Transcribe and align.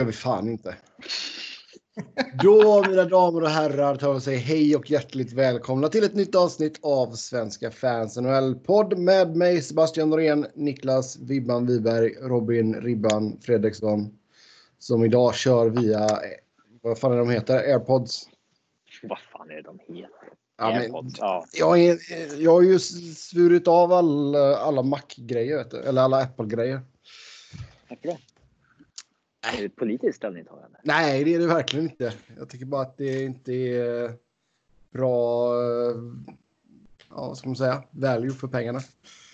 gör 0.00 0.06
vi 0.06 0.12
fan 0.12 0.48
inte. 0.48 0.76
Då, 2.42 2.84
mina 2.88 3.04
damer 3.04 3.42
och 3.42 3.48
herrar, 3.48 3.96
tar 3.96 4.14
vi 4.14 4.20
säger 4.20 4.38
hej 4.38 4.76
och 4.76 4.90
hjärtligt 4.90 5.32
välkomna 5.32 5.88
till 5.88 6.04
ett 6.04 6.14
nytt 6.14 6.34
avsnitt 6.34 6.78
av 6.82 7.12
Svenska 7.12 7.70
fans 7.70 8.16
NHL-podd 8.16 8.98
med 8.98 9.36
mig 9.36 9.62
Sebastian 9.62 10.10
Norén, 10.10 10.46
Niklas 10.54 11.18
Vibban 11.18 11.66
Wiberg, 11.66 12.14
Robin 12.20 12.74
Ribban 12.74 13.40
Fredriksson 13.40 14.18
som 14.78 15.04
idag 15.04 15.34
kör 15.34 15.68
via, 15.68 16.08
vad 16.82 16.98
fan 16.98 17.12
är 17.12 17.16
de 17.16 17.30
heter, 17.30 17.54
airpods? 17.54 18.28
Vad 19.02 19.18
fan 19.18 19.50
är 19.50 19.54
det 19.54 19.62
de 19.62 19.78
heter? 19.78 20.10
Ja, 20.58 20.70
men, 20.70 20.80
Airpods, 20.80 21.14
ja. 21.18 21.44
jag, 21.52 21.80
är, 21.80 21.98
jag 22.42 22.52
har 22.52 22.62
ju 22.62 22.78
svurit 22.78 23.68
av 23.68 23.92
alla, 23.92 24.56
alla 24.56 24.82
Mac-grejer, 24.82 25.74
eller 25.74 26.02
alla 26.02 26.22
Apple-grejer. 26.22 26.80
Varför 27.88 28.08
Är 29.40 29.58
det 29.60 29.64
ett 29.64 29.76
politiskt 29.76 30.16
ställningstagande? 30.16 30.78
Nej, 30.84 31.24
det 31.24 31.34
är 31.34 31.38
det 31.38 31.46
verkligen 31.46 31.84
inte. 31.90 32.12
Jag 32.38 32.48
tycker 32.48 32.66
bara 32.66 32.82
att 32.82 32.96
det 32.96 33.22
inte 33.22 33.52
är 33.52 34.12
bra, 34.90 35.54
ja, 37.08 37.26
vad 37.28 37.38
ska 37.38 37.48
man 37.48 37.56
säga, 37.56 37.84
value 37.90 38.30
för 38.32 38.48
pengarna. 38.48 38.80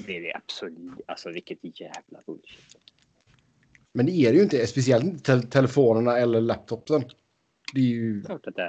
Det 0.07 0.17
är 0.17 0.21
det 0.21 0.35
absolut. 0.35 1.01
Alltså 1.07 1.31
vilket 1.31 1.81
jävla 1.81 2.21
bullshit. 2.27 2.77
Men 3.93 4.07
det 4.07 4.13
är 4.13 4.31
det 4.33 4.37
ju 4.37 4.43
inte, 4.43 4.67
speciellt 4.67 5.05
inte 5.05 5.41
te 5.41 5.47
telefonerna 5.49 6.19
eller 6.19 6.41
laptopsen. 6.41 7.05
Det 7.75 7.81
är 7.81 7.85
ju, 7.85 8.23
Klart 8.23 8.47
att 8.47 8.55
det 8.55 8.63
är. 8.63 8.69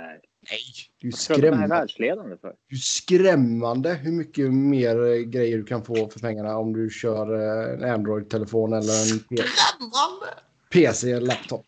nej, 0.49 0.59
det 1.01 1.03
är 1.03 1.05
ju 1.05 1.09
de 1.11 1.17
skrämmande. 1.17 1.67
världsledande 1.67 2.37
för. 2.37 2.47
Det 2.47 2.53
är 2.53 2.75
ju 2.75 2.77
skrämmande 2.77 3.93
hur 3.93 4.11
mycket 4.11 4.53
mer 4.53 5.21
grejer 5.23 5.57
du 5.57 5.63
kan 5.63 5.83
få 5.85 6.09
för 6.09 6.19
pengarna 6.19 6.57
om 6.57 6.73
du 6.73 6.89
kör 6.89 7.33
eh, 7.35 7.73
en 7.83 7.93
Android-telefon 7.93 8.73
eller 8.73 9.13
en 9.13 9.19
P- 9.19 9.43
PC 10.73 11.11
eller 11.11 11.27
laptop. 11.27 11.65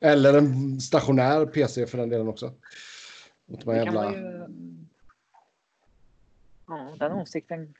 Eller 0.00 0.38
en 0.38 0.80
stationär 0.80 1.46
PC 1.46 1.86
för 1.86 1.98
den 1.98 2.08
delen 2.08 2.28
också. 2.28 2.52
Mot 3.46 3.64
de 3.64 3.70
här 3.70 3.78
Det 3.78 3.84
kan 3.84 3.94
man 3.94 4.12
jävla... 4.12 4.28
ju... 4.28 4.48
Ja, 6.66 6.96
den 6.98 7.12
åsikten 7.12 7.74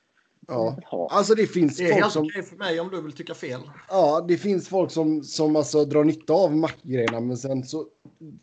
Ja. 0.50 1.08
Alltså 1.10 1.34
det 1.34 1.46
finns 1.46 1.76
Det 1.76 1.84
är 1.84 1.88
folk 1.88 2.02
helt 2.02 2.12
som... 2.12 2.26
okej 2.26 2.42
för 2.42 2.56
mig 2.56 2.80
om 2.80 2.90
du 2.90 3.02
vill 3.02 3.12
tycka 3.12 3.34
fel. 3.34 3.60
Ja, 3.88 4.24
det 4.28 4.36
finns 4.36 4.68
folk 4.68 4.90
som, 4.90 5.24
som 5.24 5.56
alltså 5.56 5.84
drar 5.84 6.04
nytta 6.04 6.32
av 6.32 6.56
Mac-grejerna 6.56 7.20
men 7.20 7.36
sen 7.36 7.64
så 7.64 7.86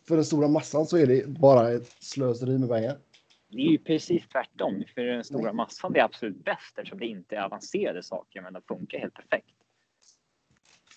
för 0.08 0.14
den 0.16 0.24
stora 0.24 0.48
massan 0.48 0.86
så 0.86 0.96
är 0.96 1.06
det 1.06 1.26
bara 1.26 1.72
ett 1.72 1.92
slöseri 2.00 2.58
med 2.58 2.68
pengar. 2.68 2.98
Det 3.48 3.56
är 3.56 3.70
ju 3.70 3.78
precis 3.78 4.28
tvärtom. 4.28 4.84
För 4.94 5.02
den 5.02 5.24
stora 5.24 5.52
massan 5.52 5.92
det 5.92 6.00
är 6.00 6.04
absolut 6.04 6.44
bäst 6.44 6.78
eftersom 6.78 6.98
det 6.98 7.06
inte 7.06 7.36
är 7.36 7.42
avancerade 7.42 8.02
saker 8.02 8.42
men 8.42 8.52
de 8.52 8.62
funkar 8.62 8.98
helt 8.98 9.14
perfekt. 9.14 9.55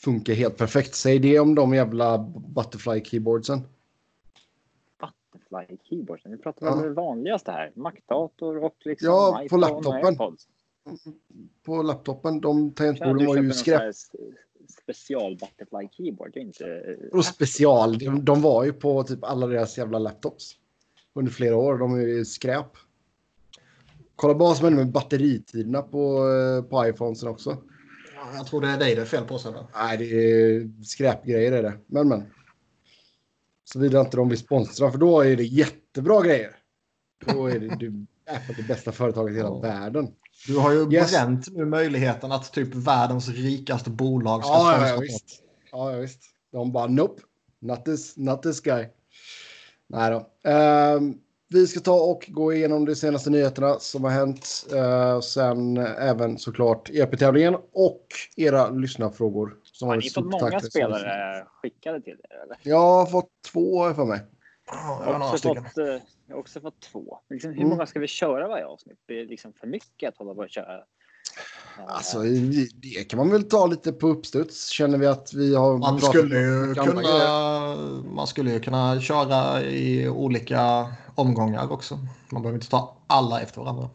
Funkar 0.04 0.34
helt 0.34 0.58
perfekt. 0.58 0.96
Säg 0.96 1.20
det 1.20 1.40
om 1.40 1.56
de 1.56 1.74
jävla 1.74 2.18
butterfly 2.56 3.04
keyboardsen. 3.04 3.62
Butterfly 5.00 5.78
keyboard. 5.84 6.20
Vi 6.26 6.38
pratar 6.38 6.66
Ja. 6.66 6.74
om 6.74 6.82
det 6.82 6.90
vanligaste 6.94 7.52
här. 7.52 7.72
Mac-dator 7.76 8.64
och 8.64 8.76
liksom 8.86 9.06
Ja, 9.08 9.46
på 9.50 9.58
laptopen. 9.58 10.18
På 11.66 11.82
laptopen, 11.82 12.42
de 12.42 12.72
tangentborden 12.74 13.28
var 13.28 13.38
ju 13.38 13.52
skräp. 13.52 13.82
special 14.84 15.38
butterfly 15.38 15.90
keyboard? 15.92 16.32
Det 16.34 16.40
är 16.40 16.44
inte... 16.44 16.98
Och 17.12 17.26
special, 17.26 17.98
de, 17.98 18.26
de 18.26 18.42
var 18.42 18.64
ju 18.64 18.74
på 18.74 19.04
typ 19.04 19.24
alla 19.24 19.48
deras 19.48 19.78
jävla 19.78 20.00
laptops. 20.00 20.56
Under 21.14 21.32
flera 21.32 21.58
år, 21.58 21.78
de 21.78 21.94
är 21.94 22.00
ju 22.08 22.26
skräp. 22.26 22.66
Kolla 24.16 24.34
bara 24.34 24.50
vad 24.50 24.58
som 24.58 24.66
händer 24.66 24.84
med 24.84 24.94
batteritiderna 24.94 25.82
på, 25.82 26.30
eh, 26.30 26.64
på 26.70 26.88
iPhonesen 26.88 27.30
också. 27.30 27.58
Ja, 28.22 28.38
Jag 28.38 28.48
tror 28.48 28.62
det 28.62 28.68
är 28.68 28.78
dig 28.78 28.96
det 28.96 29.02
är 29.02 29.06
fel 29.06 29.24
på 29.26 29.40
sen. 29.40 29.54
Nej, 29.76 29.98
det 29.98 30.06
är 30.06 30.84
skräpgrejer 30.84 31.52
är 31.52 31.64
det. 31.64 31.74
Men 31.88 32.08
men. 32.08 32.24
Såvida 33.64 34.00
inte 34.02 34.18
de 34.18 34.30
vill 34.30 34.38
sponsra, 34.38 34.92
för 34.92 34.98
då 34.98 35.22
är 35.22 35.36
det 35.36 35.44
jättebra 35.44 36.22
grejer. 36.22 36.56
Då 37.26 37.48
är 37.48 37.60
det, 37.60 37.76
du, 37.76 38.06
Apple 38.36 38.56
det 38.58 38.64
bästa 38.68 38.92
företaget 38.92 39.34
i 39.34 39.38
hela 39.38 39.50
Ja. 39.50 39.60
världen. 39.60 40.08
Du 40.48 40.58
har 40.58 40.72
ju 40.72 40.92
Yes. 40.94 41.12
bränt 41.12 41.48
nu 41.52 41.66
möjligheten 41.66 42.32
att 42.32 42.54
typ 42.54 42.76
världens 42.76 43.30
rikaste 43.30 43.90
bolag 43.90 44.44
ska 44.44 44.54
Ja, 44.54 44.72
sponsra 44.74 44.90
ja, 44.90 45.00
visst. 45.00 45.26
Ja, 45.72 45.90
visst. 45.92 46.22
De 46.52 46.72
bara 46.72 46.88
nope, 46.88 47.22
not 47.60 47.86
this, 47.86 48.18
not 48.18 48.44
this 48.44 48.62
guy. 48.62 48.86
Nej 49.88 50.12
då. 50.12 50.50
Ehm, 50.50 51.18
vi 51.50 51.68
ska 51.68 51.80
ta 51.80 51.94
och 52.02 52.26
gå 52.28 52.54
igenom 52.54 52.86
de 52.86 52.96
senaste 52.96 53.30
nyheterna 53.30 53.80
som 53.80 54.04
har 54.04 54.12
hänt. 54.12 54.68
Uh, 54.74 55.20
sen 55.20 55.78
även 55.78 56.38
såklart 56.38 56.90
EP-tävlingen 56.90 57.56
och 57.74 58.06
era 58.36 58.70
lyssnarfrågor. 58.70 59.58
Som 59.64 59.88
Har 59.88 59.96
ni 59.96 60.10
fått 60.10 60.26
många 60.26 60.60
spelare 60.60 61.46
skickade 61.62 62.02
till 62.02 62.14
er? 62.30 62.44
Eller? 62.44 62.58
Jag 62.64 62.80
har 62.80 63.06
fått 63.06 63.30
två 63.52 63.94
för 63.94 64.06
mig. 64.06 64.22
Ja, 64.72 65.02
jag 65.06 65.14
Jag 65.14 65.20
har 65.20 65.34
också, 65.34 65.48
fått, 65.48 65.78
eh, 65.78 65.86
jag 66.28 66.36
har 66.36 66.40
också 66.40 66.62
fått 66.62 66.82
två. 66.82 67.20
Liksom, 67.30 67.52
hur 67.52 67.58
Mm. 67.58 67.70
många 67.70 67.86
ska 67.86 68.00
vi 68.00 68.08
köra 68.08 68.48
varje 68.48 68.66
avsnitt? 68.66 69.08
Blir 69.08 69.18
det 69.18 69.26
liksom 69.26 69.54
för 69.54 69.68
mycket 69.68 70.10
att 70.10 70.18
hålla 70.18 70.34
på 70.34 70.42
och 70.42 70.50
köra? 70.50 70.76
Eh, 70.76 70.84
Alltså, 71.88 72.20
det 72.82 73.10
kan 73.10 73.18
man 73.18 73.30
väl 73.30 73.44
ta 73.44 73.66
lite 73.68 73.92
på 73.92 74.08
uppstuds. 74.08 74.70
Känner 74.70 74.98
vi 74.98 75.08
att 75.08 75.34
vi 75.34 75.56
har... 75.56 75.78
Man 75.78 76.02
skulle, 76.02 76.40
ju 76.40 76.76
kunna, 76.76 77.76
man 78.16 78.28
skulle 78.28 78.52
ju 78.52 78.60
kunna 78.60 79.02
köra 79.02 79.62
i 79.64 80.10
olika 80.10 80.88
omgångar 81.20 81.72
också. 81.72 82.00
Man 82.32 82.42
behöver 82.42 82.58
inte 82.58 82.70
ta 82.70 82.98
alla 83.08 83.42
efter 83.42 83.62
varandra. 83.62 83.90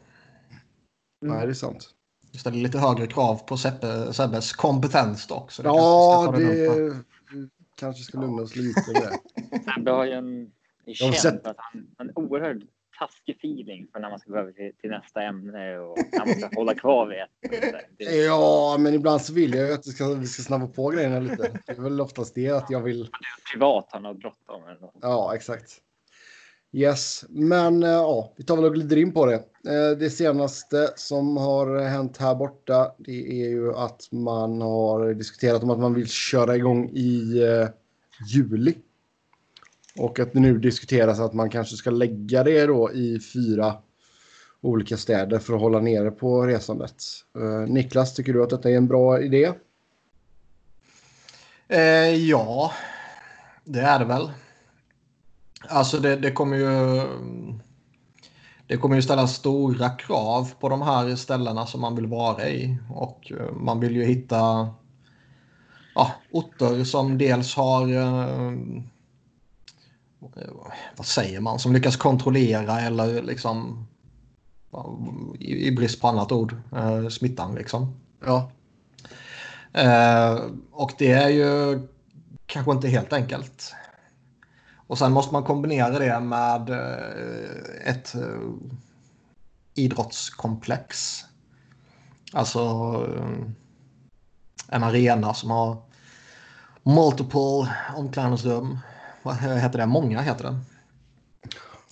Nej, 1.21 1.47
det 1.47 1.53
är 1.53 1.55
sant. 1.55 1.91
Det 2.33 2.39
ställer 2.39 2.57
lite 2.59 2.79
högre 2.79 3.07
krav 3.07 3.37
på 3.47 3.57
Seppe, 3.57 4.13
Sebbes 4.13 4.53
kompetens 4.53 5.27
dock. 5.27 5.51
Så 5.53 5.63
det 5.63 5.69
Ja, 5.69 6.23
kanske 6.27 6.65
ska 6.65 6.75
det... 6.75 6.91
vi 7.33 7.49
kanske 7.77 8.03
ska 8.03 8.21
lugna 8.21 8.43
oss 8.43 8.57
lite 8.57 8.93
med 8.93 9.03
det. 9.03 9.61
Han 9.67 9.87
har 9.87 10.05
ju 10.05 10.13
en... 10.13 10.51
Det 10.87 10.95
känt 10.95 11.17
sett- 11.17 11.47
att 11.47 11.57
han 11.59 11.87
har 11.99 12.05
en 12.05 12.13
oerhört 12.15 12.63
taskig 12.99 13.37
feeling 13.37 13.87
för 13.93 14.01
när 14.01 14.11
man 14.11 14.19
ska 14.19 14.31
gå 14.31 14.39
över 14.39 14.53
till, 14.53 14.73
till 14.81 14.91
nästa 14.91 15.23
ämne 15.23 15.79
och 15.79 15.99
han 16.19 16.29
måste 16.29 16.51
hålla 16.57 16.75
kvar 16.75 17.07
vid 17.07 17.19
ett. 17.19 17.91
Det, 17.99 18.05
Ja, 18.25 18.77
men 18.79 18.95
ibland 18.95 19.21
så 19.23 19.33
vill 19.33 19.55
jag 19.55 19.69
ju 19.69 19.75
att 19.75 19.87
vi 19.87 19.91
ska, 19.91 20.07
vi 20.09 20.27
ska 20.27 20.43
snabba 20.43 20.67
på 20.67 20.89
grejerna 20.89 21.21
lite. 21.21 21.61
Det 21.67 21.73
är 21.73 21.81
väl 21.83 22.01
oftast 22.01 22.35
det 22.35 22.51
att 22.51 22.71
jag 22.71 22.81
vill. 22.81 23.11
privat 23.53 23.89
han 23.91 24.05
har 24.05 24.15
bråttom. 24.15 24.63
Ja, 25.01 25.35
exakt. 25.35 25.81
Yes, 26.75 27.25
men 27.29 27.83
eh, 27.83 27.89
ja, 27.89 28.33
vi 28.37 28.45
tar 28.45 28.57
väl 28.57 28.65
och 28.65 28.75
glider 28.75 28.97
in 28.97 29.13
på 29.13 29.27
det. 29.27 29.35
Eh, 29.35 29.99
det 29.99 30.11
senaste 30.11 30.93
som 30.97 31.37
har 31.37 31.81
hänt 31.81 32.17
här 32.17 32.35
borta, 32.35 32.93
det 32.99 33.43
är 33.43 33.49
ju 33.49 33.75
att 33.75 34.09
man 34.13 34.61
har 34.61 35.15
diskuterat 35.15 35.63
om 35.63 35.71
att 35.71 35.79
man 35.79 35.95
vill 35.95 36.09
köra 36.09 36.57
igång 36.57 36.91
i 36.93 37.43
eh, 37.43 37.69
juli. 38.27 38.75
Och 39.99 40.19
att 40.19 40.33
det 40.33 40.41
nu 40.41 40.59
diskuteras 40.59 41.21
att 41.21 41.35
man 41.35 41.51
kanske 41.51 41.77
ska 41.77 41.91
lägga 41.91 42.45
det 42.45 42.67
då 42.67 42.93
i 42.93 43.21
fyra 43.21 43.75
olika 44.61 44.97
städer 44.97 45.39
för 45.39 45.55
att 45.55 45.61
hålla 45.61 45.81
nere 45.81 46.11
på 46.11 46.47
resandet. 46.47 46.95
Niklas, 47.69 48.15
tycker 48.15 48.33
du 48.33 48.43
att 48.43 48.51
detta 48.51 48.71
är 48.71 48.77
en 48.77 48.87
bra 48.87 49.21
idé? 49.21 49.53
Eh, 51.69 52.15
ja, 52.15 52.73
det 53.65 53.81
är 53.81 53.99
det 53.99 54.05
väl. 54.05 54.31
Alltså 55.69 55.99
det, 55.99 56.17
det 56.17 56.33
kommer 56.33 56.57
ju... 56.57 57.03
Det 58.67 58.77
kommer 58.77 58.97
ju 58.97 59.03
ställa 59.03 59.27
stora 59.27 59.91
krav 59.91 60.53
på 60.61 60.69
de 60.69 60.83
här 60.83 61.17
ställena 61.17 61.67
som 61.67 61.81
man 61.81 61.97
vill 61.97 62.07
vara 62.07 62.49
i. 62.49 62.77
Och 62.91 63.33
eh, 63.33 63.53
man 63.53 63.81
vill 63.81 63.97
ju 63.97 64.05
hitta 64.05 64.69
ja, 65.95 66.13
orter 66.31 66.85
som 66.85 67.19
dels 67.19 67.55
har... 67.55 67.89
Eh, 67.89 68.53
vad 70.97 71.07
säger 71.07 71.41
man? 71.41 71.59
Som 71.59 71.73
lyckas 71.73 71.97
kontrollera 71.97 72.81
eller 72.81 73.23
liksom... 73.23 73.87
I, 75.39 75.69
i 75.69 75.73
brist 75.73 76.01
på 76.01 76.09
annat 76.09 76.33
ord. 76.33 76.57
Eh, 76.73 77.09
smittan 77.09 77.55
liksom. 77.55 78.01
Ja, 78.25 78.51
och 80.73 80.93
det 80.99 81.13
är 81.13 81.29
ju 81.29 81.81
kanske 82.47 82.73
inte 82.73 82.89
helt 82.89 83.13
enkelt. 83.13 83.75
Och 84.95 84.99
sen 84.99 85.13
måste 85.13 85.33
man 85.33 85.45
kombinera 85.45 85.99
det 85.99 86.21
med 86.21 86.71
eh, 86.71 87.91
ett 87.91 88.15
eh, 88.15 88.51
idrottskomplex. 89.75 91.21
Alltså 92.33 92.61
eh, 93.19 93.47
en 94.69 94.83
arena 94.83 95.35
som 95.35 95.51
har 95.51 95.77
multiple 96.83 97.75
omklädningsrum. 97.97 98.79
Vad 99.23 99.37
heter 99.37 99.79
det? 99.79 99.87
Många 99.87 100.21
heter 100.21 100.45
det. 100.45 100.59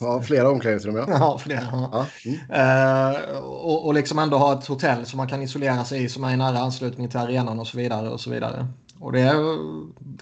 ja 0.01 0.23
flera 0.23 0.51
omklädningsrum 0.51 0.97
ja. 0.97 1.05
Ja, 1.09 1.39
flera. 1.39 1.89
Ja. 1.93 2.07
Mm. 2.25 3.43
Och, 3.43 3.87
och 3.87 3.95
liksom 3.95 4.19
ändå 4.19 4.39
ha 4.39 4.59
ett 4.59 4.67
hotell 4.67 5.07
som 5.07 5.17
man 5.17 5.29
kan 5.29 5.43
isolera 5.43 5.85
sig 5.85 6.05
i 6.05 6.09
som 6.09 6.25
är 6.25 6.35
i 6.35 6.37
nära 6.37 6.59
anslutning 6.59 7.09
till 7.09 7.21
arenan 7.21 7.61
och 7.61 7.67
så 7.67 7.79
vidare. 7.79 8.09
Och 8.09 8.21
så 8.21 8.31
vidare. 8.31 8.67
Och 8.99 9.13
det 9.13 9.35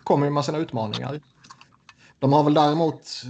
kommer 0.05 0.27
ju 0.27 0.33
med 0.33 0.45
sina 0.45 0.59
utmaningar. 0.59 1.21
De 2.21 2.33
har 2.33 2.45
väl 2.45 2.55
däremot 2.55 3.25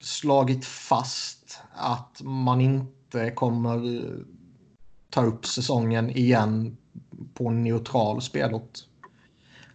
slagit 0.00 0.64
fast 0.64 1.60
att 1.74 2.22
man 2.22 2.60
inte 2.60 3.30
kommer 3.30 4.02
ta 5.10 5.24
upp 5.24 5.46
säsongen 5.46 6.10
igen 6.10 6.76
på 7.34 7.48
en 7.48 7.62
neutral 7.62 8.22
spelort. 8.22 8.78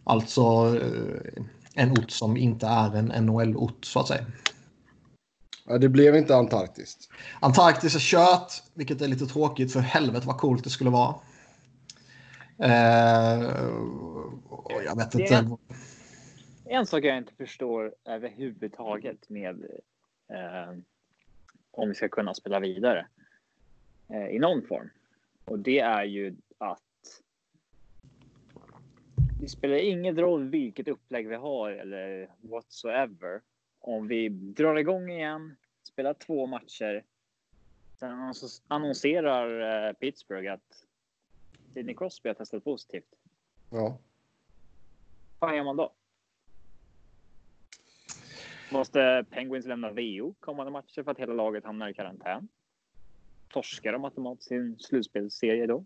Alltså 0.04 0.42
eh, 0.82 1.44
en 1.74 1.92
ort 1.92 2.12
som 2.12 2.38
inte 2.38 2.68
är 2.68 2.96
en 2.96 3.26
NHL-ort 3.26 3.86
så 3.86 4.00
att 4.00 4.08
säga. 4.08 4.26
Ja, 5.66 5.78
det 5.78 5.90
blev 5.90 6.16
inte 6.16 6.36
Antarktis. 6.36 6.98
Antarktis 7.40 7.96
är 7.96 8.00
kört, 8.00 8.64
vilket 8.74 9.02
är 9.02 9.08
lite 9.08 9.26
tråkigt 9.26 9.74
för 9.74 9.80
helvete 9.80 10.28
vad 10.28 10.38
coolt 10.38 10.64
det 10.64 10.70
skulle 10.70 10.90
vara. 10.90 11.16
Eh, 12.58 13.42
jag 14.86 14.96
vet 14.96 15.16
inte. 15.16 15.58
En 16.74 16.86
sak 16.86 17.04
jag 17.04 17.18
inte 17.18 17.34
förstår 17.34 17.96
överhuvudtaget 18.06 19.30
med 19.30 19.66
eh, 20.28 20.74
om 21.72 21.90
vi 21.90 21.96
ska 21.96 22.10
kunna 22.10 22.34
spela 22.34 22.60
vidare 22.60 23.08
eh, 24.10 24.28
i 24.28 24.40
någon 24.40 24.62
form. 24.62 24.90
Och 25.46 25.60
det 25.60 25.80
är 25.80 26.04
ju 26.04 26.36
att 26.58 27.22
det 29.42 29.50
spelar 29.50 29.76
ingen 29.76 30.18
roll 30.20 30.50
vilket 30.50 30.88
upplägg 30.88 31.28
vi 31.28 31.36
har 31.36 31.72
eller 31.72 32.30
whatsoever. 32.42 33.42
Om 33.80 34.08
vi 34.08 34.30
drar 34.30 34.76
igång 34.76 35.10
igen, 35.10 35.56
spelar 35.84 36.14
två 36.14 36.46
matcher. 36.46 37.04
Sen 38.00 38.12
annons- 38.12 38.62
annonserar 38.68 39.88
eh, 39.88 39.94
Pittsburgh 39.94 40.54
att 40.54 40.86
Sidney 41.74 41.96
Crosby 41.96 42.30
har 42.30 42.34
testat 42.34 42.64
positivt. 42.64 43.16
Ja. 43.70 43.98
Vad 45.40 45.56
gör 45.56 45.64
man 45.64 45.78
då? 45.78 45.94
Måste 48.72 49.26
Penguins 49.30 49.66
lämna 49.66 49.92
VO 49.92 50.34
kommande 50.40 50.72
matcher 50.72 51.04
för 51.04 51.12
att 51.12 51.20
hela 51.20 51.34
laget 51.34 51.66
hamnar 51.66 51.90
i 51.90 51.94
karantän? 51.94 52.48
Torskar 53.54 53.92
de 53.92 54.06
automatiskt 54.06 54.48
sin 54.48 54.76
slutspelsserie 54.80 55.68
då? 55.68 55.86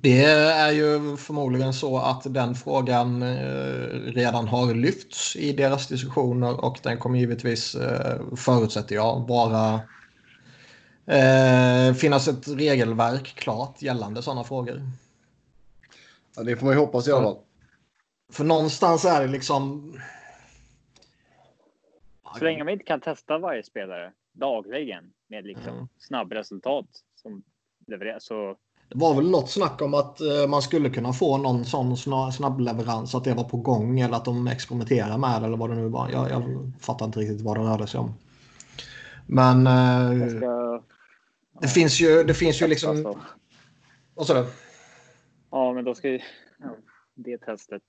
Det 0.00 0.24
är 0.24 0.72
ju 0.72 1.16
förmodligen 1.16 1.72
så 1.72 1.98
att 1.98 2.34
den 2.34 2.54
frågan 2.54 3.22
eh, 3.22 3.86
redan 4.14 4.48
har 4.48 4.74
lyfts 4.74 5.36
i 5.36 5.52
deras 5.52 5.88
diskussioner 5.88 6.64
och 6.64 6.78
den 6.82 6.98
kommer 6.98 7.18
givetvis, 7.18 7.74
eh, 7.74 8.20
förutsätter 8.36 8.94
jag, 8.94 9.28
vara 9.28 9.80
eh, 11.06 11.94
finnas 11.94 12.28
ett 12.28 12.48
regelverk 12.48 13.34
klart 13.34 13.82
gällande 13.82 14.22
sådana 14.22 14.44
frågor. 14.44 14.82
ja, 16.36 16.42
det 16.42 16.56
får 16.56 16.66
man 16.66 16.74
ju 16.74 16.80
hoppas 16.80 17.08
i 17.08 17.12
alla 17.12 17.22
fall. 17.22 17.38
För 18.32 18.44
någonstans 18.44 19.04
är 19.04 19.20
det 19.20 19.28
liksom... 19.28 19.92
Så 22.38 22.44
länge 22.44 22.64
man 22.64 22.72
inte 22.72 22.84
kan 22.84 23.00
testa 23.00 23.38
varje 23.38 23.62
spelare 23.62 24.12
dagligen 24.32 25.12
med 25.28 25.44
liksom 25.44 25.72
Mm. 25.74 25.88
snabbresultat 25.98 26.86
som 27.14 27.42
levereras 27.86 28.24
så 28.24 28.56
Det 28.88 28.98
var 28.98 29.14
väl 29.14 29.30
något 29.30 29.50
snack 29.50 29.82
om 29.82 29.94
att 29.94 30.20
eh, 30.20 30.46
man 30.48 30.62
skulle 30.62 30.90
kunna 30.90 31.12
få 31.12 31.38
någon 31.38 31.64
sån 31.64 31.94
sna- 31.94 32.30
snabbleverans, 32.30 33.14
att 33.14 33.24
det 33.24 33.34
var 33.34 33.44
på 33.44 33.56
gång 33.56 34.00
eller 34.00 34.16
att 34.16 34.24
de 34.24 34.46
experimenterar 34.46 35.18
med 35.18 35.42
det 35.42 35.46
eller 35.46 35.56
vad 35.56 35.70
det 35.70 35.76
nu 35.76 35.88
var. 35.88 36.10
Jag, 36.10 36.30
jag 36.30 36.72
fattar 36.80 37.06
inte 37.06 37.20
riktigt 37.20 37.40
vad 37.40 37.56
det 37.56 37.62
rörde 37.62 37.86
sig 37.86 38.00
om. 38.00 38.14
Men 39.26 39.66
eh, 39.66 40.28
ska... 40.36 40.82
det, 41.60 41.68
finns 41.68 42.00
ju, 42.00 42.24
det 42.24 42.34
finns 42.34 42.62
ju 42.62 42.66
liksom... 42.66 43.02
så. 43.02 43.18
Vad 44.14 44.26
sa 44.26 44.34
du? 44.34 44.46
Ja, 45.50 45.72
men 45.72 45.84
då 45.84 45.94
ska 45.94 46.08
ju 46.08 46.20
ja, 46.58 46.76
det 47.14 47.38
testet 47.38 47.82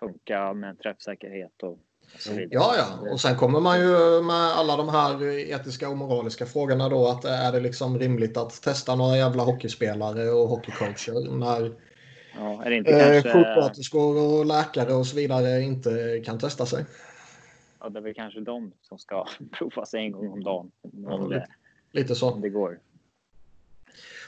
funka 0.00 0.52
med 0.52 0.78
träffsäkerhet 0.78 1.62
och. 1.62 1.78
Ja, 2.50 2.74
ja. 2.76 3.10
Och 3.12 3.20
sen 3.20 3.36
kommer 3.36 3.60
man 3.60 3.80
ju 3.80 4.22
med 4.22 4.36
alla 4.36 4.76
de 4.76 4.88
här 4.88 5.22
etiska 5.38 5.88
och 5.88 5.96
moraliska 5.96 6.46
frågorna 6.46 6.88
då. 6.88 7.08
Att 7.08 7.24
är 7.24 7.52
det 7.52 7.60
liksom 7.60 7.98
rimligt 7.98 8.36
att 8.36 8.62
testa 8.62 8.94
några 8.94 9.16
jävla 9.16 9.42
hockeyspelare 9.42 10.30
och 10.30 10.48
hockeycoacher 10.48 11.30
när 11.36 11.72
Ja, 12.38 12.64
är 12.64 12.70
det 12.70 12.76
inte 12.76 12.90
eh, 12.90 13.22
kanske... 13.22 13.32
sjuksköterskor 13.32 14.38
och 14.38 14.46
läkare 14.46 14.94
och 14.94 15.06
så 15.06 15.16
vidare 15.16 15.60
inte 15.60 16.22
kan 16.24 16.38
testa 16.38 16.66
sig? 16.66 16.84
Ja, 17.80 17.88
det 17.88 17.98
är 17.98 18.02
väl 18.02 18.14
kanske 18.14 18.40
de 18.40 18.72
som 18.82 18.98
ska 18.98 19.26
provas 19.58 19.94
en 19.94 20.12
gång 20.12 20.28
om 20.32 20.44
dagen. 20.44 20.70
Om 21.06 21.30
det, 21.30 21.46
Lite 21.92 22.14
så. 22.14 22.30
om 22.30 22.40
det 22.40 22.48
går. 22.48 22.78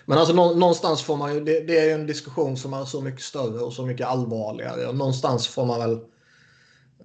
Men 0.06 0.18
alltså 0.18 0.34
nå- 0.34 0.54
någonstans 0.54 1.02
får 1.02 1.16
man 1.16 1.34
ju, 1.34 1.40
det, 1.40 1.60
det 1.60 1.78
är 1.78 1.84
ju 1.84 1.90
en 1.90 2.06
diskussion 2.06 2.56
som 2.56 2.74
är 2.74 2.84
så 2.84 3.00
mycket 3.00 3.20
större 3.20 3.60
och 3.60 3.72
så 3.72 3.86
mycket 3.86 4.06
allvarligare. 4.06 4.86
Och 4.86 4.94
någonstans 4.96 5.48
får 5.48 5.64
man 5.66 5.80
väl 5.80 5.98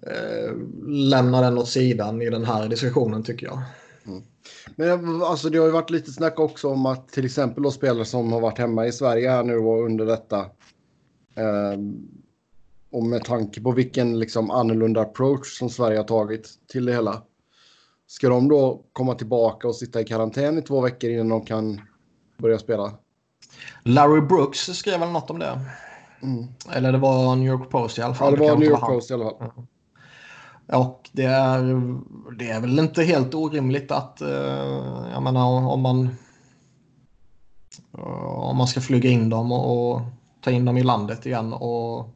eh, 0.07 0.56
lämna 0.88 1.42
den 1.42 1.57
åt 1.57 1.69
sidan 1.69 2.22
i 2.22 2.30
den 2.30 2.46
här 2.46 2.68
diskussionen 2.68 3.24
tycker 3.24 3.46
jag. 3.46 3.60
Men 4.75 5.22
alltså, 5.22 5.50
det 5.50 5.57
har 5.57 5.66
ju 5.66 5.72
varit 5.72 5.90
lite 5.90 6.12
snack 6.12 6.40
också 6.40 6.69
om 6.69 6.86
att 6.86 7.07
till 7.10 7.25
exempel 7.25 7.63
då 7.63 7.72
spelare 7.72 8.06
som 8.06 8.34
har 8.34 8.40
varit 8.40 8.57
hemma 8.57 8.88
i 8.88 8.92
Sverige 8.92 9.30
här 9.30 9.44
nu 9.44 9.57
och 9.57 9.86
under 9.86 10.06
detta. 10.06 10.40
Eh, 11.36 11.80
och 12.92 13.04
med 13.04 13.24
tanke 13.24 13.62
på 13.62 13.72
vilken 13.72 14.19
liksom 14.19 14.51
annorlunda 14.51 15.01
approach 15.01 15.57
som 15.57 15.69
Sverige 15.69 15.98
har 15.98 16.04
tagit 16.04 16.50
till 16.68 16.86
det 16.86 16.94
hela. 16.94 17.22
Ska 18.07 18.30
de 18.30 18.48
då 18.50 18.81
komma 18.94 19.16
tillbaka 19.16 19.68
och 19.68 19.75
sitta 19.75 20.01
i 20.01 20.06
karantän 20.06 20.57
i 20.57 20.62
två 20.62 20.81
veckor 20.81 21.10
innan 21.10 21.30
de 21.30 21.46
kan 21.46 21.81
börja 22.38 22.60
spela? 22.60 22.92
Larry 23.84 24.22
Brooks 24.22 24.60
skrev 24.60 25.00
väl 25.00 25.10
något 25.10 25.30
om 25.30 25.40
det. 25.40 25.60
Mm. 26.22 26.46
Eller 26.72 26.92
det 26.92 26.98
var 26.98 27.36
New 27.36 27.48
York 27.48 27.69
Post 27.69 27.98
i 27.98 28.01
alla 28.01 28.12
Ja, 28.12 28.16
fall. 28.16 28.34
det 28.34 28.40
var 28.40 28.56
New 28.56 28.69
York. 28.69 28.80
Post 28.81 29.12
i 29.12 29.13
alla 29.13 29.24
fall. 29.24 29.51
Och 30.71 31.10
det 31.12 31.24
är, 31.24 31.62
det 32.38 32.50
är 32.50 32.62
väl 32.62 32.80
inte 32.80 33.04
helt 33.04 33.33
orimligt 33.33 33.92
att, 33.92 34.21
eh, 34.21 34.30
jag 35.12 35.24
menar 35.24 35.68
om 35.68 35.81
man 35.81 36.10
eh, 37.98 38.24
om 38.24 38.57
man 38.57 38.68
ska 38.68 38.81
flyga 38.81 39.10
in 39.10 39.30
dem 39.30 39.51
och, 39.51 39.92
och 39.92 40.01
ta 40.42 40.51
in 40.51 40.66
dem 40.66 40.77
i 40.77 40.83
landet 40.83 41.25
igen 41.25 41.54
och 41.54 42.10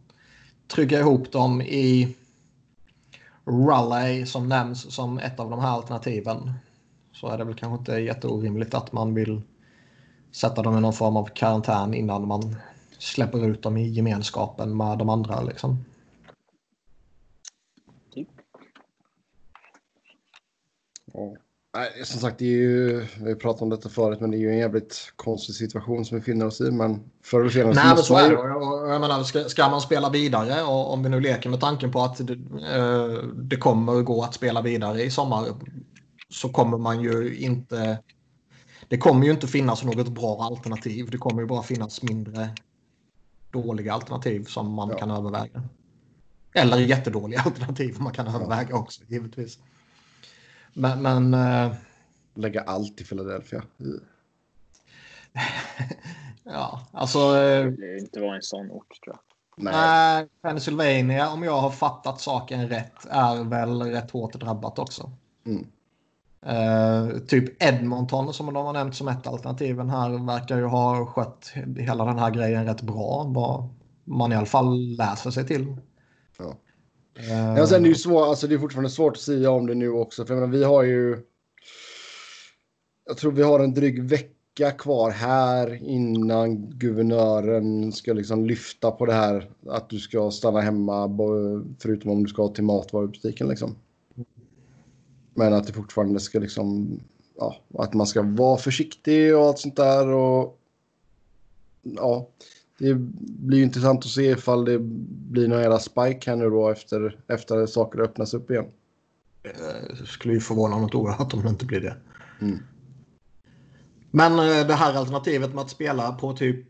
trygga 0.75 0.99
ihop 0.99 1.31
dem 1.31 1.61
i 1.61 2.15
Raleigh 3.45 4.25
som 4.25 4.49
nämns 4.49 4.95
som 4.95 5.19
ett 5.19 5.39
av 5.39 5.49
de 5.49 5.59
här 5.59 5.69
alternativen. 5.69 6.53
Så 7.13 7.27
är 7.27 7.37
det 7.37 7.43
väl 7.43 7.55
kanske 7.55 7.79
inte 7.79 7.91
jätteorimligt 7.91 8.73
att 8.73 8.91
man 8.91 9.13
vill 9.13 9.41
sätta 10.31 10.61
dem 10.61 10.77
i 10.77 10.81
någon 10.81 10.93
form 10.93 11.17
av 11.17 11.25
karantän 11.25 11.93
innan 11.93 12.27
man 12.27 12.55
släpper 12.97 13.45
ut 13.45 13.63
dem 13.63 13.77
i 13.77 13.89
gemenskapen 13.89 14.77
med 14.77 14.97
de 14.97 15.09
andra. 15.09 15.41
Liksom. 15.41 15.85
Ja. 21.13 21.35
Nej, 21.75 22.05
som 22.05 22.19
sagt, 22.19 22.39
det 22.39 22.45
är 22.45 22.49
ju, 22.49 23.05
vi 23.19 23.29
har 23.29 23.35
pratat 23.35 23.61
om 23.61 23.69
detta 23.69 23.89
förut, 23.89 24.19
men 24.19 24.31
det 24.31 24.37
är 24.37 24.39
ju 24.39 24.49
en 24.49 24.57
jävligt 24.57 25.13
konstig 25.15 25.55
situation 25.55 26.05
som 26.05 26.17
vi 26.17 26.23
finner 26.23 26.45
oss 26.45 26.61
i. 26.61 26.71
Men 26.71 27.03
förr 27.23 27.39
eller 27.39 27.49
senare 27.49 27.73
Nej, 27.73 27.95
måste 27.95 28.13
man 28.13 28.29
ju- 28.29 28.35
Jag, 28.91 29.01
menar, 29.01 29.23
ska, 29.23 29.43
ska 29.43 29.69
man 29.69 29.81
spela 29.81 30.09
vidare 30.09 30.63
och 30.63 30.93
om 30.93 31.03
vi 31.03 31.09
nu 31.09 31.19
leker 31.19 31.49
med 31.49 31.59
tanken 31.59 31.91
på 31.91 32.01
att 32.01 32.27
det, 32.27 32.33
eh, 32.33 33.23
det 33.35 33.55
kommer 33.57 34.01
gå 34.01 34.23
att 34.23 34.33
spela 34.33 34.61
vidare 34.61 35.03
i 35.03 35.11
sommar 35.11 35.45
så 36.29 36.49
kommer 36.49 36.77
man 36.77 37.01
ju 37.01 37.37
inte... 37.37 37.99
Det 38.87 38.97
kommer 38.97 39.25
ju 39.25 39.31
inte 39.31 39.47
finnas 39.47 39.83
något 39.83 40.07
bra 40.07 40.43
alternativ. 40.43 41.09
Det 41.11 41.17
kommer 41.17 41.41
ju 41.41 41.47
bara 41.47 41.63
finnas 41.63 42.01
mindre 42.03 42.49
dåliga 43.51 43.93
alternativ 43.93 44.43
som 44.45 44.71
man 44.73 44.89
Ja. 44.89 44.97
kan 44.97 45.11
överväga. 45.11 45.63
Eller 46.53 46.77
jättedåliga 46.77 47.41
alternativ 47.45 47.95
man 47.99 48.13
kan 48.13 48.27
överväga 48.27 48.75
också 48.75 49.01
givetvis. 49.07 49.59
Men, 50.73 51.01
men 51.01 51.33
eh, 51.33 51.75
lägga 52.35 52.61
allt 52.61 53.01
i 53.01 53.03
Philadelphia. 53.03 53.63
ja, 56.43 56.87
alltså... 56.91 57.19
eh, 57.19 57.65
Det 57.65 57.69
vill 57.69 57.97
inte 57.99 58.19
vara 58.21 58.35
en 58.35 58.41
sån 58.41 58.71
ort 58.71 59.01
tror 59.03 59.15
jag. 59.15 59.19
Nej, 59.57 59.73
Nej, 59.73 60.27
Pennsylvania, 60.41 61.29
om 61.29 61.43
jag 61.43 61.61
har 61.61 61.71
fattat 61.71 62.21
saken 62.21 62.69
rätt, 62.69 63.05
är 63.09 63.43
väl 63.43 63.81
rätt 63.81 64.11
hårt 64.11 64.33
drabbat 64.33 64.79
också. 64.79 65.11
Mm. 65.45 65.67
Eh, 66.45 67.17
typ 67.17 67.63
Edmonton 67.63 68.33
som 68.33 68.53
de 68.53 68.65
har 68.65 68.73
nämnt 68.73 68.95
som 68.95 69.07
ett 69.07 69.27
alternativ 69.27 69.79
här 69.79 70.25
verkar 70.25 70.57
ju 70.57 70.65
ha 70.65 71.05
skött 71.05 71.53
hela 71.77 72.05
den 72.05 72.19
här 72.19 72.31
grejen 72.31 72.65
rätt 72.65 72.81
bra. 72.81 73.23
Vad 73.27 73.69
man 74.03 74.31
i 74.31 74.35
alla 74.35 74.45
fall 74.45 74.95
läser 74.97 75.31
sig 75.31 75.47
till. 75.47 75.77
Ja. 76.39 76.57
Eh, 77.15 77.23
uh... 77.23 77.57
Ja, 77.57 77.67
sen 77.67 77.77
är 77.77 77.81
det 77.83 77.89
ju 77.89 77.95
svår, 77.95 78.25
alltså 78.25 78.47
det 78.47 78.55
är 78.55 78.59
fortfarande 78.59 78.89
svårt 78.89 79.13
att 79.13 79.21
säga 79.21 79.51
om 79.51 79.67
det 79.67 79.75
nu 79.75 79.89
också. 79.89 80.25
För 80.25 80.35
menar, 80.35 80.47
vi 80.47 80.63
har 80.63 80.83
ju... 80.83 81.17
Jag 83.05 83.17
tror 83.17 83.31
vi 83.31 83.41
har 83.41 83.59
en 83.59 83.73
dryg 83.73 84.03
vecka 84.03 84.71
kvar 84.71 85.11
här 85.11 85.83
innan 85.83 86.69
guvernören 86.69 87.91
ska 87.91 88.13
liksom 88.13 88.45
lyfta 88.45 88.91
på 88.91 89.05
det 89.05 89.13
här 89.13 89.49
att 89.67 89.89
du 89.89 89.99
ska 89.99 90.31
stanna 90.31 90.61
hemma 90.61 91.17
förutom 91.79 92.11
om 92.11 92.23
du 92.23 92.29
ska 92.29 92.47
till 92.47 92.63
matvarubutiken 92.63 93.47
liksom. 93.47 93.75
Men 95.33 95.53
att 95.53 95.67
det 95.67 95.73
fortfarande 95.73 96.19
ska 96.19 96.39
liksom, 96.39 96.99
ja, 97.37 97.55
att 97.73 97.93
man 97.93 98.07
ska 98.07 98.21
vara 98.21 98.57
försiktig 98.57 99.35
och 99.35 99.45
allt 99.45 99.59
sånt 99.59 99.75
där 99.75 100.07
och 100.07 100.59
ja, 101.81 102.27
det 102.83 102.95
blir 103.19 103.57
ju 103.57 103.63
intressant 103.63 104.05
att 104.05 104.11
se 104.11 104.31
ifall 104.31 104.65
det 104.65 104.79
blir 105.31 105.47
någon 105.47 105.61
jävla 105.61 105.79
spike 105.79 106.29
här 106.29 106.35
nu 106.35 106.49
då 106.49 106.69
efter, 106.69 107.19
efter 107.27 107.65
saker 107.65 107.99
öppnas 107.99 108.33
upp 108.33 108.51
igen. 108.51 108.65
eh, 109.43 110.05
skulle 110.05 110.33
ju 110.33 110.39
förvåna 110.39 110.79
något 110.79 110.95
oerhört 110.95 111.33
om 111.33 111.43
det 111.43 111.49
inte 111.49 111.65
blir 111.65 111.81
det. 111.81 111.95
Mm. 112.41 112.59
Men 114.11 114.31
eh, 114.31 114.67
det 114.67 114.73
här 114.73 114.93
alternativet 114.93 115.53
med 115.53 115.61
att 115.61 115.69
spela 115.69 116.11
på 116.11 116.33
typ 116.33 116.65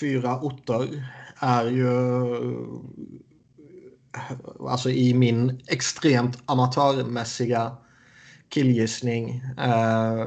fyra 0.00 0.40
orter 0.40 1.10
är 1.38 1.64
ju 1.64 1.88
alltså 4.68 4.90
i 4.90 5.14
min 5.14 5.60
extremt 5.66 6.42
amatörmässiga 6.46 7.76
killgissning, 8.48 9.42
eh, 9.58 10.26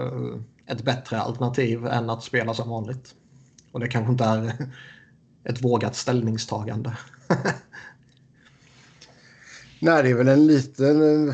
ett 0.66 0.84
bättre 0.84 1.20
alternativ 1.20 1.88
än 1.88 2.10
att 2.10 2.24
spela 2.24 2.54
som 2.54 2.70
vanligt. 2.70 3.16
Och 3.72 3.80
det 3.80 3.88
kanske 3.88 4.12
inte 4.12 4.24
är 4.24 4.54
ett 5.50 5.64
vågat 5.64 5.96
ställningstagande. 5.96 6.98
Nej, 9.80 10.04
det 10.04 10.10
är 10.10 10.16
väl 10.16 10.28
en 10.28 10.48
liten... 10.48 11.34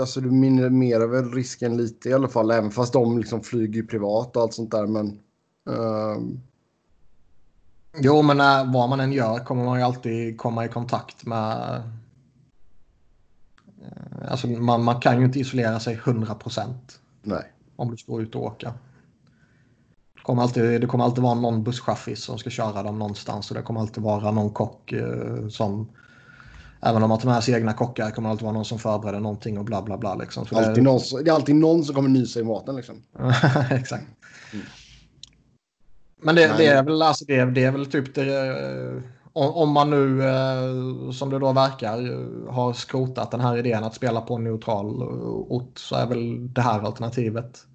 Alltså 0.00 0.20
du 0.20 0.30
minimerar 0.30 1.06
väl 1.06 1.32
risken 1.32 1.76
lite 1.76 2.08
i 2.08 2.12
alla 2.12 2.28
fall, 2.28 2.50
även 2.50 2.70
fast 2.70 2.92
de 2.92 3.18
liksom 3.18 3.40
flyger 3.40 3.82
privat 3.82 4.36
och 4.36 4.42
allt 4.42 4.54
sånt 4.54 4.70
där. 4.70 4.86
Men, 4.86 5.06
uh... 5.68 6.18
Jo, 7.98 8.22
men 8.22 8.36
när, 8.36 8.72
vad 8.72 8.88
man 8.88 9.00
än 9.00 9.12
gör 9.12 9.38
kommer 9.38 9.64
man 9.64 9.78
ju 9.78 9.84
alltid 9.84 10.38
komma 10.38 10.64
i 10.64 10.68
kontakt 10.68 11.26
med... 11.26 11.82
Eh, 13.82 14.30
alltså 14.30 14.46
man, 14.46 14.84
man 14.84 15.00
kan 15.00 15.18
ju 15.18 15.24
inte 15.24 15.40
isolera 15.40 15.80
sig 15.80 15.94
100 15.94 16.34
procent. 16.34 17.00
Nej. 17.22 17.52
Om 17.76 17.90
du 17.90 17.96
ska 17.96 18.20
ut 18.20 18.34
och 18.34 18.42
åka. 18.42 18.74
Kommer, 20.24 20.42
alltid, 20.42 20.80
det 20.80 20.86
kommer 20.86 21.04
alltid 21.04 21.22
vara 21.22 21.34
någon 21.34 21.64
busschaffis 21.64 22.24
som 22.24 22.38
ska 22.38 22.50
köra 22.50 22.82
dem 22.82 22.98
någonstans 22.98 23.50
och 23.50 23.56
det 23.56 23.62
kommer 23.62 23.80
alltid 23.80 24.02
vara 24.02 24.30
någon 24.30 24.50
kock 24.50 24.92
eh, 24.92 25.48
som 25.48 25.88
Även 26.80 27.02
om 27.02 27.08
man 27.08 27.18
tar 27.18 27.28
med 27.28 27.44
sig 27.44 27.54
egna 27.54 27.72
kockar 27.72 28.10
kommer 28.10 28.28
det 28.28 28.30
alltid 28.30 28.44
vara 28.44 28.54
någon 28.54 28.64
som 28.64 28.78
förbereder 28.78 29.20
någonting 29.20 29.58
och 29.58 29.64
bla 29.64 29.82
bla 29.82 29.98
bla. 29.98 30.14
Liksom. 30.14 30.46
Så 30.46 30.58
alltid 30.58 30.74
det... 30.74 30.82
Någon, 30.82 31.00
det 31.24 31.30
är 31.30 31.34
alltid 31.34 31.54
någon 31.54 31.84
som 31.84 31.94
kommer 31.94 32.08
nysa 32.08 32.40
i 32.40 32.44
maten. 32.44 32.76
Liksom. 32.76 33.02
Exakt. 33.70 34.04
Mm. 34.52 34.66
Men 36.22 36.34
det, 36.34 36.54
det, 36.56 36.66
är 36.66 36.82
väl, 36.82 37.02
alltså, 37.02 37.24
det, 37.24 37.44
det 37.44 37.64
är 37.64 37.72
väl 37.72 37.86
typ 37.86 38.14
det, 38.14 39.02
om 39.32 39.70
man 39.72 39.90
nu, 39.90 40.28
eh, 40.28 41.10
som 41.12 41.30
det 41.30 41.38
då 41.38 41.52
verkar, 41.52 41.96
har 42.52 42.72
skrotat 42.72 43.30
den 43.30 43.40
här 43.40 43.56
idén 43.56 43.84
att 43.84 43.94
spela 43.94 44.20
på 44.20 44.34
en 44.34 44.44
neutral 44.44 45.02
ort 45.48 45.78
så 45.78 45.96
är 45.96 46.06
väl 46.06 46.54
det 46.54 46.60
här 46.60 46.80
alternativet 46.80 47.66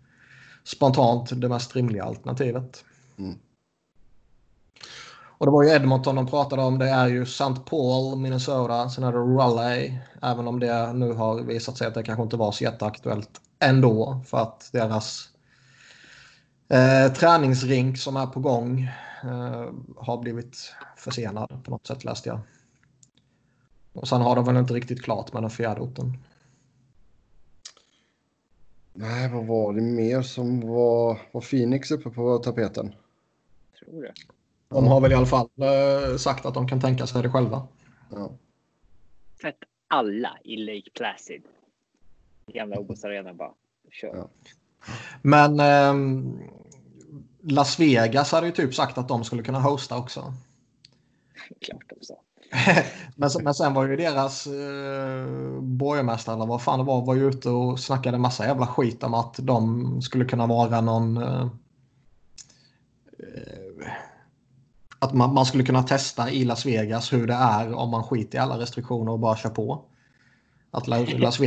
spontant 0.63 1.41
det 1.41 1.49
mest 1.49 1.75
rimliga 1.75 2.03
alternativet. 2.03 2.83
Mm. 3.17 3.35
Och 5.39 5.45
det 5.45 5.51
var 5.51 5.63
ju 5.63 5.69
Edmonton 5.69 6.15
de 6.15 6.27
pratade 6.27 6.61
om. 6.61 6.79
Det 6.79 6.89
är 6.89 7.07
ju 7.07 7.23
St. 7.23 7.55
Paul, 7.65 8.19
Minnesota. 8.19 8.89
Sen 8.89 9.03
är 9.03 9.11
det 9.11 9.17
Raleigh. 9.17 9.95
Även 10.21 10.47
om 10.47 10.59
det 10.59 10.93
nu 10.93 11.13
har 11.13 11.41
visat 11.41 11.77
sig 11.77 11.87
att 11.87 11.93
det 11.93 12.03
kanske 12.03 12.23
inte 12.23 12.37
var 12.37 12.51
så 12.51 12.63
jätteaktuellt 12.63 13.29
ändå. 13.59 14.21
För 14.25 14.37
att 14.37 14.69
deras 14.73 15.29
eh, 16.69 17.13
träningsrink 17.13 17.97
som 17.97 18.17
är 18.17 18.25
på 18.25 18.39
gång 18.39 18.81
eh, 19.23 19.69
har 19.97 20.17
blivit 20.17 20.73
försenad 20.97 21.63
på 21.63 21.71
något 21.71 21.87
sätt 21.87 22.03
läste 22.03 22.29
jag. 22.29 22.39
Och 23.93 24.07
sen 24.07 24.21
har 24.21 24.35
de 24.35 24.45
väl 24.45 24.57
inte 24.57 24.73
riktigt 24.73 25.03
klart 25.03 25.33
med 25.33 25.43
den 25.43 25.49
fjärde 25.49 25.81
orten. 25.81 26.17
Nej, 28.99 29.29
vad 29.29 29.45
var 29.45 29.73
det 29.73 29.81
mer 29.81 30.21
som 30.21 30.67
var, 30.67 31.19
var 31.31 31.41
Phoenix 31.41 31.91
uppe 31.91 32.09
på 32.09 32.37
tapeten? 32.37 32.95
Jag 33.71 33.79
tror 33.79 34.01
det. 34.01 34.13
De 34.69 34.87
har 34.87 35.01
väl 35.01 35.11
i 35.11 35.15
alla 35.15 35.25
fall 35.25 35.49
eh, 35.57 36.17
sagt 36.17 36.45
att 36.45 36.53
de 36.53 36.67
kan 36.67 36.81
tänka 36.81 37.07
sig 37.07 37.23
det 37.23 37.29
själva. 37.29 37.67
Ja. 38.11 38.31
Sätt 39.41 39.55
alla 39.87 40.37
i 40.43 40.57
Lake 40.57 40.89
Placid. 40.93 41.43
Gamla 42.47 42.79
OS 42.79 43.03
Arena 43.03 43.33
bara. 43.33 43.51
Kör. 43.91 44.15
Ja. 44.15 44.29
Men 45.21 45.59
eh, 45.59 46.23
Las 47.41 47.79
Vegas 47.79 48.31
hade 48.31 48.47
ju 48.47 48.53
typ 48.53 48.75
sagt 48.75 48.97
att 48.97 49.07
de 49.07 49.23
skulle 49.23 49.43
kunna 49.43 49.59
hosta 49.59 49.97
också. 49.97 50.33
Klart 51.59 51.83
de 51.89 52.05
sa. 52.05 52.21
men, 53.15 53.29
men 53.41 53.53
sen 53.53 53.73
var 53.73 53.87
ju 53.87 53.95
deras 53.95 54.47
eh, 54.47 55.61
borgmästare, 55.61 56.35
eller 56.35 56.45
vad 56.45 56.61
fan 56.61 56.79
det 56.79 56.85
var, 56.85 57.05
var 57.05 57.15
ju 57.15 57.29
ute 57.29 57.49
och 57.49 57.79
snackade 57.79 58.17
massa 58.17 58.45
jävla 58.45 58.67
skit 58.67 59.03
om 59.03 59.13
att 59.13 59.35
de 59.37 60.01
skulle 60.01 60.25
kunna 60.25 60.47
vara 60.47 60.81
någon 60.81 61.17
eh, 61.17 61.47
att 64.99 65.13
man, 65.13 65.33
man, 65.33 65.45
skulle 65.45 65.63
kunna 65.63 65.83
testa 65.83 66.29
i 66.31 66.43
Las 66.45 66.65
Vegas 66.65 67.13
hur 67.13 67.27
det 67.27 67.33
är 67.33 67.73
om 67.73 67.89
man 67.89 68.03
skiter 68.03 68.37
i 68.37 68.41
alla 68.41 68.59
restriktioner 68.59 69.11
och 69.11 69.19
bara 69.19 69.37
kör 69.37 69.49
på. 69.49 69.85
Att 70.71 70.87
Las 70.87 70.99
Vegas, 70.99 71.19
Las 71.19 71.39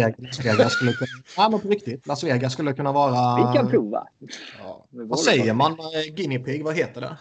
Vegas 0.44 0.73
skulle 0.73 0.92
kunna... 0.92 1.11
Ja, 1.37 1.49
men 1.49 1.61
på 1.61 1.68
riktigt. 1.68 2.06
Las 2.06 2.25
Vegas 2.25 2.52
skulle 2.52 2.73
kunna 2.73 2.92
vara... 2.92 3.37
Vi 3.37 3.59
kan 3.59 3.68
prova. 3.68 4.06
Ja. 4.62 4.87
Vad 4.90 5.21
säger 5.21 5.54
man? 5.54 5.76
Guinea 6.16 6.44
pig, 6.44 6.64
vad 6.64 6.76
heter 6.76 7.00
det? 7.00 7.18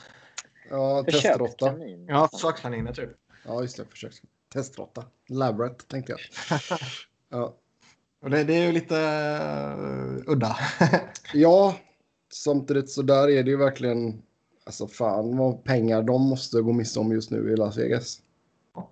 Ja, 0.70 1.04
testråtta. 1.04 1.74
Ja, 2.08 2.30
försökskaniner 2.32 2.94
typ. 2.94 3.10
Ja, 3.46 3.62
just 3.62 3.78
det. 3.78 3.86
Försöks... 3.86 4.22
Testråtta. 4.54 5.06
Labrat, 5.28 5.88
tänkte 5.88 6.12
jag. 6.12 6.20
ja. 7.30 7.56
Och 8.22 8.30
det, 8.30 8.44
det, 8.44 8.54
är 8.54 8.66
ju 8.66 8.72
lite 8.72 8.96
uh, 8.96 10.32
udda. 10.32 10.58
ja, 11.34 11.76
samtidigt 12.34 12.90
så 12.90 13.02
där 13.02 13.30
är 13.30 13.44
det 13.44 13.50
ju 13.50 13.58
verkligen 13.58 14.22
Alltså 14.64 14.88
fan 14.88 15.38
vad 15.38 15.64
pengar 15.64 16.04
de 16.04 16.22
måste 16.22 16.62
gå 16.62 16.74
miste 16.74 17.00
om 17.00 17.12
just 17.12 17.32
nu 17.32 17.54
i 17.54 17.56
Las 17.56 17.78
Vegas. 17.78 18.22
Ja. 18.76 18.90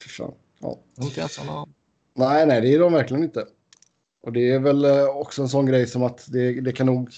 För 0.00 0.08
fan. 0.08 0.34
Ja. 0.58 0.78
Inte. 1.00 1.28
Nej, 2.14 2.46
nej, 2.46 2.60
det 2.60 2.74
är 2.74 2.78
de 2.78 2.92
verkligen 2.92 3.24
inte. 3.24 3.46
Och 4.20 4.32
det 4.32 4.50
är 4.50 4.58
väl 4.58 4.84
eh, 4.84 5.06
också 5.06 5.42
en 5.42 5.48
sån 5.48 5.66
grej 5.66 5.86
som 5.86 6.02
att 6.02 6.26
det, 6.32 6.60
det 6.60 6.72
kan 6.72 6.86
nog 6.86 7.10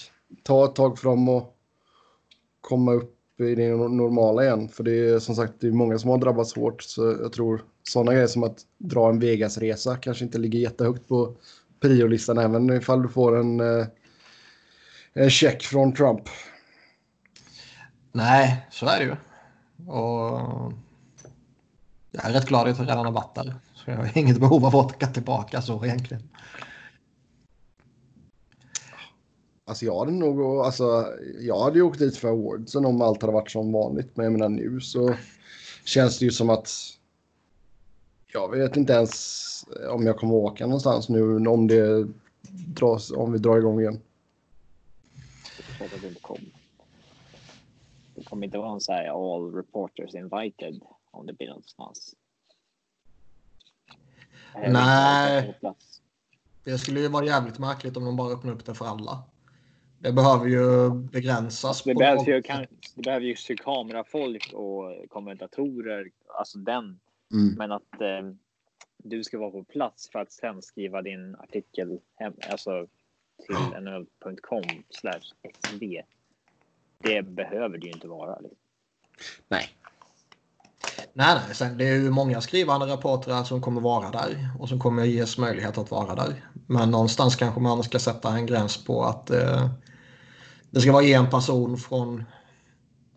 ta 0.43 0.65
ett 0.65 0.75
tag 0.75 0.99
för 0.99 1.09
dem 1.09 1.29
att 1.29 1.55
komma 2.61 2.93
upp 2.93 3.15
i 3.49 3.55
det 3.55 3.69
normala 3.69 4.43
igen. 4.43 4.69
För 4.69 4.83
det 4.83 5.09
är 5.09 5.19
som 5.19 5.35
sagt 5.35 5.53
det 5.59 5.67
är 5.67 5.71
många 5.71 5.99
som 5.99 6.09
har 6.09 6.17
drabbats 6.17 6.55
hårt. 6.55 6.81
Så 6.81 7.17
jag 7.21 7.33
tror 7.33 7.63
sådana 7.83 8.13
grejer 8.13 8.27
som 8.27 8.43
att 8.43 8.57
dra 8.77 9.09
en 9.09 9.19
Vegas-resa 9.19 9.97
kanske 9.97 10.25
inte 10.25 10.37
ligger 10.37 10.59
jättehögt 10.59 11.07
på 11.07 11.35
priolistan 11.81 12.37
även 12.37 12.69
ifall 12.69 13.01
du 13.01 13.09
får 13.09 13.39
en, 13.39 13.59
eh, 13.59 13.87
en 15.13 15.29
check 15.29 15.63
från 15.63 15.93
Trump. 15.93 16.21
Nej, 18.11 18.67
så 18.71 18.85
är 18.85 18.99
det 18.99 19.05
ju. 19.05 19.15
Och 19.91 20.73
jag 22.11 22.25
är 22.25 22.33
rätt 22.33 22.47
glad 22.47 22.67
att 22.67 22.77
jag 22.77 22.89
redan 22.89 23.05
har 23.05 23.11
varit 23.11 23.35
där. 23.35 23.55
Så 23.73 23.91
jag 23.91 23.97
har 23.97 24.17
inget 24.17 24.39
behov 24.39 24.65
av 24.65 24.75
att 24.75 24.85
åka 24.85 25.07
tillbaka 25.07 25.61
så 25.61 25.85
egentligen. 25.85 26.23
Alltså 29.71 29.85
jag 29.85 29.99
hade 29.99 30.11
nog, 30.11 30.41
alltså 30.41 31.13
jag 31.39 31.59
hade 31.59 31.77
ju 31.77 31.81
åkt 31.81 31.99
dit 31.99 32.17
för 32.17 32.27
awardsen 32.27 32.85
om 32.85 33.01
allt 33.01 33.21
hade 33.21 33.33
varit 33.33 33.51
som 33.51 33.71
vanligt. 33.71 34.17
Men 34.17 34.23
jag 34.23 34.33
menar 34.33 34.49
nu 34.49 34.81
så 34.81 35.15
känns 35.85 36.19
det 36.19 36.25
ju 36.25 36.31
som 36.31 36.49
att 36.49 36.69
jag 38.27 38.51
vet 38.51 38.77
inte 38.77 38.93
ens 38.93 39.65
om 39.89 40.05
jag 40.05 40.17
kommer 40.17 40.33
åka 40.33 40.65
någonstans 40.65 41.09
nu 41.09 41.47
om 41.47 41.67
det 41.67 42.07
dras, 42.75 43.11
om 43.11 43.31
vi 43.31 43.37
drar 43.39 43.57
igång 43.57 43.79
igen. 43.79 44.01
Det 48.15 48.23
kommer 48.23 48.45
inte 48.45 48.57
vara 48.57 48.73
en 48.73 48.81
så 48.81 48.91
här 48.91 49.35
all 49.35 49.53
reporters 49.53 50.15
invited 50.15 50.81
om 51.11 51.25
det 51.25 51.33
blir 51.33 51.47
någonstans. 51.47 52.15
Nej. 54.55 55.59
Det 56.63 56.77
skulle 56.77 56.99
ju 56.99 57.07
vara 57.07 57.25
jävligt 57.25 57.59
märkligt 57.59 57.97
om 57.97 58.05
de 58.05 58.15
bara 58.15 58.33
öppnar 58.33 58.53
upp 58.53 58.65
det 58.65 58.73
för 58.73 58.85
alla. 58.85 59.23
Det 60.01 60.11
behöver 60.11 60.47
ju 60.47 60.89
begränsas. 60.89 61.83
Det, 61.83 61.95
behövs 61.95 62.27
ju, 62.27 62.41
kan, 62.41 62.65
det 62.95 63.01
behöver 63.01 63.25
ju 63.25 63.35
kamerafolk 63.55 64.51
och 64.53 65.09
kommentatorer, 65.09 66.07
alltså 66.39 66.57
den. 66.57 66.99
Mm. 67.33 67.55
Men 67.57 67.71
att 67.71 68.01
eh, 68.01 68.31
du 68.97 69.23
ska 69.23 69.39
vara 69.39 69.51
på 69.51 69.63
plats 69.63 70.09
för 70.11 70.19
att 70.19 70.31
sen 70.31 70.61
skriva 70.61 71.01
din 71.01 71.35
artikel 71.35 71.99
hem, 72.15 72.33
alltså 72.49 72.87
till 73.45 73.81
nhl.com 73.81 74.63
sv 74.89 76.01
det 77.03 77.21
behöver 77.21 77.77
det 77.77 77.87
ju 77.87 77.93
inte 77.93 78.07
vara. 78.07 78.39
Liksom. 78.39 78.57
Nej. 79.47 79.69
Nej, 81.13 81.35
nej. 81.47 81.55
Sen, 81.55 81.77
det 81.77 81.87
är 81.87 81.95
ju 81.95 82.09
många 82.09 82.41
skrivande 82.41 82.85
reportrar 82.85 83.43
som 83.43 83.61
kommer 83.61 83.81
vara 83.81 84.09
där 84.09 84.49
och 84.59 84.69
som 84.69 84.79
kommer 84.79 85.03
ges 85.03 85.37
möjlighet 85.37 85.77
att 85.77 85.91
vara 85.91 86.15
där. 86.15 86.50
Men 86.71 86.91
någonstans 86.91 87.35
kanske 87.35 87.61
man 87.61 87.83
ska 87.83 87.99
sätta 87.99 88.29
en 88.29 88.45
gräns 88.45 88.85
på 88.85 89.03
att 89.03 89.29
eh, 89.29 89.69
det 90.69 90.81
ska 90.81 90.91
vara 90.91 91.03
en 91.03 91.29
person 91.29 91.77
från 91.77 92.23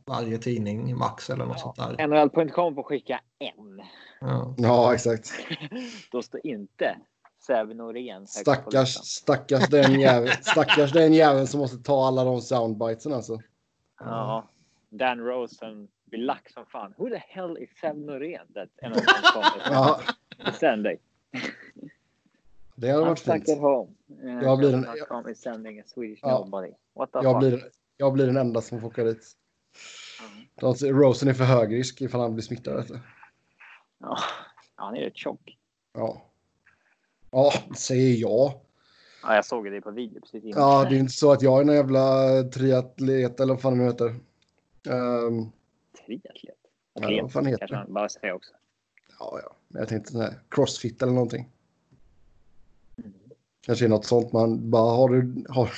varje 0.06 0.38
tidning 0.38 0.98
max 0.98 1.30
eller 1.30 1.44
något 1.44 1.56
ja. 1.64 1.74
sånt 1.76 1.98
där. 1.98 2.06
NHL.com 2.06 2.74
får 2.74 2.82
skicka 2.82 3.20
en. 3.38 3.82
Ja, 4.20 4.54
ja 4.56 4.94
exakt. 4.94 5.30
Då 6.12 6.22
står 6.22 6.40
inte 6.46 6.96
Säve 7.46 7.74
Norén. 7.74 8.26
Stackars, 8.26 8.94
stackars, 8.94 9.68
den 9.68 10.00
jäveln, 10.00 10.32
stackars 10.42 10.92
den 10.92 11.14
jäveln 11.14 11.46
som 11.46 11.60
måste 11.60 11.78
ta 11.78 12.06
alla 12.06 12.24
de 12.24 12.40
soundbitesen 12.40 13.12
alltså. 13.12 13.38
Ja. 14.00 14.48
Dan 14.90 15.18
Rosen 15.18 15.88
blir 16.04 16.20
lack 16.20 16.50
som 16.50 16.66
fan. 16.66 16.94
Who 16.98 17.08
the 17.08 17.22
hell 17.28 17.58
is 17.58 17.70
Sam 17.80 18.06
Norén? 18.06 18.46
ja. 19.70 20.00
Sänd 20.60 20.84
dig. 20.84 21.00
Det 22.74 22.90
hade 22.90 23.04
varit 23.04 23.18
fint. 23.18 23.48
Home. 23.48 23.92
Jag 24.42 24.58
blir 24.58 24.70
den... 24.72 24.86
Jag, 27.12 27.38
blir, 27.38 27.64
jag 27.96 28.12
blir 28.12 28.26
den 28.26 28.36
enda 28.36 28.60
som 28.60 28.80
får 28.80 28.88
åka 28.88 29.04
dit. 29.04 29.32
Mm. 30.62 30.98
Rosen 31.00 31.28
är 31.28 31.34
för 31.34 31.44
hög 31.44 31.74
risk 31.74 32.00
ifall 32.00 32.20
han 32.20 32.34
blir 32.34 32.42
smittad. 32.42 33.00
Ja, 34.00 34.18
han 34.74 34.96
är 34.96 35.00
rätt 35.00 35.16
tjock. 35.16 35.58
Ja. 35.92 36.22
Ja, 37.30 37.52
säger 37.76 38.16
jag. 38.16 38.52
Ja, 39.22 39.34
jag 39.34 39.44
såg 39.44 39.70
det 39.70 39.80
på 39.80 39.90
video 39.90 40.20
precis 40.20 40.44
innan. 40.44 40.62
Ja, 40.62 40.86
det 40.88 40.96
är 40.96 40.98
inte 40.98 41.12
så 41.12 41.32
att 41.32 41.42
jag 41.42 41.60
är 41.60 41.64
någon 41.64 41.76
jävla 41.76 42.42
triatlet 42.42 43.40
eller 43.40 43.54
vad 43.54 43.62
fan 43.62 43.78
det 43.78 43.78
nu 43.78 43.90
heter. 43.90 44.06
Um, 44.88 45.52
Triatlet. 46.06 46.56
ja, 46.94 47.22
vad 47.22 47.32
fan 47.32 47.46
heter 47.46 47.66
det? 47.66 47.92
bara 47.92 48.08
säger 48.08 48.32
också. 48.34 48.52
Ja, 49.18 49.40
ja. 49.42 49.56
Men 49.68 49.80
jag 49.80 49.88
tänkte 49.88 50.12
sån 50.12 50.20
här 50.20 50.40
crossfit 50.48 51.02
eller 51.02 51.12
någonting. 51.12 51.48
Kanske 53.66 53.84
är 53.84 53.88
något 53.88 54.04
sånt 54.06 54.32
man 54.32 54.70
bara 54.70 54.96
har 54.96 55.08
du, 55.08 55.44
har, 55.48 55.70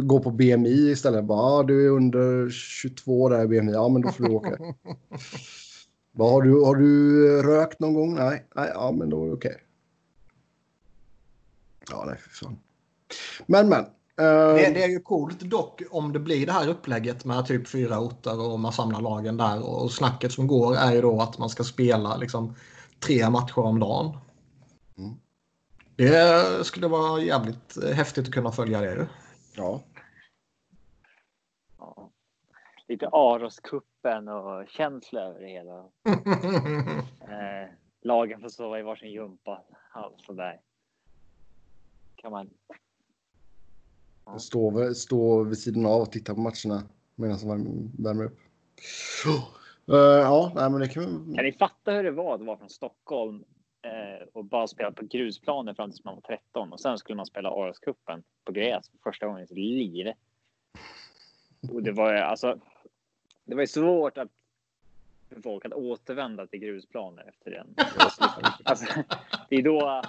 går 0.02 0.20
på 0.20 0.30
BMI 0.30 0.90
istället. 0.90 1.24
Bara, 1.24 1.58
ja, 1.58 1.62
du 1.62 1.86
är 1.86 1.90
under 1.90 2.50
22 2.50 3.28
där 3.28 3.44
i 3.44 3.46
BMI. 3.48 3.72
Ja, 3.72 3.88
men 3.88 4.02
då 4.02 4.08
får 4.08 4.24
du 4.24 4.30
åka. 4.30 4.50
bara, 6.12 6.30
har, 6.30 6.42
du, 6.42 6.64
har 6.64 6.74
du 6.76 7.42
rökt 7.42 7.80
någon 7.80 7.94
gång? 7.94 8.14
Nej, 8.14 8.46
nej 8.54 8.70
ja, 8.74 8.92
men 8.92 9.10
då 9.10 9.22
är 9.22 9.26
det 9.26 9.32
okej. 9.34 9.56
Ja, 11.90 12.04
nej, 12.06 12.16
för 12.18 12.30
fan. 12.30 12.58
Men, 13.46 13.68
men. 13.68 13.80
eh, 13.80 14.54
Det, 14.54 14.70
det 14.74 14.84
är 14.84 14.88
ju 14.88 15.00
coolt 15.00 15.40
dock 15.40 15.82
om 15.90 16.12
det 16.12 16.18
blir 16.18 16.46
det 16.46 16.52
här 16.52 16.68
upplägget 16.68 17.24
med 17.24 17.46
typ 17.46 17.68
fyra 17.68 18.00
orter 18.00 18.40
och 18.52 18.60
man 18.60 18.72
samlar 18.72 19.00
lagen 19.00 19.36
där. 19.36 19.62
Och 19.68 19.92
snacket 19.92 20.32
som 20.32 20.46
går 20.46 20.76
är 20.76 20.92
ju 20.94 21.00
då 21.00 21.20
att 21.20 21.38
man 21.38 21.48
ska 21.48 21.64
spela 21.64 22.16
liksom 22.16 22.54
tre 23.00 23.30
matcher 23.30 23.58
om 23.58 23.80
dagen. 23.80 24.16
Det 25.96 26.64
skulle 26.66 26.88
vara 26.88 27.20
jävligt 27.22 27.84
häftigt 27.94 28.26
att 28.28 28.34
kunna 28.34 28.52
följa 28.52 28.80
det. 28.80 29.08
ja. 29.56 29.82
Ja. 31.78 32.10
Lite 32.88 33.08
Aroskuppen 33.12 34.28
och 34.28 34.68
känsla 34.68 35.20
över 35.20 35.40
det 35.40 35.48
hela. 35.48 35.78
Eh, 37.28 37.68
lagen 38.02 38.40
får 38.40 38.48
sova 38.48 38.78
i 38.78 38.82
varsin 38.82 39.10
gympa. 39.12 39.62
Allt 39.92 40.20
sådär. 40.20 40.60
Kan 42.16 42.32
man. 42.32 42.50
Stå, 44.38 44.70
vid- 44.70 44.96
stå 44.96 45.42
vid 45.44 45.58
sidan 45.58 45.86
av 45.86 46.00
och 46.02 46.12
titta 46.12 46.34
på 46.34 46.40
matcherna 46.40 46.82
medan 47.14 47.36
värm- 47.38 47.90
värmer 47.98 48.24
upp. 48.24 48.38
Eh, 49.88 49.96
ja, 49.96 50.52
nej, 50.54 50.70
men 50.70 50.80
det 50.80 50.88
kan 50.88 51.04
Kan 51.34 51.44
ni 51.44 51.52
fatta 51.52 51.92
hur 51.92 52.02
det 52.04 52.10
var 52.10 52.34
att 52.34 52.40
vara 52.40 52.58
från 52.58 52.70
Stockholm 52.70 53.36
eh, 53.36 53.55
och 54.32 54.44
bara 54.44 54.66
spela 54.66 54.92
på 54.92 55.04
grusplaner 55.04 55.74
fram 55.74 55.90
tills 55.90 56.04
man 56.04 56.14
var 56.14 56.22
13 56.22 56.72
och 56.72 56.80
sen 56.80 56.98
skulle 56.98 57.16
man 57.16 57.26
spela 57.26 57.50
Aroskuppen 57.50 58.22
på 58.44 58.52
gräs 58.52 58.88
för 58.88 58.98
första 59.10 59.26
gången 59.26 59.44
i 59.44 59.46
sitt 59.46 59.58
liv. 59.58 60.12
Och 61.72 61.82
det 61.82 61.92
var 61.92 62.12
ju 62.12 62.18
alltså. 62.18 62.58
Det 63.44 63.54
var 63.54 63.62
ju 63.62 63.66
svårt 63.66 64.18
att 64.18 64.28
för 65.28 65.42
folk 65.42 65.64
att 65.64 65.72
återvända 65.72 66.46
till 66.46 66.60
grusplaner 66.60 67.24
efter 67.28 67.50
den. 67.50 67.74
Alltså, 68.64 68.86
det 69.48 69.56
är 69.56 69.62
då, 69.62 70.02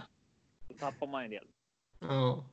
då 0.67 0.73
tappar 0.79 1.07
man 1.07 1.23
en 1.23 1.29
del. 1.29 1.47
Ja. 1.99 2.43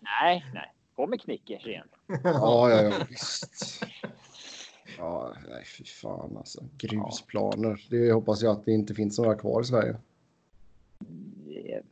Nej, 0.00 0.46
nej. 0.54 0.72
På 0.94 1.06
med 1.06 1.20
Knickers 1.20 1.66
igen. 1.66 1.88
ja, 2.24 2.70
ja, 2.70 2.82
ja 2.82 3.06
visst. 3.08 3.84
Ja, 4.98 5.34
nej, 5.48 5.64
fy 5.78 5.84
fan 5.84 6.36
alltså. 6.36 6.64
Grusplaner. 6.78 7.86
Det 7.90 8.12
hoppas 8.12 8.42
jag 8.42 8.52
att 8.52 8.64
det 8.64 8.72
inte 8.72 8.94
finns 8.94 9.18
några 9.18 9.34
kvar 9.34 9.60
i 9.60 9.64
Sverige. 9.64 9.96
Det 11.46 11.82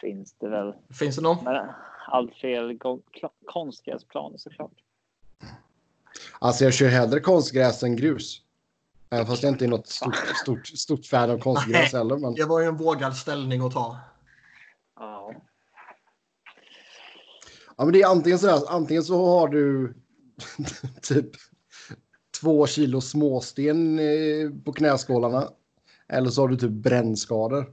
finns 0.00 0.32
det 0.32 0.48
väl. 0.48 0.74
Finns 0.98 1.16
det 1.16 1.22
någon? 1.22 1.44
Men 1.44 1.68
allt 2.08 2.30
kla- 2.32 3.30
konstgräsplaner 3.46 4.38
såklart. 4.38 4.72
Alltså 6.38 6.64
jag 6.64 6.74
kör 6.74 6.88
hellre 6.88 7.20
konstgräs 7.20 7.82
än 7.82 7.96
grus. 7.96 8.42
Även 9.10 9.26
fast 9.26 9.42
jag 9.42 9.52
inte 9.52 9.64
är 9.64 9.68
något 9.68 9.88
stort, 9.88 10.16
stort, 10.42 10.66
stort 10.66 11.06
fan 11.06 11.30
av 11.30 11.38
konstgräs 11.38 11.92
heller. 11.92 12.16
Men... 12.16 12.34
Det 12.34 12.44
var 12.44 12.60
ju 12.60 12.66
en 12.66 12.76
vågad 12.76 13.16
ställning 13.16 13.60
att 13.60 13.72
ta. 13.72 13.98
Ja. 14.96 15.34
Ja, 17.76 17.84
men 17.84 17.92
det 17.92 18.02
är 18.02 18.06
antingen 18.06 18.38
så 18.38 18.46
här, 18.46 18.60
antingen 18.68 19.02
så 19.02 19.26
har 19.26 19.48
du 19.48 19.94
typ 21.02 21.30
två 22.42 22.66
kilo 22.66 23.00
småsten 23.00 23.98
eh, 23.98 24.50
på 24.64 24.72
knäskålarna. 24.72 25.48
Eller 26.08 26.30
så 26.30 26.40
har 26.40 26.48
du 26.48 26.56
typ 26.56 26.70
brännskador. 26.70 27.72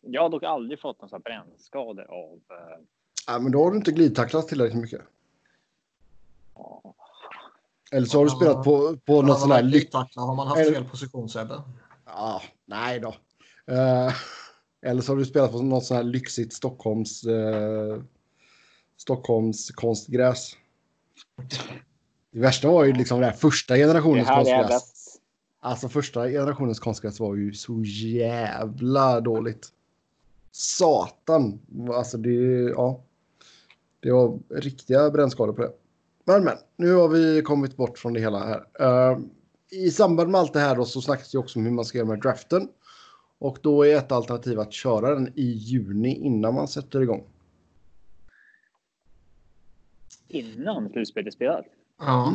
Jag 0.00 0.22
har 0.22 0.28
dock 0.28 0.42
aldrig 0.42 0.80
fått 0.80 1.00
några 1.02 1.18
brännskador 1.18 2.10
av. 2.10 2.32
eh, 2.34 2.84
Ja, 3.26 3.38
men 3.38 3.52
då 3.52 3.64
har 3.64 3.70
du 3.70 3.76
inte 3.76 3.92
glidtacklat 3.92 4.48
tillräckligt 4.48 4.82
mycket. 4.82 5.00
ja. 6.54 6.94
Eller 7.92 8.06
så 8.06 8.18
har 8.18 8.24
du 8.24 8.30
spelat 8.30 8.64
på, 8.64 8.96
på 9.06 9.22
något 9.22 9.40
sånt 9.40 9.52
här 9.52 9.62
lyck... 9.62 9.74
Lycktacklar 9.74 10.24
har 10.26 10.34
man 10.34 10.46
haft 10.46 10.60
Eller- 10.60 10.72
fel 10.72 10.84
position 10.84 11.28
Sebbe. 11.28 11.62
Ja, 12.06 12.42
nej 12.66 13.00
då. 13.00 13.08
Eh, 13.74 14.12
eller 14.82 15.02
så 15.02 15.12
har 15.12 15.16
du 15.16 15.24
spelat 15.24 15.52
på 15.52 15.62
något 15.62 15.84
sånt 15.84 15.96
här 15.96 16.04
lyxigt 16.04 16.52
Stockholms... 16.52 17.26
Uh, 17.26 18.02
Stockholms 18.96 19.70
konstgräs. 19.70 20.52
Det 22.30 22.40
värsta 22.40 22.68
var 22.68 22.84
ju 22.84 22.92
liksom 22.92 23.22
här 23.22 23.32
första 23.32 23.76
generationens 23.76 24.28
konstgräs. 24.28 25.18
Alltså 25.60 25.88
första 25.88 26.28
generationens 26.28 26.80
konstgräs 26.80 27.20
var 27.20 27.34
ju 27.34 27.52
så 27.52 27.82
jävla 27.84 29.20
dåligt. 29.20 29.68
Satan. 30.50 31.60
Alltså 31.92 32.18
det, 32.18 32.30
ja. 32.70 33.02
Det 34.00 34.12
var 34.12 34.38
riktiga 34.48 35.10
brännskador 35.10 35.52
på 35.52 35.62
det. 35.62 35.72
Men 36.24 36.44
men, 36.44 36.56
nu 36.76 36.92
har 36.92 37.08
vi 37.08 37.42
kommit 37.42 37.76
bort 37.76 37.98
från 37.98 38.12
det 38.12 38.20
hela 38.20 38.38
här. 38.38 38.66
Eh, 38.80 39.18
I 39.70 39.90
samband 39.90 40.30
med 40.30 40.40
allt 40.40 40.52
det 40.52 40.60
här 40.60 40.76
då 40.76 40.84
så 40.84 41.00
snackas 41.00 41.32
det 41.32 41.38
också 41.38 41.58
om 41.58 41.64
hur 41.64 41.72
man 41.72 41.84
ska 41.84 41.98
göra 41.98 42.08
med 42.08 42.20
draften. 42.20 42.68
Och 43.38 43.58
då 43.62 43.86
är 43.86 43.96
ett 43.96 44.12
alternativ 44.12 44.60
att 44.60 44.72
köra 44.72 45.14
den 45.14 45.32
i 45.34 45.42
juni 45.42 46.14
innan 46.14 46.54
man 46.54 46.68
sätter 46.68 47.02
igång. 47.02 47.24
Innan 50.28 50.90
slutspelet 50.90 51.34
spelat. 51.34 51.66
Ja. 52.00 52.32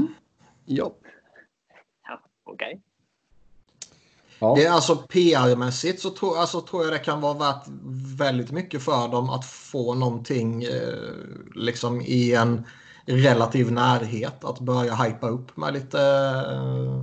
Ja. 0.66 0.96
Ja, 2.08 2.22
okej. 2.44 2.82
ja. 4.40 4.56
Det 4.56 4.66
är 4.66 4.72
alltså 4.72 4.96
PR-mässigt 4.96 6.00
så 6.00 6.10
tror, 6.10 6.38
alltså, 6.38 6.62
tror 6.62 6.84
jag 6.84 6.94
det 6.94 7.00
kan 7.00 7.22
vara 7.22 7.34
värt 7.34 7.64
väldigt 8.18 8.52
mycket 8.52 8.84
för 8.84 9.08
dem 9.08 9.30
att 9.30 9.46
få 9.46 9.94
någonting 9.94 10.64
eh, 10.64 11.14
liksom 11.56 12.02
i 12.02 12.34
en 12.34 12.66
relativ 13.06 13.72
närhet. 13.72 14.44
Att 14.44 14.60
börja 14.60 14.96
hypa 14.96 15.30
upp 15.30 15.58
med 15.58 15.74
lite 15.74 16.02
eh, 16.52 17.00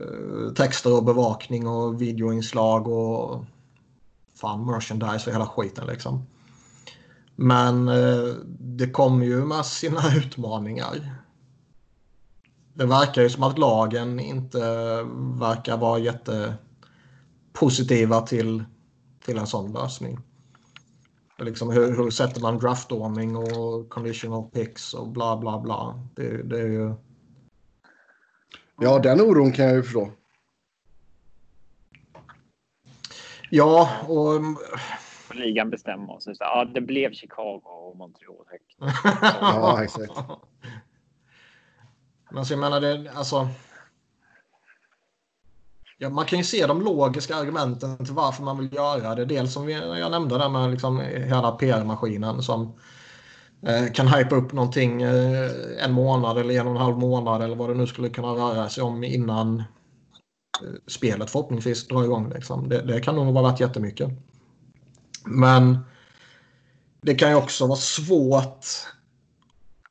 eh, 0.00 0.52
texter 0.54 0.96
och 0.96 1.04
bevakning 1.04 1.68
och 1.68 2.02
videoinslag 2.02 2.88
och 2.88 3.44
fan 4.34 4.66
merchandise 4.66 5.30
och 5.30 5.34
hela 5.34 5.46
skiten 5.46 5.86
liksom. 5.86 6.26
Men 7.36 7.88
eh, 7.88 8.34
det 8.58 8.90
kommer 8.90 9.26
ju 9.26 9.44
med 9.44 9.66
sina 9.66 10.14
utmaningar. 10.16 11.15
Det 12.76 12.86
verkar 12.86 13.22
ju 13.22 13.30
som 13.30 13.42
att 13.42 13.58
lagen 13.58 14.20
inte 14.20 14.58
verkar 15.40 15.76
vara 15.76 15.98
jättepositiva 15.98 18.20
till, 18.20 18.64
till 19.24 19.38
en 19.38 19.46
sån 19.46 19.72
lösning. 19.72 20.18
Liksom 21.38 21.70
hur, 21.70 21.96
hur 21.96 22.10
sätter 22.10 22.40
man 22.40 22.58
draftordning 22.58 23.36
och 23.36 23.88
conditional 23.88 24.50
picks 24.50 24.94
och 24.94 25.08
bla 25.08 25.36
bla 25.36 25.60
bla. 25.60 26.00
Det, 26.14 26.42
det 26.42 26.60
är 26.60 26.66
ju... 26.66 26.94
ja, 28.80 28.98
den 28.98 29.20
oron 29.20 29.52
kan 29.52 29.64
jag 29.64 29.74
ju 29.74 29.82
förstå. 29.82 30.10
Ja, 33.50 33.90
och... 34.08 34.40
Ligan 35.34 35.72
så. 35.78 36.18
så 36.20 36.34
ja, 36.38 36.64
det 36.74 36.80
blev 36.80 37.12
Chicago 37.12 37.62
och 37.64 37.96
Montreal. 37.96 38.44
Ja, 39.40 39.84
exakt. 39.84 40.12
Men 42.36 42.46
så 42.46 42.52
jag 42.52 42.60
menar, 42.60 42.80
det, 42.80 43.10
alltså... 43.14 43.48
Ja, 45.98 46.10
man 46.10 46.24
kan 46.24 46.38
ju 46.38 46.44
se 46.44 46.66
de 46.66 46.82
logiska 46.82 47.36
argumenten 47.36 48.04
till 48.04 48.14
varför 48.14 48.42
man 48.42 48.58
vill 48.58 48.74
göra 48.74 49.14
det. 49.14 49.24
Dels 49.24 49.52
som 49.52 49.66
vi- 49.66 49.72
jag 50.00 50.10
nämnde 50.10 50.38
där 50.38 50.48
med 50.48 50.70
liksom 50.70 51.00
hela 51.00 51.52
PR-maskinen 51.52 52.42
som 52.42 52.72
eh, 53.62 53.92
kan 53.92 54.08
hypa 54.08 54.36
upp 54.36 54.52
någonting 54.52 55.02
eh, 55.02 55.50
en 55.84 55.92
månad 55.92 56.38
eller 56.38 56.60
en 56.60 56.66
och 56.66 56.72
en 56.72 56.82
halv 56.82 56.98
månad 56.98 57.42
eller 57.42 57.56
vad 57.56 57.68
det 57.68 57.74
nu 57.74 57.86
skulle 57.86 58.08
kunna 58.08 58.28
röra 58.28 58.68
sig 58.68 58.82
om 58.82 59.04
innan 59.04 59.58
eh, 59.58 59.64
spelet 60.86 61.30
förhoppningsvis 61.30 61.88
drar 61.88 62.04
igång. 62.04 62.28
Liksom. 62.30 62.68
Det, 62.68 62.82
det 62.82 63.00
kan 63.00 63.14
nog 63.14 63.34
vara 63.34 63.50
värt 63.50 63.60
jättemycket. 63.60 64.10
Men 65.24 65.78
det 67.00 67.14
kan 67.14 67.30
ju 67.30 67.36
också 67.36 67.66
vara 67.66 67.78
svårt 67.78 68.66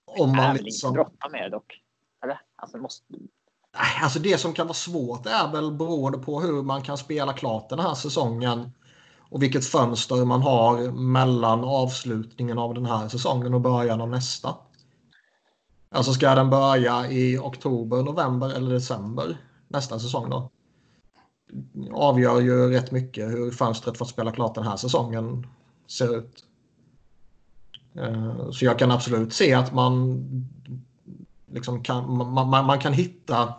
om 0.06 0.36
man 0.36 0.56
liksom... 0.56 0.94
med 1.32 1.42
det 1.44 1.50
dock. 1.50 1.82
Alltså, 2.66 2.78
måste... 2.78 3.04
Alltså 4.02 4.20
det 4.20 4.38
som 4.38 4.54
kan 4.54 4.68
vara 4.68 4.74
svårt 4.74 5.26
är 5.26 5.52
väl 5.52 5.72
beroende 5.72 6.18
på 6.18 6.42
hur 6.42 6.64
man 6.64 6.82
kan 6.82 6.98
spela 6.98 7.34
klart 7.34 7.70
den 7.70 7.80
här 7.80 7.94
säsongen 7.94 8.72
och 9.30 9.44
vilket 9.44 9.66
fönster 9.66 10.26
man 10.26 10.42
har 10.42 10.92
mellan 10.92 11.64
avslutningen 11.64 12.58
av 12.58 12.74
den 12.74 12.86
här 12.86 13.08
säsongen 13.08 13.54
och 13.54 13.62
början 13.62 14.02
av 14.02 14.10
nästa. 14.10 14.56
Alltså 15.90 16.14
ska 16.14 16.36
den 16.36 16.50
börja 16.50 17.12
i 17.12 17.38
oktober, 17.38 18.04
november 18.04 18.50
eller 18.50 18.74
december 18.74 19.38
nästa 19.68 20.00
säsong 20.00 20.30
då? 20.30 20.52
Avgör 21.94 22.42
ju 22.42 22.70
rätt 22.70 22.92
mycket 22.92 23.30
hur 23.30 23.52
fönstret 23.52 23.98
för 23.98 24.06
att 24.06 24.12
spela 24.12 24.32
klart 24.32 24.56
den 24.56 24.68
här 24.68 24.78
säsongen 24.78 25.48
ser 25.88 26.18
ut. 26.18 26.44
Eh, 27.96 28.52
så 28.52 28.66
jag 28.66 28.80
kan 28.80 28.92
absolut 28.92 29.34
se 29.34 29.54
att 29.54 29.74
man 29.74 30.24
liksom 31.56 31.84
kan, 31.84 32.18
man, 32.18 32.50
man, 32.50 32.66
man 32.66 32.80
kan 32.80 32.94
hitta 32.94 33.54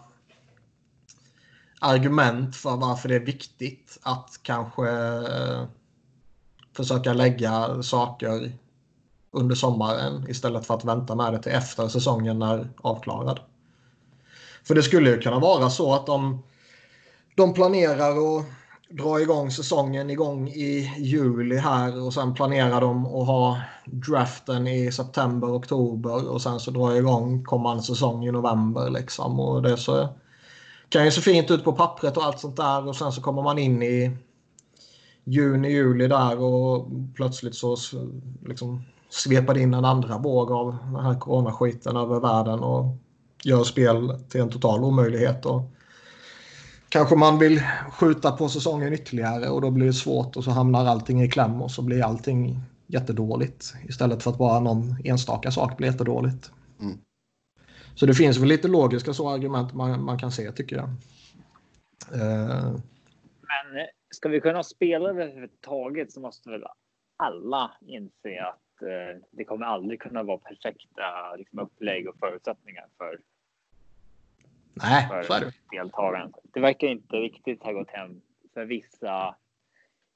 argument 1.81 2.57
för 2.57 2.77
varför 2.77 3.09
det 3.09 3.15
är 3.15 3.21
viktigt 3.21 3.99
att 4.03 4.41
kanske 4.43 4.91
eh, 4.91 5.65
försöka 6.77 7.13
lägga 7.13 7.83
saker 7.83 8.53
under 9.31 9.55
sommaren 9.55 10.31
istället 10.31 10.67
för 10.67 10.75
att 10.75 10.85
vänta 10.85 11.15
med 11.15 11.33
det 11.33 11.43
till 11.43 11.53
efter 11.53 11.89
säsongen 11.89 12.43
är 12.43 12.69
avklarad. 12.77 13.41
För 14.65 14.75
det 14.75 14.83
skulle 14.83 15.11
ju 15.11 15.21
kunna 15.21 15.39
vara 15.39 15.71
så 15.71 15.95
att 15.95 16.07
de, 16.07 16.43
de 17.37 17.55
planerar 17.55 18.39
att 18.39 18.47
dra 18.89 19.21
igång 19.21 19.51
säsongen 19.51 20.11
igång 20.11 20.49
i 20.49 20.93
juli 20.99 21.57
här 21.57 22.03
och 22.03 22.15
sen 22.15 22.35
planerar 22.35 22.81
de 22.81 23.07
att 23.07 23.27
ha 23.27 23.61
draften 23.85 24.67
i 24.67 24.93
september, 24.93 25.57
oktober 25.57 26.29
och 26.29 26.43
sen 26.43 26.61
så 26.61 26.71
drar 26.71 26.95
igång 26.95 27.45
kommande 27.45 27.83
säsong 27.83 28.25
i 28.27 28.33
november 28.33 28.91
liksom. 28.91 29.41
Och 29.41 29.63
det 29.63 29.77
så 29.77 30.09
kan 30.89 31.05
ju 31.05 31.11
se 31.11 31.21
fint 31.21 31.51
ut 31.51 31.65
på 31.65 31.73
pappret 31.73 32.17
och 32.17 32.25
allt 32.25 32.41
sånt 32.41 32.57
där 32.57 32.89
och 32.89 32.97
sen 32.97 33.13
så 33.13 33.23
kommer 33.23 33.43
man 33.43 33.59
in 33.59 33.83
i 33.83 34.17
juni, 35.25 35.73
juli 35.73 36.09
där 36.09 36.39
och 36.39 36.89
plötsligt 37.15 37.55
så 37.55 37.77
liksom 38.47 38.83
svepade 39.11 39.61
in 39.61 39.75
en 39.75 39.85
andra 39.85 40.19
våg 40.19 40.53
av 40.53 40.77
den 40.85 41.05
här 41.05 41.19
coronaskiten 41.19 41.97
över 41.97 42.21
världen 42.21 42.61
och 42.61 42.85
gör 43.45 43.65
spel 43.65 44.21
till 44.29 44.41
en 44.41 44.51
total 44.51 44.85
omöjlighet. 44.85 45.47
Och 45.47 45.63
kanske 46.89 47.17
man 47.17 47.39
vill 47.39 47.61
skjuta 47.93 48.33
på 48.33 48.49
säsongen 48.49 48.93
ytterligare 48.93 49.49
och 49.49 49.61
då 49.61 49.71
blir 49.71 49.87
det 49.87 49.93
svårt 49.93 50.37
och 50.37 50.45
så 50.45 50.51
hamnar 50.51 50.87
allting 50.87 51.23
i 51.23 51.31
kläm 51.31 51.63
och 51.63 51.71
så 51.71 51.83
blir 51.83 52.05
allting 52.05 52.57
jättedåligt 52.87 53.75
istället 53.89 54.23
för 54.23 54.31
att 54.31 54.39
bara 54.39 54.61
någon 54.61 54.97
enstaka 55.05 55.51
sak 55.51 55.77
blir 55.77 55.89
jättedåligt. 55.89 56.53
Mm. 56.81 56.99
Så 57.95 58.07
det 58.07 58.15
finns 58.15 58.39
väl 58.39 58.49
lite 58.49 58.69
logiska 58.69 59.13
så 59.13 59.31
argument 59.31 59.75
man, 59.75 60.05
man 60.05 60.19
kan 60.19 60.33
se 60.33 60.53
tycker 60.53 60.77
jag. 60.77 60.89
Uh... 62.15 62.81
Men 63.41 63.81
eh, 63.81 63.87
ska 64.11 64.29
vi 64.29 64.41
kunna 64.41 64.63
spela 64.63 65.09
överhuvudtaget 65.09 66.13
så 66.13 66.21
måste 66.21 66.51
väl 66.51 66.65
alla 67.17 67.71
inse 67.87 68.43
att 68.43 68.83
eh, 68.83 69.23
det 69.31 69.45
kommer 69.45 69.67
aldrig 69.67 70.01
kunna 70.01 70.23
vara 70.23 70.39
perfekta 70.39 71.37
liksom, 71.39 71.59
upplägg 71.59 72.09
och 72.09 72.19
förutsättningar 72.19 72.87
för, 72.99 73.19
Nej, 74.83 75.09
för 75.09 75.23
så 75.23 75.33
är 75.33 75.41
det. 75.41 75.53
deltagaren. 75.71 76.33
Det 76.55 76.61
verkar 76.61 76.87
inte 76.87 77.17
riktigt 77.17 77.63
ha 77.63 77.73
gått 77.73 77.91
hem 77.91 78.21
för 78.55 78.65
vissa 78.65 79.37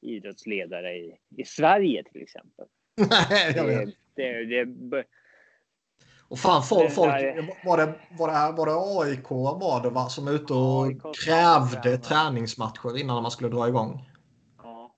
idrottsledare 0.01 0.93
i, 0.93 1.17
i 1.37 1.45
Sverige 1.45 2.05
till 2.13 2.23
exempel. 2.23 2.67
Nej, 3.31 3.53
jag 3.57 3.65
vet. 3.65 3.89
Det, 4.15 4.45
det, 4.45 4.65
det, 4.65 5.05
och 6.29 6.39
fan, 6.39 6.63
folk, 6.63 6.93
folk, 6.93 7.11
var, 7.11 7.19
det, 7.19 7.49
var, 7.65 7.77
det, 7.77 8.55
var 8.55 8.67
det 8.67 9.11
AIK 9.11 9.31
var 9.31 9.83
det 9.83 9.91
va, 9.91 10.09
som 10.09 10.29
är 10.29 10.33
ute 10.33 10.53
och 10.53 10.87
AIK 10.87 11.03
krävde 11.25 11.99
träningsmatcher 11.99 12.99
innan 12.99 13.23
man 13.23 13.31
skulle 13.31 13.49
dra 13.49 13.69
igång? 13.69 14.11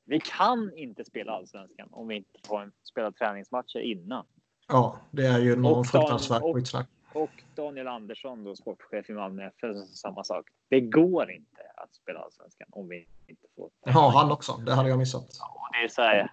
Vi 0.05 0.20
kan 0.20 0.72
inte 0.77 1.05
spela 1.05 1.33
allsvenskan 1.33 1.88
om 1.90 2.09
vi 2.09 2.16
inte 2.16 2.38
får 2.46 2.72
spela 2.83 3.12
träningsmatcher 3.12 3.79
innan. 3.79 4.27
Ja, 4.68 4.96
det 5.11 5.27
är 5.27 5.38
ju 5.38 5.57
någon 5.57 5.85
fruktansvärt 5.85 6.42
skitsnack. 6.55 6.88
Och 7.14 7.31
Daniel 7.55 7.88
Andersson, 7.88 8.44
då, 8.44 8.57
sportchef 8.57 9.11
i 9.11 9.12
Malmö 9.12 9.46
FF, 9.46 9.77
samma 9.94 10.25
sak. 10.25 10.46
Det 10.68 10.81
går 10.81 11.31
inte 11.31 11.62
att 11.77 11.94
spela 11.94 12.20
allsvenskan 12.20 12.68
om 12.70 12.88
vi 12.88 13.07
inte 13.27 13.46
får. 13.57 13.70
Ja, 13.85 14.12
han 14.14 14.33
också. 14.33 14.53
Det 14.53 14.75
hade 14.75 14.88
jag 14.88 14.98
missat. 14.98 15.27
Ja, 15.38 15.68
det 15.72 15.85
är 15.85 15.88
så 15.88 16.03
här, 16.03 16.33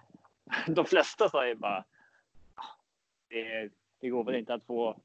de 0.66 0.84
flesta 0.84 1.28
säger 1.28 1.54
bara. 1.54 1.84
Det, 3.28 3.70
det 4.00 4.08
går 4.08 4.24
väl 4.24 4.34
inte 4.34 4.54
att 4.54 4.64
få. 4.66 5.00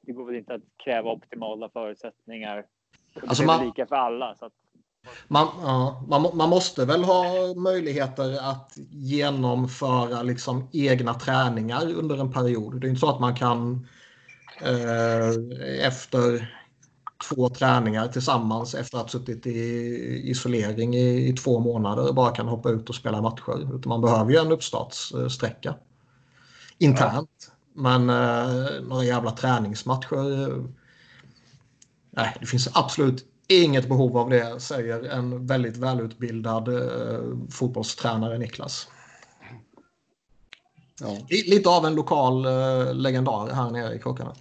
Det 0.00 0.12
går 0.12 0.24
väl 0.24 0.34
inte 0.34 0.54
att 0.54 0.62
kräva 0.76 1.10
optimala 1.10 1.68
förutsättningar. 1.68 2.66
Det 3.14 3.20
alltså 3.20 3.44
man, 3.44 3.66
lika 3.66 3.86
för 3.86 3.96
alla. 3.96 4.34
Så 4.34 4.44
att, 4.44 4.52
man, 5.28 5.48
ja, 5.62 6.04
man, 6.08 6.36
man, 6.36 6.48
måste 6.48 6.84
väl 6.84 7.04
ha 7.04 7.24
möjligheter 7.56 8.50
att 8.50 8.72
genomföra 8.90 10.22
liksom 10.22 10.68
egna 10.72 11.14
träningar 11.14 11.92
under 11.94 12.18
en 12.18 12.32
period. 12.32 12.80
Det 12.80 12.86
är 12.86 12.88
inte 12.88 13.00
så 13.00 13.10
att 13.10 13.20
man 13.20 13.36
kan 13.36 13.86
efter 15.80 16.54
två 17.28 17.48
träningar 17.48 18.08
tillsammans 18.08 18.74
efter 18.74 18.98
att 18.98 19.02
ha 19.02 19.08
suttit 19.08 19.46
i 19.46 20.30
isolering 20.30 20.94
i, 20.94 21.28
i, 21.28 21.32
två 21.32 21.60
månader 21.60 22.12
bara 22.12 22.30
kan 22.30 22.48
hoppa 22.48 22.70
ut 22.70 22.88
och 22.88 22.94
spela 22.94 23.22
matcher. 23.22 23.76
Utan 23.76 23.88
man 23.88 24.00
behöver 24.00 24.30
ju 24.30 24.38
en 24.38 24.52
uppstartssträcka 24.52 25.74
internt. 26.78 27.30
Ja. 27.46 27.52
Men 27.74 28.10
eh, 28.10 28.82
några 28.82 29.04
jävla 29.04 29.30
träningsmatcher. 29.30 30.42
Eh, 30.42 30.64
nej, 32.10 32.36
det 32.40 32.46
finns 32.46 32.68
absolut 32.74 33.26
Inget 33.50 33.88
behov 33.88 34.16
av 34.16 34.30
det, 34.30 34.60
säger 34.60 35.04
en 35.04 35.46
väldigt 35.46 35.76
välutbildad 35.76 36.68
eh, 36.68 37.20
fotbollstränare 37.50 38.38
Niklas. 38.38 38.88
Ja. 41.00 41.16
Lite 41.28 41.68
av 41.68 41.86
en 41.86 41.94
lokal 41.94 42.46
eh, 42.46 42.94
legendar 42.94 43.54
här 43.54 43.70
nere 43.70 43.94
i 43.94 43.98
Kråkarna. 43.98 44.34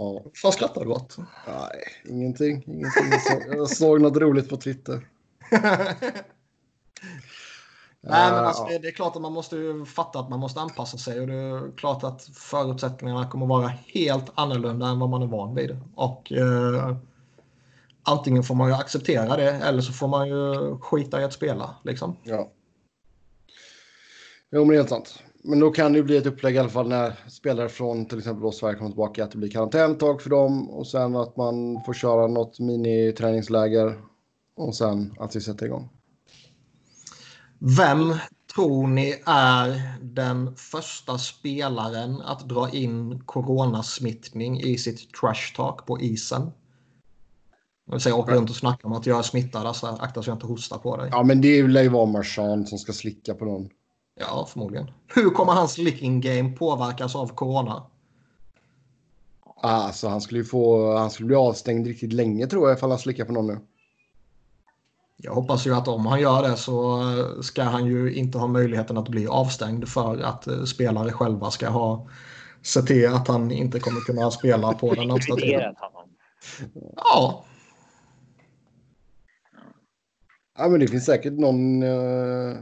Ja. 0.00 0.22
Vad 0.42 0.54
skrattar 0.54 0.84
du 0.84 0.90
åt? 0.90 1.16
Nej, 1.46 1.82
ingenting. 2.04 2.64
ingenting. 2.66 3.04
Jag, 3.50 3.70
såg, 3.70 4.00
något 4.00 4.16
roligt 4.16 4.48
på 4.48 4.56
Twitter. 4.56 5.08
Nej, 8.02 8.32
men 8.32 8.44
alltså, 8.44 8.64
det, 8.64 8.88
är 8.88 8.92
klart 8.92 9.16
att 9.16 9.22
man 9.22 9.32
måste 9.32 9.56
ju 9.56 9.84
fatta 9.84 10.18
att 10.18 10.30
man 10.30 10.40
måste 10.40 10.60
anpassa 10.60 10.98
sig 10.98 11.20
och 11.20 11.26
det 11.26 11.34
är 11.34 11.76
klart 11.76 12.04
att 12.04 12.22
förutsättningarna 12.22 13.30
kommer 13.30 13.46
vara 13.46 13.72
helt 13.86 14.30
annorlunda 14.34 14.86
än 14.86 14.98
vad 14.98 15.08
man 15.10 15.22
är 15.22 15.26
van 15.26 15.54
vid. 15.54 15.78
Och 15.94 16.32
eh, 16.32 16.96
antingen 18.02 18.42
får 18.42 18.54
man 18.54 18.68
ju 18.68 18.74
acceptera 18.74 19.36
det 19.36 19.50
eller 19.50 19.80
så 19.80 19.92
får 19.92 20.08
man 20.08 20.28
ju 20.28 20.76
skita 20.78 21.20
i 21.20 21.24
att 21.24 21.32
spela. 21.32 21.74
Liksom. 21.84 22.16
Ja. 22.22 22.50
Jo, 24.50 24.64
men 24.64 24.76
helt 24.76 24.88
sant. 24.88 25.22
Men 25.42 25.60
då 25.60 25.70
kan 25.70 25.92
det 25.92 26.02
bli 26.02 26.16
ett 26.16 26.26
upplägg 26.26 26.54
i 26.54 26.58
alla 26.58 26.68
fall 26.68 26.88
när 26.88 27.12
spelare 27.28 27.68
från 27.68 28.06
till 28.06 28.18
exempel 28.18 28.42
då 28.42 28.52
Sverige 28.52 28.76
kommer 28.76 28.90
tillbaka 28.90 29.24
att 29.24 29.30
det 29.30 29.38
blir 29.38 29.50
karantän 29.50 29.92
ett 29.92 30.00
tag 30.00 30.22
för 30.22 30.30
dem 30.30 30.70
och 30.70 30.86
sen 30.86 31.16
att 31.16 31.36
man 31.36 31.82
får 31.86 31.94
köra 31.94 32.26
något 32.26 32.60
mini-träningsläger 32.60 34.00
och 34.56 34.74
sen 34.74 35.14
att 35.18 35.36
vi 35.36 35.40
sätter 35.40 35.66
igång. 35.66 35.88
Vem 37.58 38.14
tror 38.54 38.86
ni 38.86 39.22
är 39.26 39.96
den 40.02 40.56
första 40.56 41.18
spelaren 41.18 42.20
att 42.20 42.48
dra 42.48 42.70
in 42.70 43.22
coronasmittning 43.26 44.60
i 44.60 44.78
sitt 44.78 45.14
trash 45.14 45.56
talk 45.56 45.86
på 45.86 46.00
isen? 46.00 46.50
Jag 47.86 47.92
vill 47.92 48.00
säga 48.00 48.14
åka 48.14 48.34
runt 48.34 48.50
och 48.50 48.56
snacka 48.56 48.86
om 48.86 48.92
att 48.92 49.06
jag 49.06 49.18
är 49.18 49.22
smittad, 49.22 49.66
alltså 49.66 49.86
akta 49.86 50.22
så 50.22 50.30
jag 50.30 50.36
inte 50.36 50.46
hostar 50.46 50.78
på 50.78 50.96
dig. 50.96 51.08
Ja, 51.12 51.22
men 51.22 51.40
det 51.40 51.62
lär 51.62 51.82
ju 51.82 51.88
vara 51.88 52.06
Marchand 52.06 52.68
som 52.68 52.78
ska 52.78 52.92
slicka 52.92 53.34
på 53.34 53.44
någon. 53.44 53.68
Ja, 54.20 54.46
förmodligen. 54.50 54.90
Hur 55.14 55.30
kommer 55.30 55.52
hans 55.52 55.78
licking 55.78 56.20
game 56.20 56.50
påverkas 56.50 57.16
av 57.16 57.26
corona? 57.28 57.82
Alltså, 59.62 60.08
han 60.08 60.20
skulle 60.20 60.40
ju 60.40 60.44
få, 60.44 60.94
han 60.96 61.10
skulle 61.10 61.26
bli 61.26 61.36
avstängd 61.36 61.86
riktigt 61.86 62.12
länge 62.12 62.46
tror 62.46 62.68
jag 62.68 62.76
ifall 62.76 62.90
han 62.90 62.98
slickar 62.98 63.24
på 63.24 63.32
någon 63.32 63.46
nu. 63.46 63.58
Jag 65.16 65.34
hoppas 65.34 65.66
ju 65.66 65.74
att 65.74 65.88
om 65.88 66.06
han 66.06 66.20
gör 66.20 66.42
det 66.42 66.56
så 66.56 67.02
ska 67.42 67.62
han 67.62 67.86
ju 67.86 68.14
inte 68.14 68.38
ha 68.38 68.46
möjligheten 68.46 68.98
att 68.98 69.08
bli 69.08 69.26
avstängd 69.26 69.88
för 69.88 70.20
att 70.22 70.46
eh, 70.46 70.64
spelare 70.64 71.12
själva 71.12 71.50
ska 71.50 71.68
ha 71.68 72.08
sett 72.62 72.86
till 72.86 73.14
att 73.14 73.28
han 73.28 73.50
inte 73.50 73.80
kommer 73.80 74.00
kunna 74.00 74.30
spela 74.30 74.72
på 74.72 74.94
den 74.94 75.08
närmsta 75.08 75.36
tiden. 75.36 75.74
Ja. 76.96 77.44
Ja, 80.58 80.68
men 80.68 80.80
det 80.80 80.88
finns 80.88 81.04
säkert 81.04 81.32
någon, 81.32 81.82
eh, 81.82 82.56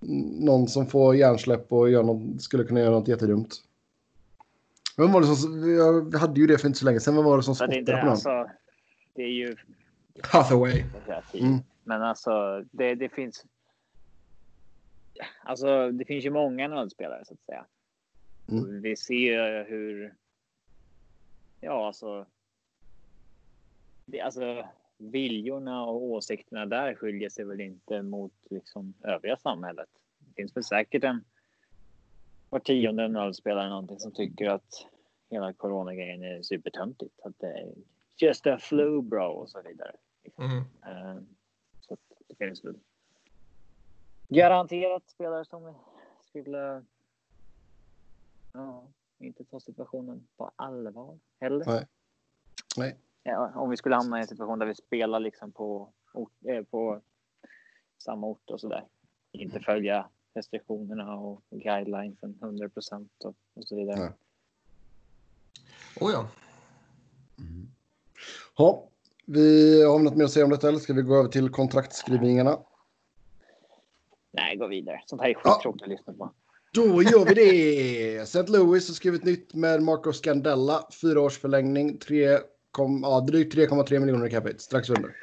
någon 0.00 0.68
som 0.68 0.86
får 0.86 1.16
hjärnsläpp 1.16 1.72
och 1.72 1.90
gör 1.90 2.02
något, 2.02 2.42
skulle 2.42 2.64
kunna 2.64 2.80
göra 2.80 2.90
något 2.90 3.08
jättedumt. 3.08 3.62
Vem 4.96 5.12
var 5.12 5.20
det 5.20 5.26
som, 5.26 5.62
vi 6.10 6.18
hade 6.18 6.40
ju 6.40 6.46
det 6.46 6.58
för 6.58 6.66
inte 6.66 6.78
så 6.78 6.84
länge 6.84 7.00
sedan. 7.00 7.16
Vem 7.16 7.24
var 7.24 7.36
det 7.36 7.42
som 7.42 7.54
spottade 7.54 7.84
på 7.84 7.92
någon? 7.92 8.08
Alltså, 8.08 8.50
det 9.14 9.22
är 9.22 9.32
ju 9.32 9.56
Hathaway. 10.22 10.84
Mm. 11.34 11.58
Men 11.84 12.02
alltså, 12.02 12.64
det, 12.70 12.94
det 12.94 13.08
finns. 13.08 13.44
Alltså, 15.42 15.90
det 15.90 16.04
finns 16.04 16.24
ju 16.24 16.30
många 16.30 16.68
nödspelare 16.68 17.24
så 17.24 17.34
att 17.34 17.40
säga. 17.40 17.64
Mm. 18.48 18.82
Vi 18.82 18.96
ser 18.96 19.64
hur. 19.68 20.14
Ja, 21.60 21.86
alltså. 21.86 22.26
Det, 24.04 24.20
alltså 24.20 24.64
viljorna 24.98 25.84
och 25.84 26.02
åsikterna 26.02 26.66
där 26.66 26.94
skiljer 26.94 27.30
sig 27.30 27.44
väl 27.44 27.60
inte 27.60 28.02
mot 28.02 28.32
liksom 28.50 28.94
övriga 29.02 29.36
samhället. 29.36 29.88
Det 30.18 30.34
finns 30.34 30.56
väl 30.56 30.64
säkert 30.64 31.04
en 31.04 31.24
var 32.50 32.58
tionde 32.58 33.08
NHL-spelare 33.08 33.68
någonting 33.68 34.00
som 34.00 34.12
tycker 34.12 34.48
att 34.48 34.86
hela 35.30 35.52
coronagrejen 35.52 36.22
är 36.22 36.42
supertöntigt. 36.42 37.20
Att 37.20 37.38
det 37.38 37.46
är 37.46 37.74
just 38.16 38.46
a 38.46 38.58
flu 38.58 39.02
bro 39.02 39.24
och 39.24 39.50
så 39.50 39.62
vidare. 39.62 39.92
Mm. 40.38 40.58
Eh, 40.58 41.22
så 41.80 41.96
det 42.28 42.34
finns 42.34 42.64
väl 42.64 42.78
garanterat 44.28 45.08
spelare 45.08 45.44
som 45.44 45.74
skulle 46.24 46.84
ja, 48.52 48.86
inte 49.18 49.44
ta 49.44 49.60
situationen 49.60 50.26
på 50.36 50.50
allvar 50.56 51.18
heller. 51.40 51.64
Nej. 51.66 51.86
Nej. 52.76 52.96
Ja, 53.28 53.52
om 53.54 53.70
vi 53.70 53.76
skulle 53.76 53.94
hamna 53.94 54.18
i 54.18 54.20
en 54.22 54.28
situation 54.28 54.58
där 54.58 54.66
vi 54.66 54.74
spelar 54.74 55.20
liksom 55.20 55.52
på, 55.52 55.88
eh, 56.48 56.62
på 56.64 57.00
samma 57.98 58.26
ort 58.26 58.50
och 58.50 58.60
sådär. 58.60 58.84
Inte 59.32 59.60
följa 59.60 60.08
restriktionerna 60.34 61.14
och 61.16 61.42
guidelinesen 61.50 62.38
100 62.42 62.68
procent 62.68 63.12
och, 63.24 63.34
och 63.54 63.64
så 63.64 63.76
vidare. 63.76 63.98
Nej. 64.00 64.10
Oh 66.00 66.12
ja. 66.12 66.28
Ja, 68.56 68.88
vi 69.26 69.82
har 69.82 69.98
något 69.98 70.16
mer 70.16 70.24
att 70.24 70.30
säga 70.30 70.44
om 70.44 70.50
detta 70.50 70.68
eller 70.68 70.78
ska 70.78 70.92
vi 70.92 71.02
gå 71.02 71.16
över 71.16 71.28
till 71.28 71.48
kontraktskrivningarna? 71.50 72.58
Nej, 74.30 74.56
gå 74.56 74.66
vidare. 74.66 75.02
Sånt 75.06 75.22
här 75.22 75.28
är 75.28 75.36
Ja. 75.44 75.50
skittråkigt 75.50 75.82
att 75.82 75.88
lyssna 75.88 76.12
på. 76.12 76.30
Då 76.72 77.02
gör 77.02 77.24
vi 77.24 77.34
det! 77.34 78.16
St. 78.16 78.42
Louis 78.42 78.88
har 78.88 78.94
skrivit 78.94 79.24
nytt 79.24 79.54
med 79.54 79.82
Marco 79.82 80.12
Scandella. 80.12 80.88
Fyra 81.02 81.20
års 81.20 81.38
förlängning, 81.38 81.98
3, 81.98 82.38
kom, 82.78 83.02
ja, 83.02 83.20
drygt 83.20 83.54
3,3 83.54 83.98
miljoner 83.98 84.26
i 84.26 84.30
capita, 84.30 84.58
strax 84.58 84.90
under. 84.90 85.16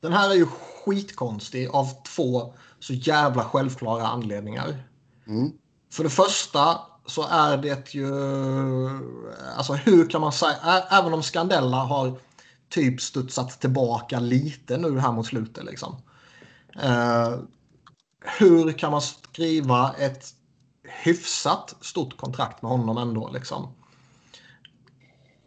Den 0.00 0.12
här 0.12 0.30
är 0.30 0.34
ju 0.34 0.46
skitkonstig 0.46 1.68
av 1.68 1.88
två 2.02 2.54
så 2.78 2.92
jävla 2.92 3.44
självklara 3.44 4.06
anledningar. 4.06 4.84
Mm. 5.26 5.52
För 5.92 6.04
det 6.04 6.10
första 6.10 6.80
så 7.06 7.26
är 7.30 7.56
det 7.56 7.94
ju... 7.94 8.08
Alltså 9.56 9.72
hur 9.72 10.10
kan 10.10 10.20
man 10.20 10.32
säga... 10.32 10.56
Även 10.90 11.14
om 11.14 11.22
Scandella 11.22 11.76
har 11.76 12.18
typ 12.68 13.00
studsat 13.00 13.60
tillbaka 13.60 14.20
lite 14.20 14.76
nu 14.76 14.98
här 14.98 15.12
mot 15.12 15.26
slutet 15.26 15.64
liksom. 15.64 15.96
Eh, 16.82 17.38
hur 18.38 18.72
kan 18.72 18.90
man 18.90 19.02
skriva 19.02 19.94
ett 19.98 20.34
hyfsat 21.04 21.74
stort 21.80 22.16
kontrakt 22.16 22.62
med 22.62 22.70
honom 22.70 22.98
ändå 22.98 23.30
liksom? 23.32 23.74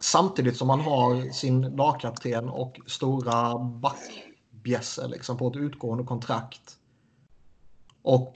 Samtidigt 0.00 0.56
som 0.56 0.68
man 0.68 0.80
har 0.80 1.32
sin 1.32 1.60
lagkapten 1.60 2.48
och 2.48 2.80
stora 2.86 3.58
backbjässe 3.58 5.08
liksom 5.08 5.36
på 5.36 5.48
ett 5.48 5.56
utgående 5.56 6.04
kontrakt. 6.04 6.76
Och 8.02 8.32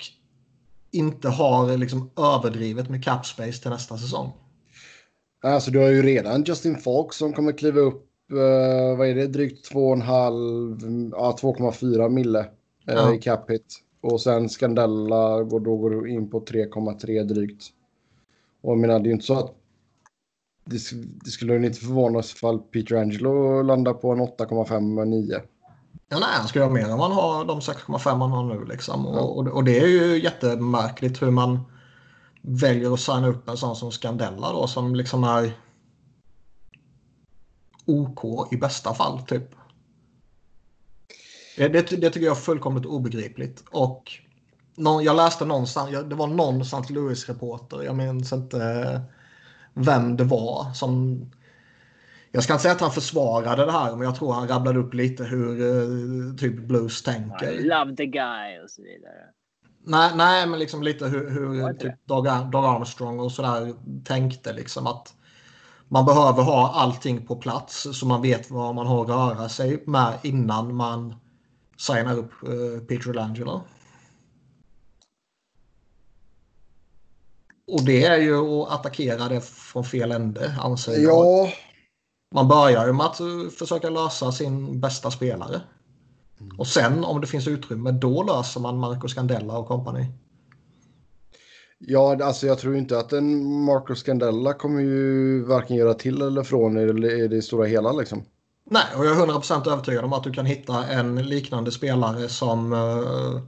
inte 0.91 1.29
har 1.29 1.77
liksom 1.77 2.11
överdrivet 2.17 2.91
med 2.91 3.05
cap 3.05 3.27
space 3.27 3.63
till 3.63 3.71
nästa 3.71 3.99
säsong. 3.99 4.33
Alltså 5.43 5.71
du 5.71 5.79
har 5.79 5.89
ju 5.89 6.03
redan 6.03 6.45
Justin 6.45 6.77
Falk 6.77 7.13
som 7.13 7.33
kommer 7.33 7.53
kliva 7.53 7.81
upp, 7.81 8.11
eh, 8.31 8.99
vad 8.99 9.09
är 9.09 9.15
det, 9.15 9.27
drygt 9.27 9.73
2,5, 9.73 11.13
ja 11.17 11.37
2,4 11.41 12.09
mille 12.09 12.41
eh, 12.41 12.47
Ja. 12.95 13.15
i 13.15 13.19
cap 13.19 13.51
hit. 13.51 13.75
Och 14.01 14.21
sen 14.21 14.49
Scandella 14.49 15.43
går 15.43 15.61
då 15.61 15.77
går 15.77 15.91
du 15.91 16.11
in 16.11 16.31
på 16.31 16.41
3,3 16.41 17.25
drygt. 17.25 17.65
Och 18.63 18.73
jag 18.73 18.79
menar 18.79 18.99
det 18.99 19.05
är 19.05 19.07
ju 19.07 19.13
inte 19.13 19.27
så 19.27 19.39
att 19.39 19.55
det, 20.65 20.81
det 21.25 21.31
skulle 21.31 21.67
inte 21.67 21.81
förvånas 21.81 22.35
ifall 22.35 22.59
Peter 22.59 22.97
Angelo 22.97 23.63
landar 23.63 23.95
på 23.95 24.13
en 24.13 24.21
8,5-9. 24.21 25.41
Ja, 26.09 26.19
nej, 26.19 26.29
han 26.33 26.49
ska 26.49 26.59
göra 26.59 26.71
mer 26.71 26.89
än 26.89 26.99
man 26.99 27.13
har 27.13 27.45
de 27.45 27.61
6,5 27.61 28.17
man 28.17 28.31
har 28.31 28.45
nu. 28.45 28.65
Liksom. 28.65 29.07
Och, 29.07 29.39
och, 29.39 29.47
och 29.47 29.65
det 29.65 29.81
är 29.81 29.87
ju 29.87 30.23
jättemärkligt 30.23 31.23
hur 31.23 31.31
man 31.31 31.61
väljer 32.43 32.95
att 32.95 33.01
signa 33.01 33.29
upp 33.29 33.49
en 33.49 33.57
sån 33.57 33.77
som 33.77 33.93
Scandella 33.93 34.53
då 34.53 34.67
som 34.67 34.95
liksom 34.95 35.25
är 35.25 35.53
OK 37.85 38.53
i 38.53 38.57
bästa 38.57 38.95
fall 38.95 39.23
typ. 39.23 39.55
Det, 41.57 41.69
det, 41.69 41.83
det 41.83 42.11
tycker 42.11 42.27
jag 42.27 42.37
är 42.37 42.41
fullkomligt 42.41 42.87
obegripligt. 42.87 43.65
Och 43.71 44.13
någon, 44.77 45.05
jag 45.05 45.17
läste 45.17 45.45
någonstans, 45.45 45.91
det 45.91 46.15
var 46.15 46.27
någon 46.27 46.61
St. 46.61 46.93
Louis-reporter, 46.93 47.83
jag 47.83 47.97
minns 47.97 48.33
inte 48.33 49.01
vem 49.75 50.17
det 50.17 50.25
var, 50.25 50.73
som 50.75 51.21
jag 52.33 52.45
ska 52.45 52.53
inte 52.53 52.63
säga 52.63 52.75
att 52.75 52.81
han 52.81 52.91
försvarade 52.91 53.65
det 53.65 53.73
här, 53.73 53.97
men 53.97 54.01
jag 54.07 54.17
tror 54.17 54.33
han 54.33 54.49
rabblade 54.49 54.79
upp 54.79 54.95
lite 54.95 55.25
hur 55.25 55.61
eh, 55.61 56.37
typ 56.37 56.57
Blues 56.57 57.01
I 57.01 57.05
tänker. 57.05 57.63
love 57.63 57.97
the 57.97 58.07
guy 58.07 58.59
och 58.65 58.71
så 58.71 58.83
vidare. 58.83 59.25
Nej, 59.85 60.13
nej, 60.15 60.47
men 60.47 60.59
liksom 60.59 60.83
lite 60.83 61.07
hur, 61.07 61.31
hur 61.31 61.73
typ 61.75 61.95
Doug, 62.07 62.25
Doug 62.25 62.65
Armstrong 62.65 63.21
och 63.21 63.33
sådär 63.33 63.75
tänkte. 64.05 64.53
Liksom 64.53 64.87
att 64.87 65.15
man 65.89 66.05
behöver 66.05 66.43
ha 66.43 66.73
allting 66.75 67.27
på 67.27 67.37
plats 67.37 67.87
så 67.93 68.07
man 68.07 68.23
vet 68.23 68.51
vad 68.51 68.75
man 68.75 68.87
har 68.87 69.03
att 69.03 69.09
röra 69.09 69.49
sig 69.49 69.83
med 69.87 70.19
innan 70.23 70.75
man 70.75 71.15
signar 71.77 72.17
upp 72.19 72.33
eh, 72.43 72.85
Peter 72.89 73.13
Langelo. 73.13 73.63
Och 77.67 77.85
det 77.85 78.05
är 78.05 78.19
ju 78.19 78.37
att 78.37 78.71
attackera 78.71 79.29
det 79.29 79.41
från 79.41 79.85
fel 79.85 80.13
ände, 80.13 80.55
anser 80.61 80.93
jag. 80.93 81.03
Ja, 81.03 81.49
Man 82.35 82.49
börjar 82.49 82.93
med 82.93 83.07
att 83.07 83.21
eh, 83.21 83.27
försöka 83.59 83.91
lösa 83.91 84.33
sin 84.33 84.81
bästa 84.81 85.11
spelare. 85.11 85.61
Och 86.59 86.67
sen 86.67 87.05
om 87.05 87.21
det 87.21 87.27
finns 87.27 87.49
utrymme, 87.49 87.91
då 87.91 88.23
löser 88.23 88.61
man 88.61 88.79
Marco 88.79 89.09
Scandella 89.09 89.59
och 89.59 89.69
company. 89.69 90.07
ja, 91.79 92.25
alltså 92.25 92.47
jag 92.47 92.59
tror 92.59 92.77
inte 92.77 92.99
att 92.99 93.13
en 93.13 93.45
Marco 93.65 93.95
Scandella 93.95 94.53
kommer 94.55 94.81
ju 94.81 95.45
varken 95.45 95.77
göra 95.77 95.95
till 95.95 96.23
eller 96.23 96.43
från 96.43 96.79
i 96.79 96.93
det, 96.93 97.13
i 97.13 97.29
det 97.29 97.43
stora 97.43 97.67
hela 97.67 97.93
liksom. 97.93 98.25
Nej, 98.71 98.85
och 98.97 99.07
jag 99.07 99.21
är 99.21 99.27
100% 99.27 99.73
övertygad 99.73 100.05
om 100.05 100.13
att 100.13 100.25
du 100.25 100.33
kan 100.33 100.47
hitta 100.47 100.85
en 100.87 101.23
liknande 101.23 101.73
spelare 101.73 102.29
som 102.29 102.73
eh, 102.73 103.43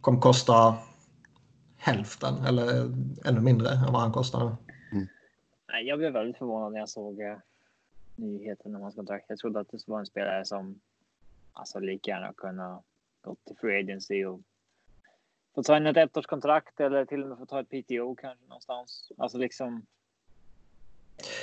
kommer 0.00 0.20
kosta 0.20 0.74
hälften 1.82 2.34
eller 2.46 2.84
ännu 3.24 3.40
mindre 3.40 3.68
än 3.68 3.92
vad 3.92 4.00
han 4.00 4.12
kostar. 4.12 4.56
Nej, 5.68 5.86
jag 5.86 5.98
blev 5.98 6.12
väldigt 6.12 6.38
förvånad 6.38 6.72
när 6.72 6.78
jag 6.78 6.88
såg 6.88 7.20
eh, 7.20 7.36
nyheten 8.16 8.76
om 8.76 8.82
hans 8.82 8.94
kontrakt. 8.94 9.24
Jag 9.28 9.38
trodde 9.38 9.60
att 9.60 9.70
det 9.70 9.88
var 9.88 10.00
en 10.00 10.06
spelare 10.06 10.44
som 10.44 10.80
alltså 11.52 11.80
lika 11.80 12.10
gärna 12.10 12.32
kunna 12.32 12.82
gå 13.20 13.36
till 13.46 13.56
free 13.56 13.80
agency 13.80 14.24
och 14.24 14.40
få 15.54 15.62
signa 15.62 15.90
ett 15.90 15.96
ettårskontrakt 15.96 16.80
eller 16.80 17.04
till 17.04 17.22
och 17.22 17.28
med 17.28 17.38
få 17.38 17.46
ta 17.46 17.60
ett 17.60 17.68
PTO 17.68 18.14
kanske 18.14 18.46
någonstans. 18.46 19.12
Alltså 19.18 19.38
liksom, 19.38 19.86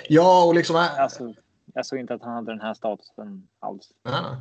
Ja, 0.10 0.46
och 0.46 0.56
liksom... 0.56 0.76
äh, 0.76 1.00
alltså, 1.00 1.34
jag 1.74 1.86
såg 1.86 2.00
inte 2.00 2.14
att 2.14 2.22
han 2.22 2.34
hade 2.34 2.52
den 2.52 2.62
här 2.62 2.74
statusen 2.74 3.48
alls. 3.60 3.90
Nej, 4.04 4.22
nej. 4.22 4.38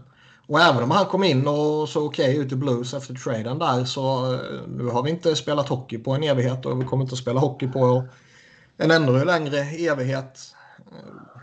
Och 0.49 0.61
även 0.61 0.83
om 0.83 0.91
han 0.91 1.07
kom 1.07 1.25
in 1.25 1.49
och 1.49 1.89
såg 1.89 2.05
okej 2.05 2.39
ut 2.39 2.53
i 2.53 2.57
Blues 2.57 2.95
efter 2.95 3.15
traden 3.15 3.59
där 3.59 3.85
så 3.85 4.35
eh, 4.35 4.69
nu 4.69 4.85
har 4.85 5.03
vi 5.03 5.11
inte 5.11 5.37
spelat 5.37 5.69
hockey 5.69 5.99
på 5.99 6.13
en 6.13 6.23
evighet 6.23 6.67
och 6.67 6.81
vi 6.81 6.85
kommer 6.85 7.03
inte 7.03 7.13
att 7.13 7.19
spela 7.19 7.41
hockey 7.41 7.69
på 7.69 8.03
en 8.77 8.91
ännu 8.91 9.25
längre 9.25 9.59
evighet. 9.59 10.55
Eh, 10.79 11.39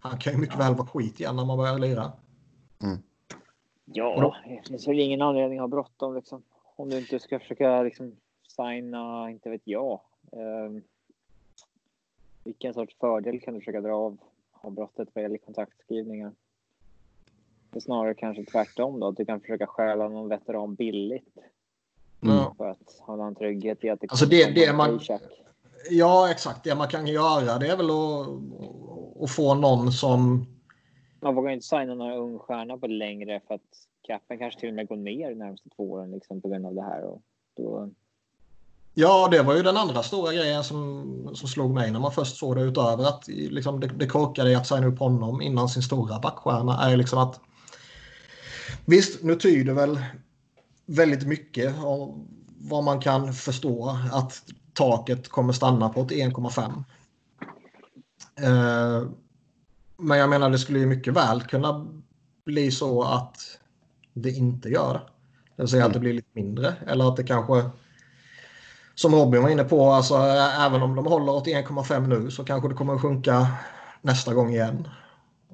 Han 0.00 0.18
kan 0.18 0.32
ju 0.32 0.38
mycket 0.38 0.58
väl 0.58 0.74
vara 0.74 0.86
skit 0.86 1.20
igen 1.20 1.36
när 1.36 1.44
man 1.44 1.58
börjar 1.58 1.78
lira. 1.78 2.12
Ja, 3.84 4.36
det 4.44 4.68
finns 4.68 4.88
väl 4.88 4.98
ingen 4.98 5.22
anledning 5.22 5.58
att 5.58 5.62
ha 5.62 5.68
bråttom 5.68 6.14
liksom. 6.14 6.42
Om 6.76 6.90
du 6.90 6.98
inte 6.98 7.18
ska 7.18 7.38
försöka 7.38 7.82
liksom 7.82 8.16
signa, 8.48 9.30
inte 9.30 9.50
vet 9.50 9.60
jag. 9.64 10.00
Um, 10.32 10.82
vilken 12.44 12.74
sorts 12.74 12.96
fördel 13.00 13.40
kan 13.40 13.54
du 13.54 13.60
försöka 13.60 13.80
dra 13.80 13.94
av, 13.94 14.18
av 14.62 14.72
brottet 14.72 15.08
vad 15.12 15.22
gäller 15.22 15.38
kontaktskrivningar? 15.38 16.32
Det 17.70 17.78
är 17.78 17.80
snarare 17.80 18.14
kanske 18.14 18.44
tvärtom 18.44 19.00
då, 19.00 19.06
att 19.08 19.16
du 19.16 19.24
kan 19.24 19.40
försöka 19.40 19.66
stjäla 19.66 20.08
någon 20.08 20.28
veteran 20.28 20.74
billigt 20.74 21.38
Ja. 22.20 22.54
för 22.56 22.68
att 22.68 22.98
ha 23.00 23.26
en 23.26 23.34
trygghet 23.34 23.84
i 23.84 23.88
att 23.90 24.00
det 24.00 24.06
Alltså 24.10 24.26
det- 24.26 24.54
det 24.54 24.72
man- 24.76 24.88
paycheck. 24.98 25.22
Ja, 25.90 26.30
exakt. 26.30 26.64
Det 26.64 26.74
man 26.74 26.88
kan 26.88 27.06
göra 27.06 27.58
det 27.58 27.66
är 27.66 27.76
väl 27.76 27.90
att, 27.90 29.22
att 29.24 29.30
få 29.30 29.54
någon 29.54 29.92
som... 29.92 30.46
Man 31.20 31.34
vågar 31.34 31.50
inte 31.50 31.66
signa 31.66 31.94
några 31.94 32.16
ung 32.16 32.38
stjärna 32.38 32.78
på 32.78 32.86
längre 32.86 33.40
för 33.46 33.54
att 33.54 33.86
capen 34.02 34.38
kanske 34.38 34.60
till 34.60 34.68
och 34.68 34.74
med 34.74 34.88
går 34.88 34.96
ner 34.96 35.28
de 35.28 35.34
närmaste 35.34 35.68
två 35.76 35.90
åren 35.90 36.10
liksom 36.10 36.40
på 36.40 36.48
grund 36.48 36.66
av 36.66 36.74
det 36.74 36.82
här. 36.82 37.02
Och 37.04 37.22
då, 37.56 37.90
Ja, 38.94 39.28
det 39.30 39.42
var 39.42 39.54
ju 39.54 39.62
den 39.62 39.76
andra 39.76 40.02
stora 40.02 40.32
grejen 40.32 40.64
som, 40.64 41.30
som 41.34 41.48
slog 41.48 41.70
mig 41.70 41.90
när 41.90 42.00
man 42.00 42.12
först 42.12 42.36
såg 42.36 42.56
det 42.56 42.62
utöver 42.62 43.04
att 43.04 43.28
liksom, 43.28 43.80
det, 43.80 43.86
det 43.86 44.06
korkade 44.06 44.50
i 44.50 44.54
att 44.54 44.66
signa 44.66 44.86
upp 44.86 44.98
honom 44.98 45.42
innan 45.42 45.68
sin 45.68 45.82
stora 45.82 46.18
backstjärna 46.18 46.90
är 46.90 46.96
liksom 46.96 47.18
att 47.18 47.40
Visst, 48.84 49.22
nu 49.22 49.36
tyder 49.36 49.72
väl 49.72 50.00
väldigt 50.86 51.26
mycket 51.26 51.74
av 51.84 52.26
vad 52.58 52.84
man 52.84 53.00
kan 53.00 53.32
förstå 53.32 53.98
att 54.12 54.42
taket 54.72 55.28
kommer 55.28 55.52
stanna 55.52 55.88
på 55.88 56.00
ett 56.00 56.10
1,5. 56.10 56.84
Eh, 58.36 59.08
men 59.96 60.18
jag 60.18 60.30
menar 60.30 60.50
det 60.50 60.58
skulle 60.58 60.78
ju 60.78 60.86
mycket 60.86 61.14
väl 61.14 61.42
kunna 61.42 61.86
bli 62.44 62.70
så 62.70 63.02
att 63.02 63.36
det 64.12 64.30
inte 64.30 64.68
gör 64.68 64.94
det. 64.94 65.00
Det 65.56 65.62
vill 65.62 65.68
säga 65.68 65.86
att 65.86 65.92
det 65.92 66.00
blir 66.00 66.12
lite 66.12 66.28
mindre. 66.32 66.74
Eller 66.86 67.08
att 67.08 67.16
det 67.16 67.24
kanske, 67.24 67.70
som 68.94 69.14
Robin 69.14 69.42
var 69.42 69.50
inne 69.50 69.64
på, 69.64 69.92
alltså, 69.92 70.14
även 70.60 70.82
om 70.82 70.94
de 70.94 71.06
håller 71.06 71.32
åt 71.32 71.46
1,5 71.46 72.06
nu 72.06 72.30
så 72.30 72.44
kanske 72.44 72.68
det 72.68 72.74
kommer 72.74 72.94
att 72.94 73.02
sjunka 73.02 73.46
nästa 74.00 74.34
gång 74.34 74.52
igen. 74.52 74.88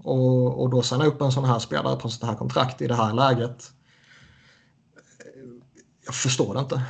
Och, 0.02 0.62
och 0.62 0.70
då 0.70 0.82
signa 0.82 1.06
upp 1.06 1.20
en 1.20 1.32
sån 1.32 1.44
här 1.44 1.58
spelare 1.58 1.96
på 1.96 2.08
sånt 2.08 2.30
här 2.30 2.38
kontrakt 2.38 2.82
i 2.82 2.86
det 2.86 2.94
här 2.94 3.14
läget. 3.14 3.70
Jag 6.06 6.14
förstår 6.14 6.54
det 6.54 6.60
inte. 6.60 6.82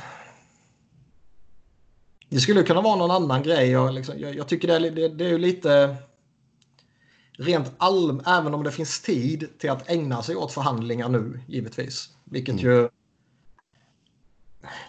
Det 2.29 2.39
skulle 2.39 2.63
kunna 2.63 2.81
vara 2.81 2.95
någon 2.95 3.11
annan 3.11 3.43
grej. 3.43 3.69
Jag, 3.69 3.93
liksom, 3.93 4.19
jag, 4.19 4.35
jag 4.35 4.47
tycker 4.47 4.67
det 4.67 4.75
är, 4.75 4.91
det, 4.91 5.07
det 5.07 5.29
är 5.29 5.37
lite 5.37 5.95
rent 7.31 7.71
allmänt, 7.77 8.27
även 8.27 8.53
om 8.53 8.63
det 8.63 8.71
finns 8.71 9.01
tid 9.01 9.47
till 9.59 9.69
att 9.69 9.89
ägna 9.89 10.23
sig 10.23 10.35
åt 10.35 10.51
förhandlingar 10.51 11.09
nu, 11.09 11.39
givetvis. 11.47 12.09
Vilket 12.23 12.61
mm. 12.61 12.65
ju... 12.65 12.89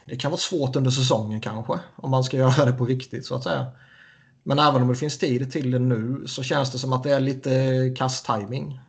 Det 0.04 0.16
kan 0.16 0.30
vara 0.30 0.38
svårt 0.38 0.76
under 0.76 0.90
säsongen 0.90 1.40
kanske, 1.40 1.78
om 1.96 2.10
man 2.10 2.24
ska 2.24 2.36
göra 2.36 2.64
det 2.64 2.72
på 2.72 2.86
riktigt 2.86 3.26
så 3.26 3.34
att 3.34 3.42
säga. 3.42 3.66
Men 4.42 4.58
även 4.58 4.82
om 4.82 4.88
det 4.88 4.94
finns 4.94 5.18
tid 5.18 5.52
till 5.52 5.70
det 5.70 5.78
nu 5.78 6.24
så 6.26 6.42
känns 6.42 6.72
det 6.72 6.78
som 6.78 6.92
att 6.92 7.02
det 7.02 7.12
är 7.12 7.20
lite 7.20 7.94
kast-timing. 7.96 8.80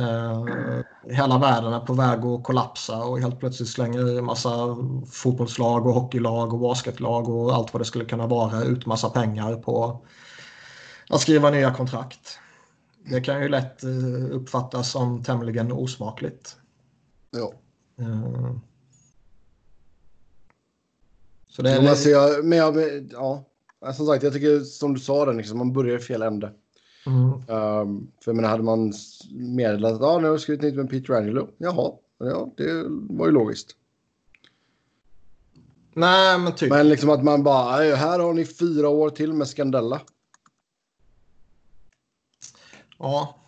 Uh, 0.00 0.80
hela 1.10 1.38
världen 1.38 1.72
är 1.72 1.80
på 1.80 1.92
väg 1.94 2.24
att 2.24 2.42
kollapsa 2.44 3.04
och 3.04 3.20
helt 3.20 3.40
plötsligt 3.40 3.68
slänger 3.68 4.18
en 4.18 4.24
massa 4.24 4.76
fotbollslag 5.10 5.86
och 5.86 5.94
hockeylag 5.94 6.52
och 6.52 6.58
basketlag 6.58 7.28
och 7.28 7.54
allt 7.54 7.72
vad 7.72 7.80
det 7.80 7.84
skulle 7.84 8.04
kunna 8.04 8.26
vara 8.26 8.62
ut 8.62 8.86
massa 8.86 9.10
pengar 9.10 9.56
på 9.56 10.00
att 11.08 11.20
skriva 11.20 11.50
nya 11.50 11.74
kontrakt. 11.74 12.38
Det 13.04 13.20
kan 13.20 13.42
ju 13.42 13.48
lätt 13.48 13.84
uh, 13.84 14.30
uppfattas 14.30 14.90
som 14.90 15.22
tämligen 15.22 15.72
osmakligt. 15.72 16.56
Ja. 17.30 17.52
Uh, 18.04 18.56
så 21.52 21.62
det 21.62 21.70
är... 21.70 21.88
Alltså 21.88 22.08
jag, 22.08 22.44
men 22.44 22.58
jag, 22.58 22.76
ja, 23.10 23.44
som 23.94 24.06
sagt, 24.06 24.22
jag 24.22 24.32
tycker 24.32 24.60
som 24.60 24.94
du 24.94 25.00
sa, 25.00 25.24
den, 25.24 25.36
liksom, 25.36 25.58
man 25.58 25.72
börjar 25.72 25.98
i 25.98 26.02
fel 26.02 26.22
ände. 26.22 26.52
Mm. 27.06 27.32
Um, 27.32 28.10
för 28.20 28.30
jag 28.30 28.36
menar, 28.36 28.48
hade 28.48 28.62
man 28.62 28.92
meddelat 29.30 29.92
att 29.92 30.02
ah, 30.02 30.18
nu 30.18 30.24
har 30.24 30.32
jag 30.32 30.40
skrivit 30.40 30.62
nytt 30.62 30.74
med 30.74 30.90
Peter 30.90 31.14
Angelo. 31.14 31.48
Jaha, 31.58 31.92
ja, 32.18 32.52
det 32.56 32.84
var 32.88 33.26
ju 33.26 33.32
logiskt. 33.32 33.76
Nej, 35.94 36.38
men 36.38 36.54
typ. 36.54 36.70
Men 36.70 36.88
liksom 36.88 37.10
att 37.10 37.24
man 37.24 37.42
bara, 37.42 37.94
här 37.94 38.18
har 38.18 38.34
ni 38.34 38.44
fyra 38.44 38.88
år 38.88 39.10
till 39.10 39.32
med 39.32 39.48
Scandella. 39.48 40.00
Ja. 42.98 43.38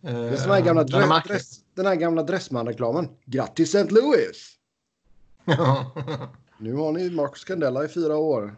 Det 0.00 0.10
är 0.10 0.36
som 0.36 0.50
den 0.50 0.52
här 0.52 0.60
gamla, 0.60 0.84
dress, 0.84 1.24
dress, 1.26 1.60
den 1.74 1.86
här 1.86 1.94
gamla 1.94 2.22
Dressman-reklamen. 2.22 3.08
Grattis 3.24 3.74
St. 3.74 3.94
Louis! 3.94 4.54
nu 6.58 6.74
har 6.74 6.92
ni 6.92 7.10
Marcus 7.10 7.40
Scandella 7.40 7.84
i 7.84 7.88
fyra 7.88 8.16
år. 8.16 8.56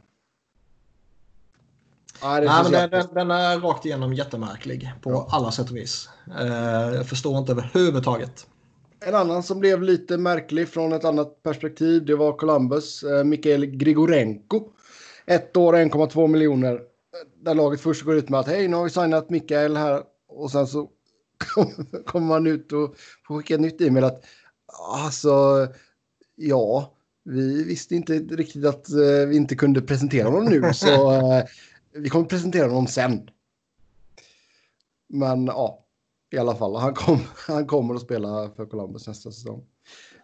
Nej, 2.22 2.44
Nej 2.44 2.62
men 2.62 2.72
den, 2.72 2.90
den, 2.90 3.06
den, 3.14 3.30
är 3.30 3.58
rakt 3.58 3.86
igenom 3.86 4.14
jättemärklig 4.14 4.92
på 5.02 5.10
ja. 5.10 5.28
alla 5.30 5.52
sätt 5.52 5.70
och 5.70 5.76
vis. 5.76 6.08
Uh, 6.40 6.94
jag 6.94 7.06
förstår 7.06 7.38
inte 7.38 7.52
överhuvudtaget. 7.52 8.46
En 9.00 9.14
annan 9.14 9.42
som 9.42 9.60
blev 9.60 9.82
lite 9.82 10.16
märklig 10.16 10.68
från 10.68 10.92
ett 10.92 11.04
annat 11.04 11.42
perspektiv, 11.42 12.04
det 12.04 12.16
var 12.16 12.32
Columbus. 12.32 13.04
Uh, 13.04 13.24
Mikael 13.24 13.66
Grigorenko. 13.66 14.68
Ett 15.26 15.56
år, 15.56 15.72
1,2 15.72 16.26
miljoner. 16.26 16.80
Där 17.44 17.54
laget 17.54 17.80
först 17.80 18.02
går 18.02 18.14
ut 18.14 18.28
med 18.28 18.40
att 18.40 18.46
hej, 18.46 18.68
nu 18.68 18.76
har 18.76 18.84
vi 18.84 18.90
signat 18.90 19.30
Mikael 19.30 19.76
här. 19.76 20.02
Och 20.28 20.50
sen 20.50 20.66
så 20.66 20.88
kommer 22.06 22.26
man 22.26 22.46
ut 22.46 22.72
och 22.72 22.94
får 23.26 23.38
skicka 23.38 23.54
ett 23.54 23.60
nytt 23.60 23.80
e-mail 23.80 24.04
att 24.04 24.24
alltså, 25.04 25.66
ja, 26.36 26.92
vi 27.30 27.64
visste 27.64 27.94
inte 27.94 28.12
riktigt 28.12 28.64
att 28.64 28.86
uh, 28.90 29.28
vi 29.28 29.36
inte 29.36 29.54
kunde 29.54 29.82
presentera 29.82 30.28
honom 30.28 30.44
nu. 30.44 30.72
Så 30.74 31.22
vi 31.92 32.08
kommer 32.08 32.26
presentera 32.26 32.68
honom 32.68 32.86
sen. 32.86 33.30
Men 35.08 35.46
ja, 35.46 35.84
i 36.30 36.38
alla 36.38 36.54
fall. 36.54 36.76
Han, 36.76 36.94
kom, 36.94 37.18
han 37.46 37.66
kommer 37.66 37.94
att 37.94 38.02
spela 38.02 38.50
för 38.56 38.66
Columbus 38.66 39.06
nästa 39.06 39.30
säsong. 39.30 39.64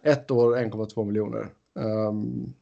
Ett 0.03 0.31
år, 0.31 0.57
1,2 0.57 1.05
miljoner. 1.05 1.49
Um, 1.73 2.53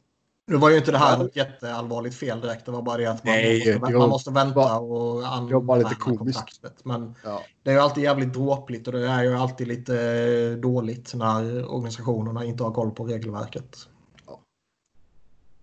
nu 0.48 0.56
var 0.56 0.70
ju 0.70 0.76
inte 0.76 0.92
det 0.92 0.98
här 0.98 1.18
något 1.18 1.36
jätteallvarligt 1.36 2.16
fel 2.16 2.40
direkt. 2.40 2.66
Det 2.66 2.72
var 2.72 2.82
bara 2.82 2.96
det 2.96 3.06
att 3.06 3.24
man, 3.24 3.34
nej, 3.34 3.78
måste, 3.78 3.98
man 3.98 4.08
måste 4.08 4.30
vänta 4.30 4.78
och 4.78 5.26
använda 5.26 5.74
lite 5.74 5.94
komiskt. 5.94 6.60
Men 6.84 7.14
ja. 7.24 7.42
det 7.62 7.70
är 7.70 7.74
ju 7.74 7.80
alltid 7.80 8.04
jävligt 8.04 8.32
dråpligt 8.32 8.86
och 8.86 8.92
det 8.92 9.08
är 9.08 9.22
ju 9.22 9.34
alltid 9.34 9.68
lite 9.68 10.56
dåligt 10.56 11.14
när 11.14 11.70
organisationerna 11.74 12.44
inte 12.44 12.64
har 12.64 12.72
koll 12.72 12.90
på 12.90 13.04
regelverket. 13.04 13.88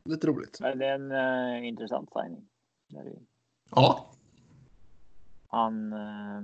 Lite 0.05 0.27
roligt. 0.27 0.57
Men 0.61 0.79
det 0.79 0.85
är 0.85 0.95
en 0.95 1.11
uh, 1.11 1.67
intressant 1.67 2.09
signing. 2.13 2.47
Ja. 3.69 4.09
Han 5.47 5.93
uh, 5.93 6.43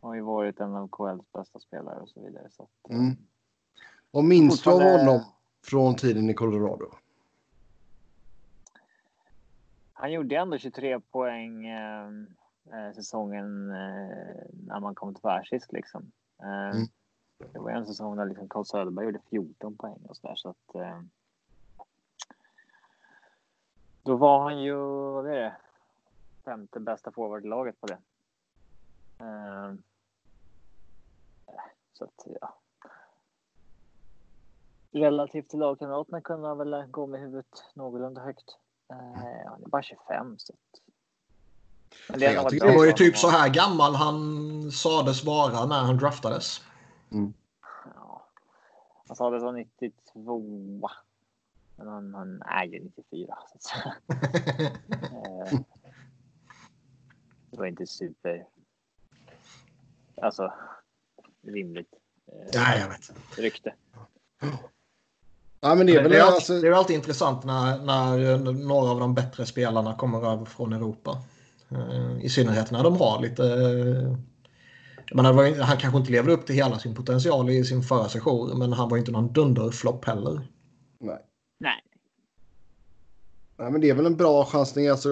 har 0.00 0.14
ju 0.14 0.20
varit 0.20 0.60
en 0.60 0.74
av 0.74 0.88
KLs 0.88 1.32
bästa 1.32 1.58
spelare 1.58 2.00
och 2.00 2.08
så 2.08 2.20
vidare. 2.20 2.48
Så 2.50 2.62
att, 2.62 2.90
mm. 2.90 3.16
Och 4.10 4.24
minns 4.24 4.62
du 4.62 4.70
av 4.70 4.82
honom 4.82 5.20
från 5.64 5.96
tiden 5.96 6.30
i 6.30 6.34
Colorado? 6.34 6.90
Han 9.92 10.12
gjorde 10.12 10.36
ändå 10.36 10.58
23 10.58 11.00
poäng 11.00 11.66
eh, 11.66 12.08
eh, 12.72 12.94
säsongen 12.94 13.70
eh, 13.70 14.44
när 14.66 14.80
man 14.80 14.94
kom 14.94 15.14
till 15.14 15.22
världsfisk 15.22 15.72
liksom. 15.72 16.12
Eh, 16.42 16.76
mm. 16.76 16.86
Det 17.52 17.58
var 17.58 17.70
en 17.70 17.86
säsong 17.86 18.16
där 18.16 18.26
liksom 18.26 18.48
Carl 18.48 18.64
Söderberg 18.64 19.06
gjorde 19.06 19.20
14 19.30 19.76
poäng 19.76 19.98
och 20.08 20.16
så 20.16 20.26
där 20.26 20.34
så 20.34 20.48
att. 20.48 21.02
Då 24.08 24.16
var 24.16 24.42
han 24.42 24.62
ju, 24.62 24.74
vad 25.12 25.26
är 25.26 25.40
det? 25.40 25.56
femte 26.44 26.80
bästa 26.80 27.12
forwardlaget 27.12 27.80
på 27.80 27.86
det. 27.86 27.98
Uh, 29.20 29.74
så 31.92 32.04
att 32.04 32.26
ja. 32.40 32.54
Relativt 34.90 35.48
till 35.48 35.58
lagkamraterna 35.58 36.20
kunde 36.20 36.48
han 36.48 36.58
väl 36.58 36.86
gå 36.90 37.06
med 37.06 37.20
huvudet 37.20 37.64
någorlunda 37.74 38.20
högt. 38.20 38.56
Uh, 38.92 39.48
han 39.50 39.62
är 39.62 39.68
bara 39.68 39.82
25 39.82 40.38
så 40.38 40.52
att... 40.52 40.80
Men 42.08 42.20
det, 42.20 42.32
jag 42.32 42.50
det 42.50 42.76
var 42.76 42.84
ju 42.84 42.92
typ 42.92 43.16
så 43.16 43.28
här 43.28 43.48
gammal 43.48 43.94
han 43.94 44.70
sades 44.72 45.24
vara 45.24 45.66
när 45.66 45.82
han 45.82 45.98
draftades. 45.98 46.60
Mm. 47.12 47.32
Ja. 47.94 48.26
Han 49.06 49.16
sades 49.16 49.42
vara 49.42 49.52
92. 49.52 50.88
Men 51.78 51.88
han, 51.88 52.14
han 52.14 52.42
är 52.42 52.64
ju 52.64 52.84
94. 52.84 53.38
Så 53.58 53.76
uh, 53.78 53.92
det 57.50 57.58
var 57.58 57.66
inte 57.66 57.86
super. 57.86 58.46
Alltså 60.22 60.52
rimligt. 61.46 61.94
Ja, 62.52 62.76
jag 62.76 62.88
vet. 62.88 63.12
Rykte. 63.38 63.74
Ja, 65.60 65.74
men 65.74 65.86
det, 65.86 65.96
är 65.96 66.02
väl 66.02 66.10
det, 66.10 66.18
är 66.18 66.22
alltid, 66.22 66.34
alltså... 66.34 66.60
det 66.60 66.68
är 66.68 66.72
alltid 66.72 66.96
intressant 66.96 67.44
när, 67.44 67.78
när 67.78 68.38
några 68.52 68.90
av 68.90 69.00
de 69.00 69.14
bättre 69.14 69.46
spelarna 69.46 69.94
kommer 69.94 70.32
över 70.32 70.44
från 70.44 70.72
Europa. 70.72 71.22
Eh, 71.68 72.24
I 72.24 72.28
synnerhet 72.28 72.70
när 72.70 72.82
de 72.82 72.96
har 72.96 73.22
lite... 73.22 73.42
Menar, 75.12 75.60
han 75.62 75.76
kanske 75.76 75.98
inte 75.98 76.12
levde 76.12 76.32
upp 76.32 76.46
till 76.46 76.54
hela 76.54 76.78
sin 76.78 76.94
potential 76.94 77.50
i 77.50 77.64
sin 77.64 77.82
förra 77.82 78.08
session, 78.08 78.58
men 78.58 78.72
han 78.72 78.88
var 78.88 78.96
inte 78.98 79.10
någon 79.10 79.32
dunderflopp 79.32 80.04
heller. 80.04 80.40
Nej. 80.98 81.27
Nej. 81.58 81.82
Nej, 83.56 83.70
men 83.70 83.80
det 83.80 83.90
är 83.90 83.94
väl 83.94 84.06
en 84.06 84.16
bra 84.16 84.44
chansning. 84.44 84.88
Alltså, 84.88 85.08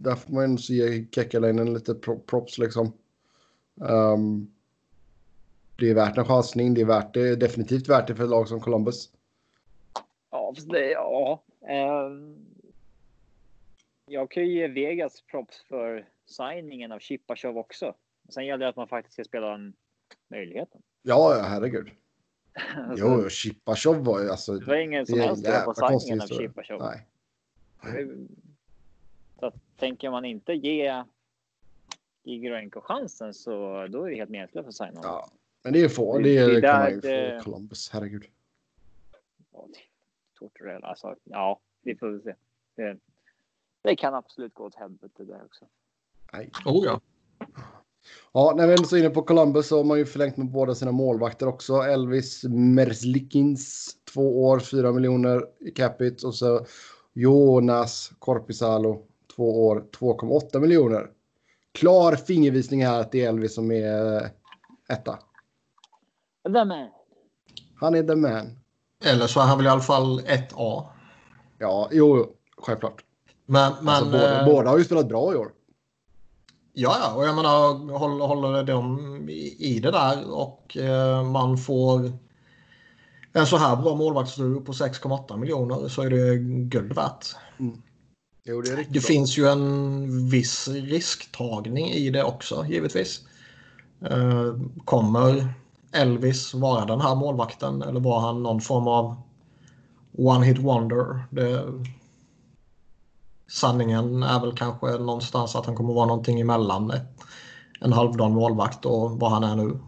där 0.00 0.14
får 0.14 0.32
man 0.32 0.56
ge 0.56 1.06
Kekkalainen 1.12 1.74
lite 1.74 1.94
props 2.26 2.58
liksom. 2.58 2.92
Um, 3.74 4.54
det 5.76 5.90
är 5.90 5.94
värt 5.94 6.18
en 6.18 6.24
chansning. 6.24 6.74
Det 6.74 6.80
är 6.80 6.84
värt 6.84 7.14
det, 7.14 7.36
definitivt 7.36 7.88
värt 7.88 8.06
det 8.06 8.14
för 8.14 8.24
ett 8.24 8.30
lag 8.30 8.48
som 8.48 8.60
Columbus. 8.60 9.12
Ja, 10.30 10.54
det, 10.66 10.90
ja. 10.90 11.42
Um, 12.06 12.46
jag 14.06 14.30
kan 14.30 14.42
ju 14.42 14.52
ge 14.52 14.68
Vegas 14.68 15.20
props 15.20 15.64
för 15.68 16.08
signingen 16.26 16.92
av 16.92 16.98
Chipachov 16.98 17.58
också. 17.58 17.94
Sen 18.28 18.46
gäller 18.46 18.64
det 18.64 18.68
att 18.68 18.76
man 18.76 18.88
faktiskt 18.88 19.12
ska 19.12 19.24
spela 19.24 19.50
den 19.50 19.72
möjligheten. 20.28 20.82
Ja, 21.02 21.36
ja 21.36 21.42
herregud. 21.42 21.90
alltså, 22.76 23.06
jo, 23.06 23.28
Chipachov 23.28 24.04
var 24.04 24.20
ju 24.20 24.30
alltså. 24.30 24.58
Det 24.58 24.66
var 24.66 24.76
ingen 24.76 25.06
som 25.06 25.20
helst 25.20 25.44
på 25.64 26.00
signingen 26.00 26.20
av 26.20 26.26
Chipachov. 26.26 26.82
Nej. 26.82 27.06
Så 29.40 29.46
att, 29.46 29.54
tänker 29.76 30.10
man 30.10 30.24
inte 30.24 30.52
ge 30.52 31.04
Gigroenko 32.22 32.80
chansen 32.80 33.34
så 33.34 33.86
då 33.86 34.04
är 34.04 34.10
det 34.10 34.16
helt 34.16 34.30
meningslöst 34.30 34.68
att 34.68 34.74
signa 34.74 35.00
Ja, 35.02 35.30
men 35.62 35.72
det 35.72 35.80
är 35.80 35.88
få. 35.88 36.18
Det, 36.18 36.46
det, 36.46 36.54
det 36.54 36.60
kan 36.60 36.80
man 36.80 36.90
ju 36.90 37.00
det... 37.00 37.38
få 37.38 37.50
Columbus. 37.50 37.90
Herregud. 37.90 38.24
Ja, 39.52 39.68
Tortorella, 40.38 40.86
alltså. 40.86 41.16
Ja, 41.24 41.60
vi 41.82 41.96
får 41.96 42.08
väl 42.08 42.22
se. 42.22 42.34
Det, 42.74 42.98
det 43.82 43.96
kan 43.96 44.14
absolut 44.14 44.54
gå 44.54 44.64
åt 44.64 44.74
helvete 44.74 45.24
där 45.24 45.44
också. 45.44 45.64
Nej. 46.32 46.50
Oh 46.64 46.84
ja. 46.86 47.00
Ja, 48.32 48.54
när 48.56 48.66
vi 48.66 48.72
ändå 48.72 48.96
är 48.96 48.98
inne 48.98 49.10
på 49.10 49.22
Columbus 49.22 49.68
så 49.68 49.76
har 49.76 49.84
man 49.84 49.98
ju 49.98 50.06
förlängt 50.06 50.36
med 50.36 50.50
båda 50.50 50.74
sina 50.74 50.92
målvakter 50.92 51.48
också. 51.48 51.74
Elvis 51.74 52.44
Merzlikins, 52.48 53.96
två 54.14 54.44
år, 54.44 54.58
fyra 54.58 54.92
miljoner 54.92 55.44
i 55.60 55.70
capita. 55.70 56.26
Och 56.26 56.34
så 56.34 56.66
Jonas 57.12 58.12
Korpisalo, 58.18 59.06
två 59.36 59.66
år, 59.66 59.84
2,8 59.98 60.60
miljoner. 60.60 61.06
Klar 61.72 62.16
fingervisning 62.16 62.86
här 62.86 63.00
att 63.00 63.12
det 63.12 63.24
är 63.24 63.28
Elvis 63.28 63.54
som 63.54 63.70
är 63.70 64.16
eh, 64.16 64.28
etta. 64.88 65.18
The 66.44 66.64
man. 66.64 66.88
Han 67.80 67.94
är 67.94 68.02
the 68.02 68.16
man. 68.16 68.58
Eller 69.04 69.26
så 69.26 69.40
är 69.40 69.44
han 69.44 69.58
väl 69.58 69.66
i 69.66 69.70
alla 69.70 69.80
fall 69.80 70.20
1A. 70.20 70.86
Ja, 71.58 71.88
jo, 71.92 72.16
jo, 72.16 72.26
självklart. 72.56 73.04
Men, 73.46 73.72
men 73.80 73.88
alltså, 73.88 74.10
båda, 74.10 74.40
eh, 74.40 74.46
båda 74.46 74.70
har 74.70 74.78
ju 74.78 74.84
spelat 74.84 75.08
bra 75.08 75.32
i 75.32 75.36
år. 75.36 75.52
Ja, 76.72 76.96
ja, 77.00 77.14
och 77.14 77.24
jag 77.24 77.36
menar 77.36 77.98
håller, 77.98 78.26
håller 78.26 78.62
de 78.64 79.28
i, 79.58 79.80
det 79.82 79.90
där 79.90 80.32
och 80.32 80.76
eh, 80.76 81.24
man 81.24 81.58
får 81.58 82.12
en 83.32 83.46
så 83.46 83.56
här 83.56 83.76
bra 83.76 83.94
målvaktsduo 83.94 84.60
på 84.60 84.72
6,8 84.72 85.36
miljoner 85.36 85.88
så 85.88 86.02
är 86.02 86.10
det 86.10 86.36
guld 86.64 86.92
värt. 86.92 87.26
Jo, 88.44 88.60
det 88.60 88.70
är 88.70 88.76
riktigt 88.76 88.94
Det 88.94 89.00
finns 89.00 89.38
ju 89.38 89.46
en 89.46 90.28
viss 90.28 90.68
risktagning 90.68 91.88
i 91.88 92.10
det 92.10 92.24
också 92.24 92.66
givetvis. 92.68 93.20
Eh, 94.10 94.54
kommer 94.84 95.54
Elvis 95.92 96.54
vara 96.54 96.84
den 96.84 97.00
här 97.00 97.14
målvakten 97.14 97.82
eller 97.82 98.00
var 98.00 98.20
han 98.20 98.42
någon 98.42 98.60
form 98.60 98.88
av 98.88 99.16
one 100.18 100.46
hit 100.46 100.58
wonder? 100.58 101.24
Det, 101.30 101.72
sanningen 103.50 104.22
är 104.22 104.40
väl 104.40 104.56
kanske 104.56 104.86
någonstans 104.86 105.56
att 105.56 105.66
han 105.66 105.76
kommer 105.76 105.94
vara 105.94 106.06
någonting 106.06 106.40
emellan 106.40 106.92
en 107.80 107.92
halvdan 107.92 108.32
målvakt 108.32 108.86
och 108.86 109.10
vad 109.10 109.30
han 109.30 109.44
är 109.44 109.56
nu. 109.56 109.78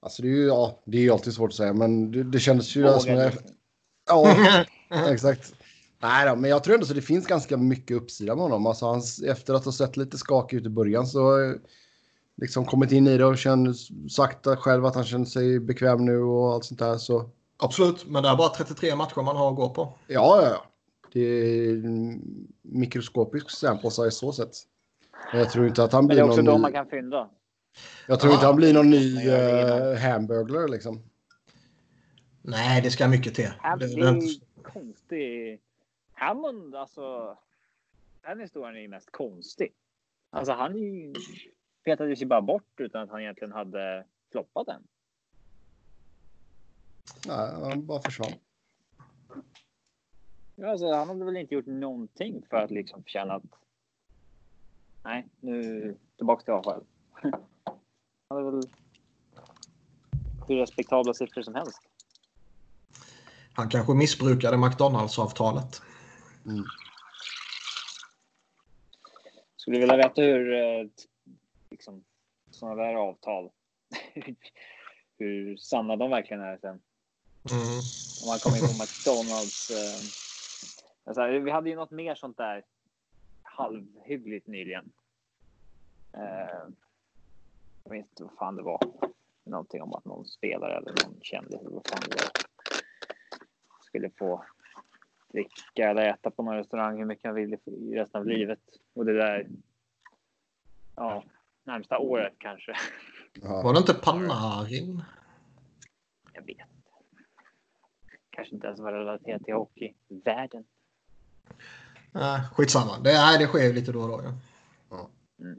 Alltså 0.00 0.22
det 0.22 0.28
är 0.28 0.32
ju 0.32 0.46
ja, 0.46 0.82
det 0.84 0.96
är 0.98 1.02
ju 1.02 1.10
alltid 1.10 1.34
svårt 1.34 1.50
att 1.50 1.56
säga, 1.56 1.72
men 1.72 2.10
det, 2.10 2.22
det 2.24 2.38
kändes 2.38 2.76
ju... 2.76 3.00
Som 3.00 3.12
jag, 3.12 3.32
ja, 4.08 4.36
exakt. 5.10 5.54
Nej 6.02 6.28
då, 6.28 6.36
men 6.36 6.50
jag 6.50 6.64
tror 6.64 6.74
ändå 6.74 6.86
så 6.86 6.94
det 6.94 7.02
finns 7.02 7.26
ganska 7.26 7.56
mycket 7.56 7.96
uppsida 7.96 8.34
med 8.34 8.42
honom. 8.42 8.66
Alltså 8.66 8.86
hans, 8.86 9.22
efter 9.22 9.54
att 9.54 9.64
ha 9.64 9.72
sett 9.72 9.96
lite 9.96 10.18
skakig 10.18 10.56
ut 10.56 10.66
i 10.66 10.68
början 10.68 11.06
så 11.06 11.22
har 11.22 11.38
jag 11.38 11.58
liksom 12.36 12.64
kommit 12.64 12.92
in 12.92 13.06
i 13.06 13.18
det 13.18 13.24
och 13.24 13.38
känner, 13.38 13.74
sagt 14.08 14.46
själv 14.46 14.86
att 14.86 14.94
han 14.94 15.04
känner 15.04 15.24
sig 15.24 15.60
bekväm 15.60 16.04
nu 16.04 16.18
och 16.18 16.52
allt 16.52 16.64
sånt 16.64 16.80
där. 16.80 16.98
Så 16.98 17.30
Absolut, 17.56 18.06
men 18.06 18.22
det 18.22 18.28
är 18.28 18.36
bara 18.36 18.48
33 18.48 18.96
matcher 18.96 19.22
man 19.22 19.36
har 19.36 19.50
att 19.50 19.56
gå 19.56 19.70
på. 19.70 19.98
ja, 20.06 20.42
ja, 20.42 20.48
ja. 20.48 20.64
Det 21.14 21.20
är 21.20 21.70
en 21.70 22.20
mikroskopisk 22.62 23.50
sample 23.50 23.90
size 23.90 24.10
så 24.10 24.32
sett. 24.32 24.52
Men 25.32 25.40
jag 25.40 25.50
tror 25.50 25.66
inte 25.66 25.84
att 25.84 25.92
han 25.92 26.04
Men 26.06 26.08
det 26.08 26.14
blir 26.14 26.24
är 26.24 26.28
också 26.28 26.42
någon 26.42 26.44
de 26.44 26.58
ny, 26.58 26.62
man 26.62 26.72
kan 26.72 26.86
fynda. 26.86 27.30
Jag 28.08 28.20
tror 28.20 28.32
Ja. 28.32 28.34
inte 28.34 28.46
han 28.46 28.56
blir 28.56 28.74
någon 28.74 28.90
ny 28.90 29.28
uh, 29.28 29.96
hamburglar 29.98 30.68
liksom. 30.68 31.02
Nej, 32.42 32.82
det 32.82 32.90
ska 32.90 33.08
mycket 33.08 33.34
till. 33.34 33.52
Det, 33.78 33.84
är 33.84 34.22
ju 34.22 34.40
konstig. 34.62 35.60
Hammond, 36.12 36.74
alltså. 36.74 37.36
Den 38.22 38.40
historien 38.40 38.76
är 38.76 38.80
ju 38.80 38.88
mest 38.88 39.12
konstig. 39.12 39.72
Alltså 40.30 40.52
han 40.52 40.74
är 40.74 40.78
ju 40.78 41.14
petade 41.84 42.16
sig 42.16 42.26
bara 42.26 42.42
bort 42.42 42.80
utan 42.80 43.02
att 43.02 43.10
han 43.10 43.20
egentligen 43.20 43.52
hade 43.52 44.04
floppat 44.32 44.66
den. 44.66 44.82
Nej, 47.26 47.50
han 47.62 47.86
bara 47.86 48.02
försvann. 48.02 48.32
Ja, 50.56 50.70
alltså, 50.70 50.92
han 50.92 51.08
hade 51.08 51.24
väl 51.24 51.36
inte 51.36 51.54
gjort 51.54 51.66
någonting 51.66 52.46
för 52.50 52.56
att 52.56 52.70
liksom 52.70 53.04
känna 53.06 53.34
att. 53.34 53.42
Nej, 55.04 55.26
nu 55.40 55.96
tillbaka 56.16 56.44
till 56.44 56.52
AHL. 56.54 56.84
Han 58.28 58.44
hade 58.44 58.50
väl 58.50 58.62
hur 60.48 60.56
respektabla 60.56 61.14
siffror 61.14 61.42
som 61.42 61.54
helst. 61.54 61.80
han 63.54 63.68
kanske 63.68 63.94
missbrukade 63.94 64.56
McDonalds-avtalet. 64.56 65.82
Skulle 69.56 69.78
vilja 69.78 69.96
veta 69.96 70.22
hur 70.22 70.52
eh, 70.52 70.86
liksom 71.70 72.04
sådana 72.50 72.82
där 72.82 72.94
avtal. 72.94 73.50
hur 75.18 75.56
sanna 75.56 75.96
de 75.96 76.10
verkligen 76.10 76.42
är 76.42 76.58
sen. 76.58 76.80
Mm. 77.50 77.80
Om 78.20 78.26
man 78.26 78.38
kommer 78.38 78.56
in 78.56 78.78
på 78.78 78.82
McDonalds. 78.82 79.70
Alltså, 81.04 81.26
vi 81.26 81.50
hade 81.50 81.70
ju 81.70 81.76
något 81.76 81.90
mer 81.90 82.14
sånt 82.14 82.36
där 82.36 82.64
halvhyggligt 83.42 84.46
nyligen. 84.46 84.92
Eh, 86.12 86.68
jag 87.84 87.90
vet 87.90 88.06
inte 88.10 88.22
vad 88.22 88.38
fan 88.38 88.56
det 88.56 88.62
var. 88.62 88.80
Någonting 89.44 89.82
om 89.82 89.94
att 89.94 90.04
någon 90.04 90.26
spelare 90.26 90.76
eller 90.76 90.92
någon 91.04 91.20
kändis 91.22 91.60
eller 91.60 91.70
vad 91.70 91.88
fan 91.88 92.02
det 92.10 92.16
var. 92.16 92.30
Skulle 93.80 94.10
få 94.10 94.44
dricka 95.32 95.90
eller 95.90 96.08
äta 96.08 96.30
på 96.30 96.42
någon 96.42 96.56
restaurang 96.56 96.98
hur 96.98 97.04
mycket 97.04 97.24
han 97.24 97.34
ville 97.34 97.58
i 97.66 97.94
resten 97.94 98.20
av 98.20 98.26
livet. 98.26 98.60
Och 98.92 99.04
det 99.04 99.16
där. 99.16 99.48
Ja, 100.96 101.24
närmsta 101.64 101.98
året 101.98 102.34
kanske. 102.38 102.74
Ja. 103.42 103.62
Var 103.62 103.72
det 103.72 103.78
inte 103.78 103.94
Panarin? 103.94 105.02
Jag 106.32 106.42
vet 106.42 106.48
inte. 106.48 106.90
Kanske 108.30 108.54
inte 108.54 108.66
ens 108.66 108.80
var 108.80 108.92
relaterat 108.92 109.44
till 109.44 109.54
hockeyvärlden. 109.54 110.64
Nej, 112.12 112.40
skitsamma. 112.54 112.98
Det, 112.98 113.12
nej, 113.12 113.38
det 113.38 113.46
sker 113.46 113.62
ju 113.64 113.72
lite 113.72 113.92
då 113.92 114.00
och 114.00 114.08
då. 114.08 114.20
Ja. 114.24 114.32
Ja. 114.90 115.08
Mm. 115.40 115.58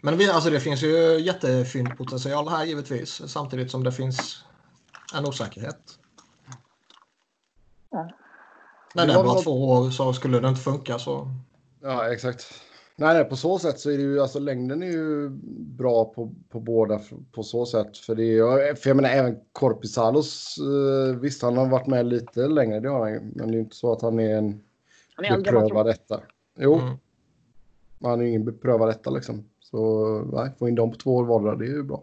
Men 0.00 0.16
vi, 0.18 0.30
alltså, 0.30 0.50
det 0.50 0.60
finns 0.60 0.82
ju 0.82 1.18
jättefyndpotential 1.20 2.48
här 2.48 2.64
givetvis. 2.64 3.22
Samtidigt 3.26 3.70
som 3.70 3.84
det 3.84 3.92
finns 3.92 4.44
en 5.14 5.26
osäkerhet. 5.26 5.98
Ja. 7.90 8.10
När 8.94 9.06
Det 9.06 9.12
det 9.12 9.12
är 9.12 9.16
var 9.16 9.24
bara 9.24 9.34
något- 9.34 9.44
två 9.44 9.68
år 9.70 9.90
så 9.90 10.12
skulle 10.12 10.40
det 10.40 10.48
inte 10.48 10.60
funka 10.60 10.98
så. 10.98 11.28
Ja, 11.82 12.12
exakt. 12.12 12.46
Nej, 12.96 13.14
nej, 13.14 13.24
på 13.24 13.36
så 13.36 13.58
sätt 13.58 13.80
så 13.80 13.90
är 13.90 13.96
det 13.96 14.02
ju, 14.02 14.20
alltså 14.22 14.38
längden 14.38 14.82
är 14.82 14.86
ju 14.86 15.28
bra 15.58 16.04
på, 16.04 16.32
på 16.50 16.60
båda 16.60 17.00
på 17.32 17.42
så 17.42 17.66
sätt. 17.66 17.98
För 17.98 18.14
det 18.14 18.24
är 18.38 18.74
för 18.74 18.90
jag 18.90 18.96
menar 18.96 19.08
även 19.10 19.36
Korpisalos, 19.52 20.56
eh, 20.58 21.16
visst 21.16 21.42
han 21.42 21.56
har 21.56 21.66
varit 21.68 21.86
med 21.86 22.06
lite 22.06 22.46
längre, 22.48 22.80
det 22.80 22.88
har 22.88 23.00
han 23.00 23.12
ju. 23.12 23.20
Men 23.20 23.46
det 23.46 23.52
är 23.52 23.56
ju 23.56 23.60
inte 23.60 23.76
så 23.76 23.92
att 23.92 24.02
han 24.02 24.18
är 24.20 24.36
en 24.38 24.60
Han 25.28 25.32
är 25.32 25.38
äldre 25.38 25.50
än 25.50 25.54
man 25.54 25.68
tror. 25.68 25.68
beprövad 25.68 25.88
etta. 25.88 26.20
Jo, 26.58 26.74
Mm. 26.74 26.96
han 28.02 28.20
är 28.20 28.24
ju 28.24 28.28
ingen 28.28 28.44
beprövad 28.44 28.90
etta 28.90 29.10
liksom. 29.10 29.44
Så 29.60 30.04
nej, 30.32 30.50
få 30.58 30.68
in 30.68 30.74
dem 30.74 30.90
på 30.90 30.96
två 30.96 31.16
år 31.16 31.24
vardera, 31.24 31.56
det 31.56 31.64
är 31.64 31.68
ju 31.76 31.82
bra. 31.82 32.02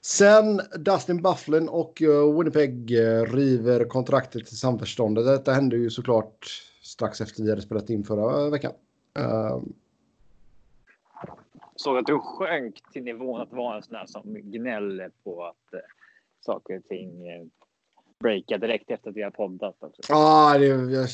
Sen 0.00 0.60
Dustin 0.78 1.22
Bufflin 1.22 1.68
och 1.68 2.02
eh, 2.02 2.38
Winnipeg 2.38 2.90
eh, 2.98 3.22
river 3.24 3.84
kontraktet 3.84 4.46
till 4.46 4.58
samförståndet. 4.58 5.26
Detta 5.26 5.52
hände 5.52 5.76
ju 5.76 5.90
såklart 5.90 6.46
strax 6.82 7.20
efter 7.20 7.42
vi 7.42 7.50
hade 7.50 7.62
spelat 7.62 7.90
in 7.90 8.04
förra 8.04 8.50
veckan. 8.50 8.72
Eh, 9.18 9.58
Såg 11.76 11.98
att 11.98 12.06
du 12.06 12.18
sjönk 12.18 12.82
till 12.92 13.02
nivån 13.04 13.40
att 13.40 13.52
vara 13.52 13.76
en 13.76 13.82
sån 13.82 13.92
där 13.92 14.06
som 14.06 14.34
gnäller 14.34 15.10
på 15.24 15.44
att 15.44 15.74
eh, 15.74 15.80
saker 16.40 16.76
och 16.78 16.84
ting 16.84 17.26
breakar 18.22 18.58
direkt 18.58 18.90
efter 18.90 19.10
att 19.10 19.16
vi 19.16 19.22
har 19.22 19.30
poddat. 19.30 19.76
Också. 19.80 20.02
Ja, 20.08 20.58
det, 20.58 20.66
är- 20.66 20.90
jag 20.90 21.08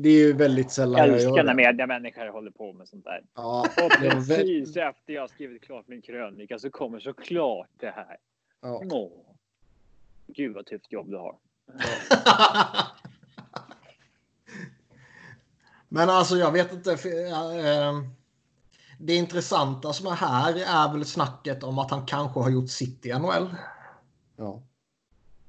det 0.00 0.08
är 0.08 0.12
ju 0.26 0.32
väldigt 0.32 0.70
sällan 0.70 0.98
Jag 0.98 1.08
jag 1.08 1.14
älskar 1.14 1.44
när 1.44 1.54
mediamänniskor 1.54 2.28
håller 2.28 2.50
på 2.50 2.72
med 2.72 2.88
sånt 2.88 3.04
där. 3.04 3.22
Ja, 3.34 3.66
Och 3.84 3.90
precis 3.90 4.76
efter 4.76 5.12
jag 5.12 5.20
har 5.22 5.28
skrivit 5.28 5.62
klart 5.62 5.88
min 5.88 6.02
krönika 6.02 6.58
så 6.58 6.70
kommer 6.70 7.00
såklart 7.00 7.68
det 7.76 7.90
här. 7.90 8.16
ja. 8.62 8.82
Åh. 8.90 9.12
Gud 10.26 10.54
vad 10.54 10.66
tufft 10.66 10.92
jobb 10.92 11.10
du 11.10 11.16
har. 11.16 11.36
Men 15.88 16.10
alltså 16.10 16.36
jag 16.36 16.52
vet 16.52 16.72
inte. 16.72 16.96
För, 16.96 17.08
eh, 17.66 17.92
det 18.98 19.14
intressanta 19.14 19.92
som 19.92 20.06
är 20.06 20.10
här 20.14 20.52
är 20.54 20.92
väl 20.92 21.04
snacket 21.04 21.62
om 21.62 21.78
att 21.78 21.90
han 21.90 22.06
kanske 22.06 22.40
har 22.40 22.50
gjort 22.50 22.70
sitt 22.70 23.06
i 23.06 23.12
NHL. 23.12 23.54
ja. 24.36 24.62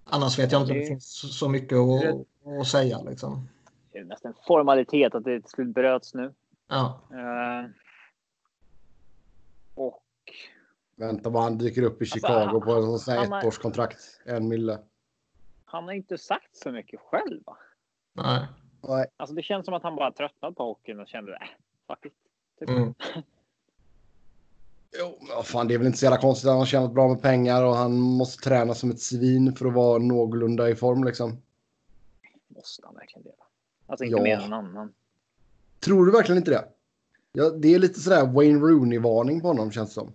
Annars 0.09 0.39
vet 0.39 0.51
jag 0.51 0.61
inte 0.61 0.71
om 0.71 0.77
det 0.77 0.83
Det- 0.83 0.87
finns 0.87 1.37
så 1.39 1.49
mycket 1.49 1.77
att, 1.77 2.25
att 2.61 2.67
säga. 2.67 3.01
Liksom. 3.01 3.49
Det 3.91 3.97
är 3.99 4.03
nästan 4.03 4.31
en 4.31 4.37
formalitet 4.47 5.15
att 5.15 5.23
det 5.23 5.41
till 5.41 5.49
slut 5.49 5.67
bröts 5.73 6.13
nu. 6.13 6.33
Ja. 6.67 7.01
Eh, 7.11 7.69
och 9.75 10.03
Vänta 10.95 11.29
bara 11.29 11.43
han 11.43 11.57
dyker 11.57 11.81
upp 11.83 12.01
i 12.01 12.03
Alltså, 12.03 12.15
Chicago 12.15 12.61
på 12.65 12.71
en 12.71 12.99
sån 12.99 13.13
här 13.13 13.39
ettårskontrakt. 13.43 13.97
En 14.25 14.47
mille. 14.47 14.79
han 15.65 15.83
har 15.83 15.91
inte 15.93 16.17
sagt 16.17 16.55
så 16.57 16.71
mycket 16.71 16.99
själv. 16.99 17.41
Va? 17.45 17.57
Nej. 18.13 18.47
Nej. 18.87 19.05
Alltså 19.17 19.35
det 19.35 19.41
känns 19.43 19.65
som 19.65 19.73
att 19.73 19.83
han 19.83 19.95
bara 19.95 20.11
tröttnat 20.11 20.55
på 20.55 20.63
hockeyn 20.63 20.99
och 20.99 21.07
kände 21.07 21.33
äh, 21.33 21.39
fuck 21.87 22.05
it. 22.05 22.13
Typ. 22.59 22.69
Mm. 22.69 22.93
Jo, 24.99 25.19
fan, 25.43 25.67
det 25.67 25.73
är 25.73 25.77
väl 25.77 25.87
inte 25.87 25.99
så 25.99 26.05
jävla 26.05 26.21
konstigt. 26.21 26.49
Han 26.49 26.57
har 26.59 26.65
tjänat 26.65 26.91
bra 26.93 27.07
med 27.07 27.21
pengar 27.21 27.63
och 27.63 27.75
han 27.75 27.99
måste 27.99 28.43
träna 28.43 28.73
som 28.73 28.91
ett 28.91 28.99
svin 28.99 29.55
för 29.55 29.65
att 29.65 29.73
vara 29.73 29.97
någorlunda 29.99 30.69
i 30.69 30.75
form 30.75 31.03
liksom. 31.03 31.41
Måste 32.47 32.85
han 32.85 32.95
verkligen 32.95 33.23
det? 33.23 33.31
Alltså 33.87 34.05
inte 34.05 34.17
Ja. 34.17 34.23
mer 34.23 34.39
än 34.39 34.53
annan. 34.53 34.93
Tror 35.79 36.05
du 36.05 36.11
verkligen 36.11 36.37
inte 36.37 36.51
det? 36.51 36.65
Ja, 37.31 37.49
det 37.49 37.75
är 37.75 37.79
lite 37.79 37.99
sådär 37.99 38.25
Wayne 38.25 38.59
Rooney-varning 38.59 39.41
på 39.41 39.47
honom 39.47 39.71
känns 39.71 39.89
det 39.89 39.93
som. 39.93 40.11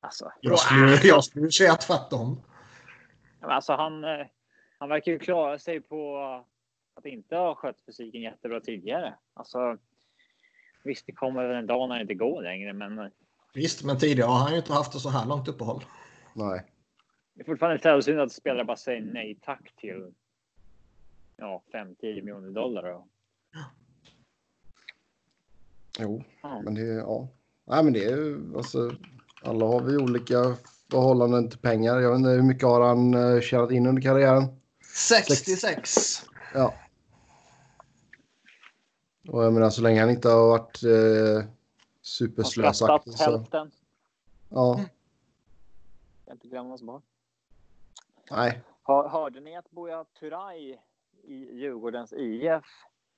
Alltså, 0.00 0.32
Jag 0.40 0.58
skulle, 0.58 1.00
jag 1.02 1.24
skulle 1.24 1.50
säga 1.50 1.74
tvärtom. 1.74 2.40
alltså 3.40 3.72
han, 3.72 4.04
eh, 4.04 4.26
han 4.78 4.88
verkar 4.88 5.12
ju 5.12 5.18
klara 5.18 5.58
sig 5.58 5.80
på 5.80 6.16
att 6.94 7.06
inte 7.06 7.36
ha 7.36 7.54
skött 7.54 7.76
fysiken 7.86 8.20
jättebra 8.20 8.60
tidigare. 8.60 9.14
Alltså, 9.34 9.76
visst, 10.84 11.06
det 11.06 11.12
kommer 11.12 11.48
väl 11.48 11.56
en 11.56 11.66
dag 11.66 11.88
när 11.88 11.96
det 11.96 12.02
inte 12.02 12.14
går 12.14 12.42
längre, 12.42 12.72
men 12.72 12.98
eh, 12.98 13.06
Visst, 13.54 13.84
men 13.84 13.98
tidigare 13.98 14.28
har 14.28 14.38
han 14.38 14.50
ju 14.50 14.56
inte 14.56 14.72
haft 14.72 14.94
ett 14.94 15.00
så 15.00 15.08
här 15.08 15.26
långt 15.26 15.48
uppehåll. 15.48 15.84
Nej. 16.34 16.62
det 17.34 17.40
är 17.40 17.44
fortfarande 17.44 17.82
sällsynt 17.82 18.20
att 18.20 18.32
spelare 18.32 18.64
bara 18.64 18.76
säger 18.76 19.00
nej 19.00 19.38
tack 19.42 19.72
till 19.76 20.12
ja, 21.36 21.62
5-10 21.72 21.96
miljoner 22.02 22.50
dollar. 22.50 22.92
Och, 22.92 23.08
Jo, 25.98 26.24
ja. 26.42 26.62
men 26.64 26.74
det 26.74 26.80
är... 26.80 26.98
Ja. 26.98 27.28
Nej, 27.66 27.84
men 27.84 27.92
det 27.92 28.04
är. 28.04 28.56
Alltså, 28.56 28.92
alla 29.42 29.66
har 29.66 29.80
vi 29.80 29.96
olika 29.96 30.56
förhållanden 30.90 31.50
till 31.50 31.58
pengar. 31.58 32.00
Jag 32.00 32.10
vet 32.10 32.18
inte 32.18 32.30
hur 32.30 32.42
mycket 32.42 32.68
har 32.68 32.80
han 32.80 33.14
eh, 33.14 33.40
tjänat 33.40 33.70
in 33.70 33.86
under 33.86 34.02
karriären. 34.02 34.44
66. 34.94 36.22
Ja. 36.54 36.74
Och 39.28 39.44
jag 39.44 39.52
menar 39.52 39.70
så 39.70 39.82
länge 39.82 40.00
han 40.00 40.10
inte 40.10 40.28
har 40.28 40.48
varit 40.48 40.82
eh, 40.82 41.48
superslösaktig 42.00 43.12
så... 43.14 43.30
hälften. 43.30 43.70
Ja, 44.48 44.80
Ska 46.22 46.32
inte 46.32 46.48
glömmas 46.48 46.82
bort. 46.82 47.02
nej. 48.30 48.62
Hör, 48.84 49.08
hörde 49.08 49.40
ni 49.40 49.56
att 49.56 49.70
Buya 49.70 50.04
Turay 50.20 50.78
i 51.24 51.34
Djurgårdens 51.60 52.12
IF 52.12 52.64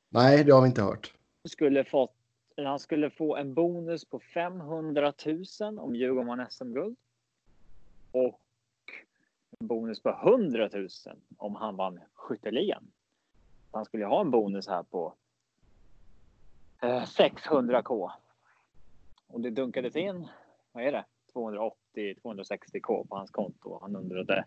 Nej, 0.09 0.44
det 0.44 0.52
har 0.52 0.62
vi 0.62 0.68
inte 0.68 0.82
hört. 0.82 1.14
skulle 1.44 1.84
fått 1.84 2.14
han 2.57 2.78
skulle 2.78 3.11
få 3.11 3.36
en 3.36 3.55
bonus 3.55 4.05
på 4.05 4.20
500 4.20 5.12
000 5.61 5.78
om 5.78 5.96
Djurgården 5.96 6.26
vann 6.26 6.46
SM-guld. 6.50 6.96
Och 8.12 8.40
en 9.61 9.66
bonus 9.66 10.02
på 10.02 10.11
100 10.11 10.70
000 10.72 10.88
om 11.36 11.55
han 11.55 11.76
vann 11.76 12.00
skytteligan. 12.14 12.90
Han 13.72 13.84
skulle 13.84 14.07
ha 14.07 14.20
en 14.20 14.30
bonus 14.30 14.68
här 14.68 14.82
på 14.82 15.14
Eh, 16.85 17.03
600k. 17.05 18.11
Och 19.26 19.41
det 19.41 19.51
dunkades 19.51 19.97
in, 19.97 20.28
vad 20.72 20.85
är 20.85 20.93
det? 20.93 21.05
280-260k 21.35 23.09
på 23.09 23.16
hans 23.16 23.30
konto. 23.30 23.78
Han 23.82 23.97
undrade 23.97 24.45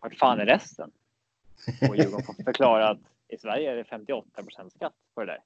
vart 0.00 0.14
fan 0.14 0.40
är 0.40 0.46
resten? 0.46 0.90
Och 1.88 1.96
Djurgården 1.96 2.26
får 2.26 2.44
förklara 2.44 2.88
att 2.88 2.98
i 3.28 3.38
Sverige 3.38 3.72
är 3.72 3.76
det 3.76 3.82
58% 3.82 4.70
skatt 4.70 4.94
på 5.14 5.24
det 5.24 5.26
där. 5.26 5.42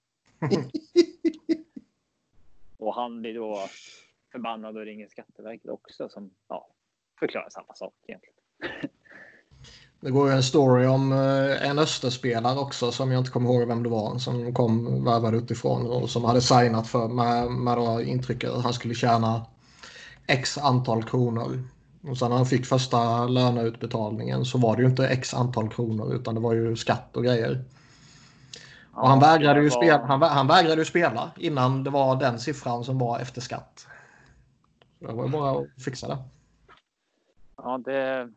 Och 2.78 2.94
han 2.94 3.20
blir 3.20 3.34
då 3.34 3.66
förbannad 4.32 4.76
och 4.76 4.84
ringer 4.84 5.08
Skatteverket 5.08 5.70
också 5.70 6.08
som 6.08 6.30
ja, 6.48 6.68
förklarar 7.18 7.48
samma 7.50 7.74
sak 7.74 7.94
egentligen. 8.06 8.38
Det 10.04 10.10
går 10.10 10.28
ju 10.28 10.34
en 10.34 10.42
story 10.42 10.86
om 10.86 11.12
eh, 11.12 11.70
en 11.70 11.78
Österspelare 11.78 12.58
också 12.58 12.92
som 12.92 13.12
jag 13.12 13.20
inte 13.20 13.30
kommer 13.30 13.50
ihåg 13.50 13.68
vem 13.68 13.82
det 13.82 13.88
var 13.88 14.18
som 14.18 14.54
kom 14.54 15.04
värvad 15.04 15.34
utifrån 15.34 15.86
och 15.86 16.10
som 16.10 16.24
hade 16.24 16.40
signat 16.40 16.86
för 16.86 17.08
med, 17.08 17.50
med 17.50 17.76
då 17.76 18.02
intrycket 18.02 18.50
att 18.50 18.64
han 18.64 18.72
skulle 18.72 18.94
tjäna 18.94 19.46
x 20.26 20.58
antal 20.58 21.02
kronor. 21.04 21.62
Och 22.08 22.18
sen 22.18 22.30
när 22.30 22.36
han 22.36 22.46
fick 22.46 22.66
första 22.66 23.26
löneutbetalningen 23.26 24.44
så 24.44 24.58
var 24.58 24.76
det 24.76 24.82
ju 24.82 24.88
inte 24.88 25.08
x 25.08 25.34
antal 25.34 25.68
kronor 25.68 26.14
utan 26.14 26.34
det 26.34 26.40
var 26.40 26.54
ju 26.54 26.76
skatt 26.76 27.16
och 27.16 27.24
grejer. 27.24 27.64
Och 28.92 29.08
han 29.08 29.20
vägrade, 29.20 29.62
ju 29.62 29.70
spela, 29.70 30.06
han, 30.06 30.22
han 30.22 30.46
vägrade 30.46 30.80
ju 30.80 30.84
spela 30.84 31.30
innan 31.36 31.84
det 31.84 31.90
var 31.90 32.16
den 32.16 32.38
siffran 32.38 32.84
som 32.84 32.98
var 32.98 33.18
efter 33.18 33.40
skatt. 33.40 33.86
Så 34.98 35.06
det 35.06 35.12
var 35.12 35.24
ju 35.24 35.30
bara 35.30 35.50
att 35.50 35.82
fixa 35.84 36.08
det. 36.08 36.18
Ja, 37.56 37.78
det... 37.84 38.28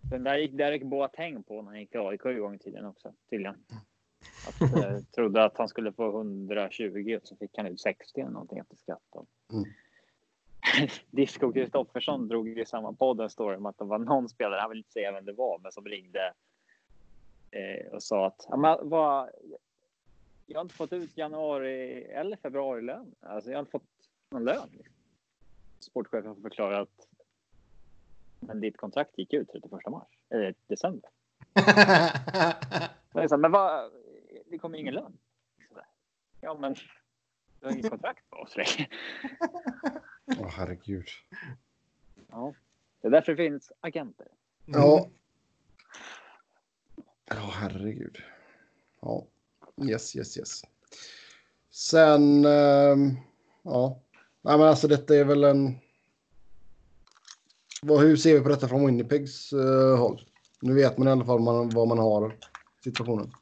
Den 0.00 0.24
där 0.24 0.38
gick 0.38 0.52
Derek 0.52 0.82
Boateng 0.82 1.42
på 1.42 1.62
när 1.62 1.70
han 1.70 1.80
gick 1.80 1.90
till 1.90 2.00
AIK 2.00 2.24
en 2.24 2.40
gång 2.40 2.54
i 2.54 2.58
tiden 2.58 2.86
också, 2.86 3.12
tydligen. 3.30 3.56
Att, 4.48 4.60
eh, 4.60 4.98
trodde 5.14 5.44
att 5.44 5.58
han 5.58 5.68
skulle 5.68 5.92
få 5.92 6.10
120 6.10 7.18
och 7.22 7.28
så 7.28 7.36
fick 7.36 7.56
han 7.56 7.66
ut 7.66 7.80
60 7.80 8.20
eller 8.20 8.30
någonting 8.30 8.58
efter 8.58 8.76
skatt. 8.76 9.02
Mm. 9.52 9.64
Disco 11.10 11.52
Kristoffersson 11.52 12.28
drog 12.28 12.48
ju 12.48 12.62
i 12.62 12.66
samma 12.66 12.92
podd 12.92 13.20
en 13.20 13.30
story 13.30 13.56
om 13.56 13.66
att 13.66 13.78
det 13.78 13.84
var 13.84 13.98
någon 13.98 14.28
spelare, 14.28 14.60
han 14.60 14.70
vill 14.70 14.78
inte 14.78 14.92
säga 14.92 15.12
vem 15.12 15.24
det 15.24 15.32
var, 15.32 15.58
men 15.58 15.72
som 15.72 15.84
ringde 15.84 16.32
eh, 17.50 17.92
och 17.92 18.02
sa 18.02 18.26
att 18.26 18.46
men, 18.58 18.88
vad, 18.88 19.30
jag 20.46 20.58
har 20.58 20.62
inte 20.62 20.74
fått 20.74 20.92
ut 20.92 21.16
januari 21.16 22.04
eller 22.04 22.36
februari 22.36 22.82
lön. 22.82 23.14
Alltså, 23.20 23.50
jag 23.50 23.56
har 23.56 23.60
inte 23.60 23.72
fått 23.72 23.82
någon 24.30 24.44
lön. 24.44 24.82
Sportchefen 25.80 26.34
får 26.34 26.42
förklara 26.42 26.80
att 26.80 27.07
men 28.40 28.60
ditt 28.60 28.76
kontrakt 28.76 29.18
gick 29.18 29.32
ut 29.32 29.48
31 29.52 29.90
mars, 29.90 30.08
eller 30.30 30.54
december. 30.66 31.10
Men, 33.12 33.22
liksom, 33.22 33.40
men 33.40 33.50
vad, 33.50 33.90
det 34.46 34.58
kommer 34.58 34.78
ingen 34.78 34.94
lön. 34.94 35.18
Ja, 36.40 36.58
men 36.60 36.74
du 37.60 37.66
har 37.66 37.72
inget 37.72 37.90
kontrakt 37.90 38.30
på 38.30 38.36
oss. 38.36 38.52
Fredrik. 38.52 38.88
Åh, 40.38 40.48
herregud. 40.48 41.08
Ja, 42.28 42.54
det 43.00 43.06
är 43.08 43.10
därför 43.10 43.34
det 43.34 43.48
finns 43.48 43.72
agenter. 43.80 44.26
Ja. 44.66 45.08
Ja, 47.24 47.50
herregud. 47.54 48.18
Ja. 49.00 49.24
Yes, 49.88 50.16
yes, 50.16 50.38
yes. 50.38 50.62
Sen... 51.70 52.44
ehm, 52.44 53.16
ja. 53.62 54.00
Nej, 54.42 54.58
men 54.58 54.66
alltså 54.66 54.88
detta 54.88 55.16
är 55.16 55.24
väl 55.24 55.44
en... 55.44 55.78
Vad, 57.82 58.00
hur 58.00 58.16
ser 58.16 58.34
vi 58.34 58.40
på 58.40 58.48
detta 58.48 58.68
från 58.68 58.86
Winnipegs 58.86 59.52
uh, 59.52 59.96
håll? 59.96 60.24
Nu 60.60 60.74
vet 60.74 60.98
man 60.98 61.08
i 61.08 61.10
alla 61.10 61.24
fall 61.24 61.40
man, 61.40 61.68
vad 61.68 61.88
man 61.88 61.98
har 61.98 62.36
situationen. 62.84 63.32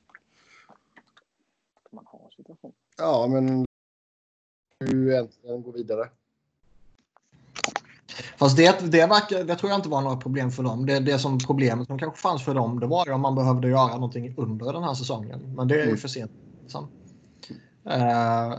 Man 1.93 2.05
har 2.07 2.31
situation. 2.37 2.73
Ja, 2.97 3.27
men 3.31 3.67
hur 4.81 5.11
egentligen 5.13 5.63
gå 5.63 5.71
vidare. 5.71 6.09
Fast 8.37 8.57
det, 8.57 8.93
det, 8.93 9.07
verkar, 9.07 9.45
det 9.45 9.57
tror 9.57 9.71
jag 9.71 9.79
inte 9.79 9.89
var 9.89 10.01
några 10.01 10.17
problem 10.17 10.51
för 10.51 10.63
dem. 10.63 10.87
Det, 10.87 10.99
det 11.01 11.19
som 11.19 11.39
problemet 11.39 11.87
som 11.87 11.99
kanske 11.99 12.21
fanns 12.21 12.45
för 12.45 12.55
dem 12.55 12.81
det 12.81 12.87
var 12.87 13.07
ju 13.07 13.13
om 13.13 13.21
man 13.21 13.35
behövde 13.35 13.69
göra 13.69 13.95
någonting 13.95 14.35
under 14.37 14.73
den 14.73 14.83
här 14.83 14.95
säsongen. 14.95 15.55
Men 15.57 15.69
det 15.69 15.75
är 15.75 15.79
ju 15.79 15.85
Mm. 15.85 15.97
för 15.97 16.09
sent. 16.09 16.33
Liksom. 16.63 16.89
Eh, 17.85 18.51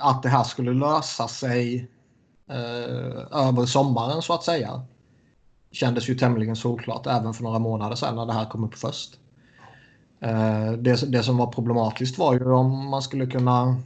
att 0.00 0.22
det 0.22 0.28
här 0.28 0.44
skulle 0.44 0.72
lösa 0.72 1.28
sig 1.28 1.90
eh, 2.50 3.46
över 3.48 3.66
sommaren 3.66 4.22
så 4.22 4.34
att 4.34 4.42
säga. 4.42 4.86
Kändes 5.74 6.08
ju 6.08 6.14
tämligen 6.14 6.56
solklart 6.56 7.06
även 7.06 7.34
för 7.34 7.42
några 7.42 7.58
månader 7.58 7.96
sedan 7.96 8.16
när 8.16 8.26
det 8.26 8.32
här 8.32 8.46
kom 8.46 8.64
upp 8.64 8.74
först. 8.74 9.18
Eh, 10.20 10.72
det, 10.72 11.12
det 11.12 11.22
som 11.22 11.36
var 11.36 11.46
problematiskt 11.46 12.18
var 12.18 12.34
ju 12.34 12.52
om 12.52 12.88
man 12.88 13.02
skulle 13.02 13.26
kunna 13.26 13.82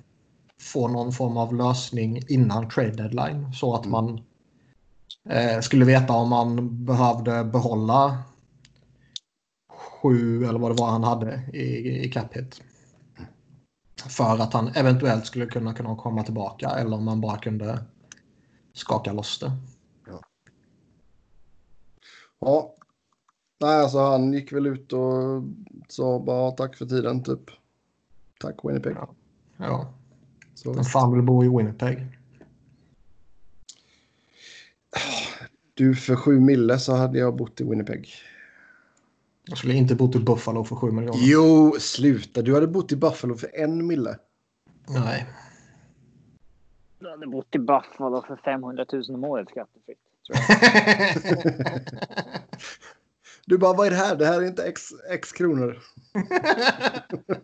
få 0.61 0.89
någon 0.89 1.13
form 1.13 1.37
av 1.37 1.55
lösning 1.55 2.23
innan 2.29 2.69
trade 2.69 2.91
deadline 2.91 3.53
så 3.55 3.75
att 3.75 3.87
Mm. 3.87 3.91
man 3.91 4.21
eh, 5.29 5.61
skulle 5.61 5.85
veta 5.85 6.13
om 6.13 6.29
man 6.29 6.85
behövde 6.85 7.45
behålla 7.45 8.23
sju 9.73 10.45
eller 10.45 10.59
vad 10.59 10.71
det 10.71 10.81
var 10.81 10.91
han 10.91 11.05
hade 11.05 11.43
i, 11.53 12.05
i 12.05 12.11
cap 12.11 12.37
hit. 12.37 12.63
För 14.09 14.39
att 14.39 14.53
han 14.53 14.69
eventuellt 14.69 15.27
skulle 15.27 15.47
kunna, 15.47 15.75
kunna 15.75 15.97
komma 15.97 16.23
tillbaka 16.23 16.69
eller 16.71 16.97
om 16.97 17.05
man 17.05 17.21
bara 17.21 17.39
kunde 17.39 17.79
skaka 18.75 19.13
loss 19.13 19.39
det. 19.39 19.53
Ja. 22.39 22.75
Nej, 23.61 23.81
alltså 23.83 23.99
han 23.99 24.33
gick 24.33 24.53
väl 24.53 24.67
ut 24.67 24.93
och 24.93 25.43
sa 25.89 26.19
bara 26.19 26.51
tack 26.51 26.77
för 26.77 26.87
tiden 26.87 27.23
typ. 27.23 27.51
Tack 28.41 28.55
Winnipeg. 28.63 28.97
Ja. 28.97 29.15
Ja, 29.57 29.93
Så, 30.55 30.73
vem 30.73 30.85
fan 30.85 31.13
vill 31.13 31.23
bo 31.23 31.45
i 31.45 31.49
Winnipeg? 31.49 32.19
du 35.75 35.95
för 35.95 36.17
sju 36.17 36.41
mille 36.41 36.79
så 36.79 36.95
hade 36.95 37.19
jag 37.19 37.37
bott 37.37 37.61
i 37.61 37.65
Winnipeg. 37.65 38.09
Jag 39.45 39.59
skulle 39.59 39.75
inte 39.75 39.95
bott 39.95 40.17
i 40.17 40.19
Buffalo 40.19 40.65
för 40.65 40.77
7 40.77 40.91
miljoner. 40.91 41.19
Jo, 41.23 41.73
sluta. 41.81 42.43
Du 42.43 42.55
hade 42.55 42.67
bott 42.67 42.93
i 42.93 42.97
Buffalo 42.97 43.35
för 43.35 43.51
en 43.55 43.87
mille. 43.87 44.19
Nej. 44.89 45.27
Du 46.99 47.11
hade 47.11 47.27
bott 47.27 47.55
i 47.55 47.59
Buffalo 47.59 48.23
för 48.27 48.37
500 48.37 48.87
000 48.93 49.05
om 49.09 49.25
året 49.25 49.49
skattefritt. 49.49 49.99
Tror 50.29 50.41
jag. 51.65 51.81
Du 53.47 53.59
bara, 53.59 53.73
vad 53.73 53.87
är 53.87 53.91
det 53.91 53.97
här? 53.97 54.17
Det 54.17 54.27
här 54.27 54.43
är 54.43 54.47
inte 54.47 54.65
x, 54.65 54.83
x 55.11 55.33
kronor. 55.33 55.79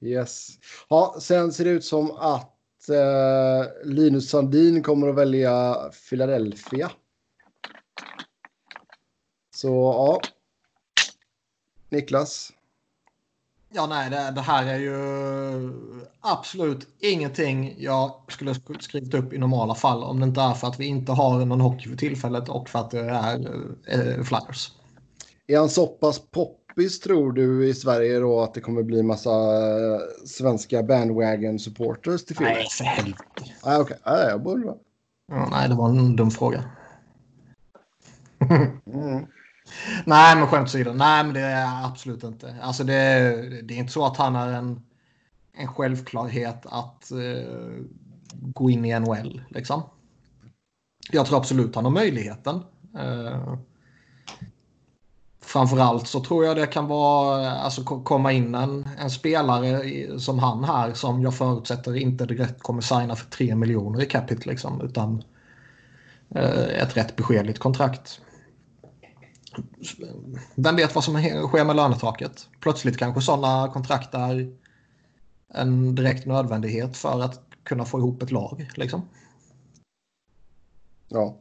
Yes. 0.00 0.48
Ja, 0.88 1.16
sen 1.20 1.52
ser 1.52 1.64
det 1.64 1.70
ut 1.70 1.84
som 1.84 2.10
att 2.10 2.88
eh, 2.88 3.84
Linus 3.84 4.30
Sandin 4.30 4.82
kommer 4.82 5.08
att 5.08 5.14
välja 5.14 5.76
Philadelphia. 6.08 6.90
Så 9.54 9.68
ja. 9.68 10.20
Niklas. 11.88 12.52
Ja, 13.76 13.86
nej, 13.86 14.10
det, 14.10 14.32
det, 14.34 14.40
här 14.40 14.66
är 14.66 14.78
ju 14.78 15.72
absolut 16.20 16.88
ingenting 17.00 17.74
jag 17.78 18.12
skulle 18.28 18.54
skrivit 18.80 19.14
upp 19.14 19.32
i 19.32 19.38
normala 19.38 19.74
fall 19.74 20.04
om 20.04 20.20
det 20.20 20.26
inte 20.26 20.40
är 20.40 20.54
för 20.54 20.68
att 20.68 20.80
vi 20.80 20.86
inte 20.86 21.12
har 21.12 21.44
någon 21.44 21.60
hockey 21.60 21.88
för 21.88 21.96
tillfället 21.96 22.48
och 22.48 22.68
för 22.68 22.78
att 22.78 22.90
det 22.90 23.00
är 23.00 23.34
eh, 23.86 24.22
Flyers. 24.22 24.72
Är 25.46 25.58
han 25.58 25.68
så 25.68 25.86
pass 25.86 26.22
poppis 26.30 27.00
tror 27.00 27.32
du 27.32 27.68
i 27.68 27.74
Sverige 27.74 28.18
då 28.18 28.40
att 28.40 28.54
det 28.54 28.60
kommer 28.60 28.82
bli 28.82 29.02
massa 29.02 29.30
eh, 29.30 30.00
svenska 30.26 30.82
bandwagon 30.82 31.58
supporters 31.58 32.24
till 32.24 32.36
filmen? 32.36 32.54
Nej, 32.54 32.66
för 32.70 32.84
helvete. 32.84 33.24
Nej, 33.64 33.80
okej. 33.80 33.80
Okay. 33.80 34.16
Nej, 34.16 34.28
jag 34.28 34.42
borde 34.42 34.74
ja, 35.28 35.48
Nej, 35.50 35.68
det 35.68 35.74
var 35.74 35.88
en 35.88 36.16
dum 36.16 36.30
fråga. 36.30 36.64
mm. 38.92 39.26
Nej, 40.04 40.36
men 40.36 40.46
skämt 40.46 40.68
åsido. 40.68 40.92
Nej, 40.92 41.24
men 41.24 41.34
det 41.34 41.40
är 41.40 41.84
absolut 41.84 42.24
inte. 42.24 42.56
Alltså 42.62 42.84
det, 42.84 42.94
det 43.62 43.74
är 43.74 43.78
inte 43.78 43.92
så 43.92 44.06
att 44.06 44.16
han 44.16 44.36
är 44.36 44.52
en, 44.52 44.82
en 45.52 45.68
självklarhet 45.68 46.66
att 46.66 47.10
uh, 47.12 47.84
gå 48.32 48.70
in 48.70 48.84
i 48.84 49.00
NHL. 49.00 49.42
Liksom. 49.48 49.82
Jag 51.10 51.26
tror 51.26 51.38
absolut 51.38 51.74
han 51.74 51.84
har 51.84 51.92
möjligheten. 51.92 52.62
Uh, 52.98 53.56
framförallt 55.40 56.06
så 56.06 56.20
tror 56.20 56.44
jag 56.44 56.56
det 56.56 56.66
kan 56.66 56.86
vara 56.86 57.50
alltså 57.50 57.84
komma 57.84 58.32
in 58.32 58.54
en, 58.54 58.88
en 58.98 59.10
spelare 59.10 59.80
som 60.20 60.38
han 60.38 60.64
här 60.64 60.92
som 60.92 61.22
jag 61.22 61.34
förutsätter 61.34 61.96
inte 61.96 62.26
direkt 62.26 62.62
kommer 62.62 62.80
signa 62.80 63.16
för 63.16 63.30
3 63.30 63.54
miljoner 63.54 64.02
i 64.02 64.06
capita 64.06 64.50
liksom 64.50 64.80
utan 64.80 65.22
uh, 66.36 66.82
ett 66.82 66.96
rätt 66.96 67.16
beskedligt 67.16 67.58
kontrakt 67.58 68.20
vem 70.54 70.76
vet 70.76 70.94
vad 70.94 71.04
som 71.04 71.14
sker 71.48 71.64
med 71.64 71.76
lönetaket? 71.76 72.48
Plötsligt 72.60 72.98
kanske 72.98 73.20
sådana 73.20 73.72
kontrakt 73.72 74.14
är 74.14 74.56
en 75.48 75.94
direkt 75.94 76.26
nödvändighet 76.26 76.96
för 76.96 77.20
att 77.20 77.40
kunna 77.62 77.84
få 77.84 77.98
ihop 77.98 78.22
ett 78.22 78.30
lag. 78.30 78.70
Liksom. 78.74 79.02
Ja. 81.08 81.36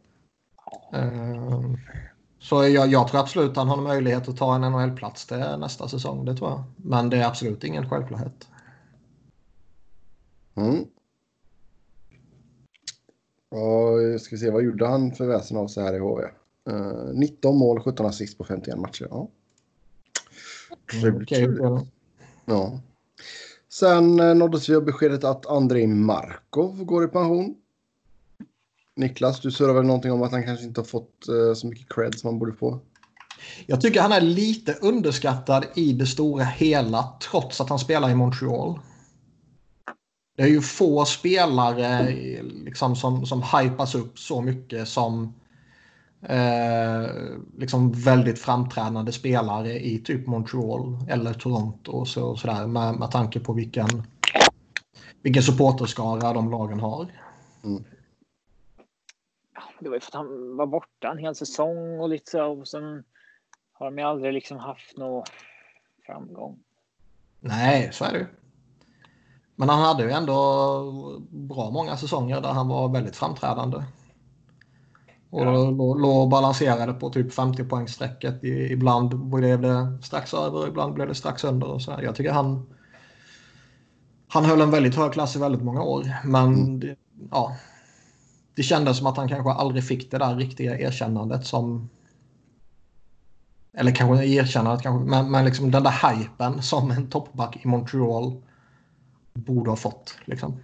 Uh, 0.95 1.76
så 2.39 2.68
jag, 2.68 2.88
jag, 2.88 3.07
tror 3.07 3.22
absolut 3.22 3.51
att 3.51 3.57
han 3.57 3.70
har 3.70 3.82
möjlighet 3.82 4.30
att 4.30 4.38
ta 4.38 4.55
en 4.55 4.61
NHL-plats 4.61 5.26
till 5.26 5.38
nästa 5.38 5.88
säsong. 5.88 6.26
Det 6.26 6.36
tror 6.36 6.49
jag. 6.49 6.63
Men 6.78 7.09
det 7.09 7.18
är 7.18 7.28
absolut 7.28 7.63
ingen 7.63 7.89
självklarhet. 7.89 8.47
Mm. 10.55 10.86
Och 13.49 14.22
ska 14.22 14.36
vi 14.36 14.38
se, 14.38 14.51
vad 14.51 14.63
gjorde 14.63 14.88
han 14.88 15.11
för 15.11 15.28
väsen 15.28 15.57
av 15.57 15.68
sig 15.68 15.84
här 15.84 15.93
i 15.93 15.99
HV? 15.99 16.24
19 17.13 17.53
eh, 17.53 17.59
mål, 17.59 17.80
17 17.80 18.05
assist 18.05 18.38
på 18.38 18.43
51 18.43 18.78
matcher. 18.78 19.07
Ja. 19.09 19.30
Mm, 20.93 21.16
okay, 21.16 21.47
ja. 22.45 22.80
Sen 23.70 24.20
uh, 24.20 24.36
nåddes 24.36 24.70
vi 24.70 24.76
av 24.76 24.86
beskedet 24.86 25.24
att 25.24 25.45
Andrei 25.45 25.88
Markov 25.88 26.86
går 26.86 27.03
i 27.03 27.07
pension. 27.07 27.55
Niklas, 28.95 29.41
du 29.41 29.51
surrar 29.51 29.74
väl 29.74 29.86
någonting 29.86 30.11
om 30.11 30.24
att 30.24 30.32
han 30.32 30.43
kanske 30.43 30.66
inte 30.66 30.82
har 30.82 30.86
fått 30.86 31.26
uh, 31.30 31.53
så 31.53 31.68
mycket 31.68 31.93
cred 31.95 32.20
som 32.20 32.28
han 32.28 32.39
borde 32.39 32.53
få? 32.53 32.80
Jag 33.66 33.82
tycker 33.82 34.01
han 34.01 34.11
är 34.11 34.22
lite 34.22 34.74
underskattad 34.74 35.66
i 35.76 35.93
det 35.93 36.05
stora 36.05 36.43
hela 36.43 37.13
trots 37.32 37.61
att 37.61 37.70
han 37.70 37.80
spelar 37.80 38.09
i 38.09 38.16
Montreal. 38.16 38.80
Det 40.38 40.43
är 40.43 40.47
ju 40.47 40.61
få 40.61 41.05
spelare 41.05 42.11
liksom, 42.41 42.95
som, 42.95 43.26
som 43.26 43.43
hypas 43.43 43.95
upp 43.95 44.20
så 44.20 44.41
mycket 44.41 44.88
som 44.88 45.34
eh, 46.22 47.09
liksom 47.57 47.91
väldigt 47.91 48.39
framträdande 48.39 49.11
spelare 49.11 49.80
i 49.80 49.99
typ 49.99 50.28
Montreal 50.28 50.97
eller 51.09 51.34
Toronto 51.34 51.91
och 51.91 52.07
så, 52.07 52.36
sådär 52.36 52.68
med, 52.68 52.95
med 52.95 53.11
tanke 53.11 53.39
på 53.39 53.53
vilken, 53.53 53.88
vilken 55.22 55.43
supporterskara 55.43 56.34
de 56.34 56.51
lagen 56.51 56.80
har. 56.80 57.07
Mm. 57.63 57.84
Det 59.80 59.89
var 59.89 59.95
ju 59.95 59.99
för 59.99 60.09
att 60.09 60.13
han 60.13 60.57
var 60.57 60.68
borta 60.68 61.11
en 61.11 61.18
hel 61.18 61.36
säsong 61.36 61.99
och 61.99 62.09
lite 62.09 62.32
så 62.32 62.59
och 62.59 62.68
sen 62.68 63.03
har 63.74 63.86
de 63.86 63.97
ju 63.97 64.03
aldrig 64.03 64.34
liksom 64.34 64.57
haft 64.57 64.97
någon 64.97 65.24
framgång. 66.05 66.59
Nej, 67.39 67.89
så 67.93 68.05
är 68.05 68.11
det 68.11 68.18
ju. 68.18 68.28
Men 69.55 69.70
han 69.70 69.82
hade 69.82 70.03
ju 70.03 70.11
ändå 70.11 71.20
bra 71.30 71.70
många 71.72 71.97
säsonger 71.97 72.41
där 72.41 72.49
han 72.49 72.68
var 72.68 72.89
väldigt 72.89 73.16
framträdande. 73.16 73.84
Och 75.36 75.45
ja. 75.45 75.69
låg 75.71 76.21
och 76.21 76.29
balanserade 76.29 76.93
på 76.93 77.09
typ 77.09 77.33
50 77.33 77.63
poängsträcket. 77.63 78.43
Ibland 78.43 79.29
blev 79.29 79.61
det 79.61 79.97
strax 80.03 80.33
över, 80.33 80.67
ibland 80.67 80.93
blev 80.93 81.07
det 81.07 81.15
strax 81.15 81.43
under. 81.43 81.67
Och 81.67 81.81
så 81.81 81.91
här. 81.91 82.01
Jag 82.01 82.15
tycker 82.15 82.31
han, 82.31 82.65
han 84.27 84.45
höll 84.45 84.61
en 84.61 84.71
väldigt 84.71 84.95
hög 84.95 85.13
klass 85.13 85.36
i 85.36 85.39
väldigt 85.39 85.63
många 85.63 85.83
år. 85.83 86.05
Men 86.23 86.53
mm. 86.53 86.79
det, 86.79 86.95
ja, 87.31 87.55
det 88.55 88.63
kändes 88.63 88.97
som 88.97 89.07
att 89.07 89.17
han 89.17 89.29
kanske 89.29 89.51
aldrig 89.51 89.83
fick 89.83 90.11
det 90.11 90.17
där 90.17 90.36
riktiga 90.36 90.79
erkännandet 90.79 91.45
som... 91.45 91.89
Eller 93.73 93.91
kanske 93.91 94.25
erkännandet 94.25 94.83
kanske, 94.83 95.09
men, 95.09 95.31
men 95.31 95.45
liksom 95.45 95.71
den 95.71 95.83
där 95.83 96.09
hypen 96.09 96.61
som 96.61 96.91
en 96.91 97.09
toppback 97.09 97.65
i 97.65 97.67
Montreal 97.67 98.41
borde 99.33 99.69
ha 99.69 99.77
fått. 99.77 100.17
Liksom. 100.25 100.59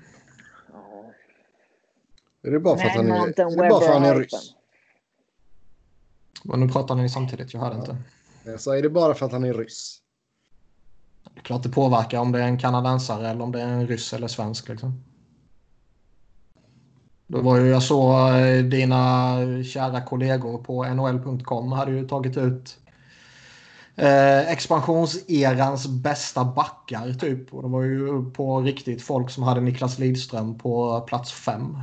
Är 2.44 2.52
det 2.52 2.60
bara 2.60 2.78
för 2.78 2.86
att 2.86 2.96
han 2.96 3.12
är, 3.12 3.28
är, 3.28 3.62
det 3.62 3.70
bara 3.70 3.80
för 3.80 3.88
att 3.88 3.94
han 3.94 4.06
är 4.06 4.16
ryss? 4.16 4.56
Men 6.44 6.60
nu 6.60 6.68
pratar 6.68 6.96
ni 6.96 7.10
samtidigt, 7.10 7.54
jag 7.54 7.62
hörde 7.62 7.76
inte. 7.76 7.98
Så 8.60 8.72
är 8.72 8.82
det 8.82 8.90
bara 8.90 9.14
för 9.14 9.26
att 9.26 9.32
han 9.32 9.44
är 9.44 9.54
ryss? 9.54 9.98
Det 11.34 11.40
är 11.40 11.44
klart 11.44 11.64
det 11.64 11.70
påverkar 11.70 12.20
om 12.20 12.32
det 12.32 12.40
är 12.40 12.44
en 12.44 12.58
kanadensare 12.58 13.30
eller 13.30 13.44
om 13.44 13.52
det 13.52 13.62
är 13.62 13.68
en 13.68 13.88
ryss 13.88 14.14
eller 14.14 14.28
svensk. 14.28 14.70
Liksom. 14.70 15.04
Då 17.28 17.42
var 17.42 17.58
ju, 17.58 17.68
jag 17.68 17.84
såg 17.84 18.30
eh, 18.30 18.64
dina 18.64 19.38
kära 19.64 20.02
kollegor 20.02 20.64
på 20.64 20.84
nhl.com 20.84 21.72
hade 21.72 21.92
ju 21.92 22.08
tagit 22.08 22.38
ut 22.38 22.78
eh, 23.96 24.52
expansionserans 24.52 25.88
bästa 25.88 26.46
backar 26.46 27.14
typ. 27.14 27.54
Och 27.54 27.64
det 27.64 27.70
var 27.70 27.82
ju 27.82 28.32
på 28.32 28.62
riktigt 28.62 29.02
folk 29.02 29.30
som 29.30 29.44
hade 29.44 29.62
Niklas 29.62 30.00
Lidström 30.00 30.58
på 30.58 31.02
plats 31.02 31.32
fem 31.32 31.78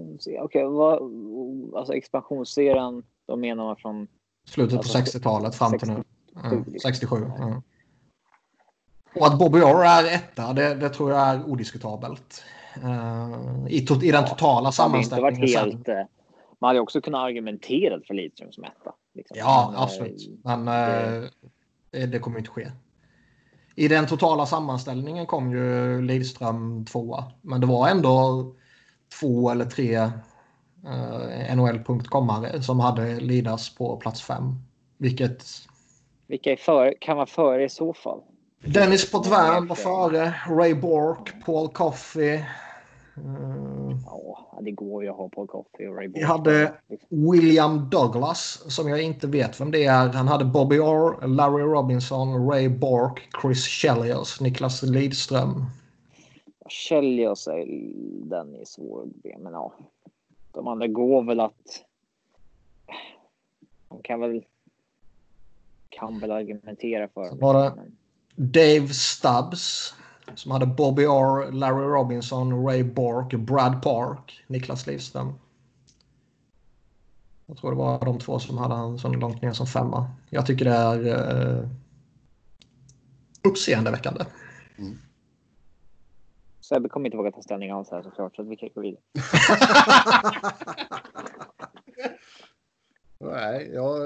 expansionsserien. 0.00 0.42
Okej, 0.42 0.66
okay, 0.66 1.78
alltså 1.78 1.94
expansionsserien, 1.94 3.02
då 3.26 3.36
menar 3.36 3.64
man 3.64 3.76
från... 3.76 4.08
Slutet 4.44 4.78
alltså, 4.78 4.98
på 4.98 5.04
60-talet 5.04 5.54
fram 5.54 5.78
till 5.78 5.88
nu. 5.88 6.04
Mm, 6.44 6.64
67. 6.82 7.16
Mm. 7.16 7.62
Och 9.14 9.26
att 9.26 9.38
Bobby 9.38 9.60
Orr 9.60 9.84
är 9.84 10.14
etta, 10.14 10.52
det, 10.52 10.74
det, 10.74 10.88
tror 10.88 11.10
jag 11.10 11.28
är 11.28 11.44
odiskutabelt. 11.44 12.44
Uh, 12.84 13.66
i, 13.68 13.80
to, 13.80 14.02
I 14.02 14.10
den 14.10 14.24
totala 14.24 14.68
ja, 14.68 14.72
sammanställningen. 14.72 15.34
Inte 15.34 15.52
varit 15.52 15.64
helt, 15.72 15.84
sen. 15.84 16.06
Man 16.58 16.68
hade 16.68 16.80
också 16.80 17.00
kunnat 17.00 17.20
argumentera 17.20 18.00
för 18.06 18.14
Lidström 18.14 18.52
som 18.52 18.64
etta. 18.64 18.94
Liksom. 19.14 19.36
Ja, 19.38 19.68
Men, 19.72 19.82
absolut. 19.82 20.44
Men 20.44 20.64
det, 20.64 21.30
uh, 22.02 22.08
det 22.08 22.18
kommer 22.18 22.38
inte 22.38 22.50
ske. 22.50 22.70
I 23.74 23.88
den 23.88 24.06
totala 24.06 24.46
sammanställningen 24.46 25.26
kom 25.26 25.52
ju 25.52 26.02
Lidström 26.02 26.84
tvåa. 26.84 27.24
Men 27.42 27.60
det 27.60 27.66
var 27.66 27.88
ändå 27.88 28.44
två 29.20 29.50
eller 29.50 29.64
tre 29.64 29.94
eh, 29.94 31.56
NHL.com-are 31.56 32.60
som 32.62 32.80
hade 32.80 33.20
Lidas 33.20 33.74
på 33.74 33.96
plats 33.96 34.22
fem. 34.22 34.54
Vilket... 34.98 35.44
Vilka 36.26 36.52
är 36.52 36.56
för, 36.56 36.94
kan 37.00 37.16
vara 37.16 37.26
före 37.26 37.64
i 37.64 37.68
så 37.68 37.94
fall? 37.94 38.20
Dennis 38.64 39.10
Potvin 39.10 39.66
var 39.66 39.74
före. 39.74 40.34
Ray 40.48 40.74
Bork, 40.74 41.44
Paul 41.46 41.68
Coffey. 41.68 42.34
Uh, 43.18 43.96
ja, 44.06 44.60
det 44.62 44.70
går 44.70 45.04
ju 45.04 45.10
att 45.10 45.16
ha 45.16 45.28
Paul 45.28 45.46
Coffey 45.46 45.86
och 45.86 45.96
Ray 45.96 46.08
Bork. 46.08 46.22
Vi 46.22 46.24
hade 46.24 46.72
William 47.08 47.90
Douglas 47.90 48.62
som 48.66 48.88
jag 48.88 49.02
inte 49.02 49.26
vet 49.26 49.60
vem 49.60 49.70
det 49.70 49.84
är. 49.84 50.08
Han 50.08 50.28
hade 50.28 50.44
Bobby 50.44 50.78
Orr, 50.78 51.26
Larry 51.26 51.62
Robinson, 51.62 52.50
Ray 52.50 52.68
Bork, 52.68 53.28
Chris 53.42 53.64
Chelios, 53.64 54.40
Niklas 54.40 54.82
Lidström. 54.82 55.66
Chelios 56.70 57.46
är 57.46 57.66
den 58.28 58.54
är 58.54 58.64
svår 58.64 59.08
men 59.38 59.52
ja. 59.52 59.72
De 60.52 60.68
andra 60.68 60.86
går 60.86 61.22
väl 61.22 61.40
att. 61.40 61.84
De 63.88 64.02
kan 64.02 64.20
väl. 64.20 64.44
Kan 65.88 66.18
väl 66.18 66.30
argumentera 66.30 67.08
för. 67.08 67.36
Var 67.40 67.54
det 67.54 67.72
Dave 68.36 68.88
Stubbs 68.88 69.94
som 70.34 70.50
hade 70.50 70.66
Bobby 70.66 71.06
Orr, 71.06 71.52
Larry 71.52 71.84
Robinson, 71.84 72.66
Ray 72.66 72.82
Bork, 72.82 73.34
Brad 73.34 73.82
Park, 73.82 74.44
Niklas 74.46 74.86
Lidström. 74.86 75.32
Jag 77.46 77.56
tror 77.56 77.70
det 77.70 77.76
var 77.76 78.04
de 78.04 78.18
två 78.18 78.38
som 78.38 78.58
hade 78.58 78.74
han 78.74 78.98
så 78.98 79.08
långt 79.08 79.42
ner 79.42 79.52
som 79.52 79.66
femma. 79.66 80.10
Jag 80.30 80.46
tycker 80.46 80.64
det 80.64 80.70
är 80.70 81.58
eh, 81.58 81.68
uppseendeväckande. 83.42 84.24
Sebbe 86.70 86.88
kommer 86.88 87.06
inte 87.06 87.16
våga 87.16 87.32
ta 87.32 87.42
ställning 87.42 87.70
alls 87.70 87.90
här 87.90 88.02
såklart, 88.02 88.36
så 88.36 88.42
att 88.42 88.48
vi 88.48 88.56
kan 88.56 88.68
gå 88.74 88.80
vidare. 88.80 89.02
Nej, 93.20 93.70
jag 93.74 93.98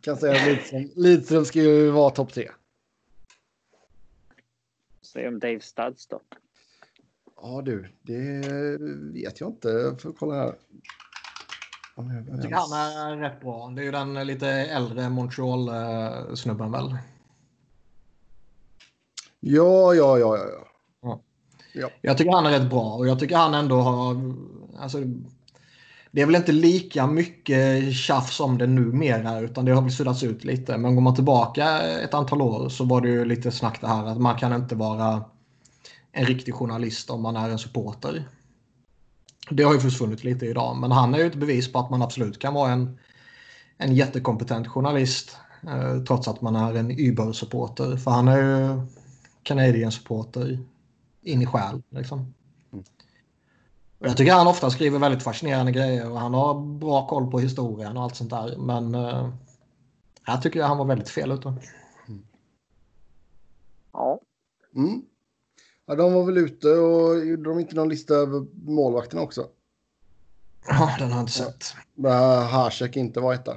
kan 0.00 0.16
säga 0.16 0.32
att 0.32 0.46
Lidström, 0.46 0.90
Lidström 0.96 1.44
ska 1.44 1.58
ju 1.58 1.90
vara 1.90 2.10
topp 2.10 2.32
tre. 2.32 2.50
Säg 5.02 5.28
om 5.28 5.38
Dave 5.38 5.60
Studs 5.60 6.06
då. 6.06 6.20
Ja 7.36 7.62
du, 7.64 7.88
det 8.02 8.42
vet 9.12 9.40
jag 9.40 9.50
inte. 9.50 9.68
Jag 9.68 10.00
får 10.00 10.12
kolla 10.12 10.34
här. 10.34 10.54
Jag 11.96 12.42
tycker 12.42 12.54
han 12.54 12.72
är 12.72 13.16
rätt 13.16 13.40
bra. 13.40 13.68
Det 13.68 13.82
är 13.82 13.84
ju 13.84 13.90
den 13.92 14.26
lite 14.26 14.48
äldre 14.48 15.08
Montreal-snubben 15.08 16.72
väl? 16.72 16.96
Ja, 19.40 19.94
ja, 19.94 20.18
ja, 20.18 20.38
ja. 20.38 20.73
Ja. 21.74 21.90
Jag 22.02 22.18
tycker 22.18 22.32
han 22.32 22.46
är 22.46 22.50
rätt 22.50 22.70
bra 22.70 22.94
och 22.94 23.08
jag 23.08 23.18
tycker 23.18 23.36
han 23.36 23.54
ändå 23.54 23.80
har... 23.80 24.34
Alltså, 24.78 24.98
det 26.10 26.22
är 26.22 26.26
väl 26.26 26.34
inte 26.34 26.52
lika 26.52 27.06
mycket 27.06 27.94
tjafs 27.94 28.40
om 28.40 28.58
det 28.58 28.66
numera 28.66 29.40
utan 29.40 29.64
det 29.64 29.72
har 29.72 29.82
väl 29.82 29.92
suddats 29.92 30.22
ut 30.22 30.44
lite. 30.44 30.78
Men 30.78 30.94
går 30.94 31.02
man 31.02 31.14
tillbaka 31.14 31.80
ett 31.80 32.14
antal 32.14 32.42
år 32.42 32.68
så 32.68 32.84
var 32.84 33.00
det 33.00 33.08
ju 33.08 33.24
lite 33.24 33.50
snack 33.50 33.80
det 33.80 33.86
här 33.86 34.06
att 34.06 34.20
man 34.20 34.38
kan 34.38 34.52
inte 34.52 34.74
vara 34.74 35.24
en 36.12 36.26
riktig 36.26 36.54
journalist 36.54 37.10
om 37.10 37.22
man 37.22 37.36
är 37.36 37.48
en 37.48 37.58
supporter. 37.58 38.28
Det 39.50 39.62
har 39.62 39.74
ju 39.74 39.80
försvunnit 39.80 40.24
lite 40.24 40.46
idag 40.46 40.76
men 40.76 40.92
han 40.92 41.14
är 41.14 41.18
ju 41.18 41.26
ett 41.26 41.34
bevis 41.34 41.72
på 41.72 41.78
att 41.78 41.90
man 41.90 42.02
absolut 42.02 42.38
kan 42.38 42.54
vara 42.54 42.72
en, 42.72 42.98
en 43.78 43.94
jättekompetent 43.94 44.68
journalist 44.68 45.36
eh, 45.66 46.04
trots 46.04 46.28
att 46.28 46.40
man 46.40 46.56
är 46.56 46.74
en 46.74 46.90
Uber-supporter. 46.90 47.96
För 47.96 48.10
han 48.10 48.28
är 48.28 48.38
ju 48.38 48.80
Canadian-supporter 49.42 50.58
in 51.24 51.42
i 51.42 51.46
själ. 51.46 51.82
Liksom. 51.88 52.34
Och 53.98 54.06
Jag 54.06 54.16
tycker 54.16 54.32
han 54.32 54.46
ofta 54.46 54.70
skriver 54.70 54.98
väldigt 54.98 55.22
fascinerande 55.22 55.72
grejer 55.72 56.10
och 56.10 56.20
han 56.20 56.34
har 56.34 56.78
bra 56.78 57.06
koll 57.06 57.30
på 57.30 57.38
historien 57.38 57.96
och 57.96 58.02
allt 58.02 58.16
sånt 58.16 58.30
där. 58.30 58.56
Men 58.56 58.94
eh, 58.94 59.30
jag 60.26 60.42
tycker 60.42 60.62
han 60.62 60.78
var 60.78 60.84
väldigt 60.84 61.08
fel 61.08 61.32
ute. 61.32 61.54
Ja, 63.92 64.20
Mm. 64.76 65.02
ja. 65.86 65.94
De 65.94 66.12
var 66.14 66.24
väl 66.24 66.38
ute 66.38 66.68
och 66.68 67.26
gjorde 67.26 67.42
de 67.50 67.58
inte 67.60 67.74
någon 67.76 67.88
lista 67.88 68.14
över 68.14 68.46
målvakterna 68.70 69.22
också? 69.22 69.48
Ja, 70.68 70.96
den 70.98 71.08
har 71.08 71.16
jag 71.18 71.22
inte 71.22 71.32
sett. 71.32 71.74
Där 71.94 72.44
Hasek 72.46 72.96
inte 72.96 73.20
var 73.20 73.34
etta. 73.34 73.56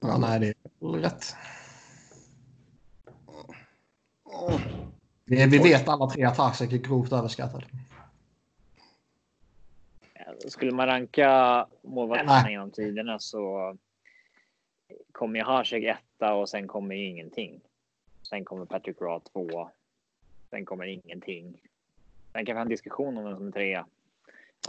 Ja, 0.00 0.18
nej, 0.18 0.40
det 0.40 0.46
är 0.86 0.92
rätt. 1.00 1.34
Vi, 5.24 5.46
vi 5.46 5.58
vet 5.58 5.88
alla 5.88 6.06
tre 6.06 6.24
att 6.24 6.38
Hasek 6.38 6.72
är 6.72 6.78
grovt 6.78 7.12
överskattad. 7.12 7.64
skulle 10.48 10.72
man 10.72 10.86
ranka 10.86 11.66
målvakterna 11.82 12.50
genom 12.50 12.70
tiderna 12.70 13.18
så 13.18 13.76
kommer 15.12 15.38
ju 15.38 15.44
Hasek 15.44 15.84
etta 15.84 16.34
och 16.34 16.48
sen 16.48 16.68
kommer 16.68 16.94
ju 16.94 17.06
ingenting. 17.06 17.60
Sen 18.22 18.44
kommer 18.44 18.64
Patrick 18.64 19.00
Raw 19.00 19.20
två. 19.32 19.70
Sen 20.50 20.64
kommer 20.64 20.84
ingenting. 20.84 21.60
Sen 22.32 22.46
kan 22.46 22.54
vi 22.54 22.58
ha 22.58 22.62
en 22.62 22.68
diskussion 22.68 23.18
om 23.18 23.24
vem 23.24 23.36
som 23.36 23.46
är 23.46 23.52
trea. 23.52 23.86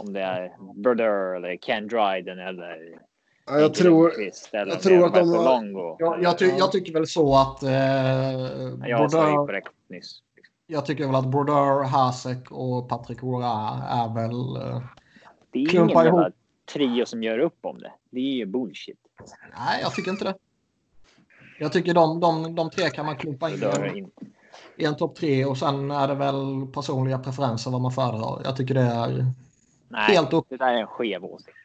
Om 0.00 0.12
det 0.12 0.20
är 0.20 0.52
Brodeur 0.74 1.36
eller 1.36 1.56
Ken 1.56 1.88
Dryden 1.88 2.38
eller 2.38 2.98
Ja, 3.46 3.58
jag 3.60 3.74
tror... 3.74 4.12
Jag 4.52 4.80
tror 4.82 4.92
det 5.10 5.18
är 5.18 5.20
att 5.20 5.44
de. 5.44 5.96
Jag, 5.98 6.22
jag, 6.22 6.38
ty, 6.38 6.46
jag 6.58 6.72
tycker 6.72 6.92
väl 6.92 7.06
så 7.06 7.36
att... 7.36 7.62
Eh, 7.62 7.70
Jag 7.70 8.88
ju 8.88 8.94
Brodeur- 8.94 9.46
korrekt 9.46 9.68
nyss. 9.88 10.18
jag 10.66 10.86
tycker 10.86 11.06
väl 11.06 11.14
att 11.14 11.26
Brodeur, 11.26 11.84
Hasek 11.84 12.50
och 12.50 12.88
Patrick 12.88 13.22
Roy 13.22 13.42
är 13.44 14.14
väl... 14.14 14.56
Eh, 14.56 14.82
Det 15.52 15.58
är 15.58 15.74
ingen 15.74 15.90
ihop. 15.90 16.26
trio 16.72 17.06
som 17.06 17.22
gör 17.22 17.38
upp 17.38 17.58
om 17.62 17.78
det. 17.78 17.92
Det 18.10 18.20
är 18.20 18.34
ju 18.34 18.46
bullshit. 18.46 18.98
nej, 19.58 19.80
jag 19.82 19.94
tycker 19.94 20.10
inte 20.10 20.24
det. 20.24 20.34
Jag 21.58 21.72
tycker 21.72 21.94
de, 21.94 22.20
de, 22.20 22.54
de 22.54 22.70
tre 22.70 22.90
kan 22.90 23.06
man 23.06 23.16
klumpa 23.16 23.48
in 23.50 23.54
i 23.54 23.58
Brodeur 23.58 23.84
en, 23.86 23.96
in. 23.96 24.10
i 24.76 24.84
en 24.84 24.96
topp 24.96 25.16
tre 25.16 25.44
och 25.44 25.58
sen 25.58 25.90
är 25.90 26.08
det 26.08 26.14
väl 26.14 26.66
personliga 26.74 27.18
preferenser 27.18 27.70
vad 27.70 27.80
man 27.80 27.92
föredrar. 27.92 28.40
Jag 28.44 28.56
tycker 28.56 28.74
det 28.74 28.80
är 28.80 29.26
Nej, 29.88 30.14
helt 30.16 30.32
upp. 30.32 30.46
det 30.48 30.56
där 30.56 30.72
är 30.72 30.78
en 30.80 30.86
skev 30.86 31.24
åsikt. 31.24 31.56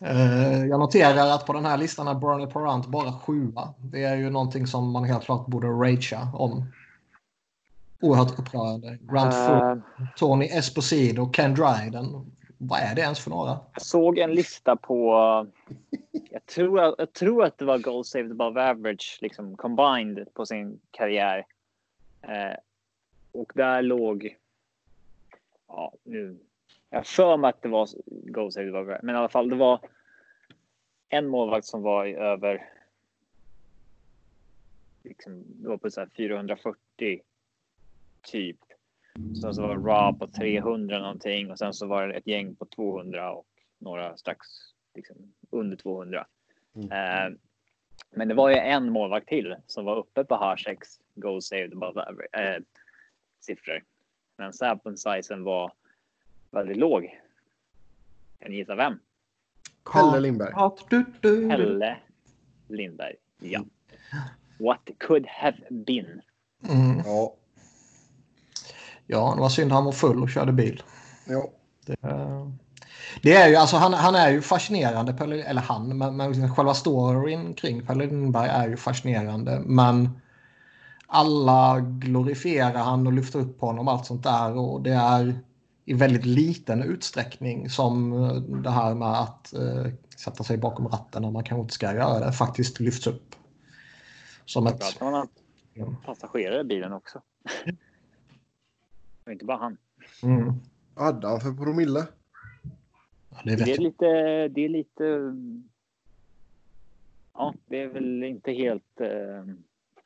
Eh, 0.00 0.64
Jag 0.66 0.80
noterar 0.80 1.30
att 1.30 1.46
på 1.46 1.52
den 1.52 1.64
här 1.64 1.76
listan 1.76 2.08
är 2.08 2.14
Bernie 2.14 2.46
Parent 2.46 2.86
bara 2.86 3.12
sjua. 3.12 3.74
Det 3.78 4.04
är 4.04 4.16
ju 4.16 4.30
någonting 4.30 4.66
som 4.66 4.90
man 4.90 5.04
helt 5.04 5.24
klart 5.24 5.46
borde 5.46 5.66
ragea 5.66 6.28
om. 6.34 6.64
Oerhört 8.00 8.38
upprörande. 8.38 8.98
Grant 9.00 9.34
Fuhr, 9.34 9.72
Eh, 9.72 10.06
Tony 10.16 10.46
Esposito, 10.46 11.30
Ken 11.32 11.54
Dryden. 11.54 12.32
Vad 12.58 12.80
är 12.80 12.94
det 12.94 13.00
ens 13.02 13.20
för 13.20 13.30
några? 13.30 13.58
Jag 13.72 13.82
såg 13.82 14.18
en 14.18 14.30
lista 14.32 14.76
på. 14.76 15.12
Jag 16.30 16.46
tror, 16.46 16.94
jag 16.98 17.12
tror 17.12 17.44
att 17.44 17.58
det 17.58 17.64
var 17.64 17.78
goal 17.78 18.04
saved 18.04 18.30
above 18.32 18.70
average 18.70 19.18
liksom 19.20 19.56
combined 19.56 20.34
på 20.34 20.46
sin 20.46 20.80
karriär. 20.90 21.46
Eh, 22.22 22.56
och 23.32 23.52
där 23.54 23.82
låg. 23.82 24.36
Ja, 25.68 25.92
nu. 26.04 26.38
Jag 26.94 26.98
har 26.98 27.04
för 27.04 27.36
mig 27.36 27.48
att 27.48 27.62
det 27.62 27.68
var 27.68 27.88
goal 28.06 28.52
saved 28.52 28.68
above 28.68 28.80
average, 28.80 29.00
men 29.02 29.14
i 29.14 29.18
alla 29.18 29.28
fall 29.28 29.48
det 29.48 29.56
var. 29.56 29.80
En 31.08 31.26
målvakt 31.26 31.66
som 31.66 31.82
var 31.82 32.06
i 32.06 32.14
över. 32.14 32.70
Liksom, 35.02 35.44
det 35.46 35.68
var 35.68 35.76
på 35.76 35.90
så 35.90 36.00
här 36.00 36.08
440. 36.16 37.20
Typ. 38.22 38.58
Sen 39.42 39.54
så 39.54 39.62
var 39.62 39.76
Raw 39.76 40.18
på 40.18 40.26
300 40.26 40.98
någonting 40.98 41.50
och 41.50 41.58
sen 41.58 41.74
så 41.74 41.86
var 41.86 42.08
det 42.08 42.14
ett 42.14 42.26
gäng 42.26 42.54
på 42.54 42.64
200 42.64 43.32
och 43.32 43.46
några 43.78 44.16
strax 44.16 44.46
liksom, 44.94 45.16
under 45.50 45.76
200. 45.76 46.26
Mm. 46.74 46.92
Eh, 46.92 47.38
men 48.10 48.28
det 48.28 48.34
var 48.34 48.50
ju 48.50 48.56
en 48.56 48.90
målvakt 48.90 49.28
till 49.28 49.56
som 49.66 49.84
var 49.84 49.96
uppe 49.96 50.24
på 50.24 50.34
Haseks 50.34 51.00
goal 51.14 51.42
saved 51.42 51.72
above 51.72 52.02
average, 52.02 52.34
eh, 52.34 52.62
siffror. 53.40 53.84
Men 54.36 54.52
sample 54.52 54.96
sizen 54.96 55.44
var 55.44 55.72
väldigt 56.54 56.76
låg. 56.76 57.20
Kan 58.40 58.50
ni 58.50 58.56
gissa 58.56 58.74
vem? 58.74 58.98
Pelle 59.92 60.20
Lindberg. 60.20 60.52
Pelle 61.48 61.96
Lindberg. 62.68 63.14
Ja. 63.40 63.64
What 64.58 64.88
could 64.98 65.26
have 65.26 65.56
been. 65.70 66.20
Mm. 66.68 67.02
Ja. 67.04 67.34
Ja, 69.06 69.32
det 69.34 69.40
var 69.40 69.48
synd 69.48 69.72
han 69.72 69.84
var 69.84 69.92
full 69.92 70.22
och 70.22 70.30
körde 70.30 70.52
bil. 70.52 70.82
ja. 71.26 71.50
Det, 71.86 71.96
det 73.22 73.32
är 73.32 73.48
ju, 73.48 73.56
alltså 73.56 73.76
han, 73.76 73.94
han 73.94 74.14
är 74.14 74.30
ju 74.30 74.42
fascinerande, 74.42 75.12
eller 75.22 75.62
han, 75.62 75.98
men, 75.98 76.16
men 76.16 76.28
liksom 76.30 76.54
själva 76.54 76.74
storyn 76.74 77.54
kring 77.54 77.86
Pelle 77.86 78.06
Lindberg 78.06 78.48
är 78.48 78.68
ju 78.68 78.76
fascinerande. 78.76 79.62
Men 79.64 80.20
alla 81.06 81.80
glorifierar 81.80 82.82
han 82.82 83.06
och 83.06 83.12
lyfter 83.12 83.38
upp 83.38 83.60
honom 83.60 83.88
och 83.88 83.94
allt 83.94 84.06
sånt 84.06 84.22
där. 84.22 84.58
Och 84.58 84.82
det 84.82 84.92
är 84.92 85.38
i 85.84 85.94
väldigt 85.94 86.24
liten 86.24 86.82
utsträckning 86.82 87.70
som 87.70 88.12
eh, 88.12 88.34
det 88.36 88.70
här 88.70 88.94
med 88.94 89.08
att 89.20 89.52
eh, 89.52 89.86
sätta 90.16 90.44
sig 90.44 90.58
bakom 90.58 90.88
ratten 90.88 91.22
när 91.22 91.30
man 91.30 91.44
kanske 91.44 91.60
inte 91.62 91.74
ska 91.74 91.94
göra 91.94 92.26
det 92.26 92.32
faktiskt 92.32 92.80
lyfts 92.80 93.06
upp. 93.06 93.34
Som 94.44 94.66
ett... 94.66 95.00
Man 95.00 95.28
om 95.78 95.96
passagerare 96.04 96.60
i 96.60 96.64
bilen 96.64 96.92
också. 96.92 97.22
Och 99.24 99.32
inte 99.32 99.44
bara 99.44 99.56
han. 99.58 99.76
Mm. 100.22 100.52
Vad 100.94 101.04
hade 101.04 101.28
han 101.28 101.40
för 101.40 101.52
promille? 101.52 102.06
Ja, 103.30 103.40
det 103.44 103.56
Det 103.56 103.62
är 103.62 103.68
jag. 103.68 103.78
lite, 103.78 104.04
det 104.48 104.64
är 104.64 104.68
lite. 104.68 105.04
Ja, 107.34 107.54
det 107.66 107.82
är 107.82 107.88
väl 107.88 108.24
inte 108.24 108.52
helt 108.52 109.00
eh, 109.00 109.54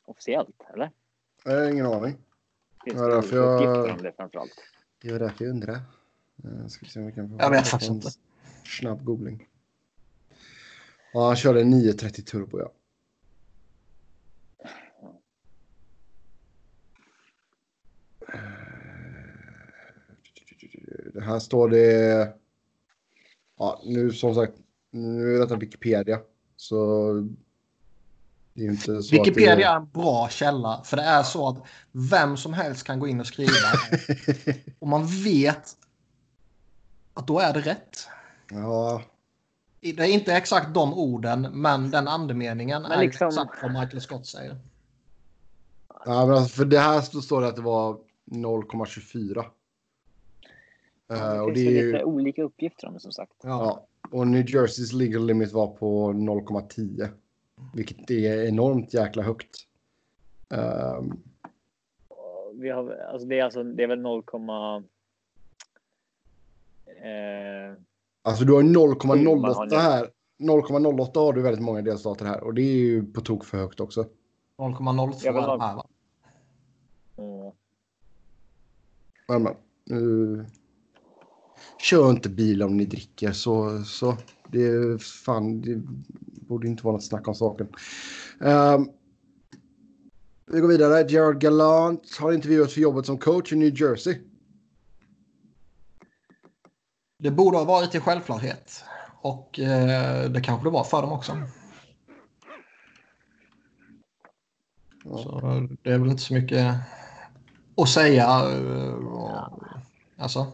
officiellt, 0.05 0.61
eller? 0.73 0.91
Jag 1.43 1.51
har 1.51 1.71
ingen 1.71 1.85
aning. 1.85 2.17
Finns 2.83 2.97
det 2.97 3.07
därför 3.15 3.17
olika 3.19 3.35
jag- 3.35 3.55
uppgifter 3.55 3.91
om 3.97 4.03
det 4.03 4.13
framförallt? 4.17 4.53
Det 5.01 5.11
var 5.11 5.19
därför 5.19 5.45
jag 5.45 5.51
undrar. 5.51 5.81
Eh, 6.43 6.67
Ska 6.67 6.85
vi 6.85 6.91
se 6.91 6.99
om 6.99 7.05
vi 7.05 7.11
kan 7.11 7.29
få 7.29 7.35
Jag 7.39 7.49
vet 7.49 7.67
faktiskt 7.67 7.91
inte. 7.91 8.09
Snabb 8.79 9.03
googling. 9.03 9.47
Ja, 11.13 11.27
han 11.27 11.35
körde 11.35 11.63
930 11.63 12.23
turbo, 12.23 12.59
ja. 12.59 12.71
Det 21.13 21.21
här 21.21 21.39
står 21.39 21.69
det... 21.69 22.33
Ja, 23.57 23.81
nu 23.85 24.11
som 24.11 24.35
sagt, 24.35 24.53
nu 24.91 25.35
är 25.35 25.39
detta 25.39 25.55
Wikipedia. 25.55 26.19
Så 26.55 27.11
det 28.59 28.65
är 28.65 28.69
inte 28.69 29.03
så 29.03 29.11
Wikipedia 29.15 29.51
att 29.51 29.57
det... 29.57 29.63
är 29.63 29.75
en 29.75 29.89
bra 29.93 30.29
källa. 30.29 30.81
För 30.85 30.97
det 30.97 31.03
är 31.03 31.23
så 31.23 31.47
att 31.47 31.57
vem 31.91 32.37
som 32.37 32.53
helst 32.53 32.83
kan 32.83 32.99
gå 32.99 33.07
in 33.07 33.19
och 33.19 33.27
skriva. 33.27 33.51
och 34.79 34.87
man 34.87 35.07
vet 35.23 35.75
att 37.13 37.27
då 37.27 37.39
är 37.39 37.53
det 37.53 37.59
rätt. 37.61 38.07
ja, 38.51 39.01
Det 39.81 39.89
är 39.99 40.07
inte 40.13 40.33
exakt 40.33 40.73
de 40.73 40.93
orden, 40.93 41.41
men 41.41 41.91
den 41.91 42.07
andemeningen 42.07 42.81
Men 42.81 42.91
är 42.91 42.99
liksom- 42.99 43.27
exakt 43.27 43.63
vad 43.63 43.71
Michael 43.73 44.01
Scott 44.01 44.25
säger. 44.27 44.57
ja 46.05 46.25
men 46.25 46.35
alltså, 46.35 46.55
för 46.55 46.65
det 46.65 46.79
här 46.79 47.01
så 47.01 47.21
står 47.21 47.41
det 47.41 47.47
att 47.47 47.55
det 47.55 47.61
var 47.61 47.97
0,24. 48.31 49.37
Eh, 51.11 51.33
Det 51.33 51.39
och 51.39 51.53
det 51.53 51.59
ju 51.59 51.67
är 51.79 51.85
lite 51.85 51.97
ju, 51.97 52.03
olika 52.03 52.43
uppgifter 52.43 52.87
om 52.87 52.93
det 52.93 52.99
som 52.99 53.11
sagt. 53.11 53.33
ja, 53.43 53.85
och 54.11 54.27
New 54.27 54.49
Jerseys 54.49 54.93
legal 54.93 55.25
limit 55.25 55.51
var 55.51 55.67
på 55.67 56.13
0,10. 56.13 57.09
Vilket 57.73 58.11
är 58.11 58.47
enormt 58.47 58.93
jäkla 58.93 59.23
högt. 59.23 59.65
Ehm, 60.49 61.11
Vi 62.53 62.69
har, 62.69 62.91
alltså 62.91 63.27
det, 63.27 63.39
är 63.39 63.43
alltså, 63.43 63.63
det 63.63 63.83
är 63.83 63.87
väl 63.87 64.01
0, 64.01 64.23
eh, 67.03 67.77
alltså 68.21 68.45
du 68.45 68.53
har 68.53 68.63
Man 68.63 68.75
0,08 69.17 69.53
har 69.53 69.67
det. 69.67 69.77
här. 69.77 70.09
0,08 70.39 71.19
har 71.19 71.33
du 71.33 71.41
väldigt 71.41 71.63
många 71.63 71.81
delstater 71.81 72.25
här 72.25 72.43
och 72.43 72.53
det 72.53 72.61
är 72.61 72.75
ju 72.77 73.11
på 73.13 73.21
tok 73.21 73.45
för 73.45 73.57
högt 73.57 73.79
också. 73.79 74.05
0,02 74.57 75.13
Jag 75.23 75.33
vill 75.33 75.43
är 75.43 75.47
ha- 75.47 75.57
de 75.57 75.61
här 75.61 75.75
va? 75.75 75.85
och, 77.15 77.55
Men, 79.27 79.43
men, 79.43 79.53
nu... 79.85 80.45
Kör 81.81 82.09
inte 82.09 82.29
bil 82.29 82.63
om 82.63 82.77
ni 82.77 82.85
dricker 82.85 83.31
så, 83.31 83.83
så 83.83 84.17
det 84.47 84.61
är 84.63 84.97
fan, 84.97 85.61
det 85.61 85.81
borde 86.49 86.67
inte 86.67 86.83
vara 86.83 86.93
något 86.93 87.03
snack 87.03 87.27
om 87.27 87.35
saken. 87.35 87.67
Ehm, 88.41 88.89
vi 90.45 90.59
går 90.59 90.67
vidare. 90.67 91.07
Gerard 91.09 91.39
Gallant 91.41 92.17
har 92.19 92.33
intervjuats 92.33 92.73
för 92.73 92.81
jobbet 92.81 93.05
som 93.05 93.17
coach 93.17 93.53
i 93.53 93.55
New 93.55 93.81
Jersey. 93.81 94.17
Det 97.17 97.31
borde 97.31 97.57
ha 97.57 97.65
varit 97.65 97.95
en 97.95 98.01
självklarhet. 98.01 98.83
Och 99.21 99.59
eh, 99.59 100.29
det 100.29 100.41
kanske 100.41 100.67
det 100.67 100.71
var 100.71 100.83
för 100.83 101.01
dem 101.01 101.11
också. 101.11 101.31
Ja. 105.03 105.17
Så 105.17 105.39
det 105.83 105.91
är 105.91 105.97
väl 105.99 106.09
inte 106.09 106.21
så 106.23 106.33
mycket 106.33 106.75
att 107.77 107.89
säga. 107.89 108.25
eh, 108.25 109.47
Alltså, 110.17 110.47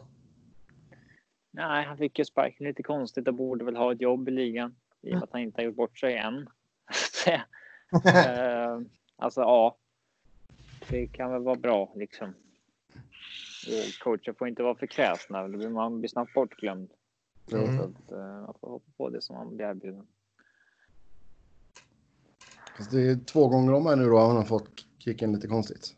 nej, 1.52 1.86
han 1.86 1.98
fick 1.98 2.20
ju 2.20 2.26
sparken 2.26 2.68
lite 2.68 2.84
konstigt 2.84 3.28
och 3.28 3.34
borde 3.34 3.66
väl 3.66 3.76
ha 3.76 3.91
ett 3.91 4.02
jobb 4.02 4.28
i 4.28 4.32
ligan. 4.32 4.76
I 5.06 5.10
och 5.10 5.14
med 5.14 5.24
att 5.24 5.32
han 5.32 5.41
inte 5.41 5.62
har 5.62 5.66
gjort 5.66 5.76
bort 5.76 5.99
sig 5.99 6.18
än. 6.18 6.47
eh, 8.06 8.80
alltså 9.16 9.41
ja. 9.41 9.78
Det 10.89 11.08
kan 11.08 11.32
väl 11.32 11.43
vara 11.43 11.56
bra 11.56 11.93
liksom. 11.95 12.34
Och 13.68 14.03
coacher 14.03 14.34
får 14.34 14.47
inte 14.47 14.64
vara 14.64 14.76
för 14.76 14.88
kräsna. 14.88 15.47
då 15.47 15.58
blir 15.58 15.70
Man 15.70 15.99
blir 15.99 16.10
snabbt 16.10 16.34
bortglömd. 16.34 16.91
Mm. 17.51 17.78
Så 17.78 17.84
att, 17.84 18.12
eh, 18.12 18.41
man 18.41 18.53
får 18.62 18.70
hoppa 18.70 18.91
på 18.97 19.10
det 19.10 19.22
som 19.22 19.36
man 19.36 19.56
blir 19.56 19.66
erbjuden. 19.66 20.08
Fast 22.78 22.91
det 22.91 23.01
är 23.01 23.16
två 23.16 23.47
gånger 23.47 23.74
om 23.74 23.86
här 23.86 23.95
nu 23.95 24.06
då 24.06 24.20
han 24.20 24.36
har 24.36 24.43
fått 24.43 24.86
kicken 24.97 25.34
lite 25.34 25.47
konstigt. 25.47 25.95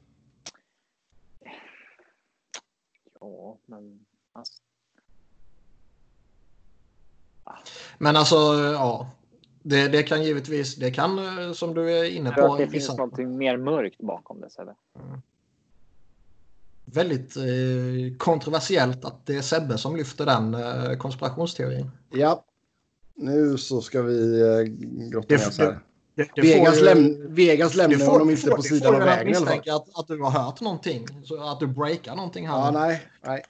Ja, 3.19 3.57
men 3.65 4.05
alltså, 4.33 4.63
men 7.97 8.15
alltså, 8.15 8.35
ja. 8.73 9.09
Det, 9.63 9.87
det 9.87 10.03
kan 10.03 10.23
givetvis, 10.23 10.75
det 10.75 10.91
kan 10.91 11.19
eh, 11.47 11.53
som 11.53 11.73
du 11.73 11.91
är 11.99 12.03
inne 12.03 12.31
på. 12.31 12.53
att 12.53 12.57
det 12.59 12.65
vissa- 12.65 12.71
finns 12.87 12.97
någonting 12.97 13.37
mer 13.37 13.57
mörkt 13.57 13.97
bakom 14.01 14.41
det. 14.41 14.49
Sebbe. 14.49 14.75
Väldigt 16.85 17.35
eh, 17.37 17.43
kontroversiellt 18.17 19.05
att 19.05 19.25
det 19.25 19.35
är 19.35 19.41
Sebbe 19.41 19.77
som 19.77 19.95
lyfter 19.95 20.25
den 20.25 20.53
eh, 20.53 20.97
konspirationsteorin. 20.97 21.91
Ja, 22.09 22.43
nu 23.15 23.57
så 23.57 23.81
ska 23.81 24.01
vi 24.01 24.41
eh, 24.41 24.61
grotta 25.11 25.27
Det- 25.29 25.37
ner 25.37 25.47
oss 25.47 25.57
här. 25.59 25.79
Det, 26.15 26.29
det 26.35 26.41
Vegas, 26.41 26.79
får 26.79 26.87
ju- 26.87 26.93
läm 26.95 27.35
Vegas 27.35 27.75
lämnar 27.75 27.97
får- 27.97 28.11
honom 28.11 28.29
inte 28.29 28.41
får- 28.41 28.55
på 28.55 28.61
sidan 28.61 28.93
får 28.93 29.01
av 29.01 29.05
vägen 29.07 29.33
fall. 29.33 29.43
misstänka 29.43 29.75
att, 29.75 29.99
att 29.99 30.07
du 30.07 30.21
har 30.21 30.31
hört 30.31 30.61
någonting. 30.61 31.07
Så 31.23 31.49
att 31.51 31.59
du 31.59 31.67
breakar 31.67 32.15
någonting 32.15 32.47
här. 32.47 32.57
Ja, 32.57 32.71
nej, 32.71 33.01
nej. 33.25 33.43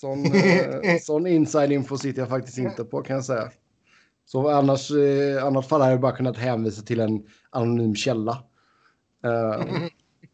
Sån, 0.00 0.24
eh, 0.24 0.98
sån 1.02 1.26
inside 1.26 1.72
info 1.72 1.98
sitter 1.98 2.20
jag 2.22 2.28
faktiskt 2.28 2.58
inte 2.58 2.84
på 2.84 3.02
kan 3.02 3.16
jag 3.16 3.24
säga. 3.24 3.50
Så 4.26 4.48
annars, 4.48 4.90
eh, 4.90 5.44
annars 5.44 5.66
fall 5.66 5.80
hade 5.80 5.92
jag 5.92 6.00
bara 6.00 6.16
kunnat 6.16 6.36
hänvisa 6.36 6.82
till 6.82 7.00
en 7.00 7.22
anonym 7.50 7.94
källa. 7.94 8.42
Eh, 9.24 9.66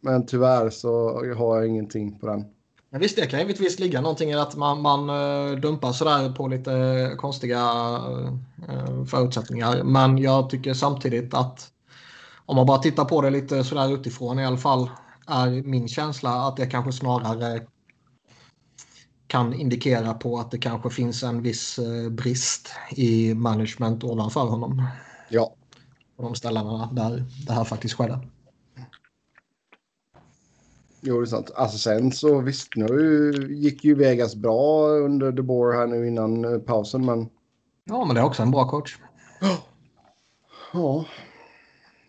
men 0.01 0.27
tyvärr 0.27 0.71
så 0.71 1.09
har 1.35 1.57
jag 1.57 1.67
ingenting 1.67 2.19
på 2.19 2.27
den. 2.27 2.45
Men 2.91 3.01
visst, 3.01 3.17
det 3.17 3.27
kan 3.27 3.41
givetvis 3.41 3.79
ligga 3.79 4.01
någonting 4.01 4.31
i 4.31 4.35
att 4.35 4.57
man, 4.57 4.81
man 4.81 5.09
eh, 5.09 5.59
dumpar 5.59 5.93
sådär 5.93 6.33
på 6.33 6.49
lite 6.49 7.15
konstiga 7.17 7.61
eh, 8.69 9.05
förutsättningar. 9.05 9.83
Men 9.83 10.19
jag 10.19 10.51
tycker 10.51 10.75
samtidigt 10.75 11.35
att 11.35 11.71
om 12.47 12.57
man 12.57 12.67
bara 12.67 12.79
tittar 12.79 13.05
på 13.05 13.21
det 13.21 13.31
lite 13.31 13.65
sådär 13.65 13.95
utifrån 13.95 14.39
i 14.39 14.47
alla 14.47 14.57
fall 14.57 14.91
är 15.27 15.63
min 15.63 15.89
känsla 15.89 16.31
att 16.31 16.57
det 16.57 16.67
kanske 16.67 16.93
snarare 16.93 17.67
kan 19.27 19.55
indikera 19.55 20.15
på 20.15 20.39
att 20.39 20.51
det 20.51 20.59
kanske 20.59 20.91
finns 20.91 21.23
en 21.23 21.43
viss 21.43 21.79
eh, 21.79 22.11
brist 22.11 22.69
i 22.91 23.35
management 23.35 24.05
ovanför 24.05 24.41
honom. 24.41 24.83
Ja, 25.29 25.55
På 26.17 26.23
de 26.23 26.35
ställena 26.35 26.89
där 26.93 27.25
det 27.47 27.53
här 27.53 27.65
faktiskt 27.65 27.95
skedde. 27.95 28.19
jo 31.01 31.17
det 31.21 31.25
är 31.25 31.27
sant. 31.27 31.51
Alltså 31.55 31.79
sen 31.79 32.13
så 32.13 32.41
visst, 32.41 32.69
nu 32.77 33.33
gick 33.51 33.85
ju 33.85 33.95
Vegas 33.95 34.35
bra 34.37 34.89
under 34.89 35.33
De 35.33 35.43
Boer 35.43 35.77
här 35.79 35.87
nu 35.87 36.09
innan 36.09 36.45
eh, 36.45 36.59
pausen, 36.61 37.05
men 37.07 37.29
Ja, 37.85 38.05
men 38.05 38.15
det 38.15 38.21
är 38.21 38.25
också 38.25 38.43
en 38.43 38.51
bra 38.51 38.69
coach. 38.69 38.99
Ja. 40.73 41.05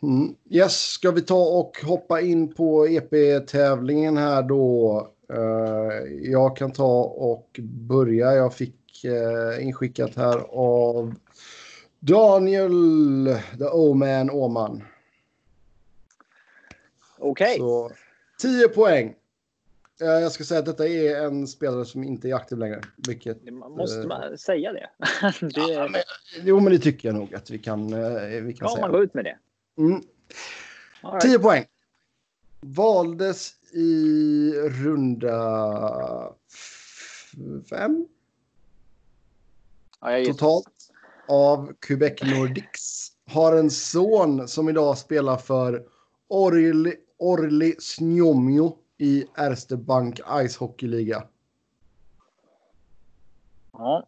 Mm. 0.04 0.36
Yes, 0.50 0.82
ska 0.82 1.12
vi 1.12 1.22
ta 1.22 1.60
och 1.60 1.78
hoppa 1.84 2.22
in 2.22 2.54
på 2.54 2.88
EP-tävlingen 2.88 4.18
här 4.18 4.44
då? 4.44 5.08
Eh, 5.30 6.30
jag 6.32 6.58
kan 6.58 6.72
ta 6.72 7.04
och 7.04 7.60
börja. 7.64 8.34
Jag 8.34 8.54
fick 8.54 9.06
uh, 9.06 9.64
inskickat 9.64 10.16
här 10.16 10.38
av 10.50 11.16
Daniel, 12.00 13.36
the 13.58 13.66
O-man 13.66 14.30
Åman. 14.30 14.84
Okej, 17.18 17.58
Så 17.58 17.92
10 18.42 18.68
poäng. 18.68 19.16
Eh, 20.02 20.08
jag 20.08 20.32
ska 20.32 20.44
säga 20.44 20.60
att 20.60 20.66
detta 20.66 20.88
är 20.88 21.26
en 21.26 21.48
spelare 21.48 21.86
som 21.86 22.04
inte 22.04 22.30
är 22.30 22.36
aktiv 22.36 22.58
längre. 22.58 22.82
Vilket, 23.08 23.54
man 23.54 23.72
måste 23.72 24.02
eh, 24.02 24.08
man 24.08 24.38
säga 24.38 24.74
det? 24.74 24.90
det 25.56 25.62
ja, 25.62 25.88
men, 25.92 26.02
jo, 26.44 26.60
men 26.60 26.74
det 26.74 26.80
tycker 26.80 27.08
jag 27.08 27.16
nog 27.16 27.36
att 27.36 27.50
vi 27.50 27.60
kan, 27.60 27.94
eh, 27.94 28.42
vi 28.42 28.54
kan 28.54 28.68
ja, 28.68 28.76
säga. 28.76 28.82
man 28.82 28.92
går 28.92 29.04
ut 29.04 29.14
med 29.14 29.26
det. 29.26 29.38
Mm. 29.78 30.02
Right. 31.02 31.22
10 31.22 31.40
poäng. 31.40 31.66
Valdes 32.62 33.54
i 33.76 34.52
runda 34.70 35.38
fem 37.70 38.08
Ja, 40.02 40.26
totalt 40.26 40.68
av 41.28 41.74
Quebec 41.80 42.22
Nordics. 42.24 43.12
Har 43.28 43.56
en 43.58 43.72
son 43.72 44.48
som 44.48 44.70
idag 44.70 44.98
spelar 44.98 45.38
för 45.38 45.88
Orly, 46.28 46.96
Orly 47.18 47.76
Snjomjo 47.80 48.78
i 48.98 49.26
Erste 49.38 49.78
Bank 49.78 50.20
Ice 50.48 50.58
Hockey 50.58 50.88
Liga. 50.88 51.28
Ja, 53.72 54.08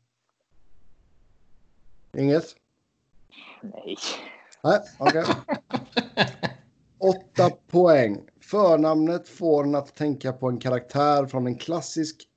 Inget? 2.17 2.55
nej. 3.61 3.97
Nej, 4.63 4.79
okej. 4.99 5.25
Åtta 6.99 7.49
poäng. 7.67 8.27
Förnamnet 8.49 9.27
får 9.27 9.63
en 9.63 9.75
att 9.75 9.95
tänka 9.95 10.33
på 10.33 10.49
en 10.49 10.59
karaktär 10.59 11.25
från 11.25 11.47
en 11.47 11.57
klassisk 11.57 12.27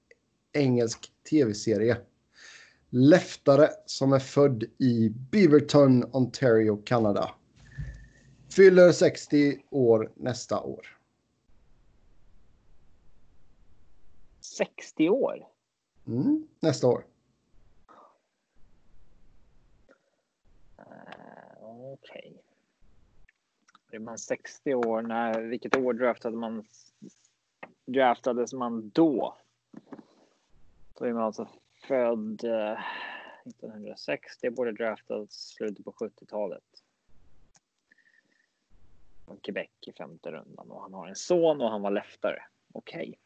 engelsk 0.53 1.13
tv-serie. 1.31 2.01
Leftare 2.89 3.69
som 3.87 4.13
är 4.13 4.19
född 4.19 4.65
i 4.79 5.09
Beaverton, 5.09 6.05
Ontario, 6.13 6.83
Kanada. 6.85 7.35
Fyller 8.57 8.93
60 8.93 9.59
år 9.71 10.13
nästa 10.17 10.61
år. 10.61 10.99
60 14.41 15.09
år? 15.09 15.47
Mm, 16.07 16.49
nästa 16.61 16.87
år. 16.87 17.07
Eh, 20.79 20.85
Okej. 21.93 22.39
Är 23.93 23.99
man 23.99 24.18
60 24.18 24.74
år? 24.74 25.03
När, 25.03 25.41
vilket 25.41 25.76
år 25.76 25.93
draftade 25.93 26.36
man? 26.36 26.64
Draftades 27.86 28.53
man 28.53 28.91
då? 28.95 29.36
Då 30.99 31.05
är 31.05 31.12
man 31.12 31.22
alltså 31.22 31.49
född 31.88 32.45
eh, 32.45 32.78
1960. 33.45 34.51
Borde 34.51 34.72
draftats 34.72 35.49
slutet 35.49 35.84
på 35.84 35.93
70-talet. 35.93 36.62
Från 39.24 39.36
Quebec 39.36 39.70
i 39.86 39.93
femte 39.93 40.30
rundan 40.30 40.70
och 40.70 40.82
han 40.82 40.95
har 40.95 41.09
en 41.09 41.16
son 41.16 41.61
och 41.61 41.70
han 41.70 41.82
var 41.82 41.91
leftare. 41.91 42.43
Okej. 42.72 43.18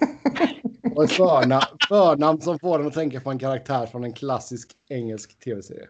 Och 0.96 1.04
ett 1.04 1.12
förna 1.12 1.60
förnamn 1.88 2.40
som 2.40 2.58
får 2.58 2.80
en 2.80 2.86
att 2.86 2.94
tänka 2.94 3.20
på 3.20 3.30
en 3.30 3.38
karaktär 3.38 3.86
från 3.86 4.04
en 4.04 4.12
klassisk 4.12 4.76
engelsk 4.88 5.38
tv-serie. 5.38 5.88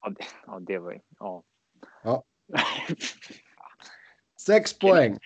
Ja, 0.00 0.08
det, 0.08 0.24
ja, 0.46 0.60
det 0.60 0.78
var 0.78 0.92
ju... 0.92 1.00
Ja. 1.18 1.42
Sex 4.40 4.78
poäng. 4.78 5.18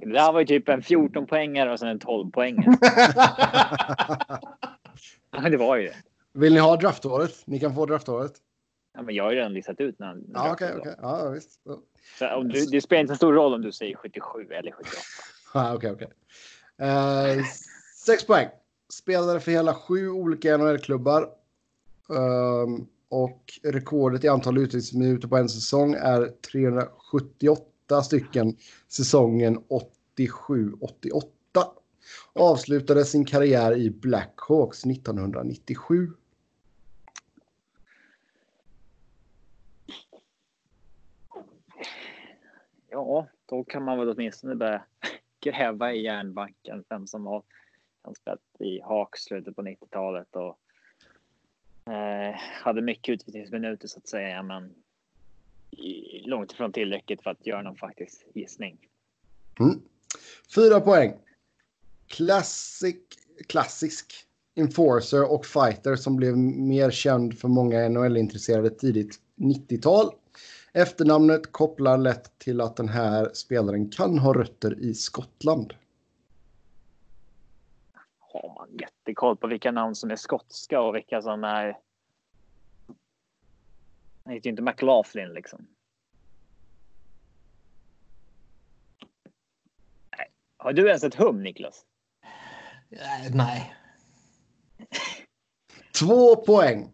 Det 0.00 0.20
här 0.20 0.32
var 0.32 0.40
ju 0.40 0.46
typ 0.46 0.68
en 0.68 0.82
14 0.82 1.26
poängare 1.26 1.72
och 1.72 1.78
sen 1.78 1.88
en 1.88 1.98
12 1.98 2.30
poängare. 2.30 2.76
Ja, 5.30 5.50
det 5.50 5.56
var 5.56 5.76
ju 5.76 5.86
det. 5.86 5.94
Vill 6.32 6.54
ni 6.54 6.60
ha 6.60 6.76
draftåret? 6.76 7.42
Ni 7.44 7.60
kan 7.60 7.74
få 7.74 7.86
draftåret. 7.86 8.32
Ja, 8.94 9.02
men 9.02 9.14
jag 9.14 9.24
har 9.24 9.30
ju 9.30 9.36
redan 9.36 9.52
listat 9.52 9.80
ut 9.80 9.98
när 9.98 10.16
Ja, 10.34 10.52
okej, 10.52 10.68
ska 10.68 10.78
okej. 10.78 10.94
Ja, 11.02 11.28
visst. 11.30 11.60
Så 12.18 12.34
om 12.34 12.48
du, 12.48 12.66
det 12.66 12.80
spelar 12.80 13.00
inte 13.00 13.14
så 13.14 13.16
stor 13.16 13.32
roll 13.32 13.54
om 13.54 13.62
du 13.62 13.72
säger 13.72 13.96
77 13.96 14.48
eller 14.50 14.72
78. 14.72 14.96
Ja, 15.54 15.74
Okej, 15.74 15.90
okej. 15.90 16.08
Eh, 16.78 17.44
Sex 18.06 18.26
poäng. 18.26 18.48
Spelade 18.92 19.40
för 19.40 19.50
hela 19.50 19.74
sju 19.74 20.08
olika 20.10 20.56
NHL-klubbar. 20.56 21.28
Ehm, 22.10 22.86
och 23.08 23.42
rekordet 23.62 24.24
i 24.24 24.28
antal 24.28 24.58
utvisningsminuter 24.58 25.28
på 25.28 25.36
en 25.36 25.48
säsong 25.48 25.94
är 25.94 26.32
378 26.50 28.02
stycken 28.02 28.56
säsongen 28.88 29.58
87-88. 30.16 31.22
Avslutade 32.32 33.04
sin 33.04 33.24
karriär 33.24 33.76
i 33.76 33.90
Blackhawks 33.90 34.86
1997. 34.86 36.10
Ja, 42.88 43.28
då 43.46 43.64
kan 43.64 43.84
man 43.84 43.98
väl 43.98 44.08
åtminstone 44.08 44.54
börja 44.54 44.84
gräva 45.40 45.92
i 45.92 46.02
järnbanken. 46.02 46.84
Vem 46.88 47.06
som 47.06 47.26
har 47.26 47.42
han 48.02 48.14
spelat 48.14 48.40
i 48.58 48.80
Hawks 48.80 49.20
slutet 49.20 49.56
på 49.56 49.62
90-talet 49.62 50.36
och 50.36 50.58
eh, 51.86 52.40
hade 52.62 52.82
mycket 52.82 53.12
utvisningsminuter 53.12 53.88
så 53.88 53.98
att 53.98 54.08
säga, 54.08 54.42
men 54.42 54.74
långt 56.24 56.52
ifrån 56.52 56.72
tillräckligt 56.72 57.22
för 57.22 57.30
att 57.30 57.46
göra 57.46 57.62
någon 57.62 57.76
faktisk 57.76 58.26
gissning. 58.34 58.78
Mm. 59.60 59.80
Fyra 60.54 60.80
poäng. 60.80 61.14
Classic, 62.06 62.96
klassisk 63.48 64.26
enforcer 64.54 65.32
och 65.32 65.46
fighter 65.46 65.96
som 65.96 66.16
blev 66.16 66.36
mer 66.38 66.90
känd 66.90 67.38
för 67.38 67.48
många 67.48 67.88
NHL-intresserade 67.88 68.70
tidigt 68.70 69.20
90-tal. 69.36 70.12
Efternamnet 70.72 71.52
kopplar 71.52 71.98
lätt 71.98 72.38
till 72.38 72.60
att 72.60 72.76
den 72.76 72.88
här 72.88 73.30
spelaren 73.34 73.90
kan 73.90 74.18
ha 74.18 74.34
rötter 74.34 74.80
i 74.80 74.94
Skottland. 74.94 75.74
Har 78.18 78.66
man 79.06 79.10
jättekoll 79.10 79.36
på 79.36 79.46
vilka 79.46 79.72
namn 79.72 79.94
som 79.94 80.10
är 80.10 80.16
skotska 80.16 80.80
och 80.80 80.94
vilka 80.94 81.22
som 81.22 81.44
är. 81.44 81.78
Han 84.24 84.34
heter 84.34 84.46
ju 84.46 84.50
inte 84.50 84.62
McLaughlin 84.62 85.32
liksom. 85.34 85.66
Nej. 90.16 90.30
Har 90.56 90.72
du 90.72 90.88
ens 90.88 91.04
ett 91.04 91.14
hum 91.14 91.42
Niklas? 91.42 91.84
Eh, 92.90 93.34
Nej. 93.34 93.74
Två 96.00 96.36
poäng. 96.36 96.92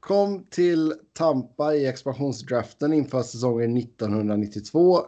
Kom 0.00 0.44
till 0.50 0.94
Tampa 1.12 1.74
i 1.74 1.86
expansionsdraften 1.86 2.92
inför 2.92 3.22
säsongen 3.22 3.76
1992. 3.76 5.06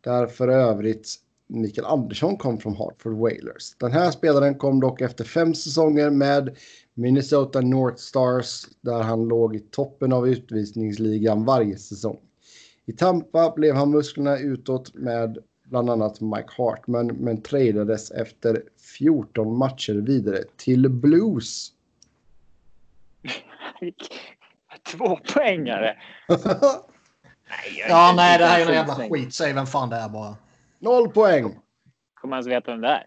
Där 0.00 0.26
för 0.26 0.48
övrigt 0.48 1.29
Mikael 1.50 1.86
Andersson 1.86 2.36
kom 2.36 2.58
från 2.58 2.76
Hartford 2.76 3.12
Whalers. 3.12 3.74
Den 3.78 3.92
här 3.92 4.10
spelaren 4.10 4.54
kom 4.54 4.80
dock 4.80 5.00
efter 5.00 5.24
fem 5.24 5.54
säsonger 5.54 6.10
med 6.10 6.56
Minnesota 6.94 7.60
North 7.60 7.96
Stars 7.96 8.66
där 8.80 9.02
han 9.02 9.28
låg 9.28 9.56
i 9.56 9.60
toppen 9.60 10.12
av 10.12 10.28
utvisningsligan 10.28 11.44
varje 11.44 11.78
säsong. 11.78 12.18
I 12.86 12.92
Tampa 12.92 13.52
blev 13.56 13.74
han 13.74 13.90
musklerna 13.90 14.38
utåt 14.38 14.94
med 14.94 15.38
bland 15.64 15.90
annat 15.90 16.20
Mike 16.20 16.48
Hartman 16.58 17.06
men 17.06 17.42
tradades 17.42 18.10
efter 18.10 18.62
14 18.98 19.56
matcher 19.56 19.94
vidare 19.94 20.44
till 20.56 20.88
Blues. 20.88 21.72
Två 24.92 25.18
poängare. 25.34 25.96
Nej, 26.28 27.84
Ja, 27.88 28.12
nej, 28.16 28.38
det 28.38 28.44
här 28.44 28.56
är 28.56 28.60
en 28.60 28.66
någon 28.66 28.74
jävla 28.74 28.94
skit. 28.94 29.34
Säg 29.34 29.52
vem 29.52 29.66
fan 29.66 29.90
det 29.90 29.96
är 29.96 30.08
bara. 30.08 30.36
Noll 30.80 31.08
poäng. 31.08 31.58
Kommer 32.14 32.30
man 32.30 32.36
ens 32.36 32.46
veta 32.46 32.70
vem 32.70 32.80
det 32.80 32.88
är? 32.88 33.06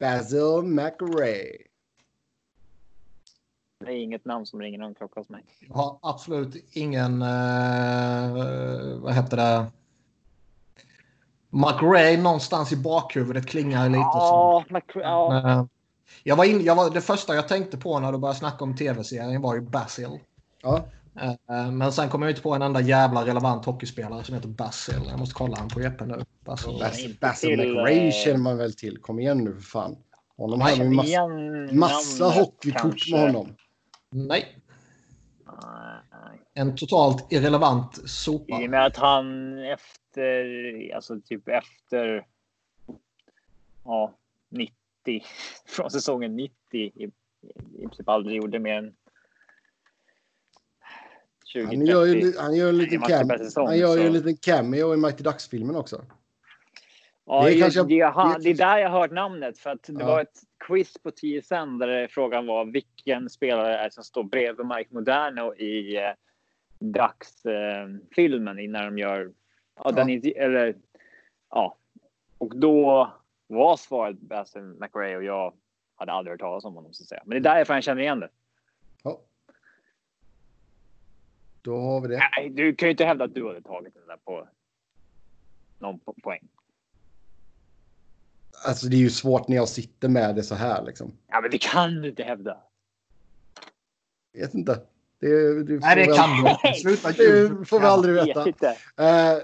Basil 0.00 0.62
McRae. 0.62 1.56
Det 3.84 3.86
är 3.92 3.96
inget 4.02 4.24
namn 4.24 4.46
som 4.46 4.60
ringer 4.60 4.78
någon 4.78 4.94
klocka 4.94 5.20
hos 5.20 5.28
mig. 5.28 5.44
Jag 5.60 5.74
har 5.74 5.98
absolut 6.02 6.64
ingen... 6.72 7.22
Eh, 7.22 8.32
vad 9.00 9.14
heter 9.14 9.36
det? 9.36 9.66
McRae 11.50 12.16
någonstans 12.22 12.72
i 12.72 12.76
bakhuvudet 12.76 13.46
klingar 13.46 13.88
lite 13.88 14.02
som... 14.02 14.02
Ja, 14.12 14.64
McCra- 14.68 15.00
ja. 15.02 15.50
Eh, 15.50 15.64
Jag 16.22 16.36
var 16.36 16.44
in, 16.44 16.64
jag 16.64 16.74
var, 16.74 16.90
det 16.90 17.00
första 17.00 17.34
jag 17.34 17.48
tänkte 17.48 17.76
på 17.78 18.00
när 18.00 18.12
du 18.12 18.18
började 18.18 18.38
snacka 18.38 18.64
om 18.64 18.76
tv-serien 18.76 19.42
var 19.42 19.54
ju 19.54 19.60
Basil. 19.60 20.18
Ja, 20.62 20.84
Eh, 21.16 21.72
Men 21.72 21.92
sen 21.92 22.08
kom 22.08 22.22
jag 22.22 22.30
inte 22.30 22.42
på 22.42 22.54
en 22.54 22.62
enda 22.62 22.80
jävla 22.80 23.26
relevant 23.26 23.64
hockeyspelare 23.64 24.24
som 24.24 24.34
heter 24.34 24.48
Basil. 24.48 25.02
Jag 25.08 25.18
måste 25.18 25.34
kolla 25.34 25.56
han 25.56 25.68
på 25.68 25.80
EP 25.80 26.00
nu. 26.00 26.24
Basil. 26.44 27.16
Basil 27.20 27.56
McRae 27.56 28.06
eh, 28.06 28.12
känner 28.12 28.38
man 28.38 28.56
väl 28.56 28.74
till. 28.74 28.98
Kom 28.98 29.18
igen 29.20 29.44
nu 29.44 29.54
för 29.54 29.60
fan. 29.60 29.96
Honom 30.36 30.60
har 30.60 30.70
känner 30.70 30.90
massa, 30.90 31.76
massa 31.76 32.24
hockeykort 32.24 33.10
med 33.10 33.20
honom. 33.20 33.56
Nej, 34.10 34.60
en 36.54 36.76
totalt 36.76 37.32
irrelevant 37.32 38.10
sopa. 38.10 38.62
I 38.62 38.66
och 38.66 38.70
med 38.70 38.86
att 38.86 38.96
han 38.96 39.58
efter, 39.58 40.94
alltså 40.94 41.20
typ 41.20 41.48
efter, 41.48 42.26
ja, 43.84 44.14
90, 44.48 44.72
från 45.66 45.90
säsongen 45.90 46.36
90 46.36 46.54
i, 46.72 47.04
i 47.04 47.10
princip 47.86 48.08
aldrig 48.08 48.36
gjorde 48.36 48.58
mer 48.58 48.74
än 48.74 48.84
20, 48.84 48.94
Han 51.54 51.86
gör 51.86 52.04
ju, 52.06 52.12
30. 52.12 52.26
li- 52.26 52.38
han 52.38 52.54
gör 52.54 52.68
en 52.68 52.78
liten, 52.78 53.00
cam, 53.00 53.28
säsong, 53.28 53.66
han 53.66 53.78
gör 53.78 53.96
ju 53.98 54.06
en 54.06 54.12
liten 54.12 54.36
cameo 54.36 54.94
i 54.94 54.96
Mighty 54.96 55.22
Ducks-filmen 55.22 55.76
också. 55.76 56.04
Ja, 57.26 57.44
Det 57.44 57.54
är 57.54 57.60
kanske- 57.60 57.82
det, 57.84 58.00
han- 58.00 58.42
det- 58.42 58.50
är 58.50 58.54
där 58.54 58.78
jag 58.78 58.90
har 58.90 59.00
hört 59.00 59.10
namnet. 59.10 59.58
För 59.58 59.70
att 59.70 59.82
det 59.82 59.96
Ja. 60.00 60.06
var 60.06 60.20
ett 60.20 60.40
quiz 60.66 60.98
på 61.02 61.10
TSN 61.10 61.78
där 61.78 62.08
frågan 62.08 62.46
var 62.46 62.64
vilken 62.64 63.30
spelare 63.30 63.76
är 63.78 63.90
som 63.90 64.04
står 64.04 64.22
bredvid 64.24 64.66
Mike 64.66 64.94
Moderno 64.94 65.54
i 65.54 65.96
eh, 65.96 66.02
Ducks-filmen 66.78 68.58
innan 68.58 68.84
de 68.84 68.98
gör... 68.98 69.32
Ja, 69.84 69.92
Ja. 69.96 70.08
Eller, 70.36 70.74
ja. 71.50 71.76
Och 72.38 72.56
då 72.56 73.10
var 73.46 73.76
svaret 73.76 74.20
Basil 74.20 74.62
McRae 74.62 75.16
och 75.16 75.24
jag 75.24 75.54
hade 75.96 76.12
aldrig 76.12 76.32
hört 76.32 76.40
talas 76.40 76.64
om 76.64 76.74
honom. 76.74 76.92
Så 76.94 77.02
att 77.02 77.08
säga. 77.08 77.22
Men 77.26 77.42
det 77.42 77.48
är 77.48 77.54
därför 77.54 77.74
jag 77.74 77.82
känner 77.84 78.02
igen 78.02 78.20
det. 78.20 78.28
Ja. 79.02 79.20
Då 81.62 81.80
har 81.80 82.00
vi 82.00 82.08
det. 82.08 82.22
Nej, 82.36 82.50
du 82.50 82.74
kan 82.74 82.86
ju 82.86 82.90
inte 82.90 83.04
hävda 83.04 83.24
att 83.24 83.34
du 83.34 83.46
hade 83.48 83.62
tagit 83.62 83.94
den 83.94 84.06
där 84.06 84.16
på 84.16 84.48
någon 85.78 86.00
po- 86.00 86.22
poäng. 86.22 86.48
Alltså 88.66 88.86
det 88.86 88.96
är 88.96 88.98
ju 88.98 89.10
svårt 89.10 89.48
när 89.48 89.56
jag 89.56 89.68
sitter 89.68 90.08
med 90.08 90.34
det 90.36 90.42
så 90.42 90.54
här 90.54 90.84
liksom. 90.84 91.12
Ja, 91.28 91.40
men 91.40 91.50
det 91.50 91.58
kan 91.58 91.94
du 91.94 92.08
inte 92.08 92.22
hävda. 92.22 92.56
Vet 94.32 94.54
inte. 94.54 94.80
Det, 95.20 95.62
du 95.64 95.80
får 95.80 95.86
Nej, 95.86 95.96
det 95.96 96.06
väl- 96.06 96.16
kan 96.16 96.30
du 96.44 96.50
inte. 96.50 96.80
Sluta 96.80 97.12
Det 97.16 97.22
ljuga. 97.24 97.64
får 97.64 97.80
vi 97.80 97.86
aldrig 97.86 98.16
Jag 98.16 98.44
veta. 98.44 98.70
Eh, 98.72 99.38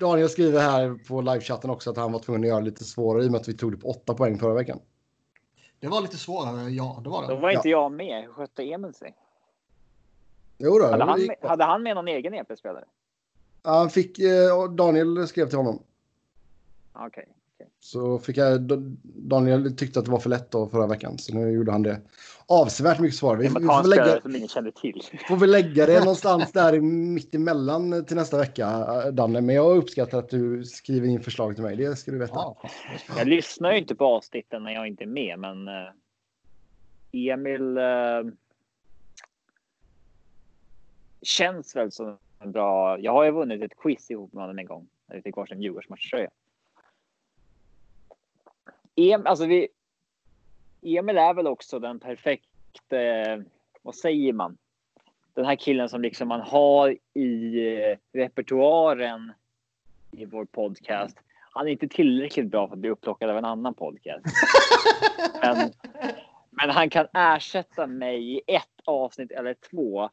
Daniel 0.00 0.28
skriver 0.28 0.60
här 0.60 1.08
på 1.08 1.20
livechatten 1.20 1.70
också 1.70 1.90
att 1.90 1.96
han 1.96 2.12
var 2.12 2.20
tvungen 2.20 2.42
att 2.42 2.48
göra 2.48 2.58
det 2.60 2.64
lite 2.66 2.84
svårare 2.84 3.24
i 3.24 3.26
och 3.28 3.32
med 3.32 3.40
att 3.40 3.48
vi 3.48 3.56
tog 3.56 3.72
det 3.72 3.76
på 3.78 3.88
åtta 3.88 4.14
poäng 4.14 4.38
förra 4.38 4.54
veckan. 4.54 4.80
Det 5.80 5.88
var 5.88 6.00
lite 6.00 6.16
svårare, 6.16 6.70
ja. 6.70 7.00
Det 7.04 7.10
var 7.10 7.22
Då 7.28 7.34
det. 7.34 7.40
var 7.40 7.50
inte 7.50 7.68
jag 7.68 7.92
med. 7.92 8.22
Hur 8.24 8.32
skötte 8.32 8.62
Emil 8.62 8.94
sig? 8.94 9.14
Jo 10.62 10.78
då, 10.78 10.84
Hade 10.86 11.04
han, 11.04 11.28
hade 11.42 11.64
han 11.64 11.82
med 11.82 11.94
någon 11.96 12.08
egen 12.08 12.34
EP-spelare? 12.34 12.84
Ja, 13.62 13.70
Han 13.78 13.90
fick, 13.90 14.18
eh, 14.18 14.70
Daniel 14.70 15.28
skrev 15.28 15.48
till 15.48 15.58
honom. 15.58 15.82
Okej. 16.92 17.28
Så 17.80 18.18
fick 18.18 18.36
jag, 18.36 18.60
Daniel 19.02 19.76
tyckte 19.76 19.98
att 19.98 20.04
det 20.04 20.10
var 20.10 20.18
för 20.18 20.30
lätt 20.30 20.50
då 20.50 20.66
förra 20.68 20.86
veckan. 20.86 21.18
Så 21.18 21.34
nu 21.34 21.50
gjorde 21.50 21.72
han 21.72 21.82
det 21.82 22.00
avsevärt 22.46 22.98
mycket 22.98 23.16
svårare. 23.18 23.36
Vi, 23.38 23.48
vi 23.48 23.52
får 23.54 23.88
lägga, 23.88 24.20
som 24.20 24.36
ingen 24.36 24.48
kände 24.48 24.72
till. 24.72 25.02
får 25.28 25.36
vi 25.36 25.46
lägga 25.46 25.86
det 25.86 25.98
någonstans 26.00 26.52
där 26.52 26.74
i- 26.74 26.80
mitt 26.80 27.34
emellan 27.34 28.04
till 28.04 28.16
nästa 28.16 28.38
vecka, 28.38 28.66
Danne. 29.10 29.40
Men 29.40 29.54
jag 29.54 29.76
uppskattar 29.76 30.18
att 30.18 30.28
du 30.28 30.64
skriver 30.64 31.08
in 31.08 31.20
förslag 31.20 31.54
till 31.54 31.64
mig. 31.64 31.76
Det 31.76 31.96
ska 31.96 32.10
du 32.10 32.18
veta. 32.18 32.32
Ja. 32.34 32.56
Jag 33.18 33.28
lyssnar 33.28 33.72
ju 33.72 33.78
inte 33.78 33.94
på 33.94 34.04
avsnitten 34.04 34.62
när 34.62 34.72
jag 34.72 34.86
inte 34.88 35.04
är 35.04 35.08
med, 35.08 35.38
men 35.38 35.68
eh, 35.68 37.32
Emil 37.32 37.76
eh, 37.78 37.82
känns 41.22 41.76
väl 41.76 41.92
som 41.92 42.18
en 42.38 42.52
bra... 42.52 42.98
Jag 42.98 43.12
har 43.12 43.24
ju 43.24 43.30
vunnit 43.30 43.62
ett 43.62 43.76
quiz 43.76 44.10
ihop 44.10 44.32
med 44.32 44.42
honom 44.42 44.58
en 44.58 44.66
gång 44.66 44.88
när 45.06 45.16
vi 45.16 45.22
fick 45.22 45.36
varsin 45.36 45.62
Djurgårdsmatchtröja. 45.62 46.30
Em, 48.96 49.26
alltså 49.26 49.46
vi, 49.46 49.68
Emil 50.82 51.18
är 51.18 51.34
väl 51.34 51.46
också 51.46 51.78
den 51.78 52.00
perfekta, 52.00 52.96
vad 53.82 53.94
säger 53.94 54.32
man? 54.32 54.58
Den 55.34 55.44
här 55.44 55.56
killen 55.56 55.88
som 55.88 56.02
liksom 56.02 56.28
man 56.28 56.40
har 56.40 56.96
i 57.14 57.58
eh, 57.74 57.98
repertoaren 58.12 59.32
i 60.10 60.24
vår 60.24 60.44
podcast 60.44 61.16
han 61.52 61.66
är 61.66 61.70
inte 61.70 61.88
tillräckligt 61.88 62.50
bra 62.50 62.68
för 62.68 62.74
att 62.74 62.80
bli 62.80 62.90
upplockad 62.90 63.30
av 63.30 63.38
en 63.38 63.44
annan 63.44 63.74
podcast. 63.74 64.24
men, 65.42 65.72
men 66.50 66.70
han 66.70 66.90
kan 66.90 67.06
ersätta 67.14 67.86
mig 67.86 68.36
i 68.36 68.40
ett 68.46 68.80
avsnitt 68.84 69.30
eller 69.30 69.54
två. 69.54 70.10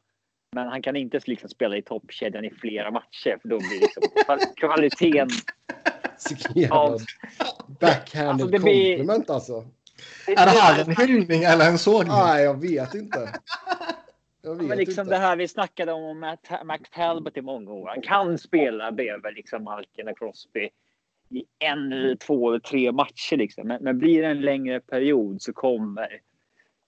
Men 0.52 0.68
han 0.68 0.82
kan 0.82 0.96
inte 0.96 1.20
liksom 1.26 1.50
spela 1.50 1.76
i 1.76 1.82
toppkedjan 1.82 2.44
i 2.44 2.50
flera 2.50 2.90
matcher 2.90 3.38
för 3.42 3.48
då 3.48 3.58
blir 3.58 3.80
liksom 3.80 4.02
kvaliteten. 4.56 5.28
Signerad. 6.18 7.00
Backhanded 7.80 8.30
alltså 8.30 8.46
det 8.46 8.58
blir, 8.58 8.96
compliment 8.96 9.30
alltså. 9.30 9.64
Det, 10.26 10.32
är 10.32 10.46
det 10.46 10.60
här 10.60 10.84
en 10.84 10.96
hyllning 10.96 11.42
eller 11.42 11.68
en 11.68 11.78
sågning? 11.78 12.12
Nej, 12.12 12.44
jag 12.44 12.60
vet 12.60 12.94
inte. 12.94 13.32
Jag 14.42 14.54
vet 14.54 14.66
men 14.66 14.78
liksom 14.78 15.02
inte. 15.02 15.14
det 15.14 15.20
här 15.20 15.36
vi 15.36 15.48
snackade 15.48 15.92
om 15.92 16.20
Matt, 16.20 16.50
Mac 16.64 16.78
Talbot 16.94 17.36
i 17.36 17.42
många 17.42 17.70
år. 17.70 17.88
Han 17.88 18.02
kan 18.02 18.38
spela 18.38 18.92
bredvid 18.92 19.34
liksom 19.34 19.64
Malkin 19.64 20.08
och 20.08 20.18
Crosby 20.18 20.70
i 21.30 21.44
en 21.58 22.16
två 22.18 22.48
eller 22.48 22.60
tre 22.60 22.92
matcher. 22.92 23.36
Liksom. 23.36 23.68
Men, 23.68 23.82
men 23.82 23.98
blir 23.98 24.22
det 24.22 24.28
en 24.28 24.40
längre 24.40 24.80
period 24.80 25.42
så 25.42 25.52
kommer 25.52 26.20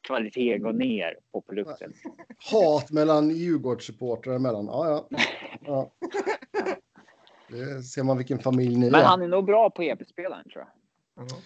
kvaliteten 0.00 0.62
gå 0.62 0.72
ner 0.72 1.16
på 1.32 1.40
produkten. 1.40 1.92
Hat 2.50 2.90
mellan 2.90 3.30
Djurgårdssupportrar 3.30 4.34
emellan. 4.34 4.66
Ja, 4.66 4.88
ja. 5.10 5.18
ja. 5.66 5.90
Det 7.48 7.82
ser 7.82 8.02
man 8.02 8.16
vilken 8.16 8.38
familj 8.38 8.76
ni 8.76 8.86
är. 8.86 8.90
Men 8.90 9.04
han 9.04 9.22
är 9.22 9.28
nog 9.28 9.44
bra 9.44 9.70
på 9.70 9.82
EP-spelaren 9.82 10.48
tror 10.50 10.64
jag. 10.64 11.24
Mm. 11.24 11.40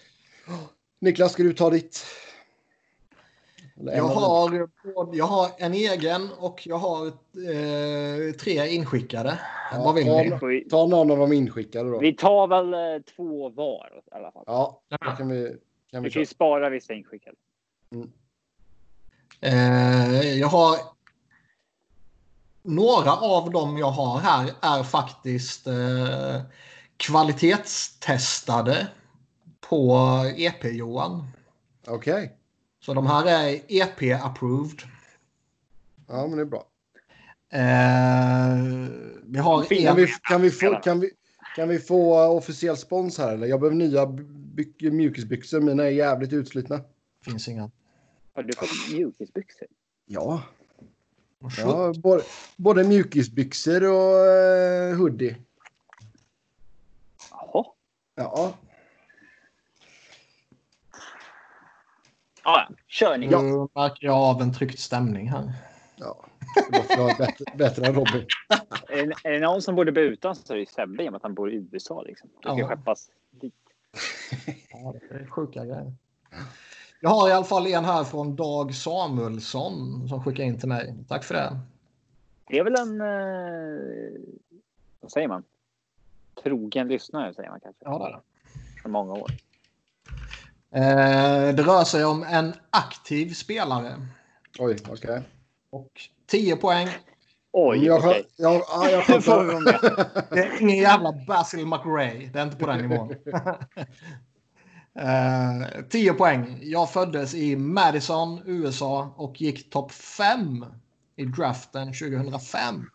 Niklas, 0.99 1.31
ska 1.31 1.43
du 1.43 1.53
ta 1.53 1.69
ditt? 1.69 2.05
Jag 3.75 4.03
har, 4.03 4.67
jag 5.13 5.25
har 5.25 5.49
en 5.57 5.73
egen 5.73 6.29
och 6.39 6.67
jag 6.67 6.77
har 6.77 7.07
eh, 7.07 8.33
tre 8.39 8.67
inskickade. 8.67 9.39
Ja, 9.71 9.81
Vad 9.83 9.95
vill 9.95 10.05
ta, 10.05 10.47
ni? 10.47 10.67
Ta 10.69 10.87
någon 10.87 11.11
av 11.11 11.17
de 11.17 11.33
inskickade 11.33 11.89
då. 11.89 11.99
Vi 11.99 12.13
tar 12.13 12.47
väl 12.47 12.73
eh, 12.73 13.01
två 13.15 13.49
var 13.49 14.03
i 14.05 14.15
alla 14.15 14.31
fall. 14.31 14.43
Ja, 14.47 14.81
det 14.89 14.97
kan 14.97 15.27
vi. 15.27 15.57
Kan 15.91 16.03
vi, 16.03 16.09
vi 16.09 16.11
kan 16.11 16.21
ju 16.21 16.25
spara 16.25 16.69
vissa 16.69 16.93
inskickade. 16.93 17.35
Mm. 17.91 18.11
Eh, 19.41 20.39
jag 20.39 20.47
har 20.47 20.77
några 22.63 23.11
av 23.11 23.51
dem 23.51 23.77
jag 23.77 23.91
har 23.91 24.19
här 24.19 24.51
är 24.61 24.83
faktiskt 24.83 25.67
eh, 25.67 26.41
kvalitetstestade 26.97 28.87
på 29.69 29.97
EP-Johan. 30.37 31.27
Okej. 31.87 32.13
Okay. 32.13 32.29
Så 32.85 32.93
de 32.93 33.07
här 33.07 33.25
är 33.25 33.59
EP-approved. 33.67 34.81
Ja, 36.07 36.27
men 36.27 36.37
det 36.37 36.41
är 36.41 36.45
bra. 36.45 36.65
Eh, 37.49 38.55
vi 39.23 39.39
har 39.39 39.63
kan, 39.63 39.95
vi, 39.95 40.07
kan, 40.07 40.41
vi 40.41 40.51
få, 40.51 40.75
kan, 40.75 40.99
vi, 40.99 41.11
kan 41.55 41.69
vi 41.69 41.79
få 41.79 42.27
officiell 42.27 42.77
spons 42.77 43.17
här? 43.17 43.33
Eller? 43.33 43.47
Jag 43.47 43.59
behöver 43.59 43.77
nya 43.77 44.07
mjukisbyxor. 44.91 45.61
Mina 45.61 45.83
är 45.83 45.89
jävligt 45.89 46.33
utslitna. 46.33 46.81
Finns 47.25 47.47
inga. 47.47 47.71
Har 48.35 48.43
du 48.43 48.53
fått 48.53 48.69
mjukisbyxor? 48.91 49.67
Ja. 50.05 50.43
ja 51.57 51.93
både, 52.03 52.23
både 52.57 52.83
mjukisbyxor 52.83 53.83
och 53.83 54.15
uh, 54.91 54.97
hoodie. 54.97 55.35
Jaha. 57.31 57.65
Ja. 58.15 58.53
Ja, 62.43 62.67
kör 62.87 63.17
ni. 63.17 63.27
Nu 63.27 63.67
märker 63.75 64.07
jag 64.07 64.15
av 64.15 64.41
en 64.41 64.53
tryckt 64.53 64.79
stämning 64.79 65.29
här. 65.29 65.53
Ja, 65.95 66.25
det 66.71 66.97
var 66.97 67.17
bättre, 67.17 67.45
bättre 67.55 67.85
än 67.85 67.95
Robin. 67.95 68.25
är, 68.89 69.05
det, 69.05 69.15
är 69.23 69.31
det 69.31 69.39
någon 69.39 69.61
som 69.61 69.75
borde 69.75 69.91
bli 69.91 70.01
utan 70.01 70.35
så 70.35 70.53
är 70.53 70.57
det 70.57 70.69
Sebbe 70.69 71.03
i 71.03 71.07
och 71.07 71.11
med 71.11 71.17
att 71.17 71.23
han 71.23 71.33
bor 71.33 71.51
i 71.51 71.67
USA. 71.71 72.01
Liksom. 72.01 72.29
Det 72.41 72.49
ska 72.49 72.59
ja. 72.59 72.67
skeppas 72.67 73.09
dit. 73.31 73.53
ja, 74.71 74.93
det 75.09 75.15
är 75.15 75.27
sjuka 75.27 75.65
grejer. 75.65 75.93
Jag 76.99 77.09
har 77.09 77.29
i 77.29 77.31
alla 77.31 77.45
fall 77.45 77.67
en 77.67 77.85
här 77.85 78.03
från 78.03 78.35
Dag 78.35 78.75
Samuelsson 78.75 80.07
som 80.09 80.23
skickar 80.23 80.43
in 80.43 80.59
till 80.59 80.69
mig. 80.69 80.95
Tack 81.07 81.23
för 81.23 81.33
det. 81.33 81.59
Det 82.47 82.59
är 82.59 82.63
väl 82.63 82.75
en... 82.75 83.01
Eh, 83.01 84.21
vad 85.01 85.11
säger 85.11 85.27
man? 85.27 85.43
Trogen 86.43 86.87
lyssnare 86.87 87.33
säger 87.33 87.49
man 87.49 87.59
kanske. 87.59 87.85
Ja, 87.85 87.97
det 87.97 88.05
är 88.05 88.11
det. 88.11 88.21
För 88.81 88.89
många 88.89 89.13
år. 89.13 89.31
Eh, 90.71 91.55
det 91.55 91.63
rör 91.63 91.83
sig 91.83 92.05
om 92.05 92.23
en 92.23 92.53
aktiv 92.69 93.33
spelare. 93.33 94.07
Oj, 94.59 94.77
okej. 94.89 94.93
Okay. 94.93 95.21
Och 95.69 96.01
10 96.25 96.55
poäng. 96.55 96.87
Oj, 97.51 97.85
jag, 97.85 97.99
okay. 97.99 98.23
jag, 98.35 98.53
jag, 98.53 98.91
jag, 98.91 99.21
jag 99.27 99.63
Det 100.29 100.39
är 100.39 100.61
ingen 100.61 100.77
jävla 100.77 101.11
Basil 101.27 101.65
McRae. 101.65 102.29
Det 102.33 102.39
är 102.39 102.43
inte 102.43 102.57
på 102.57 102.67
den 102.67 102.87
nivån. 102.87 103.15
Eh, 104.99 105.83
10 105.89 106.13
poäng. 106.13 106.59
Jag 106.61 106.91
föddes 106.91 107.35
i 107.35 107.55
Madison, 107.55 108.41
USA 108.45 109.13
och 109.17 109.41
gick 109.41 109.69
topp 109.69 109.91
5 109.91 110.65
i 111.15 111.25
draften 111.25 111.93
2005. 111.93 112.89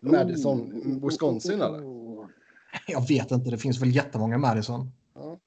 Madison, 0.00 1.00
Wisconsin 1.04 1.62
eller? 1.62 1.80
Jag 2.86 3.08
vet 3.08 3.30
inte, 3.30 3.50
det 3.50 3.58
finns 3.58 3.82
väl 3.82 3.96
jättemånga 3.96 4.38
Madison. 4.38 4.90
Ja. 5.14 5.38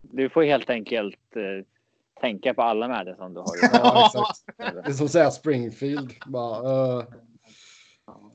Du 0.00 0.28
får 0.28 0.42
helt 0.42 0.70
enkelt 0.70 1.36
eh, 1.36 1.66
tänka 2.20 2.54
på 2.54 2.62
alla 2.62 2.88
Madison 2.88 3.34
du 3.34 3.40
har. 3.40 3.48
ja, 3.72 4.06
exakt. 4.06 4.58
Det 4.84 4.90
är 4.90 4.92
som 4.92 5.06
att 5.06 5.12
säga 5.12 5.30
Springfield. 5.30 6.12
Bara, 6.26 6.98
uh... 6.98 7.04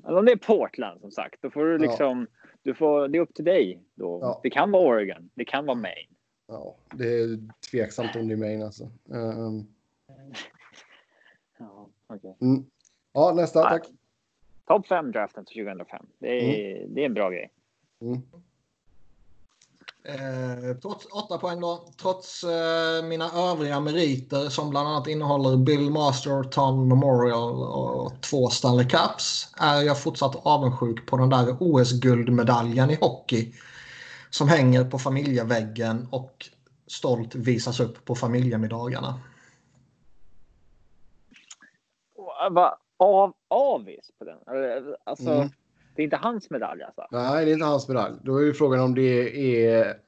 Eller 0.07 0.17
om 0.17 0.25
det 0.25 0.31
är 0.31 0.37
Portland 0.37 1.01
som 1.01 1.11
sagt, 1.11 1.41
då 1.41 1.49
får 1.49 1.65
du 1.65 1.77
liksom 1.77 2.27
ja 2.31 2.40
du 2.63 2.73
får, 2.73 3.07
det 3.07 3.17
är 3.17 3.21
upp 3.21 3.33
till 3.33 3.45
dig. 3.45 3.83
Då. 3.95 4.19
Ja. 4.21 4.39
Det 4.43 4.49
kan 4.49 4.71
vara 4.71 4.87
Oregon, 4.87 5.29
det 5.33 5.45
kan 5.45 5.65
vara 5.65 5.77
Maine. 5.77 6.15
Ja, 6.47 6.75
det 6.93 7.07
är 7.07 7.39
tveksamt 7.71 8.15
om 8.15 8.27
det 8.27 8.33
är 8.33 8.37
Maine 8.37 8.63
alltså. 8.63 8.83
Um... 9.05 9.67
Ja, 11.59 11.89
okay. 12.07 12.33
mm. 12.41 12.65
ja, 13.13 13.33
nästa 13.35 13.63
tack. 13.63 13.87
Topp 14.65 14.87
5 14.87 15.11
draften 15.11 15.45
2005. 15.45 16.05
Det 16.19 16.27
är, 16.27 16.77
mm. 16.77 16.93
det 16.93 17.01
är 17.01 17.05
en 17.05 17.13
bra 17.13 17.29
grej. 17.29 17.51
Mm. 18.01 18.21
Eh, 20.03 20.77
trots 20.81 21.05
8 21.05 21.37
poäng 21.37 21.59
då. 21.59 21.87
Trots 22.01 22.43
eh, 22.43 23.03
mina 23.03 23.31
övriga 23.31 23.79
meriter 23.79 24.49
som 24.49 24.69
bland 24.69 24.87
annat 24.87 25.07
innehåller 25.07 25.57
Bill 25.57 25.89
Masterton 25.89 26.87
Memorial 26.87 27.63
och 27.63 28.21
två 28.21 28.49
Stanley 28.49 28.87
Cups 28.87 29.53
är 29.57 29.81
jag 29.81 30.01
fortsatt 30.01 30.45
avundsjuk 30.45 31.05
på 31.05 31.17
den 31.17 31.29
där 31.29 31.57
OS-guldmedaljen 31.59 32.89
i 32.89 32.97
hockey 33.01 33.53
som 34.29 34.49
hänger 34.49 34.83
på 34.83 34.99
familjeväggen 34.99 36.07
och 36.11 36.49
stolt 36.87 37.35
visas 37.35 37.79
upp 37.79 38.05
på 38.05 38.15
familjemiddagarna. 38.15 39.19
Va, 42.51 42.77
av, 42.97 43.33
avis 43.47 44.11
på 44.19 44.25
den? 44.25 44.37
Alltså, 45.03 45.29
mm. 45.29 45.49
Det 45.95 46.01
är 46.01 46.03
inte 46.03 46.17
hans 46.17 46.49
medalj 46.49 46.83
alltså? 46.83 47.07
Nej, 47.11 47.45
det 47.45 47.51
är 47.51 47.53
inte 47.53 47.65
hans 47.65 47.87
medalj. 47.87 48.15
Då 48.23 48.37
är 48.37 48.41
ju 48.41 48.53
frågan 48.53 48.79
om 48.79 48.95
det 48.95 49.65
är... 49.65 49.99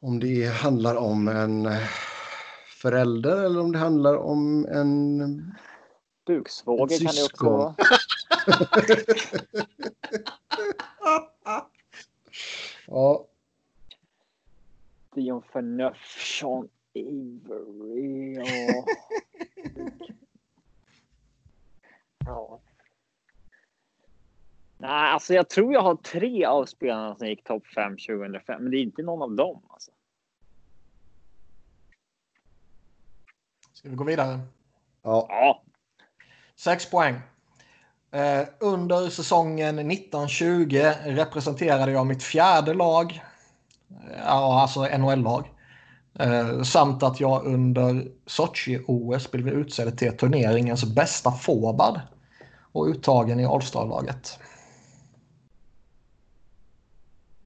Om 0.00 0.20
det 0.20 0.44
handlar 0.44 0.96
om 0.96 1.28
en 1.28 1.68
förälder 2.68 3.44
eller 3.44 3.60
om 3.60 3.72
det 3.72 3.78
handlar 3.78 4.16
om 4.16 4.66
en... 4.66 5.54
Buksvåger 6.26 6.98
kan 6.98 7.14
det 7.14 7.24
också 7.24 7.44
vara. 7.50 7.74
ja. 12.86 13.26
Dion 15.14 15.42
Sean 16.38 16.68
Avery 16.94 18.38
och... 18.38 18.88
ja. 22.26 22.60
Nej, 24.78 25.12
alltså 25.12 25.34
jag 25.34 25.48
tror 25.48 25.72
jag 25.72 25.82
har 25.82 25.94
tre 25.96 26.44
av 26.44 26.64
spelarna 26.64 27.16
som 27.16 27.26
gick 27.26 27.44
topp 27.44 27.66
5 27.66 27.96
2005, 27.96 28.62
men 28.62 28.70
det 28.70 28.78
är 28.78 28.82
inte 28.82 29.02
någon 29.02 29.22
av 29.22 29.36
dem. 29.36 29.62
Alltså. 29.68 29.90
Ska 33.72 33.88
vi 33.88 33.96
gå 33.96 34.04
vidare? 34.04 34.40
Ja. 35.02 35.26
ja. 35.28 35.62
Sex 36.56 36.90
poäng. 36.90 37.14
Eh, 38.10 38.48
under 38.60 39.10
säsongen 39.10 39.78
1920 39.78 40.92
representerade 41.04 41.92
jag 41.92 42.06
mitt 42.06 42.22
fjärde 42.22 42.74
lag. 42.74 43.22
Ja, 44.26 44.60
alltså 44.60 44.98
NHL-lag. 44.98 45.52
Eh, 46.18 46.62
samt 46.62 47.02
att 47.02 47.20
jag 47.20 47.46
under 47.46 48.08
Sochi-OS 48.26 49.30
blev 49.30 49.48
utsedd 49.48 49.98
till 49.98 50.16
turneringens 50.16 50.84
bästa 50.84 51.32
forward 51.32 52.00
och 52.72 52.86
uttagen 52.86 53.40
i 53.40 53.46
All-star-laget 53.46 54.38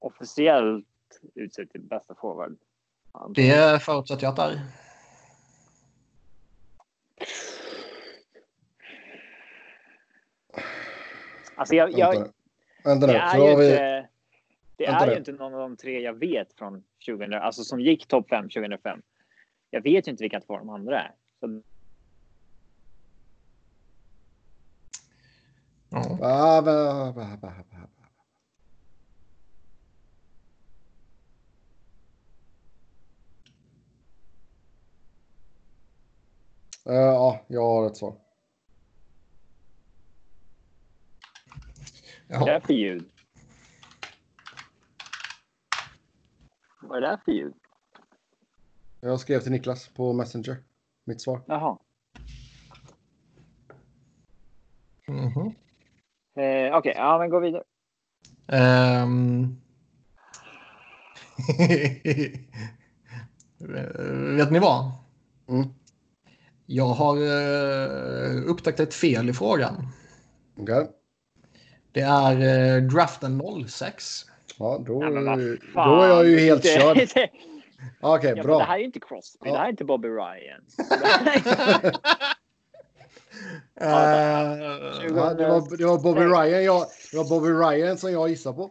officiellt 0.01 0.85
utsedd 1.35 1.71
till 1.71 1.81
bästa 1.81 2.15
forward? 2.15 2.57
Det 3.35 3.81
förutsätter 3.83 4.23
jag 4.23 4.29
att 4.29 4.35
det 4.35 4.43
är. 4.43 4.61
Alltså 11.55 11.75
jag, 11.75 11.91
jag, 11.91 12.27
Vänta 12.83 13.07
nu. 13.07 13.13
Det 13.13 13.19
är 13.19 13.49
ju 13.49 13.55
vi... 13.55 13.71
inte, 13.71 14.07
det 14.75 14.85
Vänta 14.85 15.03
är 15.03 15.05
nu. 15.05 15.11
ju 15.11 15.17
inte 15.17 15.31
någon 15.31 15.53
av 15.53 15.59
de 15.59 15.77
tre 15.77 15.99
jag 15.99 16.13
vet 16.13 16.53
från 16.53 16.83
2000, 17.05 17.33
alltså 17.33 17.63
som 17.63 17.79
gick 17.79 18.07
topp 18.07 18.29
5 18.29 18.43
2005. 18.49 19.01
Jag 19.69 19.81
vet 19.81 20.07
ju 20.07 20.11
inte 20.11 20.23
vilka 20.23 20.41
två 20.41 20.57
de 20.57 20.69
andra 20.69 21.01
är. 21.01 21.11
Så 21.39 21.61
Ja. 25.93 26.17
Eh, 36.85 36.93
ja, 36.93 37.41
jag 37.47 37.61
har 37.61 37.87
ett 37.87 37.97
svar. 37.97 38.15
vad 42.29 42.49
är 42.49 42.53
det 42.53 42.61
för 42.61 42.73
ljud? 42.73 43.09
Vad 46.81 46.97
är 46.97 47.01
det 47.01 47.19
för 47.25 47.31
ljud? 47.31 47.53
Jag 48.99 49.19
skrev 49.19 49.39
till 49.39 49.51
Niklas 49.51 49.87
på 49.87 50.13
Messenger. 50.13 50.57
Mitt 51.03 51.21
svar. 51.21 51.41
Jaha. 51.47 51.77
Mhm. 55.07 55.55
Eh, 56.35 56.77
Okej, 56.77 56.93
ja 56.95 57.17
men 57.17 57.29
gå 57.29 57.39
vidare. 57.39 57.63
Ehm. 58.47 59.61
Vet 64.37 64.51
ni 64.51 64.59
vad? 64.59 64.91
Mm. 65.47 65.67
Jag 66.73 66.85
har 66.85 67.15
eh, 67.17 68.49
upptäckt 68.49 68.79
ett 68.79 68.93
fel 68.93 69.29
i 69.29 69.33
frågan. 69.33 69.87
Okej. 70.59 70.87
Det 71.91 72.01
är 72.01 72.31
eh, 72.77 72.81
draften 72.83 73.41
06. 73.67 74.03
Ja, 74.59 74.81
då, 74.87 74.99
Nej, 74.99 75.57
då 75.73 76.01
är 76.01 76.07
jag 76.07 76.27
ju 76.27 76.39
helt 76.39 76.63
Det- 76.63 76.79
körd. 76.79 76.97
det- 77.15 77.29
Okej, 78.01 78.29
ja, 78.29 78.35
men 78.35 78.45
bra. 78.45 78.57
det 78.57 78.63
här 78.63 78.79
är 78.79 78.83
inte 78.83 78.99
Crosby, 78.99 79.39
Ja. 79.47 79.51
det 79.51 79.57
här 79.57 79.65
är 79.65 79.69
inte 79.69 79.85
Bobby 79.85 80.07
Ryan. 80.07 80.61
Eh, 83.81 83.87
Ja, 83.89 85.33
det, 85.33 85.49
var, 85.49 85.77
det 85.77 85.85
var 85.85 85.99
Bobby 86.03 86.21
Ryan. 86.21 86.63
Jag, 86.63 86.85
det 87.11 87.17
var 87.17 87.29
Bobby 87.29 87.49
Ryan 87.49 87.97
som 87.97 88.11
jag 88.11 88.29
gissade 88.29 88.55
på. 88.55 88.69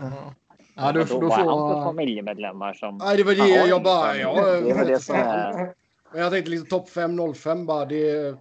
ja. 0.00 0.34
Ja, 0.76 0.92
du, 0.92 1.04
då 1.04 1.20
du 1.20 1.26
var 1.26 1.36
han 1.36 1.44
får... 1.46 1.84
familjemedlemmar 1.84 2.72
som... 2.74 2.98
Nej, 2.98 3.16
det 3.16 3.22
var 3.24 3.34
det 3.34 3.66
jag 3.68 3.82
bara... 3.82 4.16
Ja, 4.16 4.44
Det 4.56 4.74
var 4.74 4.84
det 4.84 4.98
som 5.00 5.14
är... 5.16 5.72
Men 6.12 6.20
jag 6.20 6.32
tänkte 6.32 6.50
liksom 6.50 6.68
topp 6.68 6.88
5, 6.88 7.34
05 7.34 7.66
bara. 7.66 7.84
Det, 7.84 7.94
det 7.94 8.10
är 8.10 8.34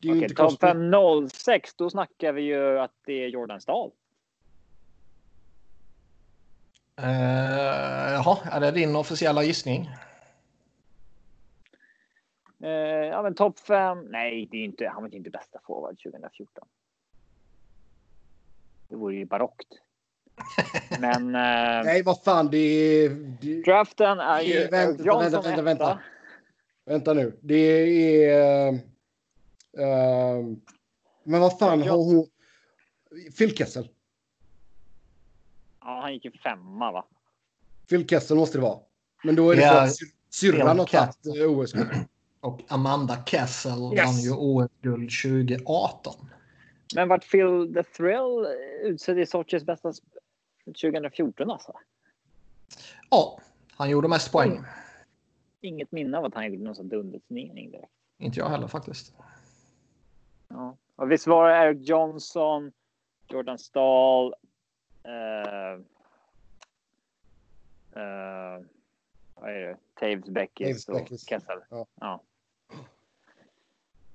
ju 0.00 0.10
Okej, 0.10 0.22
inte 0.22 0.28
topp 0.28 0.36
Crosby. 0.36 0.66
506, 0.66 1.74
då 1.74 1.90
snackar 1.90 2.32
vi 2.32 2.42
ju 2.42 2.78
att 2.78 2.94
det 3.06 3.24
är 3.24 3.28
Jordan 3.28 3.60
Stahl. 3.60 3.90
Uh, 7.00 8.12
jaha, 8.12 8.38
är 8.44 8.60
det 8.60 8.70
din 8.70 8.96
officiella 8.96 9.42
gissning? 9.42 9.90
Eh, 12.62 12.70
ja, 13.10 13.22
men 13.22 13.34
topp 13.34 13.58
5. 13.58 14.04
Nej, 14.04 14.48
det 14.50 14.56
är 14.56 14.64
inte, 14.64 14.88
han 14.88 15.02
var 15.02 15.14
inte 15.14 15.30
bästa 15.30 15.58
forward 15.66 16.02
2014. 16.02 16.68
Det 18.88 18.96
vore 18.96 19.14
ju 19.14 19.24
barockt. 19.24 19.68
Men 21.00 21.34
eh, 21.34 21.84
Nej, 21.84 22.02
vad 22.02 22.22
fan. 22.22 22.50
Det 22.50 22.58
är... 22.58 23.08
Det, 23.40 23.62
draften 23.62 24.20
är 24.20 24.40
ju 24.40 24.68
Vänta, 24.68 25.18
vänta, 25.18 25.40
vänta, 25.40 25.62
vänta. 25.62 25.98
Vänta 26.86 27.12
nu. 27.14 27.38
Det 27.40 27.56
är... 28.24 28.68
eh, 28.68 30.42
men 31.24 31.40
vad 31.40 31.58
fan 31.58 31.82
har 31.82 31.96
hon... 31.96 32.26
Phil 33.38 33.56
Kessel. 33.56 33.88
Ja, 35.80 36.00
han 36.02 36.14
gick 36.14 36.24
ju 36.24 36.30
femma 36.32 36.92
va? 36.92 37.04
Phil 37.88 38.08
Kessel 38.08 38.36
måste 38.36 38.58
det 38.58 38.62
vara. 38.62 38.78
Men 39.24 39.34
då 39.36 39.50
är 39.50 39.56
det 39.56 39.62
Ja, 39.62 39.68
för 39.72 39.78
att 39.84 39.96
sy- 39.96 40.06
syrran 40.30 40.78
har 40.78 40.86
tagit 40.86 41.26
eh, 41.40 41.50
OS. 41.58 41.74
Och 42.40 42.60
Amanda 42.68 43.24
Kessel 43.26 43.92
Yes. 43.94 44.04
vann 44.06 44.20
ju 44.20 44.30
OS-guld 44.32 45.10
2018. 45.22 46.14
Men 46.94 47.08
vart 47.08 47.30
Phil 47.30 47.74
the 47.74 47.82
Thrill 47.82 48.46
utsedd 48.82 49.18
i 49.18 49.26
Sochis 49.26 49.64
bästa 49.64 49.88
sp- 49.90 50.02
2014 50.82 51.50
alltså? 51.50 51.72
Ja, 53.10 53.40
han 53.76 53.90
gjorde 53.90 54.08
mest 54.08 54.32
poäng. 54.32 54.60
Inget 55.60 55.92
minne 55.92 56.18
av 56.18 56.24
att 56.24 56.34
han 56.34 56.46
gjorde 56.46 56.64
någon 56.64 56.74
sån 56.74 56.88
dunderturnering 56.88 57.70
direkt. 57.70 57.92
Inte 58.18 58.38
jag 58.38 58.48
heller 58.48 58.66
faktiskt. 58.68 59.14
Ja. 60.48 60.76
Och 60.96 61.10
visst 61.10 61.26
var 61.26 61.48
det 61.48 61.56
Eric 61.56 61.88
Johnson, 61.88 62.72
Jordan 63.28 63.58
Stahl, 63.58 64.34
eh, 65.02 65.72
eh, 68.02 68.60
vad 69.34 69.50
är 69.50 69.60
det? 69.60 69.76
Taves 69.94 70.28
Beckis 70.28 70.88
och. 70.88 71.08
Kessel. 71.08 71.58
Ja. 71.70 71.86
Ja. 71.94 72.22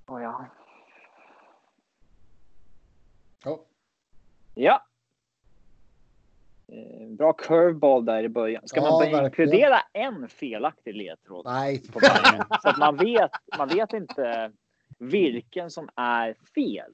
Oh, 0.08 0.24
ja. 0.24 0.46
Ja. 3.44 3.66
Ja. 4.54 4.86
Eh, 6.72 7.08
Bra 7.08 7.34
curveball 7.34 8.06
där 8.06 8.24
i 8.24 8.30
början. 8.30 8.62
Ska 8.68 8.80
Ja, 8.80 8.90
man 8.90 9.00
verkligen. 9.00 9.26
inkludera 9.26 9.80
en 9.94 10.30
felaktig 10.30 10.96
ledtråd? 10.96 11.46
Nej, 11.46 11.82
på 11.92 12.00
varje? 12.00 12.44
Så 12.62 12.70
att 12.70 12.78
man 12.78 12.98
vet, 12.98 13.32
man 13.58 13.68
vet 13.68 13.94
inte 13.94 14.52
vilken 14.98 15.72
som 15.72 15.90
är 15.96 16.36
fel. 16.56 16.92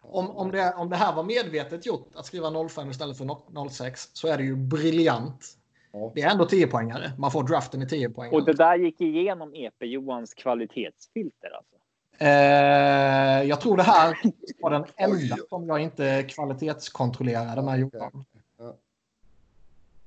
Om, 0.00 0.30
om, 0.30 0.50
det, 0.50 0.74
om 0.76 0.90
det 0.90 0.96
här 0.96 1.14
var 1.14 1.22
medvetet 1.24 1.86
gjort, 1.86 2.08
att 2.14 2.26
skriva 2.26 2.68
05 2.68 2.90
istället 2.90 3.18
för 3.18 3.24
no- 3.24 3.68
06, 3.68 4.08
så 4.12 4.28
är 4.28 4.36
det 4.36 4.42
ju 4.44 4.56
briljant. 4.56 5.44
Ja. 5.92 6.12
Det 6.14 6.22
är 6.22 6.30
ändå 6.30 6.44
10-poängare. 6.44 7.10
Man 7.18 7.30
får 7.30 7.42
draften 7.42 7.82
i 7.82 7.88
10 7.88 8.10
poäng. 8.10 8.32
Och 8.32 8.44
det 8.44 8.52
där 8.52 8.76
gick 8.76 9.00
igenom 9.00 9.54
EP 9.54 9.74
Johans 9.80 10.34
kvalitetsfilter 10.34 11.50
alltså. 11.56 11.76
Eh, 12.18 13.48
jag 13.48 13.60
tror 13.60 13.76
det 13.76 13.82
här 13.82 14.16
var 14.60 14.70
den 14.70 14.84
enda 14.96 15.36
som 15.48 15.66
jag 15.68 15.80
inte 15.80 16.22
kvalitetskontrollerade 16.22 17.62
med. 17.62 17.78
Johan. 17.80 18.24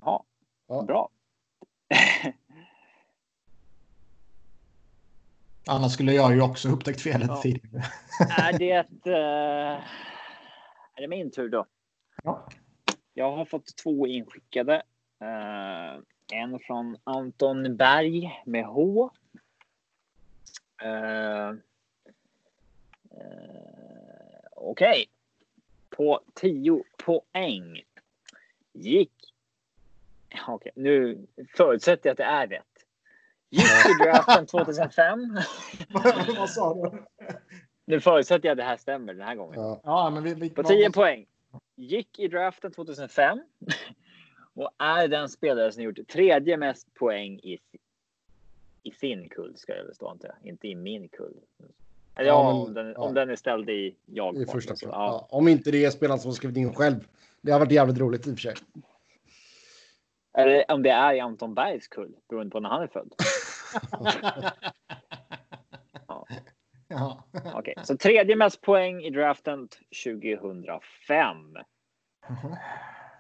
Ja, 0.01 0.23
Ja. 0.67 0.83
bra. 0.83 1.09
Annars 5.67 5.93
skulle 5.93 6.13
jag 6.13 6.33
ju 6.35 6.41
också 6.41 6.69
upptäckt 6.69 7.01
felet 7.01 7.27
Ja. 7.27 7.41
tidigare. 7.41 7.83
Är 8.37 8.57
det, 8.59 8.75
eh, 9.05 9.83
är 10.95 11.01
det 11.01 11.07
min 11.07 11.31
tur 11.31 11.49
då? 11.49 11.65
Ja. 12.23 12.47
Jag 13.13 13.31
har 13.31 13.45
fått 13.45 13.75
två 13.75 14.07
inskickade. 14.07 14.75
Eh, 15.19 15.99
en 16.39 16.59
från 16.59 16.97
Anton 17.03 17.75
Berg 17.77 18.41
med 18.45 18.65
H. 18.65 19.11
Eh, 20.81 21.53
Okej. 24.55 25.05
På 25.89 26.21
10 26.33 26.83
poäng 26.97 27.81
gick... 28.73 29.28
Okej, 30.47 30.71
nu 30.75 31.27
förutsätter 31.57 32.09
jag 32.09 32.11
att 32.11 32.17
det 32.17 32.23
är 32.23 32.47
rätt. 32.47 32.65
Gick 33.49 33.63
i 33.63 34.03
draften 34.03 34.45
2005. 34.47 35.37
Vad 36.37 36.49
sa 36.49 36.73
du? 36.73 37.03
Nu 37.85 37.99
förutsätter 37.99 38.47
jag 38.47 38.51
att 38.51 38.57
det 38.57 38.63
här 38.63 38.77
stämmer 38.77 39.13
den 39.13 39.27
här 39.27 39.35
gången. 39.35 39.59
Ja. 39.59 39.81
Ja, 39.83 40.09
men 40.09 40.23
vi, 40.23 40.33
vi, 40.33 40.49
På 40.49 40.63
10 40.63 40.91
poäng. 40.91 41.25
Gick 41.75 42.19
i 42.19 42.27
draften 42.27 42.71
2005. 42.71 43.39
Och 44.53 44.69
är 44.77 45.07
den 45.07 45.29
spelare 45.29 45.71
som 45.71 45.83
gjort 45.83 46.07
tredje 46.07 46.57
mest 46.57 46.93
poäng 46.93 47.39
i, 47.39 47.59
i 48.83 48.91
sin 48.91 49.29
kull, 49.29 49.57
ska 49.57 49.75
jag 49.75 49.83
väl 49.83 49.95
stå 49.95 50.11
inte. 50.11 50.35
Inte 50.43 50.67
i 50.67 50.75
min 50.75 51.09
kull. 51.09 51.33
Eller 52.15 52.29
ja, 52.29 52.43
men- 52.43 52.61
om, 52.61 52.73
den, 52.73 52.87
ja. 52.87 52.99
om 52.99 53.13
den 53.13 53.29
är 53.29 53.35
ställd 53.35 53.69
i 53.69 53.95
jag. 54.05 54.41
I 54.41 54.45
första 54.45 54.75
så, 54.75 54.85
ja. 54.85 54.91
ja. 54.91 55.27
Om 55.37 55.47
inte 55.47 55.71
det 55.71 55.85
är 55.85 55.89
spelaren 55.89 56.19
som 56.19 56.29
har 56.29 56.35
skrivit 56.35 56.57
in 56.57 56.73
själv. 56.73 57.07
Det 57.41 57.51
har 57.51 57.59
varit 57.59 57.71
jävligt 57.71 57.97
roligt 57.97 58.27
i 58.27 58.31
och 58.31 58.35
för 58.35 58.41
sig. 58.41 58.55
Eller 60.33 60.71
om 60.71 60.83
det 60.83 60.89
är 60.89 61.13
i 61.13 61.19
Anton 61.19 61.53
Bergs 61.53 61.87
kull, 61.87 62.15
beroende 62.29 62.51
på 62.51 62.59
när 62.59 62.69
han 62.69 62.81
är 62.83 62.87
född. 62.87 63.13
Ja. 66.91 67.23
Okej, 67.53 67.73
så 67.83 67.97
tredje 67.97 68.35
mest 68.35 68.61
poäng 68.61 69.03
i 69.03 69.09
draften 69.09 69.69
2005. 70.03 71.53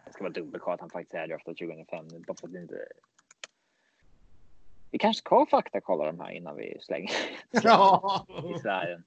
Det 0.05 0.13
ska 0.13 0.23
vara 0.23 0.33
dubbelkoll 0.33 0.73
att 0.73 0.79
han 0.79 0.89
faktiskt 0.89 1.13
är 1.13 1.27
draftad 1.27 1.53
2005. 1.53 2.07
nu, 2.07 2.19
Bara 2.19 2.37
för 2.37 2.47
att 2.47 2.53
det 2.53 2.61
inte... 2.61 2.85
Vi 4.91 4.97
kanske 4.97 5.19
ska 5.19 5.45
faktakolla 5.45 6.05
de 6.05 6.19
här 6.19 6.31
innan 6.31 6.55
vi 6.55 6.77
slänger 6.81 7.11
ja. 7.51 8.25
i 8.55 8.59
sfären. 8.59 9.03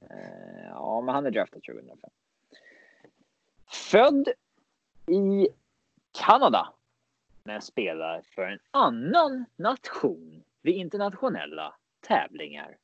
Eh, 0.00 0.68
Ja, 0.72 1.00
men 1.00 1.14
han 1.14 1.26
är 1.26 1.30
draftad 1.30 1.60
2005. 1.60 2.10
Född 3.66 4.28
i 5.06 5.48
Kanada 6.18 6.74
men 7.44 7.62
spelar 7.62 8.22
för 8.22 8.42
en 8.42 8.58
annan 8.70 9.44
nation 9.56 10.44
vid 10.62 10.74
internationella 10.74 11.74
tävlingar. 12.00 12.76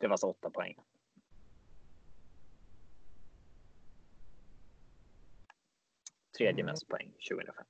Det 0.00 0.06
var 0.06 0.12
alltså 0.12 0.26
åtta 0.26 0.50
poäng. 0.50 0.76
Tredje 6.36 6.62
mm. 6.62 6.66
mest 6.66 6.88
poäng 6.88 7.12
2005. 7.30 7.64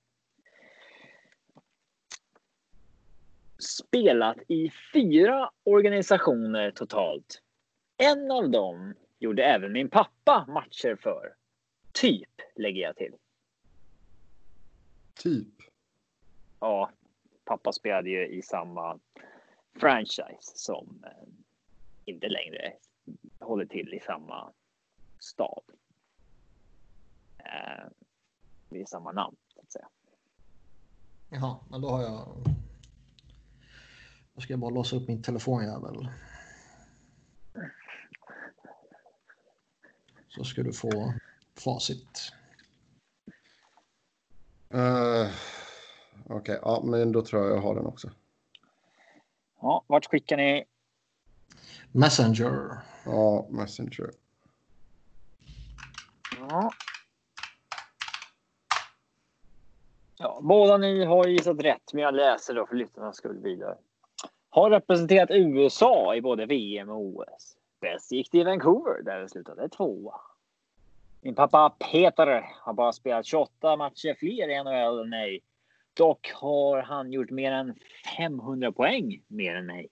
Spelat 3.59 4.37
i 4.49 4.71
fyra 4.93 5.51
organisationer 5.65 6.71
totalt. 6.71 7.43
En 7.97 8.31
av 8.31 8.51
dem 8.51 8.95
gjorde 9.19 9.45
även 9.45 9.73
min 9.73 9.91
pappa 9.91 10.47
matcher 10.49 10.97
för 10.97 11.35
Typ, 12.05 12.41
lägger 12.57 12.83
jag 12.83 12.97
till. 12.97 13.15
Typ. 15.15 15.55
Ja, 16.61 16.91
pappa 17.45 17.73
spelade 17.73 18.11
ju 18.11 18.27
i 18.27 18.43
samma 18.43 18.99
franchise 19.77 20.53
som 20.55 21.05
eh, 21.07 21.29
inte 22.05 22.29
längre 22.29 22.73
håller 23.41 23.67
till 23.67 23.95
i 23.95 24.01
samma 24.01 24.53
stad. 25.19 25.63
Eh, 27.39 27.89
det 28.69 28.81
är 28.81 28.87
samma 28.87 29.13
namn, 29.13 29.37
så 29.49 29.61
att 29.61 29.73
säga. 29.73 29.89
Jaha, 31.31 31.59
men 31.71 31.81
då 31.81 31.89
har 31.89 32.03
jag... 32.03 32.29
Då 34.35 34.41
ska 34.41 34.53
jag 34.53 34.61
bara 34.61 34.75
låsa 34.75 34.97
upp 34.97 35.09
min 35.09 35.23
telefonjävel. 35.23 36.09
Så 40.29 40.45
ska 40.45 40.63
du 40.63 40.73
få 40.73 41.15
facit. 41.61 42.33
Uh, 44.75 45.31
Okej, 46.27 46.59
ja, 46.63 46.83
men 46.85 47.13
då 47.13 47.23
tror 47.23 47.43
jag 47.43 47.57
jag 47.57 47.63
har 47.63 47.75
den 47.75 47.87
också. 47.87 48.11
Ja, 49.61 49.85
vart 49.87 50.07
skickar 50.07 50.37
ni? 50.37 50.65
Messenger. 51.93 52.79
Ja, 53.05 53.47
Messenger. 53.51 54.11
Ja. 56.39 56.71
Ja, 60.19 60.41
båda 60.43 60.77
ni 60.77 61.05
har 61.05 61.27
gissat 61.27 61.61
rätt, 61.61 61.93
men 61.93 62.03
jag 62.03 62.15
läser 62.15 62.55
då 62.55 62.67
för 62.67 62.77
lyssnarnas 62.77 63.17
skull 63.17 63.39
vidare. 63.43 63.77
Har 64.49 64.71
representerat 64.71 65.31
USA 65.31 66.15
i 66.15 66.23
både 66.23 66.47
VM 66.47 66.89
och 66.89 67.01
OS. 67.01 67.57
Bäst 67.81 68.13
gick 68.13 68.33
det 68.33 68.39
i 68.39 68.45
Vancouver 68.45 69.03
där 69.03 69.21
det 69.21 69.29
slutade 69.29 69.69
tvåa. 69.69 70.21
Min 71.25 71.35
pappa 71.35 71.71
Peter 71.71 72.47
har 72.61 72.73
bara 72.73 72.93
spelat 72.93 73.27
28 73.27 73.77
matcher 73.77 74.15
fler 74.19 74.49
i 74.49 74.65
NHL 74.65 75.01
än 75.01 75.09
mig. 75.11 75.41
Dock 75.95 76.33
har 76.33 76.83
han 76.83 77.13
gjort 77.13 77.31
mer 77.31 77.53
än 77.53 77.75
500 78.17 78.73
poäng 78.73 79.23
mer 79.27 79.55
än 79.57 79.67
mig. 79.67 79.89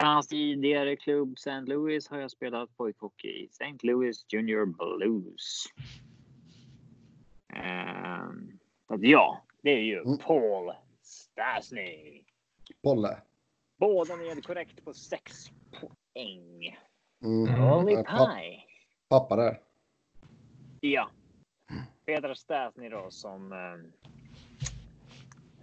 Hans 0.00 0.28
tidigare 0.28 0.96
klubb 0.96 1.34
St. 1.38 1.60
Louis 1.60 2.08
har 2.08 2.18
jag 2.18 2.30
spelat 2.30 2.76
pojkhockey 2.76 3.28
i 3.28 3.44
St. 3.44 3.86
Louis 3.86 4.26
Junior 4.28 4.66
Blues. 4.66 5.64
Att 8.86 9.02
ja, 9.02 9.44
det 9.62 9.70
är 9.70 9.82
ju 9.82 10.00
Mm. 10.00 10.18
Paul 10.18 10.72
Stastny. 11.02 12.24
Bolle. 12.82 13.16
Båda 13.76 14.14
är 14.14 14.42
korrekt 14.42 14.84
på 14.84 14.94
6 14.94 15.32
poäng. 15.80 16.78
Mm. 17.24 18.04
Pa- 18.04 18.36
pie. 18.36 18.62
pappa 19.08 19.36
där. 19.36 19.63
Ja. 20.92 21.10
Peter 22.06 22.34
Stastny 22.34 22.88
då 22.88 23.06
som 23.10 23.52
eh, 23.52 23.58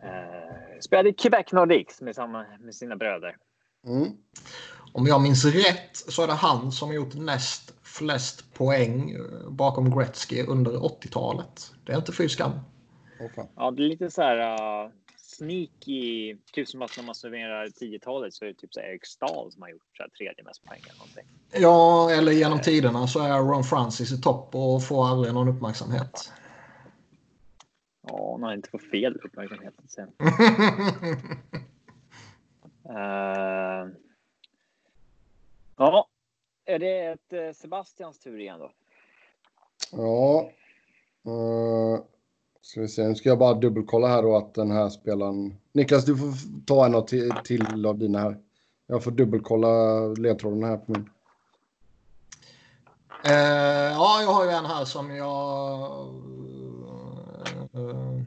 eh, 0.09 0.79
spelade 0.79 1.09
i 1.09 1.13
Quebec 1.13 1.51
Nordics 1.51 2.01
med, 2.01 2.15
samma, 2.15 2.45
med 2.59 2.75
sina 2.75 2.95
bröder. 2.95 3.37
Mm. 3.87 4.07
Om 4.93 5.07
jag 5.07 5.21
minns 5.21 5.45
rätt 5.45 5.95
så 5.95 6.23
är 6.23 6.27
det 6.27 6.33
han 6.33 6.71
som 6.71 6.89
har 6.89 6.95
gjort 6.95 7.13
näst 7.13 7.73
flest 7.83 8.53
poäng 8.53 9.11
eh, 9.11 9.49
bakom 9.49 9.97
Gretzky 9.97 10.43
under 10.43 10.71
80-talet. 10.71 11.73
Det 11.83 11.91
är 11.91 11.97
inte 11.97 12.13
fy 12.13 12.29
skam. 12.29 12.51
Ja, 13.55 13.71
det 13.71 13.83
är 13.83 13.87
lite 13.87 14.11
så 14.11 14.21
här 14.21 14.37
uh, 14.85 14.91
sneaky. 15.41 16.37
Typ 16.51 16.67
som 16.67 16.81
att 16.81 16.97
när 16.97 17.03
man 17.03 17.15
serverar 17.15 17.67
10-talet 17.67 18.33
så 18.33 18.45
är 18.45 18.49
det 18.49 18.55
typ 18.55 18.73
så 18.73 18.79
Erik 18.79 19.05
Stahl 19.05 19.51
som 19.51 19.61
har 19.61 19.69
gjort 19.69 19.97
så 19.97 20.03
här 20.03 20.09
tredje 20.09 20.43
mest 20.43 20.63
poäng 20.63 20.81
eller 20.83 20.97
någonting. 20.97 21.25
Ja, 21.51 22.11
eller 22.11 22.31
genom 22.31 22.61
tiderna 22.61 23.07
så 23.07 23.19
är 23.19 23.39
Ron 23.39 23.63
Francis 23.63 24.11
i 24.11 24.21
topp 24.21 24.55
och 24.55 24.83
får 24.83 25.07
aldrig 25.07 25.33
någon 25.33 25.47
uppmärksamhet. 25.47 26.33
Ja, 28.07 28.39
han 28.41 28.53
inte 28.53 28.69
får 28.69 28.79
fel 28.79 29.15
uppmärksamhet. 29.23 29.73
Sen. 29.87 30.11
Uh, 32.89 33.87
ja, 35.77 36.07
är 36.65 36.79
det 36.79 37.05
ett 37.05 37.33
eh, 37.33 37.51
Sebastians 37.53 38.19
tur 38.19 38.39
igen 38.39 38.59
då? 38.59 38.71
Ja. 39.91 40.51
Uh, 41.27 41.99
ska 42.71 42.81
vi 42.81 42.87
se, 42.87 43.07
nu 43.07 43.15
ska 43.15 43.29
jag 43.29 43.37
bara 43.37 43.53
dubbelkolla 43.53 44.07
här 44.07 44.23
då 44.23 44.37
att 44.37 44.53
den 44.53 44.71
här 44.71 44.89
spelaren... 44.89 45.53
Niklas, 45.73 46.05
du 46.05 46.17
får 46.17 46.65
ta 46.65 46.85
en 46.85 46.95
av 46.95 47.01
till, 47.01 47.33
till 47.43 47.85
av 47.85 47.97
dina 47.97 48.19
här. 48.19 48.37
Jag 48.87 49.03
får 49.03 49.11
dubbelkolla 49.11 49.99
ledtrådarna 50.07 50.67
här 50.67 50.77
på 50.77 50.91
min. 50.91 51.09
Eh, 53.25 53.91
ja, 53.91 54.21
jag 54.21 54.33
har 54.33 54.45
ju 54.45 54.51
en 54.51 54.65
här 54.65 54.85
som 54.85 55.15
jag... 55.15 55.81
eh, 57.73 58.21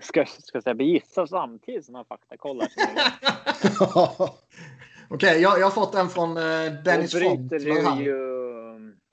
Ska, 0.00 0.26
ska 0.26 0.56
jag 0.56 0.62
säga 0.62 0.82
gissa 0.82 1.26
samtidigt 1.26 1.84
som 1.84 1.94
han 1.94 2.04
faktakollar? 2.04 2.68
Okej, 5.08 5.40
jag, 5.40 5.58
jag 5.60 5.66
har 5.66 5.70
fått 5.70 5.94
en 5.94 6.08
från 6.08 6.36
eh, 6.36 6.72
Dennis 6.84 7.12
Då 7.12 7.20
Font. 7.20 7.50
bryter 7.50 7.96
du 7.96 8.02
ju... 8.04 8.34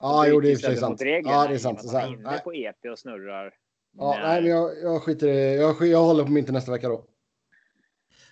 Ja, 0.00 0.26
jo, 0.26 0.40
det 0.40 0.48
är 0.48 0.52
i 0.52 0.56
och 0.56 0.60
för 0.60 0.66
sig 0.66 0.76
sant. 0.76 1.00
Ja, 1.00 1.46
det 1.48 1.54
är 1.54 1.58
sant, 1.58 1.92
här, 1.92 2.02
är 2.02 2.12
inne 2.12 2.30
nej. 2.30 2.40
på 2.44 2.54
EP 2.54 2.84
och 2.92 2.98
snurrar. 2.98 3.54
Ja, 3.98 4.18
nej, 4.22 4.42
men 4.42 4.50
jag, 4.50 4.70
jag 4.82 5.02
skiter 5.02 5.28
i. 5.28 5.56
Jag, 5.56 5.86
jag 5.86 6.02
håller 6.04 6.24
på 6.24 6.30
min 6.30 6.44
till 6.44 6.54
nästa 6.54 6.72
vecka 6.72 6.88
då. 6.88 7.04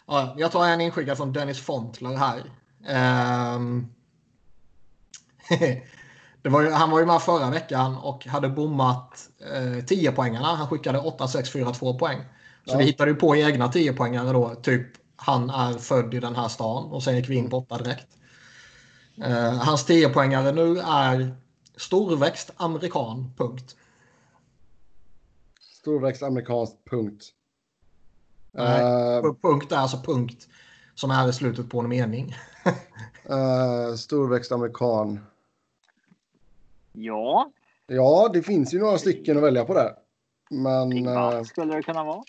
Ja, 0.06 0.34
jag 0.38 0.52
tar 0.52 0.68
en 0.68 0.80
inskickad 0.80 1.16
från 1.16 1.32
Dennis 1.32 1.60
Fontler 1.60 2.16
här. 2.16 2.42
Det 6.42 6.48
var 6.48 6.62
ju, 6.62 6.70
han 6.70 6.90
var 6.90 7.00
ju 7.00 7.06
med 7.06 7.22
förra 7.22 7.50
veckan 7.50 7.96
och 7.96 8.26
hade 8.26 8.48
bommat 8.48 9.28
eh, 9.54 9.84
10 9.84 10.12
poängarna. 10.12 10.46
Han 10.46 10.68
skickade 10.68 10.98
8, 10.98 11.28
6, 11.28 11.50
4, 11.50 11.70
2 11.72 11.98
poäng. 11.98 12.18
Så 12.66 12.74
Ja. 12.74 12.78
vi 12.78 12.84
hittade 12.84 13.10
ju 13.10 13.16
på 13.16 13.36
egna 13.36 13.68
10 13.68 13.92
poängare 13.92 14.32
då. 14.32 14.54
Typ 14.54 14.86
han 15.16 15.50
är 15.50 15.72
född 15.78 16.14
i 16.14 16.20
den 16.20 16.36
här 16.36 16.48
stan 16.48 16.84
och 16.84 17.02
sen 17.02 17.16
gick 17.16 17.28
vi 17.28 17.34
in 17.34 17.50
på 17.50 17.56
8 17.56 17.78
direkt. 17.78 18.06
Eh, 19.24 19.52
hans 19.54 19.84
10 19.84 20.08
poängare 20.08 20.52
nu 20.52 20.78
är 20.78 21.36
storväxt 21.76 22.50
amerikan. 22.56 23.32
Punkt. 23.36 23.76
Storväxt 25.80 26.22
amerikanskt, 26.22 26.76
punkt. 26.90 27.24
Nej. 28.52 28.80
Eh, 28.80 29.34
Punkt 29.42 29.72
är 29.72 29.76
alltså 29.76 29.96
punkt 29.96 30.48
som 30.94 31.10
är 31.10 31.28
i 31.28 31.32
slutet 31.32 31.70
på 31.70 31.80
en 31.80 31.88
mening. 31.88 32.34
eh, 33.24 33.94
storväxt 33.94 34.52
amerikan. 34.52 35.20
Ja, 36.92 37.52
Ja, 37.92 38.30
det 38.32 38.42
finns 38.42 38.74
ju 38.74 38.78
några 38.78 38.98
stycken 38.98 39.36
att 39.36 39.42
välja 39.42 39.64
på 39.64 39.74
där. 39.74 39.94
Men... 40.50 41.04
vad 41.04 41.46
skulle 41.46 41.74
det 41.74 41.82
kunna 41.82 42.04
vara? 42.04 42.22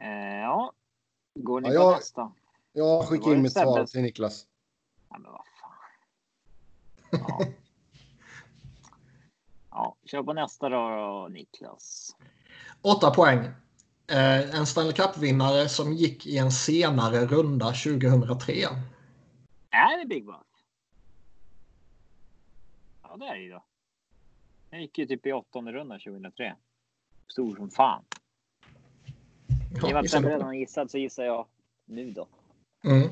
Eh, 0.00 0.38
ja, 0.40 0.72
går 1.62 1.68
ni 1.68 1.74
Ja, 1.74 1.82
jag- 1.82 1.96
nästa? 1.96 2.32
jag 2.72 3.08
skickar 3.08 3.34
in 3.34 3.42
mitt 3.42 3.52
svar 3.52 3.86
till 3.86 4.02
Niklas. 4.02 4.46
Ja, 5.08 5.18
men 5.18 5.32
vad 5.32 5.42
fan. 5.60 7.20
Ja. 7.28 7.46
ja, 9.70 9.96
kör 10.04 10.22
på 10.22 10.32
nästa 10.32 10.68
då, 10.68 11.28
Niklas. 11.30 12.16
8 12.82 13.10
poäng. 13.10 13.38
Eh, 14.10 14.54
en 14.58 14.66
Stanley 14.66 14.92
Cup-vinnare 14.92 15.68
som 15.68 15.92
gick 15.92 16.26
i 16.26 16.38
en 16.38 16.50
senare 16.52 17.26
runda 17.26 17.66
2003. 17.66 18.52
Är 19.70 19.98
det 19.98 20.06
Big 20.08 20.26
Buck? 20.26 20.46
Ja, 23.02 23.16
det 23.16 23.26
är 23.26 23.34
det 23.34 23.42
ju 23.42 23.50
då. 23.50 23.64
Jag 24.70 24.80
gick 24.80 24.98
ju 24.98 25.06
typ 25.06 25.26
i 25.26 25.32
åttonde 25.32 25.72
rundan 25.72 25.98
2003. 26.00 26.56
Stor 27.32 27.56
som 27.56 27.70
fan. 27.70 28.04
Du 29.70 29.80
på 29.80 30.28
redan 30.28 30.58
gissat 30.58 30.90
så 30.90 30.98
gissar 30.98 31.24
jag 31.24 31.46
nu 31.86 32.10
då. 32.12 32.28
Mm. 32.84 33.08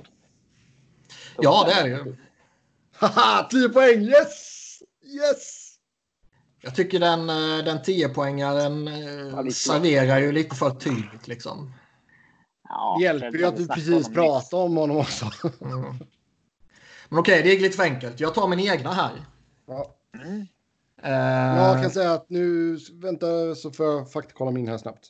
Ja, 1.39 1.65
det 1.67 1.73
är 1.73 1.85
det 1.85 1.91
ju. 1.91 2.17
Haha, 2.93 3.49
10 3.51 3.69
poäng! 3.69 4.01
Yes! 4.01 4.67
Yes! 5.03 5.73
Jag 6.63 6.75
tycker 6.75 7.01
den, 7.01 7.21
eh, 7.31 7.65
den 7.65 7.79
10-poängaren 7.79 8.87
Ja, 9.33 9.39
eh, 9.39 9.45
lite. 9.45 9.57
serverar 9.57 10.19
ju 10.21 10.33
lite 10.33 10.57
för 10.57 10.71
tydligt 10.71 11.29
liksom. 11.29 11.73
Ja, 12.69 12.97
Det 12.99 13.05
hjälper 13.05 13.39
ju 13.39 13.45
att 13.45 13.59
vi 13.61 13.69
precis 13.69 14.09
pratade 14.09 14.63
om 14.63 14.77
honom 14.77 14.97
också. 14.97 15.31
Mm. 15.61 15.83
Men 17.09 17.19
okej, 17.19 17.43
det 17.43 17.49
gick 17.49 17.61
lite 17.61 17.77
för 17.77 17.83
enkelt. 17.83 18.21
Jag 18.21 18.35
tar 18.35 18.49
min 18.49 18.61
egna 18.61 18.93
här. 18.93 19.13
Ja. 19.67 19.97
Mm. 20.15 20.47
Eh, 21.03 21.59
Jag 21.59 21.83
kan 21.83 21.91
säga 21.91 22.13
att 22.13 22.31
nu, 22.31 22.77
vänta 22.93 23.55
så 23.55 23.71
får 23.71 23.87
jag 23.87 24.13
faktakolla 24.13 24.51
min 24.51 24.69
här 24.69 24.79
snabbt. 24.79 25.09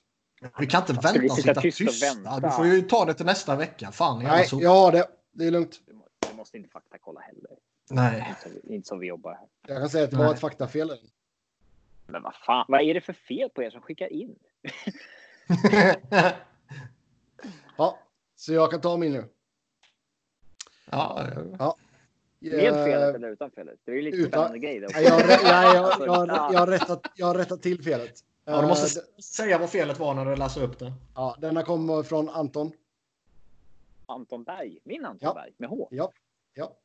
Vi 0.59 0.67
kan 0.67 0.81
inte 0.83 0.95
Ska 0.95 1.13
vi 1.13 1.19
vänta 1.19 1.33
och 1.33 1.37
sitta 1.39 1.49
sitta 1.51 1.61
tyst 1.61 1.79
tysta. 1.79 2.15
vänta? 2.15 2.41
Du 2.41 2.51
får 2.51 2.67
ju 2.67 2.83
ta 2.83 3.05
det 3.05 3.15
till 3.15 3.27
nästa 3.27 3.57
vecka. 3.57 3.93
Fan, 3.93 4.23
Nej, 4.25 4.47
sop. 4.47 4.63
jag 4.63 4.71
har 4.71 4.93
det. 4.93 5.07
Det 5.33 5.47
är 5.47 5.51
lugnt. 5.51 5.81
Du 5.87 5.93
må- 5.95 6.07
Du 6.31 6.37
måste 6.37 6.57
inte 6.57 6.69
faktakolla 6.69 7.21
heller. 7.21 7.51
Nej. 7.91 8.27
Inte 8.29 8.61
vi- 8.67 8.75
inte 8.75 8.89
så 8.89 8.97
vi 8.97 9.07
jobbar 9.07 9.33
här. 9.35 9.47
Jag 9.67 9.79
kan 9.83 9.89
säga 9.91 10.05
att 10.05 10.11
det 10.11 10.17
var 10.17 10.25
Nej. 10.25 10.35
ett 10.35 10.41
faktafel. 10.41 10.91
Men 12.07 12.23
vad 12.23 12.35
fan, 12.35 12.65
vad 12.69 12.81
är 12.81 12.95
det 12.95 13.01
för 13.01 13.13
fel 13.13 13.51
på 13.51 13.63
er 13.63 13.71
som 13.71 13.81
skickar 13.83 14.13
in? 14.13 14.37
Ja, 17.79 17.99
så 18.37 18.53
jag 18.53 18.71
kan 18.71 18.81
ta 18.81 18.97
min 18.97 19.13
nu. 19.13 19.25
ja, 20.91 21.27
Med 22.39 22.53
Eh, 22.65 22.85
felet 22.85 23.15
eller 23.15 23.29
utan 23.29 23.51
felet? 23.51 23.79
Det 23.85 23.91
är 23.91 23.95
ju 23.97 24.03
lite 24.03 24.17
utan- 24.17 24.31
spännande 24.31 24.59
grej. 24.59 24.81
det 24.81 24.87
också. 24.87 24.99
Nej, 25.01 25.09
jag, 25.09 25.21
jag, 25.21 25.31
jag, 25.31 25.75
jag, 25.77 25.85
Alltså, 25.85 26.07
jag, 26.07 26.29
ja. 26.29 26.51
jag, 26.53 26.61
har 26.61 26.67
rättat, 26.67 27.07
jag 27.15 27.27
har 27.27 27.35
rättat 27.35 27.63
till 27.63 27.83
felet. 27.83 28.15
Ja, 28.47 28.56
du 28.56 28.62
Eh, 28.62 28.68
måste 28.68 29.01
s- 29.01 29.24
säga 29.36 29.59
vad 29.59 29.70
felet 29.70 29.98
var 29.98 30.14
när 30.14 30.24
du 30.24 30.36
läser 30.36 30.62
upp 30.62 30.78
det. 30.78 30.93
ja, 31.14 31.36
denna 31.40 31.62
kommer 31.62 32.02
från 32.02 32.28
Anton. 32.28 32.73
Anton 34.06 34.44
Berg. 34.44 34.78
Min 34.85 35.05
Anton 35.05 35.18
Ja. 35.28 35.35
Berg 35.35 35.52
med 35.56 35.68
H. 35.68 35.89
Ja, 35.90 36.12
ja. 36.55 36.77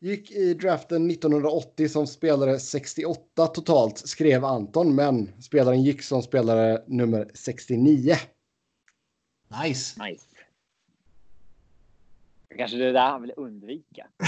Gick 0.00 0.30
i 0.30 0.54
draften 0.54 1.10
1980 1.10 1.88
som 1.88 2.06
spelare 2.06 2.58
68 2.58 3.46
totalt, 3.46 3.98
skrev 3.98 4.44
Anton, 4.44 4.94
men 4.94 5.42
spelaren 5.42 5.82
gick 5.82 6.02
som 6.02 6.22
spelare 6.22 6.84
nummer 6.86 7.30
69. 7.34 8.14
Nice. 9.64 10.02
Nice. 10.04 10.26
Kanske 12.56 12.76
det 12.76 12.92
där 12.92 13.10
han 13.10 13.22
vill 13.22 13.32
undvika. 13.36 14.06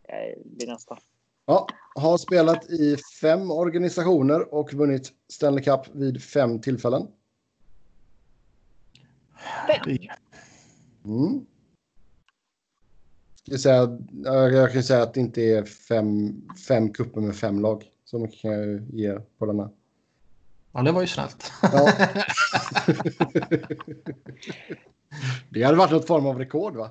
Jag 0.08 0.34
blir 0.44 0.66
nästa. 0.66 0.98
Ja, 1.46 1.66
har 1.94 2.18
spelat 2.18 2.70
i 2.70 2.96
fem 3.20 3.50
organisationer 3.50 4.54
och 4.54 4.72
vunnit 4.72 5.12
Stanley 5.28 5.64
Cup 5.64 5.80
vid 5.92 6.22
fem 6.22 6.60
tillfällen. 6.60 7.08
Fem? 9.66 9.96
Mm. 11.04 11.46
Jag, 13.50 13.60
säga, 13.60 13.98
ja, 14.24 14.48
jag 14.48 14.72
kan 14.72 14.82
säga 14.82 15.02
att 15.02 15.14
det 15.14 15.20
inte 15.20 15.42
är 15.42 15.64
fem, 15.64 16.42
fem 16.68 16.92
kupper 16.92 17.20
med 17.20 17.36
fem 17.36 17.60
lag. 17.60 17.84
Så 18.04 18.18
mycket 18.18 18.40
kan 18.40 18.50
jag 18.50 18.80
ge 18.92 19.18
på 19.38 19.46
denna. 19.46 19.70
Ja, 20.72 20.82
det 20.82 20.92
var 20.92 21.00
ju 21.00 21.06
snällt. 21.06 21.52
Ja. 21.62 21.92
det 25.50 25.62
hade 25.62 25.76
varit 25.78 25.90
något 25.92 26.06
form 26.06 26.26
av 26.26 26.38
rekord 26.38 26.76
va? 26.76 26.90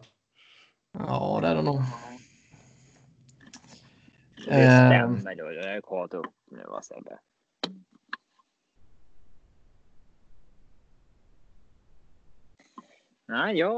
ja, 0.93 1.39
det 1.41 1.47
är 1.47 1.55
det 1.55 1.61
nog. 1.61 1.81
Det 4.45 4.51
Ehm. 4.53 5.17
stämmer. 5.19 5.35
Jag 5.37 5.73
har 5.73 5.81
kollat 5.81 6.13
upp 6.13 6.33
nu 6.51 6.63
vad 6.67 6.85
Sebbe. 6.85 7.19
Nej, 13.27 13.57
jag 13.57 13.73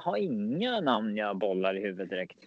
har 0.00 0.16
inga 0.16 0.80
namn 0.80 1.16
jag 1.16 1.38
bollar 1.38 1.76
i 1.76 1.80
huvudet 1.80 2.10
direkt. 2.10 2.38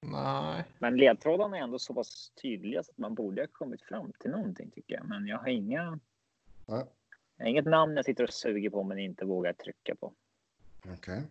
Nej. 0.00 0.64
Men 0.78 0.96
ledtrådarna 0.96 1.58
är 1.58 1.62
ändå 1.62 1.78
så 1.78 1.94
pass 1.94 2.32
tydliga 2.42 2.82
så 2.82 2.90
att 2.90 2.98
man 2.98 3.14
borde 3.14 3.42
ha 3.42 3.46
kommit 3.52 3.82
fram 3.82 4.12
till 4.18 4.30
någonting 4.30 4.70
tycker 4.70 4.94
jag. 4.94 5.08
Men 5.08 5.26
jag 5.26 5.38
har 5.38 5.48
inga. 5.48 5.98
Nej. 6.66 6.86
Jag 7.36 7.44
har 7.44 7.50
inget 7.50 7.66
namn 7.66 7.96
jag 7.96 8.04
sitter 8.04 8.24
och 8.24 8.32
suger 8.32 8.70
på 8.70 8.82
men 8.82 8.98
inte 8.98 9.24
vågar 9.24 9.52
trycka 9.52 9.94
på. 9.94 10.12
Okej. 10.94 11.22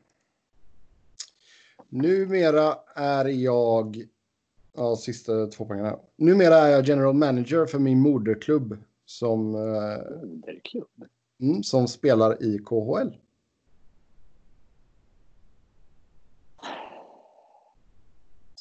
Numera 1.89 2.75
är 2.95 3.25
jag... 3.25 4.03
Ja, 4.73 4.95
sista 4.95 5.47
två 5.47 5.65
poängen. 5.65 5.95
Numera 6.15 6.55
är 6.55 6.69
jag 6.71 6.85
general 6.85 7.13
manager 7.13 7.65
för 7.65 7.79
min 7.79 7.99
moderklubb 7.99 8.77
som, 9.05 9.55
eh, 9.55 10.25
Moderklubb. 10.27 11.05
mm, 11.41 11.63
som 11.63 11.87
spelar 11.87 12.43
i 12.43 12.59
KHL. 12.59 13.17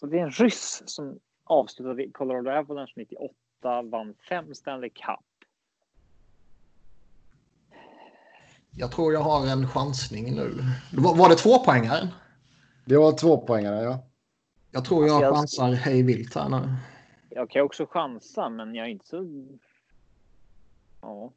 Så 0.01 0.07
det 0.07 0.19
är 0.19 0.23
en 0.23 0.31
ryss 0.31 0.83
som 0.87 1.19
avslutade 1.45 2.11
Colorado 2.11 2.51
Avalanche 2.51 2.93
98, 2.97 3.83
vann 3.83 4.15
fem 4.29 4.55
Stanley 4.55 4.91
Cup. 4.91 5.25
Jag 8.71 8.93
tror 8.93 9.13
jag 9.13 9.21
har 9.21 9.47
en 9.47 9.69
chansning 9.69 10.35
nu. 10.35 10.65
Var, 10.93 11.17
var 11.17 11.29
det 11.29 11.35
två 11.35 11.65
poängaren? 11.65 12.07
Det 12.85 12.97
var 12.97 13.13
två 13.13 13.39
poängare, 13.39 13.83
ja. 13.83 13.99
Jag 14.71 14.85
tror 14.85 15.07
jag 15.07 15.23
Jag- 15.23 15.35
chansar 15.37 15.73
hej 15.73 16.03
vilt 16.03 16.35
här 16.35 16.49
nu. 16.49 16.75
Jag 17.31 17.51
kan 17.51 17.63
också 17.63 17.87
chansa, 17.87 18.49
men 18.49 18.75
jag 18.75 18.87
är 18.87 18.91
inte 18.91 19.07
så... 19.07 19.47
Ja. 21.01 21.33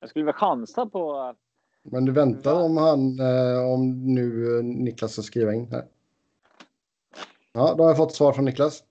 Jag 0.00 0.08
skulle 0.10 0.24
väl 0.24 0.34
chansa 0.34 0.86
på... 0.86 1.34
Men 1.82 2.04
du 2.04 2.12
väntar 2.12 2.62
om 2.62 2.76
han, 2.76 3.20
eh, 3.20 3.72
om 3.72 4.14
nu 4.14 4.58
eh, 4.58 4.64
Niklas 4.64 5.12
ska 5.12 5.22
skriva 5.22 5.54
in 5.54 5.66
här. 5.70 5.84
Ja, 7.52 7.74
då 7.74 7.82
har 7.82 7.90
jag 7.90 7.96
fått 7.96 8.14
svar 8.14 8.32
från 8.32 8.44
Niklas. 8.44 8.84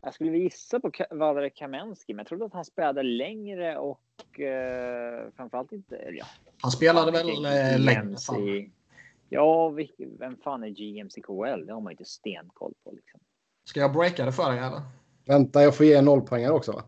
Jag 0.00 0.14
skulle 0.14 0.38
gissa 0.38 0.80
på 0.80 0.90
Ka- 0.90 1.18
Valeri 1.18 1.50
Kamensky, 1.50 2.14
men 2.14 2.18
jag 2.18 2.26
trodde 2.26 2.44
att 2.44 2.52
han 2.52 2.64
spelade 2.64 3.02
längre 3.02 3.78
och 3.78 4.40
eh, 4.40 5.30
framförallt 5.36 5.72
inte... 5.72 5.96
eller 5.96 6.18
Ja, 6.18 6.26
Han 6.62 6.70
spelade 6.70 7.12
väl 7.12 7.28
eh, 7.44 7.78
längre 7.80 8.16
Ja, 9.28 9.74
vem 10.18 10.36
fan 10.36 10.64
är 10.64 10.68
GMs 10.68 11.18
i 11.18 11.22
KHL? 11.22 11.66
Det 11.66 11.72
har 11.72 11.80
man 11.80 11.90
inte 11.90 12.04
stenkoll 12.04 12.74
på. 12.84 12.92
Liksom. 12.92 13.20
Ska 13.64 13.80
jag 13.80 13.92
breaka 13.92 14.24
det 14.24 14.32
för 14.32 14.50
dig 14.50 14.58
eller? 14.60 14.82
Vänta, 15.24 15.62
jag 15.62 15.76
får 15.76 15.86
ge 15.86 15.94
en 15.94 16.04
nollpoängare 16.04 16.52
också 16.52 16.72
va? 16.72 16.82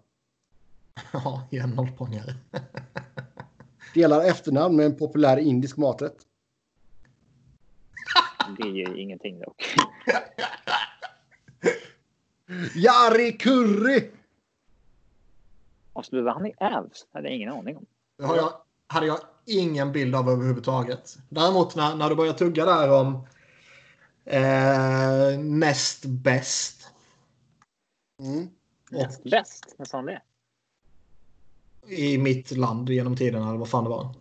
Ja, 1.12 1.48
ge 1.50 1.58
en 1.58 1.70
nollpoängare. 1.70 2.34
Delar 3.94 4.24
efternamn 4.24 4.76
med 4.76 4.86
en 4.86 4.96
populär 4.96 5.36
indisk 5.36 5.76
maträtt. 5.76 6.16
Det 8.56 8.68
är 8.68 8.72
ju 8.72 9.00
ingenting 9.00 9.40
dock. 9.40 9.74
Jari 12.74 13.32
Curry! 13.32 14.10
Avslutade 15.92 16.32
han 16.32 16.46
i? 16.46 16.54
Det 16.58 16.64
hade 17.12 17.28
jag 17.28 17.36
ingen 17.36 17.52
aning 17.52 17.76
om. 17.76 17.86
Det 18.18 18.24
har 18.24 18.36
jag, 18.36 18.52
hade 18.86 19.06
jag 19.06 19.18
ingen 19.46 19.92
bild 19.92 20.14
av 20.16 20.30
överhuvudtaget. 20.30 21.18
Däremot 21.28 21.76
när, 21.76 21.96
när 21.96 22.08
du 22.08 22.14
börjar 22.16 22.32
tugga 22.32 22.64
där 22.64 22.92
om 22.92 23.26
eh, 24.24 25.38
näst 25.38 26.04
bäst. 26.04 26.90
Mm. 28.22 28.48
Näst 28.90 29.22
bäst? 29.22 29.74
När 29.78 29.86
sa 29.86 29.98
han 29.98 30.06
det? 30.06 30.22
I 31.86 32.18
mitt 32.18 32.50
land 32.50 32.88
genom 32.88 33.16
tiden 33.16 33.42
eller 33.42 33.58
vad 33.58 33.70
fan 33.70 33.84
det 33.84 33.90
var. 33.90 34.14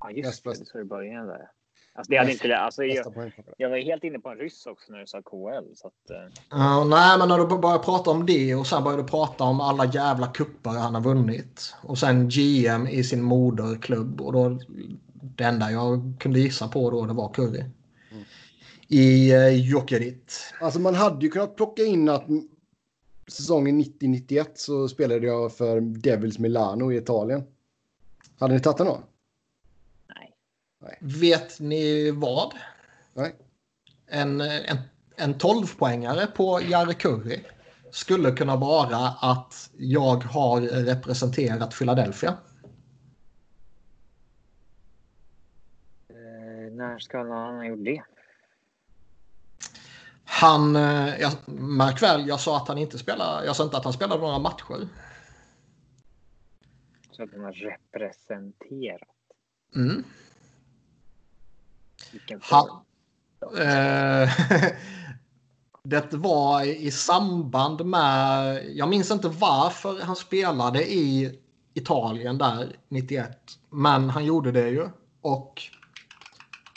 Ja, 0.00 0.10
just 0.10 0.26
Näst 0.26 0.44
det. 0.44 0.50
bäst. 0.50 0.68
Så 0.68 0.80
i 0.80 0.84
början 0.84 1.26
där. 1.26 1.50
Alltså, 1.94 2.10
det 2.10 2.18
hade 2.18 2.32
inte 2.32 2.48
det. 2.48 2.58
Alltså, 2.58 2.84
jag, 2.84 3.32
jag 3.56 3.70
var 3.70 3.76
helt 3.76 4.04
inne 4.04 4.18
på 4.18 4.28
en 4.28 4.38
ryss 4.38 4.66
också 4.66 4.92
när 4.92 4.98
du 4.98 5.06
sa 5.06 5.22
KL. 5.22 5.74
Så 5.74 5.86
att, 5.86 6.10
Ja, 6.50 6.84
nej, 6.84 7.18
men 7.18 7.28
när 7.28 7.38
du 7.38 7.46
börjar 7.46 7.78
prata 7.78 8.10
om 8.10 8.26
det 8.26 8.54
och 8.54 8.66
sen 8.66 8.84
börjar 8.84 8.98
du 8.98 9.04
prata 9.04 9.44
om 9.44 9.60
alla 9.60 9.84
jävla 9.86 10.26
kuppar 10.26 10.72
han 10.72 10.94
har 10.94 11.02
vunnit. 11.02 11.74
Och 11.82 11.98
sen 11.98 12.28
GM 12.28 12.86
i 12.86 13.04
sin 13.04 13.22
moderklubb. 13.22 14.20
Och 14.20 14.32
då, 14.32 14.58
det 15.14 15.44
enda 15.44 15.70
jag 15.70 16.14
kunde 16.18 16.40
gissa 16.40 16.68
på 16.68 16.90
då 16.90 17.06
det 17.06 17.12
var 17.12 17.32
Curry. 17.32 17.64
I 18.88 19.32
eh, 19.32 19.48
Jokerit. 19.48 20.54
Alltså 20.60 20.80
man 20.80 20.94
hade 20.94 21.24
ju 21.24 21.30
kunnat 21.30 21.56
plocka 21.56 21.82
in 21.82 22.08
att 22.08 22.24
säsongen 23.28 23.82
90-91 23.82 24.46
så 24.54 24.88
spelade 24.88 25.26
jag 25.26 25.56
för 25.56 25.80
Devils 25.80 26.38
Milano 26.38 26.92
i 26.92 26.96
Italien. 26.96 27.42
Hade 28.38 28.54
ni 28.54 28.60
tagit 28.60 28.78
den 28.78 28.86
då? 28.86 29.00
Nej. 30.82 30.98
Vet 31.00 31.60
ni 31.60 32.10
vad? 32.10 32.54
Nej. 33.14 33.34
En, 34.06 34.40
en, 34.40 34.78
en 35.16 35.34
12-poängare 35.34 36.26
på 36.26 36.60
Jari 36.62 36.94
Curry 36.94 37.44
skulle 37.90 38.32
kunna 38.32 38.56
vara 38.56 39.08
att 39.20 39.70
jag 39.76 40.24
har 40.24 40.60
representerat 40.60 41.78
Philadelphia. 41.78 42.36
Eh, 46.08 46.72
när 46.72 46.98
ska 46.98 47.18
han 47.18 47.56
ha 47.56 47.64
gjort 47.64 47.84
det? 47.84 48.02
Han, 50.24 50.76
eh, 50.76 51.20
jag, 51.20 51.32
märk 51.60 52.02
väl, 52.02 52.28
jag 52.28 52.40
sa 52.40 52.56
att 52.56 52.68
han 52.68 52.78
inte 52.78 52.98
spelar, 52.98 53.44
jag 53.44 53.56
sa 53.56 53.64
inte 53.64 53.76
att 53.76 53.84
han 53.84 53.92
spelade 53.92 54.20
några 54.20 54.38
matcher. 54.38 54.88
Så 57.10 57.22
att 57.22 57.30
han 57.32 57.44
har 57.44 57.52
representerat. 57.52 59.08
Mm. 59.76 60.04
Form. 62.40 62.68
eh, 63.58 64.30
det 65.82 66.12
var 66.12 66.64
i 66.64 66.90
samband 66.90 67.86
med, 67.86 68.64
jag 68.74 68.88
minns 68.88 69.10
inte 69.10 69.28
varför 69.28 70.00
han 70.02 70.16
spelade 70.16 70.92
i 70.92 71.38
Italien 71.74 72.38
där 72.38 72.76
91. 72.88 73.30
Men 73.70 74.10
han 74.10 74.24
gjorde 74.24 74.52
det 74.52 74.68
ju. 74.68 74.88
Och 75.20 75.62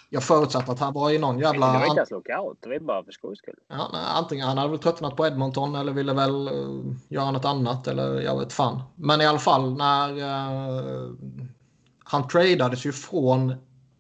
jag 0.10 0.24
förutsatte 0.24 0.72
att 0.72 0.80
han 0.80 0.94
var 0.94 1.12
i 1.12 1.18
någon 1.18 1.40
jävla... 1.40 1.74
Det 1.74 1.80
var 1.80 1.86
inte 1.86 2.00
ens 2.00 2.12
lockout. 2.12 2.58
Det 2.62 2.70
var 2.70 2.80
bara 2.80 3.04
för 3.04 3.12
skojs 3.12 3.40
skull. 3.40 3.56
Ja, 3.68 3.90
nej, 3.94 4.02
antingen 4.06 4.48
han 4.48 4.58
hade 4.58 4.70
väl 4.70 4.80
tröttnat 4.80 5.16
på 5.16 5.28
Edmonton 5.28 5.76
eller 5.76 5.92
ville 5.92 6.14
väl 6.14 6.48
uh, 6.48 6.96
göra 7.10 7.32
något 7.32 7.46
annat 7.46 7.88
eller 7.88 8.22
jag 8.22 8.40
vet 8.40 8.54
fan. 8.54 8.82
Men 8.96 9.22
i 9.22 9.26
alla 9.26 9.40
fall 9.40 9.78
när 9.78 10.12
uh, 10.12 11.12
han 12.04 12.28
tradades 12.28 12.86
ju 12.86 12.92
från, 12.92 13.56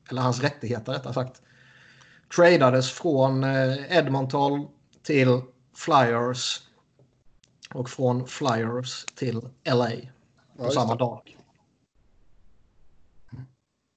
eller 0.09 0.21
hans 0.21 0.41
rättigheter 0.41 0.91
rättare 0.91 1.13
sagt, 1.13 1.41
tradades 2.35 2.91
från 2.91 3.43
uh, 3.43 3.97
Edmonton 3.97 4.67
till 5.03 5.41
Flyers 5.73 6.61
och 7.73 7.89
från 7.89 8.27
Flyers 8.27 9.05
till 9.05 9.49
LA 9.63 9.89
på 10.57 10.63
just 10.63 10.73
samma 10.73 10.93
det. 10.93 10.99
dag. 10.99 11.37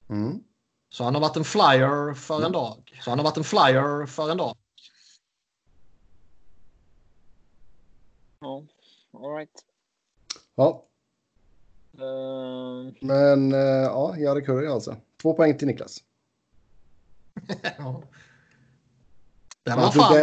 Mm. 0.09 0.43
Så 0.89 1.03
han 1.03 1.13
har 1.13 1.21
varit 1.21 1.37
en 1.37 1.43
flyer 1.43 2.13
för 2.13 2.45
en 2.45 2.51
dag. 2.51 2.99
Så 3.03 3.09
han 3.09 3.19
har 3.19 3.23
varit 3.23 3.37
en 3.37 3.43
flyer 3.43 4.05
för 4.05 4.31
en 4.31 4.37
dag. 4.37 4.57
Ja, 8.39 8.63
all 9.13 9.35
right. 9.35 9.65
Ja, 10.55 10.89
Eh, 11.99 12.93
men 13.01 13.53
eh, 13.53 13.59
ja, 13.83 14.17
Jari 14.17 14.41
Kurri 14.45 14.67
alltså. 14.67 14.95
Två 15.21 15.33
poäng 15.33 15.57
till 15.57 15.67
Niklas. 15.67 16.03
Ja. 17.77 18.01
Ja, 19.63 19.75
var 19.75 19.91
fan, 19.91 20.13
det- 20.13 20.21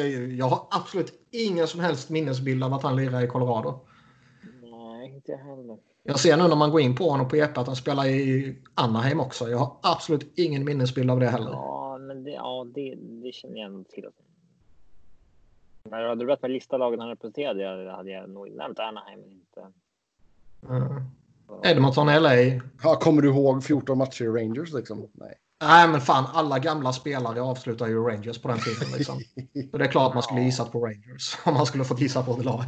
eh, 0.00 0.36
jag 0.36 0.46
har 0.46 0.66
absolut 0.70 1.26
ingen 1.30 1.66
som 1.68 1.80
helst 1.80 2.10
minnesbild 2.10 2.64
av 2.64 2.72
att 2.74 2.82
han 2.82 2.96
lirar 2.96 3.22
i 3.22 3.26
Colorado. 3.26 3.80
nej, 4.62 5.14
inte 5.14 5.36
heller. 5.36 5.78
Jag 6.02 6.20
ser 6.20 6.36
nu 6.36 6.48
när 6.48 6.56
man 6.56 6.70
går 6.70 6.80
in 6.80 6.96
på 6.96 7.10
honom 7.10 7.28
på 7.28 7.36
EP 7.36 7.58
att 7.58 7.66
han 7.66 7.76
spelar 7.76 8.06
i 8.06 8.56
Anaheim 8.74 9.20
också. 9.20 9.48
Jag 9.48 9.58
har 9.58 9.76
absolut 9.82 10.38
ingen 10.38 10.64
minnesbild 10.64 11.10
av 11.10 11.20
det 11.20 11.28
heller. 11.28 11.50
Ja, 11.50 11.98
men 11.98 12.24
det, 12.24 12.30
ja, 12.30 12.66
det, 12.74 12.94
det 12.94 13.32
känner 13.32 13.56
jag 13.56 13.66
ändå 13.66 13.84
till. 13.84 14.08
Du 15.84 15.90
hade 16.08 16.24
börjat 16.24 16.42
med 16.42 16.50
lista 16.50 16.76
lagen 16.76 17.00
han 17.00 17.08
representerade 17.08 17.62
jag, 17.62 17.92
hade 17.96 18.10
jag 18.10 18.30
nog 18.30 18.50
nämnt 18.50 18.78
Anaheim. 18.78 19.20
men 19.20 19.30
Inte. 19.32 19.72
Mm. 20.68 21.02
Edmonton, 21.64 22.06
LA. 22.06 22.34
Ja, 22.82 22.96
kommer 23.00 23.22
du 23.22 23.28
ihåg 23.28 23.64
14 23.64 23.98
matcher 23.98 24.24
i 24.24 24.28
Rangers 24.28 24.72
liksom? 24.72 25.08
Nej. 25.12 25.34
Nej 25.60 25.88
men 25.88 26.00
fan, 26.00 26.24
alla 26.32 26.58
gamla 26.58 26.92
spelare 26.92 27.42
avslutar 27.42 27.86
ju 27.86 28.02
Rangers 28.02 28.38
på 28.38 28.48
den 28.48 28.58
tiden. 28.58 28.88
Liksom. 28.96 29.20
Så 29.70 29.78
det 29.78 29.84
är 29.84 29.88
klart 29.88 30.14
man 30.14 30.22
skulle 30.22 30.40
gissat 30.40 30.72
på 30.72 30.86
Rangers 30.86 31.38
om 31.44 31.54
man 31.54 31.66
skulle 31.66 31.84
fått 31.84 32.00
gissa 32.00 32.22
på 32.22 32.32
ett 32.32 32.44
lag. 32.44 32.64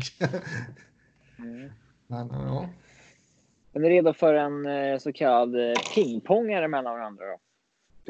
Mm. 1.39 1.71
men, 2.07 2.29
ja. 2.29 2.69
Är 3.73 3.81
ni 3.81 3.89
redo 3.89 4.13
för 4.13 4.35
en 4.35 4.67
eh, 4.67 4.99
så 4.99 5.13
kallad 5.13 5.71
eh, 5.71 5.75
pingpongare 5.95 6.69
mellan 6.69 6.93
varandra? 6.95 7.25
Då? 7.25 7.39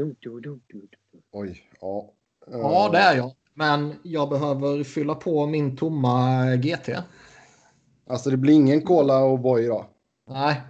Dum, 0.03 0.17
dum, 0.21 0.43
dum, 0.43 0.61
dum, 0.73 0.81
dum. 0.81 1.23
Oj, 1.33 1.63
ja. 1.81 2.11
ja, 2.47 2.89
det 2.93 2.99
är 2.99 3.17
jag. 3.17 3.33
Men 3.55 3.95
jag 4.03 4.29
behöver 4.29 4.85
fylla 4.85 5.15
på 5.15 5.47
min 5.47 5.77
tomma 5.77 6.45
GT. 6.57 6.89
Alltså 8.07 8.31
det 8.31 8.37
blir 8.37 8.55
ingen 8.55 8.83
Cola 8.83 9.25
och 9.25 9.39
Boy 9.39 9.65
idag. 9.65 9.87
Nej. 10.27 10.61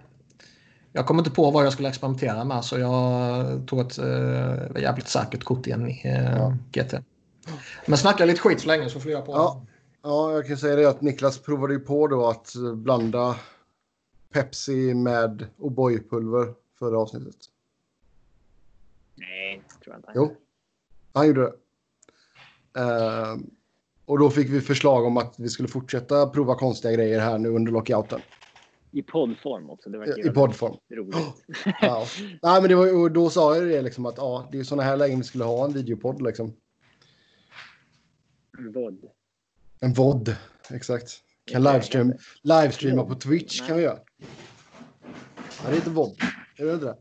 Jag 0.92 1.06
kom 1.06 1.18
inte 1.18 1.30
på 1.30 1.50
vad 1.50 1.66
jag 1.66 1.72
skulle 1.72 1.88
experimentera 1.88 2.44
med 2.44 2.64
så 2.64 2.78
jag 2.78 3.66
tog 3.66 3.80
ett 3.80 3.98
äh, 3.98 4.82
jävligt 4.82 5.08
säkert 5.08 5.44
kort 5.44 5.66
igen 5.66 5.88
i 5.88 6.00
Ja. 6.38 6.56
GT. 6.72 6.94
Men 7.86 7.98
snacka 7.98 8.24
lite 8.24 8.40
skit 8.40 8.60
så 8.60 8.66
länge 8.66 8.90
så 8.90 9.00
får 9.00 9.10
jag 9.10 9.26
på. 9.26 9.32
Ja. 9.32 9.66
Ja, 10.02 10.32
jag 10.32 10.46
kan 10.46 10.56
säga 10.56 10.76
det 10.76 10.88
att 10.88 11.00
Niklas 11.00 11.38
provade 11.38 11.72
ju 11.74 11.80
på 11.80 12.06
då 12.06 12.26
att 12.28 12.56
eh, 12.56 12.74
blanda 12.74 13.36
Pepsi 14.32 14.94
med 14.94 15.46
O'boy-pulver 15.58 16.54
förra 16.78 16.98
avsnittet. 16.98 17.36
Nej, 19.14 19.62
det 19.68 19.84
tror 19.84 19.94
jag 19.94 19.98
inte. 19.98 20.12
Jo, 20.14 20.36
han 21.12 21.26
gjorde 21.26 21.40
det. 21.40 21.52
Ehm, 22.80 23.50
och 24.04 24.18
då 24.18 24.30
fick 24.30 24.48
vi 24.50 24.60
förslag 24.60 25.04
om 25.04 25.16
att 25.16 25.34
vi 25.38 25.48
skulle 25.48 25.68
fortsätta 25.68 26.26
prova 26.26 26.54
konstiga 26.54 26.92
grejer 26.92 27.20
här 27.20 27.38
nu 27.38 27.48
under 27.48 27.72
lockouten. 27.72 28.20
I 28.96 29.02
poddform 29.02 29.70
också. 29.70 29.90
Det 29.90 29.98
verkar 29.98 30.26
I 30.26 30.30
poddform. 30.30 30.76
roligt. 30.90 31.16
Ja. 31.80 32.06
Nej, 32.42 32.60
men 32.60 32.68
det 32.68 32.74
var, 32.74 32.94
och 32.94 33.12
då 33.12 33.30
sa 33.30 33.56
jag 33.56 33.68
det 33.68 33.82
liksom 33.82 34.06
att 34.06 34.14
ja, 34.16 34.48
det 34.52 34.58
är 34.58 34.64
sådana 34.64 34.82
här 34.82 34.96
lägen 34.96 35.18
vi 35.18 35.24
skulle 35.24 35.44
ha 35.44 35.64
en 35.64 35.72
videopodd 35.72 36.22
liksom. 36.22 36.56
Vod. 38.74 39.10
En 39.80 39.92
VOD, 39.92 40.36
exakt. 40.70 41.22
Kan 41.44 41.62
livestream, 41.62 42.12
livestreama 42.42 43.04
på 43.04 43.14
Twitch 43.14 43.60
Nej. 43.60 43.68
kan 43.68 43.76
vi 43.76 43.82
göra. 43.82 43.98
Ja, 45.62 45.68
det 45.68 45.72
är 45.72 45.76
inte 45.76 45.90
VOD. 45.90 46.16
Är 46.56 46.64
det 46.64 46.74
inte 46.74 46.86
det? 46.86 46.96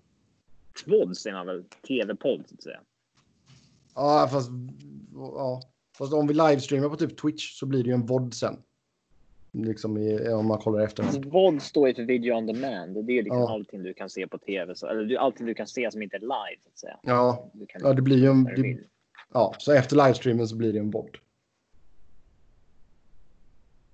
Tvåd 0.85 1.17
säger 1.17 1.35
man 1.35 1.45
väl? 1.45 1.63
Tv-podd 1.87 2.43
så 2.47 2.55
att 2.55 2.63
säga. 2.63 2.79
Ja, 3.95 4.29
fast, 4.31 4.49
ja. 5.13 5.61
fast 5.97 6.13
om 6.13 6.27
vi 6.27 6.33
livestreamar 6.33 6.89
på 6.89 6.95
typ 6.95 7.17
Twitch 7.17 7.59
så 7.59 7.65
blir 7.65 7.83
det 7.83 7.89
ju 7.89 7.93
en 7.93 8.05
VOD 8.05 8.33
sen. 8.33 8.57
Liksom 9.63 9.97
i, 9.97 10.29
om 10.29 10.47
man 10.47 10.57
kollar 10.57 10.79
efter. 10.83 11.03
VOD 11.29 11.61
står 11.61 11.87
ju 11.87 11.93
för 11.93 12.03
video 12.03 12.33
on 12.33 12.45
demand. 12.45 13.05
Det 13.05 13.11
är 13.11 13.15
ju 13.15 13.21
liksom 13.21 13.39
Ja. 13.39 13.51
allting 13.53 13.83
du 13.83 13.93
kan 13.93 14.09
se 14.09 14.27
på 14.27 14.37
tv. 14.37 14.75
Så, 14.75 14.87
eller 14.87 15.03
det 15.03 15.17
allting 15.17 15.45
du 15.45 15.53
kan 15.53 15.67
se 15.67 15.91
som 15.91 16.01
inte 16.01 16.15
är 16.15 16.19
live 16.19 16.61
så 16.63 16.69
att 16.69 16.77
säga. 16.77 16.99
Ja, 17.03 17.51
kan 17.67 17.81
ja, 17.83 17.93
det 17.93 18.01
blir 18.01 18.17
ju 18.17 18.27
en... 18.27 18.43
Det, 18.43 18.77
ja, 19.33 19.55
så 19.57 19.71
efter 19.71 19.95
livestreamen 19.95 20.47
så 20.47 20.55
blir 20.55 20.73
det 20.73 20.79
en 20.79 20.91
VOD. 20.91 21.17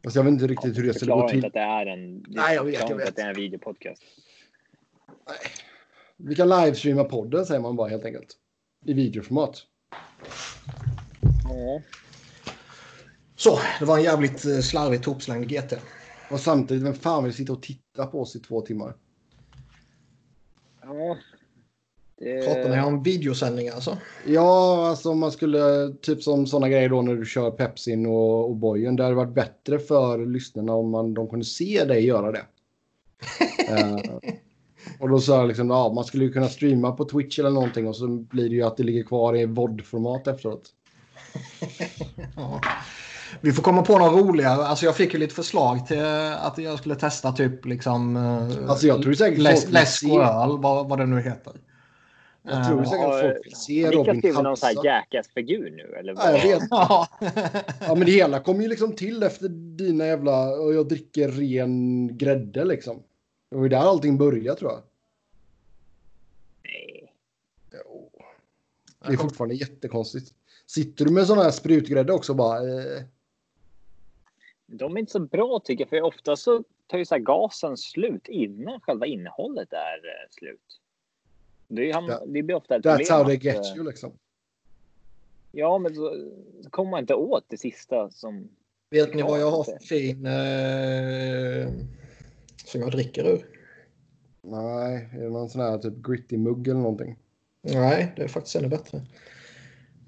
Fast 0.04 0.16
jag 0.16 0.24
vet 0.24 0.32
inte 0.32 0.48
riktigt 0.48 0.78
hur 0.78 0.88
det 0.88 0.94
skulle 0.94 1.12
gå 1.14 1.22
inte 1.22 1.34
till. 1.34 1.46
att 1.46 1.54
det 1.54 1.60
är 1.60 1.86
en. 1.86 2.26
Nej, 2.28 2.56
jag 2.56 2.64
vet, 2.64 2.74
jag 2.74 2.84
inte 2.84 2.94
vet. 2.96 3.10
att 3.10 3.16
det 3.16 3.22
är 3.22 3.30
en 3.30 3.36
videopodcast. 3.36 4.04
Vi 6.18 6.36
kan 6.36 6.50
livestreama 6.50 7.04
podden 7.04 7.46
säger 7.46 7.62
man 7.62 7.76
bara 7.76 7.90
helt 7.90 8.06
enkelt. 8.06 8.38
I 8.86 8.94
videoformat. 8.94 9.64
Ja. 11.44 11.82
Så, 13.44 13.60
det 13.80 13.86
var 13.86 13.98
en 13.98 14.04
jävligt 14.04 14.46
eh, 14.46 14.60
slarvigt 14.60 15.06
hopslängd 15.06 15.50
GT. 15.50 15.74
Och 16.32 16.40
samtidigt, 16.40 16.84
vem 16.84 16.94
fan 16.94 17.24
vill 17.24 17.34
sitta 17.34 17.54
och 17.54 17.62
titta 17.62 18.06
på 18.06 18.22
oss 18.22 18.36
i 18.36 18.40
två 18.40 18.62
timmar? 18.62 18.94
ja. 20.84 21.18
Det... 22.18 22.46
Pratar 22.46 22.70
ni 22.70 22.82
om 22.82 23.04
videosändningar 23.04 23.74
alltså? 23.74 23.98
Ja, 24.28 24.88
alltså 24.90 25.10
om 25.10 25.20
man 25.20 25.32
skulle, 25.32 25.94
typ 26.02 26.24
som 26.24 26.48
sådana 26.48 26.70
grejer 26.70 26.90
då 26.90 27.02
när 27.02 27.16
du 27.16 27.26
kör 27.26 27.52
Pepsin 27.52 28.06
och, 28.06 28.50
och 28.50 28.56
bojen. 28.56 28.96
Det 28.96 29.04
hade 29.04 29.16
varit 29.16 29.34
bättre 29.34 29.80
för 29.80 30.26
lyssnarna 30.26 30.74
om 30.74 30.90
man, 30.90 31.14
de 31.14 31.30
kunde 31.30 31.46
se 31.46 31.86
dig 31.86 32.06
göra 32.06 32.32
det. 32.32 32.46
Eh, 33.70 33.98
och 35.00 35.10
då 35.10 35.20
sa 35.20 35.38
jag 35.38 35.48
liksom, 35.48 35.70
ja, 35.70 35.94
man 35.94 36.04
skulle 36.04 36.24
ju 36.24 36.32
kunna 36.32 36.48
streama 36.48 36.92
på 36.92 37.06
Twitch 37.06 37.40
eller 37.40 37.50
någonting 37.50 37.88
och 37.88 37.96
så 37.96 38.08
blir 38.08 38.50
det 38.50 38.56
ju 38.56 38.64
att 38.64 38.78
det 38.78 38.84
ligger 38.84 39.04
kvar 39.04 39.38
i 39.38 39.46
VOD-format 39.46 40.28
efteråt. 40.28 40.70
Ja. 42.36 42.62
Vi 43.41 43.52
får 43.52 43.64
komma 43.64 43.82
på 43.82 43.98
något 43.98 44.22
roligare. 44.22 44.66
Alltså 44.66 44.86
jag 44.86 44.95
fick 44.95 45.14
ju 45.14 45.20
lite 45.20 45.36
förslag 45.36 45.88
till 45.88 46.02
att 46.40 46.58
jag 46.58 46.78
skulle 46.80 46.95
testa 46.95 47.32
typ 47.32 47.66
liksom... 47.66 48.18
eh, 48.18 48.70
Alltså 48.70 48.88
jag 48.88 49.02
tror 49.02 49.14
säkert 49.14 49.40
läs, 49.40 49.70
läsk 49.72 50.03
och 50.03 50.24
öl, 50.24 50.58
vad, 50.58 50.90
vad 50.90 50.99
det 50.99 51.06
nu 51.06 51.22
heter. 51.22 51.53
Jag 52.44 52.68
tror 52.68 52.80
Eh, 52.82 52.90
säkert 52.90 53.06
att 53.06 53.22
folk 53.22 53.45
vill 53.45 53.56
se 53.56 53.86
Har 53.86 53.90
Niklas 53.91 54.08
Robin 54.08 54.22
skrivit 54.22 54.41
någon 54.44 54.58
sån 54.58 54.68
här. 54.68 54.86
Jackass-figur 54.86 55.72
nu? 55.72 55.95
Eller 55.99 56.14
Ja, 56.14 56.32
jag 56.38 56.41
vet. 56.60 56.68
Ja. 56.70 57.08
Ja, 57.80 57.95
men 57.95 58.06
det 58.06 58.12
hela 58.12 58.40
kom 58.40 58.62
ju 58.62 58.68
liksom 58.68 58.95
till 58.95 59.24
efter 59.24 59.49
dina 59.49 60.06
jävla... 60.06 60.49
Och 60.49 60.74
jag 60.74 60.88
dricker 60.88 61.28
ren 61.28 62.18
grädde 62.18 62.66
liksom. 62.66 63.03
Det 63.49 63.56
var 63.56 63.64
ju 63.64 63.70
där 63.70 63.78
allting 63.78 64.18
började 64.18 64.60
tror 64.60 64.72
jag. 64.72 64.82
Nej. 66.64 67.14
Det 69.08 69.14
är 69.14 69.18
fortfarande 69.18 69.56
jättekonstigt. 69.56 70.34
Sitter 70.68 71.06
du 71.06 71.12
med 71.12 71.28
sån 71.28 71.38
här 71.38 71.52
sprutgrädde 71.52 72.14
också 72.14 72.34
bara... 72.34 72.58
Eh, 72.58 73.03
De 74.72 74.95
är 74.95 74.99
inte 74.99 75.11
så 75.11 75.19
bra 75.19 75.61
tycker 75.64 75.81
jag, 75.81 75.89
för 75.89 76.02
ofta 76.02 76.35
så 76.35 76.64
tar 76.88 76.98
ju 76.98 77.06
så 77.06 77.15
här 77.15 77.22
gasen 77.22 77.77
slut 77.77 78.27
innan 78.27 78.80
själva 78.81 79.06
innehållet 79.06 79.73
är 79.73 80.06
eh, 80.06 80.30
slut. 80.31 80.80
Det, 81.68 81.91
är, 81.91 82.34
det 82.34 82.43
blir 82.43 82.56
ofta 82.56 82.76
ett 82.76 82.85
that's 82.85 82.98
problem 82.98 83.18
how 83.18 83.26
they 83.26 83.38
att, 83.38 83.43
get 83.43 83.65
eh, 83.65 83.76
you 83.76 83.85
liksom. 83.85 84.11
Ja, 85.52 85.77
men 85.77 85.95
så, 85.95 86.15
så 86.64 86.69
kommer 86.69 86.91
man 86.91 86.99
inte 86.99 87.14
åt 87.14 87.45
det 87.48 87.57
sista 87.57 88.10
som... 88.10 88.49
Vet 88.89 89.14
ni 89.15 89.22
vad 89.22 89.41
jag 89.41 89.52
har 89.52 89.64
för 89.64 89.80
fin 89.80 90.26
eh, 90.26 91.85
som 92.65 92.81
jag 92.81 92.91
dricker 92.91 93.27
ur? 93.27 93.45
Nej, 94.41 95.10
är 95.14 95.23
det 95.23 95.30
någon 95.30 95.49
sån 95.49 95.61
här 95.61 95.77
typ 95.77 95.93
gritty 95.93 96.38
mugg 96.38 96.68
eller 96.68 96.80
någonting? 96.80 97.18
Nej, 97.61 98.14
det 98.15 98.23
är 98.23 98.27
faktiskt 98.27 98.56
ännu 98.56 98.68
bättre. 98.68 99.02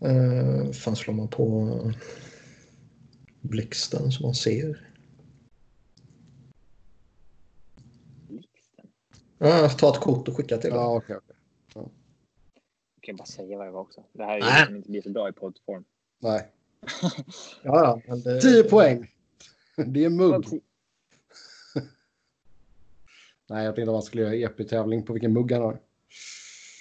Uh, 0.05 0.71
fan 0.71 0.95
slår 0.95 1.13
man 1.13 1.27
på 1.27 1.69
blixten 3.43 4.11
så 4.11 4.23
man 4.23 4.33
ser? 4.33 4.89
Blixten. 8.27 8.87
Ja, 9.37 9.69
ta 9.69 9.89
ett 9.89 9.99
kort 10.01 10.27
och 10.27 10.37
skicka 10.37 10.57
till 10.57 10.69
dig. 10.69 10.79
Ja, 10.79 10.95
okej. 10.95 11.15
okej. 11.15 11.35
Jag 12.95 13.05
kan 13.05 13.15
bara 13.15 13.25
säga 13.25 13.57
vad 13.57 13.67
det 13.67 13.71
var 13.71 13.81
också. 13.81 14.03
Det 14.13 14.23
här 14.23 14.39
är 14.39 14.59
ju 14.59 14.65
som 14.65 14.75
inte 14.75 14.89
blir 14.89 15.01
så 15.01 15.09
bra 15.09 15.29
i 15.29 15.31
poddform. 15.31 15.83
Nej. 16.19 16.51
Ja, 17.63 17.83
ja, 17.83 18.01
men 18.07 18.21
det... 18.21 18.41
10 18.41 18.63
poäng. 18.63 19.11
Det 19.75 20.05
är 20.05 20.09
mugg. 20.09 20.45
Nej, 23.49 23.65
jag 23.65 23.75
tänkte 23.75 23.91
att 23.91 23.95
man 23.95 24.03
skulle 24.03 24.23
göra 24.23 24.35
EP-tävling 24.35 25.03
på 25.05 25.13
vilken 25.13 25.33
mugg 25.33 25.51
han 25.51 25.61
har. 25.61 25.79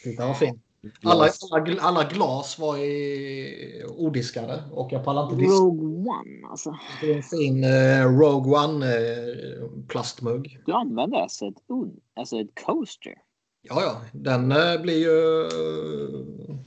Titta 0.04 0.26
vad 0.26 0.38
fin. 0.38 0.60
Alla, 1.02 1.28
alla, 1.50 1.80
alla 1.80 2.04
glas 2.04 2.58
var 2.58 2.78
i 2.78 3.84
odiskade 3.96 4.62
och 4.72 4.92
jag 4.92 5.04
pallar 5.04 5.24
inte 5.24 5.36
diska. 5.36 5.52
Rogue 5.54 5.86
One 5.86 6.46
alltså. 6.50 6.78
Det 7.00 7.12
är 7.12 7.16
en 7.16 7.22
fin 7.22 7.64
eh, 7.64 8.18
Rogue 8.18 8.58
One 8.64 8.86
eh, 8.96 9.68
plastmugg. 9.88 10.58
Du 10.66 10.72
använder 10.72 11.18
alltså 11.18 11.46
ett, 11.46 11.62
un, 11.68 12.00
alltså 12.14 12.40
ett 12.40 12.50
coaster. 12.66 13.14
Ja, 13.62 13.82
ja, 13.82 14.00
den 14.12 14.52
eh, 14.52 14.80
blir 14.82 14.98
ju... 14.98 15.48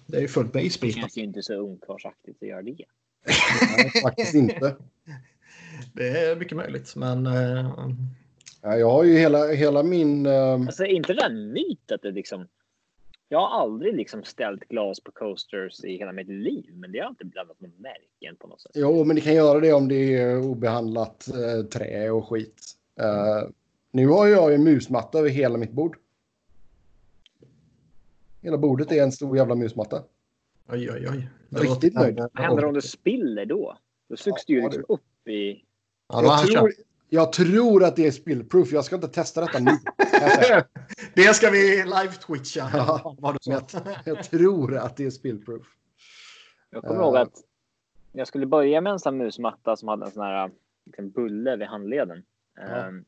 Det 0.08 0.18
är 0.18 0.22
ju 0.22 0.28
fullt 0.28 0.54
med 0.54 0.64
Det 0.64 0.68
isbitar. 0.68 1.00
känns 1.02 1.18
ju 1.18 1.22
inte 1.24 1.44
så 1.44 1.54
ungkarlsaktigt 1.54 2.44
att 2.44 2.48
göra 2.48 2.62
det. 2.62 2.76
Nej, 3.78 3.90
faktiskt 4.02 4.34
inte. 4.34 4.76
Det 5.94 6.08
är 6.10 6.36
mycket 6.36 6.58
möjligt, 6.58 6.96
men... 6.96 7.26
Eh, 7.28 7.70
Ja, 8.62 8.78
jag 8.78 8.92
har 8.92 9.04
ju 9.04 9.18
hela, 9.18 9.48
hela 9.48 9.84
min... 9.84 10.26
eh, 10.26 10.54
Alltså 10.54 10.84
är 10.84 10.88
inte 10.88 11.14
det 11.14 11.26
en 11.26 11.52
myt 11.54 11.92
att 11.92 12.02
det 12.02 12.12
liksom... 12.12 12.48
Jag 13.30 13.40
har 13.40 13.62
aldrig 13.62 13.96
liksom 13.96 14.24
ställt 14.24 14.68
glas 14.68 15.00
på 15.00 15.12
coasters 15.12 15.84
i 15.84 15.98
hela 15.98 16.12
mitt 16.12 16.28
liv, 16.28 16.74
men 16.74 16.92
det 16.92 17.00
har 17.00 17.10
inte 17.10 17.26
blandat 17.26 17.60
med 17.62 17.72
märken 17.80 18.36
på 18.40 18.48
något 18.48 18.62
sätt. 18.62 18.72
Jo, 18.76 19.04
men 19.04 19.16
det 19.16 19.22
kan 19.22 19.34
göra 19.36 19.60
det 19.60 19.74
om 19.74 19.88
det 19.88 20.16
är 20.16 20.42
obehandlat 20.42 21.28
eh, 21.28 21.66
trä 21.66 22.10
och 22.10 22.28
skit. 22.30 22.62
Eh, 23.00 23.50
nu 23.92 24.08
har 24.08 24.28
jag 24.28 24.50
ju 24.50 24.56
en 24.56 24.64
musmatta 24.64 25.20
över 25.20 25.30
hela 25.30 25.58
mitt 25.58 25.72
bord. 25.72 25.98
Hela 28.42 28.58
bordet 28.58 28.92
är 28.92 29.04
en 29.04 29.12
stor 29.12 29.38
jävla 29.38 29.56
musmatta. 29.56 30.04
oj, 30.70 30.92
oj, 30.92 31.08
oj. 31.12 31.30
Riktigt 31.50 31.94
nöjd. 31.94 32.16
Vad 32.20 32.46
händer 32.46 32.66
om 32.66 32.74
du 32.74 32.82
spiller 32.82 33.46
då? 33.46 33.78
Då 34.10 34.18
sugs 34.18 34.46
det 34.46 34.54
ju 34.54 34.60
Ja, 34.60 34.68
liksom 34.68 34.86
upp 34.88 35.28
i... 35.28 35.64
Ja, 36.08 36.24
Jag 36.24 36.48
tror. 36.48 36.72
Jag 37.10 37.34
tror 37.34 37.84
att 37.84 37.96
det 37.96 38.08
är 38.08 38.12
spillproof. 38.12 38.72
Jag 38.72 38.86
ska 38.86 38.96
inte 38.96 39.08
testa 39.08 39.42
detta 39.42 39.60
nu. 39.60 39.72
Det 41.14 41.34
ska 41.36 41.50
vi 41.50 41.84
live-twitcha. 41.84 42.70
Ja. 42.74 43.16
Vet. 43.46 43.76
Jag 44.06 44.24
tror 44.24 44.78
att 44.78 44.98
det 44.98 45.06
är 45.06 45.10
spillproof. 45.10 45.68
Jag 46.70 46.84
kommer 46.84 47.04
ihåg 47.04 47.18
att 47.18 47.44
jag 48.12 48.28
skulle 48.28 48.46
börja 48.46 48.82
med 48.82 48.92
en 48.94 49.00
sån 49.00 49.14
här 49.20 49.26
musmatta 49.26 49.76
som 49.76 49.88
hade 49.88 50.06
en 50.06 50.12
sån 50.12 50.24
här 50.24 50.52
liksom, 50.86 51.10
bulle 51.10 51.56
vid 51.56 51.68
handleden. 51.68 52.24
Ja. 52.56 52.62
Ehm, 52.62 53.06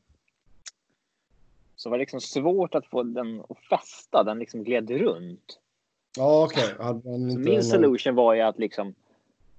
Så 1.76 1.90
var 1.90 1.98
det 1.98 2.02
liksom 2.02 2.20
svårt 2.20 2.74
att 2.74 2.86
få 2.86 3.02
den 3.02 3.40
att 3.48 3.58
fästa. 3.58 4.24
Den 4.24 4.38
liksom 4.38 4.64
gled 4.64 4.90
runt. 4.90 5.58
Ja, 6.16 6.44
okej. 6.44 6.74
Inte 7.04 7.38
min 7.38 7.62
solution 7.62 8.14
var 8.14 8.34
ju 8.34 8.40
att 8.40 8.58
liksom 8.58 8.94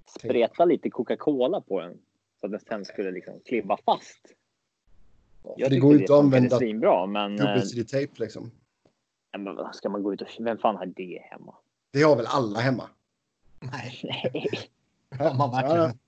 spreta 0.05 0.65
lite 0.65 0.89
Coca-Cola 0.89 1.61
på 1.61 1.79
den. 1.79 1.97
Så 2.39 2.45
att 2.45 2.51
den 2.51 2.59
sen 2.59 2.85
skulle 2.85 3.11
liksom 3.11 3.39
klibba 3.45 3.77
fast. 3.85 4.33
Ja, 5.43 5.53
Jag 5.57 5.71
det 5.71 5.79
går 5.79 5.93
ju 5.93 5.99
inte 5.99 6.13
att 6.13 6.19
använda 6.19 6.57
svinbra, 6.57 7.05
men, 7.05 7.39
eh, 7.39 7.45
dubbel-CD-tape 7.45 8.19
liksom. 8.21 8.51
men 9.37 9.55
vad 9.55 9.75
ska 9.75 9.89
man 9.89 10.03
gå 10.03 10.13
ut 10.13 10.21
och... 10.21 10.27
Vem 10.39 10.57
fan 10.57 10.75
har 10.75 10.85
det 10.85 11.21
hemma? 11.31 11.55
Det 11.91 12.01
har 12.01 12.15
väl 12.15 12.25
alla 12.25 12.59
hemma? 12.59 12.89
Nej, 13.59 13.99
Nej, 14.33 14.49
har 15.19 15.33
man 15.33 15.51
verkligen. 15.51 15.99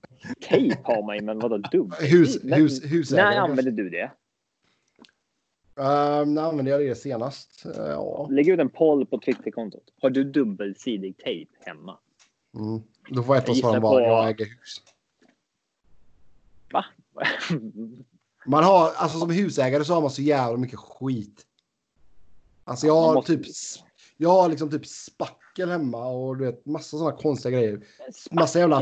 tejp 0.48 0.80
har 0.84 1.02
man 1.06 1.16
ju, 1.16 1.22
men 1.22 1.38
vadå 1.38 1.58
dubbel? 1.58 1.98
Hus, 2.08 2.44
hus, 2.44 2.84
husägare. 2.84 3.30
När 3.30 3.40
använde 3.40 3.70
du 3.70 3.90
det? 3.90 4.10
Uh, 5.78 6.26
när 6.26 6.42
använde 6.42 6.70
jag 6.70 6.80
det 6.80 6.94
senast? 6.94 7.66
Eh, 7.66 7.86
ja. 7.86 8.28
Lägg 8.30 8.48
ut 8.48 8.60
en 8.60 8.68
poll 8.68 9.06
på 9.06 9.18
Twitterkontot. 9.18 9.82
Har 10.00 10.10
du 10.10 10.24
dubbelsidig 10.24 11.16
tejp 11.16 11.50
hemma? 11.60 11.98
Mm. 12.54 12.82
Då 13.10 13.22
får 13.22 13.36
ett 13.36 13.48
av 13.48 13.54
svaren 13.54 13.82
vara 13.82 14.02
jag 14.02 14.28
äger 14.28 14.44
hus. 14.44 14.82
Man 18.46 18.64
har, 18.64 18.90
alltså 18.96 19.18
som 19.18 19.30
husägare 19.30 19.84
så 19.84 19.94
har 19.94 20.00
man 20.00 20.10
så 20.10 20.22
jävla 20.22 20.56
mycket 20.58 20.78
skit. 20.78 21.42
Alltså 22.64 22.86
jag 22.86 22.94
har 23.00 23.14
måste- 23.14 23.36
typ, 23.36 23.46
jag 24.16 24.28
har 24.30 24.48
liksom 24.48 24.70
typ 24.70 24.86
spackel 24.86 25.70
hemma 25.70 26.06
och 26.06 26.36
du 26.36 26.44
vet 26.44 26.66
massa 26.66 26.96
sådana 26.98 27.16
konstiga 27.16 27.58
grejer. 27.58 27.80
Massa 28.30 28.58
jävla 28.58 28.80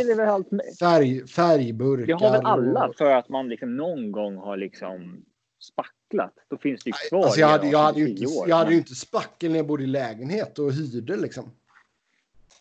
färg, 0.80 1.26
färgburkar. 1.26 2.06
Det 2.06 2.12
har 2.26 2.32
väl 2.32 2.46
alla 2.46 2.88
och- 2.88 2.96
för 2.96 3.10
att 3.10 3.28
man 3.28 3.48
liksom 3.48 3.76
någon 3.76 4.12
gång 4.12 4.36
har 4.36 4.56
liksom 4.56 5.24
spacklat. 5.60 6.34
Då 6.48 6.56
finns 6.58 6.84
det 6.84 6.88
ju 6.90 6.92
kvar. 7.08 7.22
Alltså 7.24 7.40
jag 7.40 7.48
hade, 7.48 7.66
i 7.66 7.70
jag 7.70 7.78
hade 7.78 8.00
ju 8.00 8.08
inte, 8.08 8.26
år. 8.26 8.48
jag 8.48 8.56
hade 8.56 8.70
ju 8.70 8.76
Men- 8.76 8.78
inte 8.82 8.94
spackel 8.94 9.50
när 9.50 9.56
jag 9.58 9.66
bodde 9.66 9.82
i 9.82 9.86
lägenhet 9.86 10.58
och 10.58 10.72
hyrde 10.72 11.16
liksom. 11.16 11.50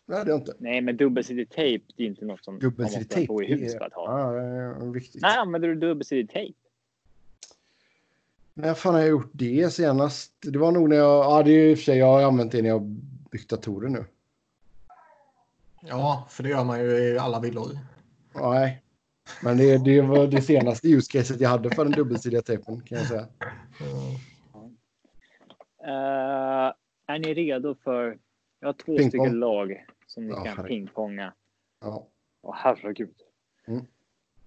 Det 0.10 0.16
hade 0.18 0.32
jag 0.32 0.40
inte. 0.40 0.54
Nej, 0.58 0.82
men 0.82 0.98
dubbelsidig 0.98 1.50
tejp 1.50 1.86
det 1.98 2.04
är 2.04 2.08
inte 2.08 2.26
något 2.26 2.44
som 2.44 2.60
man 2.62 2.74
måste 2.78 3.26
bo 3.28 3.44
i 3.44 3.48
det 3.48 3.56
hus 3.56 3.74
är- 3.74 3.78
för 3.78 3.86
att 3.86 3.94
ha. 3.94 4.20
Ja, 4.20 4.34
det 4.34 4.86
är 4.86 4.92
viktigt. 4.92 5.22
När 5.22 5.38
använder 5.38 5.68
du 5.68 5.76
dubbelsidig 5.76 6.30
tejp? 6.30 6.58
När 8.54 8.74
fan 8.74 8.94
har 8.94 9.02
jag 9.02 9.10
gjort 9.10 9.30
det 9.32 9.74
senast? 9.74 10.34
Det 10.42 10.60
var 10.60 10.72
nog 10.72 10.90
när 10.90 10.96
jag... 10.96 11.26
Ja, 11.26 11.44
det 11.44 11.52
är 11.52 11.54
ju 11.54 11.70
i 11.72 11.74
och 11.74 11.78
för 11.78 11.84
sig. 11.84 11.98
Jag 11.98 12.06
har 12.06 12.24
använt 12.24 12.52
det 12.52 12.62
när 12.62 12.70
jag 12.70 12.82
byggt 13.32 13.50
datorer 13.50 13.90
nu. 13.90 14.06
Ja, 15.82 16.28
för 16.30 16.44
det 16.44 16.50
gör 16.50 16.64
man 16.64 16.80
ju 16.80 16.86
i 16.86 17.18
alla 17.18 17.40
villor. 17.40 17.68
Nej. 18.36 18.82
Men 19.44 19.58
det, 19.58 19.78
det 19.78 20.02
var 20.02 20.28
det 20.28 20.42
senaste 20.42 20.88
use 20.88 21.12
caset 21.12 21.42
jag 21.42 21.50
hade 21.50 21.70
för 21.70 21.84
den 21.84 21.94
dubbelsidiga 21.94 22.42
tejpen 22.42 22.82
kan 22.82 22.98
jag 22.98 23.08
säga. 23.08 23.28
Eh, 25.84 26.74
är 27.08 27.20
ni 27.20 27.34
redo 27.34 27.76
för... 27.84 28.18
Jag 28.60 28.68
har 28.68 28.74
två 28.74 28.98
stycken 28.98 29.40
lag 29.40 29.86
som 30.10 30.24
ni 30.28 30.30
Ja, 30.30 30.36
kan 30.36 30.46
herregud. 30.48 30.68
pingponga. 30.68 31.34
Ja. 31.80 32.08
Åh 32.42 32.56
herregud. 32.58 33.16
Mm. 33.66 33.86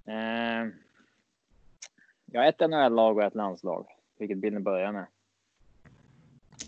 Eh, 0.05 0.75
jag 2.27 2.41
har 2.41 2.49
ett 2.49 2.61
NHL-lag 2.61 3.17
och 3.17 3.23
ett 3.23 3.35
landslag. 3.35 3.87
Vilket 4.19 4.39
vill 4.39 4.55
ni 4.55 4.61
börja 4.61 4.93
med? 4.93 5.07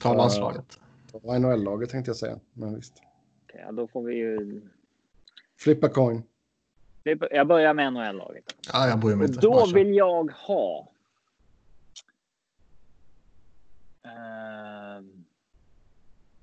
Ta 0.00 0.14
landslaget. 0.14 0.80
Det 1.12 1.18
var 1.22 1.38
NHL-laget 1.38 1.90
tänkte 1.90 2.08
jag 2.08 2.16
säga. 2.16 2.40
Men 2.52 2.74
visst. 2.74 3.02
Okej, 3.44 3.60
ja, 3.66 3.72
då 3.72 3.86
får 3.86 4.02
vi 4.02 4.14
ju... 4.14 4.62
Flippa 5.56 5.88
coin. 5.88 6.22
Jag 7.30 7.46
börjar 7.46 7.74
med 7.74 7.92
NHL-laget. 7.92 8.44
Ja, 8.72 8.88
jag 8.88 8.98
bryr 9.00 9.16
mig 9.16 9.24
Och 9.24 9.28
inte. 9.30 9.40
då 9.40 9.66
vill 9.74 9.94
jag 9.94 10.30
ha... 10.32 10.88
Ehm, 14.02 15.24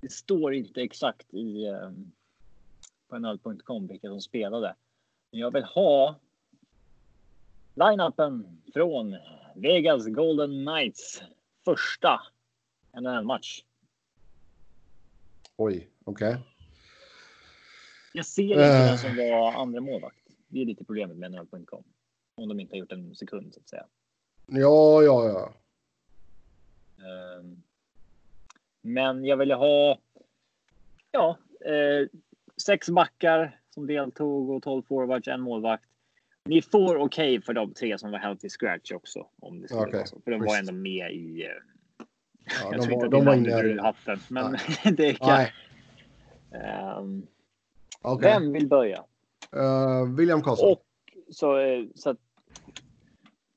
det 0.01 0.11
står 0.11 0.53
inte 0.53 0.81
exakt 0.81 1.33
i 1.33 1.67
um, 1.67 2.11
på 3.11 3.19
NHL.com 3.19 3.87
vilka 3.87 4.07
som 4.07 4.21
spelade. 4.21 4.75
Men 5.31 5.39
jag 5.39 5.51
vill 5.53 5.63
ha 5.63 6.15
line-upen 7.75 8.61
från 8.73 9.17
Vegas 9.55 10.07
Golden 10.07 10.65
Knights 10.65 11.23
första 11.65 12.21
NHL-match. 12.93 13.63
Oj, 15.55 15.89
okej. 16.03 16.37
Jag 18.13 18.25
ser 18.25 18.43
inte 18.43 18.61
Eh. 18.63 18.85
vem 18.85 18.97
som 18.97 19.15
var 19.17 19.53
andra 19.61 19.81
målvakt. 19.81 20.17
Det 20.47 20.61
är 20.61 20.65
lite 20.65 20.83
problemet 20.85 21.17
med 21.17 21.31
NHL.com. 21.31 21.83
Om 22.35 22.49
de 22.49 22.59
inte 22.59 22.73
har 22.75 22.79
gjort 22.79 22.91
en 22.91 23.15
sekund 23.15 23.53
så 23.53 23.59
att 23.59 23.69
säga. 23.69 23.85
Ja, 24.45 25.03
ja, 25.03 25.27
ja. 25.29 25.53
Ehm, 27.05 27.61
Men 28.81 29.25
jag 29.25 29.37
ville 29.37 29.55
ha 29.55 29.99
ja, 31.11 31.37
eh, 31.65 32.07
sex 32.61 32.89
backar 32.89 33.59
som 33.73 33.87
deltog 33.87 34.49
och 34.49 34.63
12 34.63 34.83
forwards, 34.83 35.27
en 35.27 35.41
målvakt. 35.41 35.83
Ni 36.45 36.61
får 36.61 36.97
okej 36.97 37.41
för 37.41 37.53
de 37.53 37.73
tre 37.73 37.97
som 37.97 38.11
var 38.11 38.19
healthy 38.19 38.49
scratch 38.49 38.91
också. 38.91 39.27
Om 39.39 39.61
det 39.61 39.67
skulle 39.67 39.91
vara 39.91 40.05
så. 40.05 40.21
För 40.23 40.31
de 40.31 40.41
var 40.41 40.57
ändå 40.57 40.73
med 40.73 41.11
i... 41.11 41.43
eh, 41.43 41.47
ja 42.45 42.71
jag 42.71 42.81
de, 42.81 42.85
tror 42.87 42.95
var, 42.95 43.05
inte 43.05 43.07
de 43.07 43.19
att 43.19 43.25
var 43.25 43.35
det 43.35 43.69
inne 43.69 43.73
i... 43.73 43.79
hatten. 43.79 44.19
Men 44.29 44.57
det 44.95 45.13
kan. 45.13 45.27
Nej, 45.27 45.53
Ehm, 46.51 47.27
okej. 48.01 48.31
Vem 48.31 48.53
vill 48.53 48.67
börja? 48.67 49.03
Eh, 49.55 50.05
William 50.17 50.41
Karlsson. 50.41 50.71
Och 50.71 50.83
så, 51.29 51.57
eh, 51.59 51.83
så 51.95 52.09
att, 52.09 52.17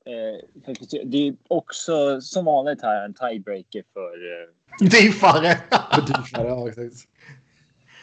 eh, 0.05 0.73
det 1.05 1.27
är 1.27 1.35
också 1.47 2.21
som 2.21 2.45
vanligt 2.45 2.81
här 2.81 3.05
en 3.05 3.13
tiebreaker 3.13 3.83
för... 3.93 4.41
Eh, 4.41 4.87
Diffare! 4.89 5.57
Ja, 6.31 6.69
exakt. 6.69 7.09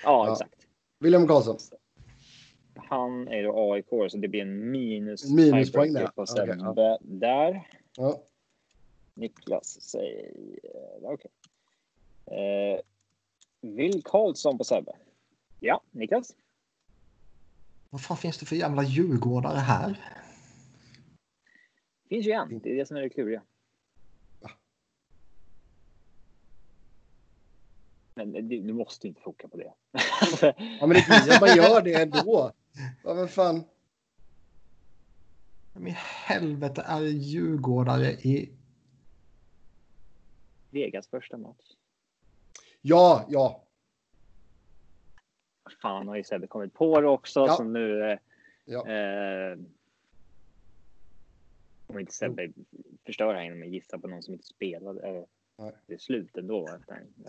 Ja. 0.05 0.33
exakt. 0.33 0.62
William 1.03 1.27
Karlsson. 1.27 1.59
Han 2.75 3.29
är 3.29 3.43
då 3.43 3.73
AIK 3.73 4.11
så 4.11 4.19
det 4.19 4.29
blir 4.29 4.43
en 4.43 4.71
minus. 4.71 5.31
Minuspoäng 5.31 5.93
där. 5.93 6.07
På 6.07 6.23
Okej, 6.23 6.27
Sebbe 6.27 6.99
där. 7.01 7.69
Ja. 7.97 8.23
Niklas 9.15 9.81
säger... 9.81 10.33
Okej. 11.03 11.31
Eh, 12.27 12.81
Will 13.61 14.03
Karlsson 14.05 14.59
på 14.59 14.65
Sebbe. 14.65 14.93
Ja, 15.61 15.83
Niklas. 15.91 16.37
Vad 17.91 18.03
fan 18.03 18.17
finns 18.17 18.39
det 18.39 18.47
för 18.47 18.57
jävla 18.57 18.83
djurgårdare 18.83 19.59
här? 19.59 20.01
Finns 22.09 22.27
ju 22.27 22.33
en. 22.33 22.59
Det 22.59 22.71
är 22.71 22.77
det 22.77 22.87
som 22.87 22.97
är 22.97 23.01
det 23.01 23.11
kluriga. 23.11 23.43
Men 28.15 28.33
du, 28.33 28.61
du 28.61 28.73
måste 28.73 29.09
inte 29.09 29.21
foka 29.21 29.49
på 29.49 29.57
det. 29.57 29.73
ja, 30.81 30.87
men 30.87 30.89
det 30.89 30.99
är 30.99 31.35
att 31.35 31.41
man 31.41 31.57
gör 31.57 31.83
det 31.83 31.95
ändå. 31.95 32.53
Ja, 33.05 33.15
men 33.15 33.29
fan. 33.29 33.65
Vem 35.75 35.87
i 35.87 35.97
helvete 36.27 36.83
är 36.87 37.03
djurgårdare 37.03 38.13
i... 38.13 38.53
Vegas 40.71 41.09
första 41.09 41.37
match. 41.37 41.77
Ja, 42.81 43.27
ja. 43.29 43.65
Fan 45.83 46.09
har 46.09 46.17
ju 46.17 46.25
Sebbe 46.25 46.47
kommit 46.47 46.75
på 46.75 47.01
det 47.01 47.09
också. 47.09 47.41
Ja. 47.41 47.53
Så 47.53 47.65
nu... 47.65 48.11
Eh, 48.11 48.19
ja. 48.65 48.89
eh, 48.89 49.59
om 51.87 51.99
inte 51.99 52.13
Sebbe 52.13 52.53
förstör 53.07 53.35
här 53.35 53.43
genom 53.43 53.63
att 53.63 53.69
gissa 53.69 53.99
på 53.99 54.09
någon 54.09 54.23
som 54.23 54.35
inte 54.35 54.47
spelade. 54.47 55.27
Det 55.87 55.95
är 55.95 55.99
slut 55.99 56.37
ändå. 56.37 56.69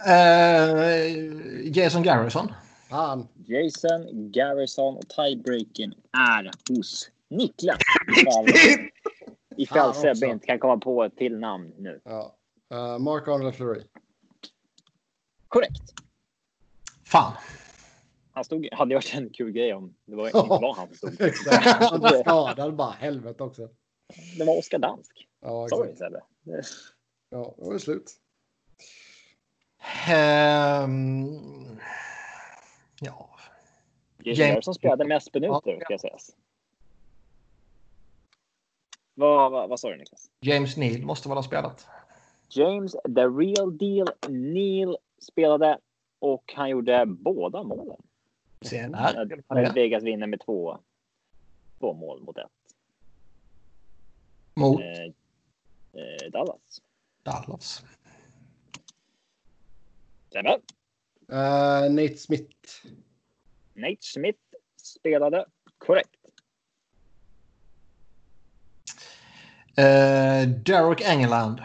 Eh, 0.08 1.78
Jason 1.78 2.04
Garrison. 2.04 2.52
Fan. 2.90 3.28
Jason 3.46 4.32
Garrison 4.32 4.98
och 4.98 5.10
tiebreaken 5.10 5.94
är 6.12 6.52
hos 6.70 7.10
Niklas. 7.30 7.78
Ifall, 9.58 9.94
Sebbe 9.94 10.28
inte 10.28 10.46
kan 10.46 10.60
komma 10.60 10.78
på 10.78 11.04
ett 11.04 11.18
till 11.18 11.40
namn 11.40 11.74
nu. 11.78 12.02
Ja. 12.04 12.36
Uh, 12.74 13.00
Mark 13.00 13.28
Arnold 13.28 13.56
Fleury. 13.56 13.82
Korrekt. 15.48 15.94
Fan. 17.04 17.34
Han 18.32 18.44
stod, 18.44 18.70
hade 18.72 18.96
varit 18.96 19.14
en 19.14 19.30
kul 19.30 19.52
grej 19.52 19.74
om 19.74 19.94
det 20.06 20.16
var, 20.16 20.26
inte 20.26 20.38
var 20.38 20.76
han 20.76 20.88
som 20.88 21.12
stod. 21.12 21.32
Han 21.64 22.04
är 22.04 22.24
skadad 22.24 22.76
bara. 22.76 22.92
Helvete 22.92 23.44
också. 23.44 23.70
Det 24.38 24.44
var 24.44 24.58
Oskar 24.58 24.80
Dansk. 24.80 25.28
Ja, 25.42 25.68
Sorry. 25.70 25.96
Sebbe. 25.96 26.22
Det- 27.34 27.38
Ja, 27.40 27.54
det 27.58 27.66
var 27.70 27.78
slut. 27.78 28.12
Ehm, 30.08 31.80
ja. 33.02 33.30
James- 34.24 34.38
Garrison 34.38 34.74
spelade 34.74 35.06
mest 35.08 35.34
minuter 35.34 35.80
ska 35.80 35.94
jag 35.94 36.02
sägas. 36.02 36.36
Vad, 39.14 39.52
vad, 39.52 39.70
vad 39.70 39.80
sa 39.80 39.90
du 39.90 39.98
Niklas? 39.98 40.30
James 40.42 40.78
Neal 40.78 41.02
måste 41.02 41.30
väl 41.30 41.38
ha 41.38 41.44
spelat. 41.44 41.88
James 42.50 42.92
the 42.92 43.22
real 43.28 43.78
deal 43.78 44.08
Neil 44.30 44.98
spelade 45.20 45.78
och 46.20 46.54
han 46.56 46.70
gjorde 46.70 47.06
båda 47.06 47.64
målen. 47.64 47.98
Se 48.62 48.88
där. 48.88 49.14
Ja. 49.48 49.72
Vegas 49.74 50.04
vinner 50.04 50.28
med 50.28 50.40
två, 50.46 50.80
två 51.80 51.94
mål 51.94 52.22
mot 52.22 52.38
ett. 52.38 52.48
Mot 54.54 54.82
Eh, 54.82 55.04
eh, 56.02 56.32
Dallas. 56.32 56.82
Dallas. 57.24 57.84
Sebbe. 60.34 60.62
Uh, 61.30 61.90
Nate 61.90 62.18
Smith. 62.18 62.86
Nate 63.76 64.04
Smith 64.04 64.40
spelade 64.78 65.46
korrekt. 65.78 66.16
Eh, 69.78 70.48
Derek 70.48 71.02
Engeland. 71.02 71.62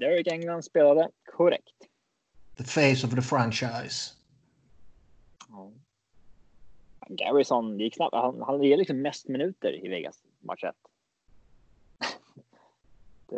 Derek 0.00 0.26
England 0.26 0.64
spelade 0.64 1.10
korrekt. 1.36 1.88
The 2.56 2.64
face 2.64 3.04
of 3.04 3.14
the 3.14 3.22
franchise. 3.22 4.14
Ja. 5.48 5.70
Garrison 7.08 7.76
det 7.78 7.84
gick 7.84 7.94
snabbt. 7.94 8.14
Han, 8.14 8.42
han 8.46 8.62
ger 8.62 8.76
liksom 8.76 9.02
mest 9.02 9.28
minuter 9.28 9.84
i 9.84 9.88
Vegas 9.88 10.22
match 10.40 10.64
1. 10.64 10.74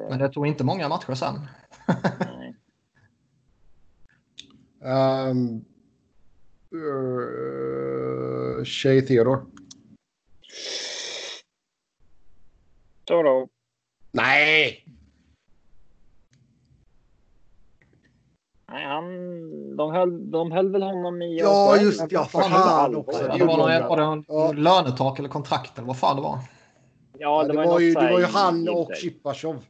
Men 0.09 0.19
det 0.19 0.29
tog 0.29 0.47
inte 0.47 0.65
många 0.65 0.89
matcher 0.89 1.15
sen. 1.15 1.35
Um, 4.81 5.65
uh, 6.75 8.65
Shay 8.65 9.03
Theodore. 9.03 9.41
Då. 13.05 13.49
Nej! 14.13 14.85
Nej, 18.69 18.85
han, 18.85 19.05
de, 19.77 19.93
höll, 19.93 20.31
de 20.31 20.53
höll 20.53 20.73
väl 20.73 20.83
honom 20.83 21.23
i... 21.23 21.39
Ja, 21.39 21.77
just 21.77 22.13
ja, 22.13 22.25
fan, 22.25 22.51
fan 22.51 22.97
också. 22.97 23.19
var- 23.19 23.29
Ja, 23.29 23.37
det 23.37 23.45
var, 23.45 23.57
någon, 23.57 23.89
var 23.89 23.97
det 23.97 24.03
en 24.03 24.25
Ja. 24.29 24.53
lönetak 24.53 25.19
eller 25.19 25.29
kontrakt 25.29 25.79
eller 25.79 25.87
vad 25.87 25.99
fan 25.99 26.17
det 26.17 26.23
var. 26.23 26.39
Ja, 27.19 27.43
det, 27.43 27.53
det, 27.53 27.57
var 27.67 27.81
ju, 27.81 27.93
något 27.93 28.03
det 28.03 28.13
var 28.13 28.21
ju 28.21 28.27
han 28.27 28.69
och. 28.69 28.91
Chipachov. 28.97 29.65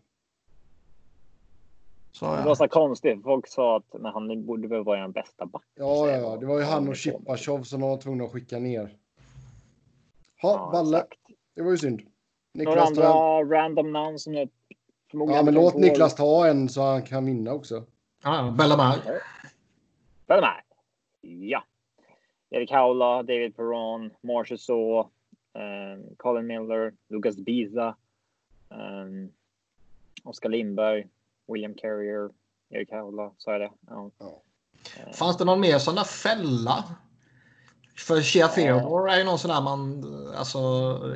Det 2.20 2.26
var 2.26 2.54
så 2.54 2.68
konstigt. 2.68 3.22
Folk 3.22 3.46
sa 3.48 3.76
att 3.76 3.92
men 4.00 4.12
han 4.12 4.46
borde 4.46 4.68
väl 4.68 4.84
vara 4.84 5.00
den 5.00 5.12
bästa 5.12 5.46
backen. 5.46 5.68
Ja, 5.74 6.08
ja, 6.10 6.16
ja. 6.16 6.36
Det 6.36 6.46
var 6.46 6.58
ju 6.58 6.64
han 6.64 6.88
och. 6.88 6.96
Chipachov 6.96 7.62
som 7.62 7.80
de 7.80 7.90
var 7.90 7.96
tvungna 7.96 8.24
att 8.24 8.32
skicka 8.32 8.58
ner. 8.58 8.96
Ha, 10.42 10.50
Ja, 10.52 10.70
Valle. 10.72 10.96
exakt. 10.98 11.18
Det 11.54 11.62
var 11.62 11.70
ju 11.70 11.78
synd. 11.78 12.02
Några 12.52 12.70
Niklas 12.70 12.88
andra 12.88 13.02
tar 13.02 13.40
en. 13.42 13.50
random 13.50 13.92
namn 13.92 14.18
som 14.18 14.34
jag 14.34 14.48
förmodligen 15.10 15.36
Ja, 15.38 15.44
men 15.44 15.54
låt. 15.54 15.74
Niklas 15.74 16.14
ta 16.14 16.46
en 16.46 16.68
så 16.68 16.82
han 16.82 17.02
kan 17.02 17.26
vinna 17.26 17.52
också. 17.52 17.84
Ja, 18.24 18.54
Bellamar. 18.58 18.96
Är 20.26 20.62
Ja. 21.20 21.64
Erik 22.50 22.70
Haula, 22.70 23.22
David 23.22 23.56
Perron, 23.56 24.10
Marshall 24.20 24.58
Saw, 24.58 25.08
um, 25.52 26.16
Colin 26.16 26.46
Miller, 26.46 26.92
Lucas 27.08 27.36
Biza, 27.36 27.94
um, 28.68 29.32
Oskar 30.24 30.48
Lindberg, 30.48 31.06
William 31.48 31.74
Carrier, 31.74 32.30
Erik 32.70 32.90
Haula, 32.92 33.32
sa 33.38 33.52
jag 33.52 33.60
det? 33.60 33.70
Ja. 33.86 34.10
Ja. 34.18 34.42
Eh, 35.06 35.12
Fanns 35.12 35.36
det 35.36 35.44
någon 35.44 35.60
mer 35.60 35.78
sån 35.78 35.94
där 35.94 36.04
fälla? 36.04 36.84
För 37.98 38.20
Shea 38.20 38.48
Theodore 38.48 39.12
är 39.12 39.18
ju 39.18 39.24
någon 39.24 39.38
sån 39.38 39.50
där 39.50 39.60
man... 39.60 40.04
Alltså, 40.36 40.58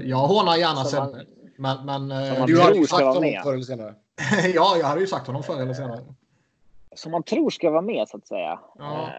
jag 0.05 0.16
hånar 0.16 0.57
gärna 0.57 0.74
man- 0.74 0.85
Sebbe. 0.86 1.27
Men... 1.57 1.86
men 1.86 2.11
eh, 2.11 2.47
Du 2.47 2.61
hade 2.61 2.77
ju 2.78 2.86
sagt 2.86 3.02
honom 3.02 3.35
förr 3.43 3.52
eller 3.55 3.62
senare. 3.62 3.94
ja, 4.55 4.77
jag 4.77 4.86
hade 4.86 5.01
ju 5.01 5.07
sagt 5.07 5.27
honom 5.27 5.43
förr 5.43 5.62
eller 5.62 5.74
senare. 5.74 6.05
Som 6.97 7.12
man 7.12 7.23
tror 7.23 7.51
ska 7.51 7.70
vara 7.70 7.82
med 7.82 8.09
så 8.09 8.16
att 8.16 8.27
säga. 8.27 8.61
Ja. 8.78 9.02
Eh, 9.07 9.11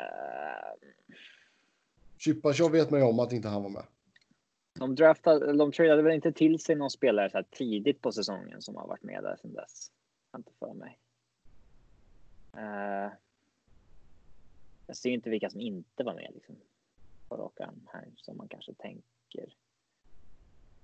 Chipachov 2.17 2.71
vet 2.71 2.89
man 2.91 2.99
ju 2.99 3.05
om 3.05 3.19
att 3.19 3.31
inte 3.31 3.47
han 3.47 3.63
var 3.63 3.69
med. 3.69 3.83
De 4.79 4.95
draftade, 4.95 5.53
de 5.53 5.71
tradade 5.71 6.01
väl 6.01 6.13
inte 6.13 6.31
till 6.31 6.59
sig 6.59 6.75
någon 6.75 6.89
spelare 6.89 7.29
så 7.29 7.37
här 7.37 7.45
tidigt 7.51 8.01
på 8.01 8.11
säsongen 8.11 8.61
som 8.61 8.75
har 8.75 8.87
varit 8.87 9.03
med 9.03 9.23
där 9.23 9.35
sedan 9.35 9.53
dess. 9.53 9.87
Har 10.31 10.39
inte 10.39 10.51
för 10.59 10.73
mig. 10.73 10.97
Eh, 12.57 13.11
jag 14.87 14.97
ser 14.97 15.09
inte 15.09 15.29
vilka 15.29 15.49
som 15.49 15.61
inte 15.61 16.03
var 16.03 16.13
med 16.13 16.31
liksom. 16.33 16.55
På 17.29 17.35
rak 17.37 17.59
arm 17.59 17.87
här 17.93 18.05
som 18.17 18.37
man 18.37 18.47
kanske 18.47 18.73
tänker 18.73 19.53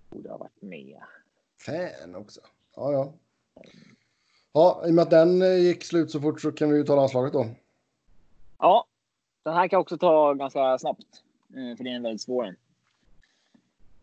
borde 0.10 0.30
ha 0.30 0.38
varit 0.38 0.61
med. 0.61 1.02
Fan 1.57 2.15
också. 2.15 2.41
Ja, 2.76 2.91
ja. 2.91 3.14
Ja, 4.52 4.84
i 4.85 4.89
och 4.89 4.94
med 4.94 5.03
att 5.03 5.10
den 5.10 5.41
eh, 5.41 5.57
gick 5.57 5.84
slut 5.84 6.11
så 6.11 6.22
fort 6.22 6.41
så 6.41 6.52
kan 6.52 6.69
vi 6.72 6.77
ju 6.77 6.84
ta 6.84 6.95
landslaget 6.95 7.34
då. 7.34 7.48
Ja, 8.60 8.88
den 9.44 9.53
här 9.53 9.68
kan 9.68 9.77
jag 9.77 9.81
också 9.81 9.98
ta 9.98 10.34
ganska 10.34 10.77
snabbt. 10.77 11.23
eh, 11.49 11.77
För 11.77 11.84
det 11.84 11.89
är 11.89 11.95
en 11.95 12.03
väldigt 12.03 12.22
svår 12.22 12.45
en. 12.45 12.56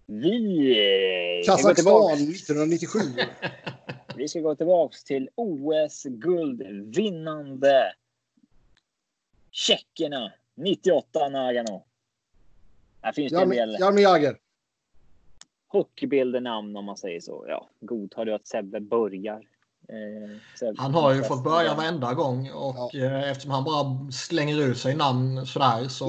Vi 0.06 1.42
Kazakstan 1.46 1.74
tillbaks, 1.74 2.20
1997. 2.20 2.98
vi 4.16 4.28
ska 4.28 4.40
gå 4.40 4.54
tillbaks 4.54 5.04
till 5.04 5.28
OS-guldvinnande 5.34 7.92
tjeckerna 9.50 10.32
98 10.54 11.28
Nagano. 11.28 11.84
Här 13.02 13.12
finns 13.12 13.32
det 13.32 13.42
en 13.42 13.48
del 13.48 13.76
Jaromir 13.80 14.02
Jagr. 14.02 14.36
hockeybilder 15.68 16.40
namn 16.40 16.76
om 16.76 16.84
man 16.84 16.96
säger 16.96 17.20
så. 17.20 17.44
Ja, 17.48 17.68
godtar 17.80 18.24
du 18.24 18.34
att 18.34 18.46
Sebbe 18.46 18.80
börjar? 18.80 19.42
Eh, 19.88 20.30
Sebbe, 20.58 20.82
Han 20.82 20.94
har 20.94 21.14
ju 21.14 21.22
fått 21.22 21.44
börja 21.44 21.74
varenda 21.74 22.14
gång 22.14 22.50
och 22.50 22.90
Ja. 22.92 23.06
eh, 23.06 23.30
eftersom 23.30 23.50
han 23.50 23.64
bara 23.64 24.10
slänger 24.12 24.60
ut 24.62 24.78
sig 24.78 24.96
namn 24.96 25.46
sådär 25.46 25.88
så... 25.88 26.06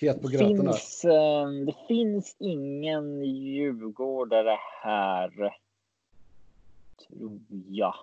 Het 0.00 0.22
på 0.22 0.28
gröten 0.28 0.64
där. 0.64 0.72
finns, 0.72 1.04
eh, 1.04 1.48
det 1.66 1.74
finns 1.88 2.36
ingen 2.38 3.24
djurgårdare 3.24 4.56
här. 4.82 5.56
Tror 7.08 7.40
jag. 7.68 7.94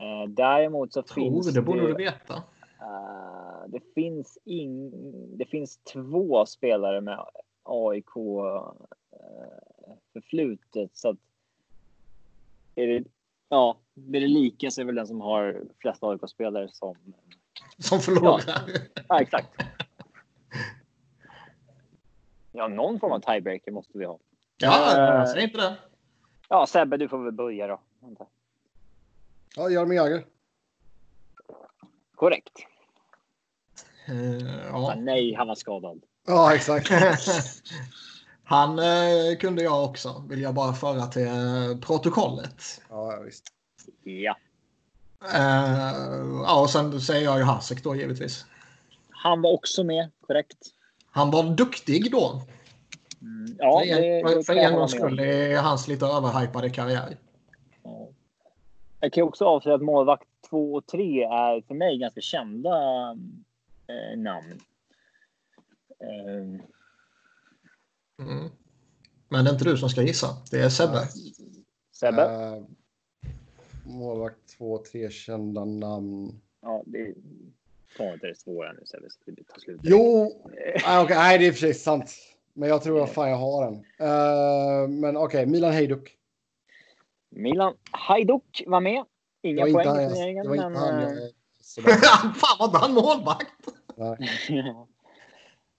Eh, 0.00 0.28
däremot 0.28 0.92
så 0.92 1.02
Tror 1.02 1.24
finns 1.24 1.54
det 1.54 1.62
borde 1.62 1.80
det, 1.80 1.86
du 1.86 1.94
veta. 1.94 2.34
eh, 2.80 3.68
det 3.68 3.80
finns 3.94 4.38
in, 4.44 4.90
det 5.38 5.44
finns 5.46 5.76
två 5.92 6.46
spelare 6.46 7.00
med 7.00 7.24
AIK 7.62 8.16
eh, 8.16 8.72
förflutet 10.12 10.90
så 10.96 11.08
att 11.08 11.16
är 12.74 12.86
det, 12.86 13.04
ja, 13.48 13.78
blir 13.94 14.20
det 14.20 14.26
lika 14.28 14.70
så 14.70 14.80
är 14.80 14.84
det 14.84 14.86
väl 14.86 14.94
den 14.94 15.06
som 15.06 15.20
har 15.20 15.62
flest 15.78 16.02
AIK-spelare 16.04 16.68
som 16.72 16.96
Som 17.78 18.00
förlorar. 18.00 18.42
Ja, 19.08 19.20
exakt. 19.20 19.48
Ja, 22.56 22.68
någon 22.68 23.00
form 23.00 23.12
av 23.12 23.20
tiebreaker 23.20 23.70
måste 23.72 23.98
vi 23.98 24.04
ha. 24.04 24.18
Ja, 24.56 24.92
Eh, 24.92 24.98
jag 25.18 25.28
säger 25.28 25.46
inte 25.46 25.58
det. 25.58 25.76
Ja, 26.48 26.66
Sebbe, 26.66 26.96
du 26.96 27.08
får 27.08 27.18
väl 27.24 27.32
börja 27.32 27.66
då. 27.66 27.80
Vänta. 28.00 28.26
Ja, 29.56 29.70
Jaromir 29.70 29.96
Jagr. 29.96 30.24
Korrekt. 32.14 32.52
Eh, 34.08 34.74
Ah, 34.74 34.80
ja. 34.80 34.94
nej, 34.96 35.34
han 35.34 35.48
var 35.48 35.54
skadad. 35.54 36.02
Ja, 36.26 36.54
exakt. 36.54 36.90
Han 38.44 38.78
eh, 38.78 39.36
kunde 39.40 39.62
jag 39.62 39.84
också, 39.84 40.24
vill 40.28 40.40
jag 40.40 40.54
bara 40.54 40.72
föra 40.72 41.06
till 41.06 41.26
eh, 41.26 41.78
protokollet. 41.86 42.82
Ja, 42.90 43.12
ja, 43.12 43.20
visst. 43.20 43.44
Ja, 44.02 44.36
Eh, 45.34 45.92
ja, 46.44 46.60
och 46.60 46.70
sen 46.70 47.00
säger 47.00 47.24
jag 47.24 47.38
ju 47.38 47.44
Hasek 47.44 47.82
då 47.84 47.96
givetvis. 47.96 48.46
han 49.10 49.42
var 49.42 49.52
också 49.52 49.84
med. 49.84 50.10
Korrekt. 50.26 50.56
Han 51.16 51.30
var 51.30 51.54
duktig 51.56 52.10
då. 52.10 52.42
Mm, 53.20 53.56
ja, 53.58 53.82
för 53.86 54.36
en, 54.36 54.44
för 54.44 54.72
gångs 54.72 54.92
skull 54.92 55.20
i 55.20 55.54
hans 55.54 55.88
lite 55.88 56.06
överhypade 56.06 56.70
karriär. 56.70 57.16
Ja. 57.82 58.08
Jag 59.00 59.12
kan 59.12 59.20
ju 59.20 59.28
också 59.28 59.44
avslöja 59.44 59.76
att 59.76 59.82
målvakt 59.82 60.28
2 60.50 60.74
och 60.74 60.86
3 60.86 61.22
är 61.22 61.66
för 61.66 61.74
mig 61.74 61.98
ganska 61.98 62.20
kända 62.20 62.70
eh, 63.86 64.18
namn. 64.18 64.60
Eh, 66.00 66.66
Mm. 68.18 68.50
Men 69.28 69.44
det 69.44 69.50
är 69.50 69.52
inte 69.52 69.64
du 69.64 69.76
som 69.76 69.88
ska 69.88 70.02
gissa. 70.02 70.28
Det 70.50 70.60
är 70.60 70.68
Sebbe. 70.68 71.08
Sebbe? 71.92 72.22
Eh, 72.22 72.64
målvakt 73.84 74.56
två, 74.58 74.78
tre 74.78 75.10
kända 75.10 75.64
namn. 75.64 76.40
Ja, 76.62 76.82
det 76.86 77.14
ta 77.96 78.12
inte 78.12 78.26
det 78.26 78.34
svåra 78.38 78.72
nu 78.72 78.80
så 78.84 78.96
det 79.26 79.44
tar 79.44 79.58
slut. 79.60 79.80
Jo! 79.82 80.32
Ah, 80.84 81.04
okay. 81.04 81.16
Nej, 81.16 81.38
det 81.38 81.44
är 81.44 81.48
i 81.48 81.50
och 81.50 81.54
för 81.54 81.60
sig 81.60 81.74
sant. 81.74 82.14
Men 82.52 82.68
jag 82.68 82.82
tror 82.82 83.04
att 83.04 83.10
fan 83.10 83.30
jag 83.30 83.36
har 83.36 83.64
den. 83.64 83.74
Eh, 83.98 84.88
men 84.88 85.16
okej, 85.16 85.46
Milan 85.46 85.72
Hejduk. 85.72 86.16
Milan 87.30 87.74
Hajduk 87.90 88.62
var 88.66 88.80
med. 88.80 89.04
Inga 89.42 89.64
var 89.66 89.72
poäng 89.72 89.82
i 90.04 90.08
turneringen, 90.08 90.42
Det 90.44 90.48
var 90.48 90.56
inte 90.56 90.68
men... 90.68 90.78
han. 90.78 91.02
eh. 91.02 91.28
Fan 92.34 92.56
vad 92.58 92.68
inte 92.68 92.78
han 92.78 92.94
målvakt! 92.94 93.46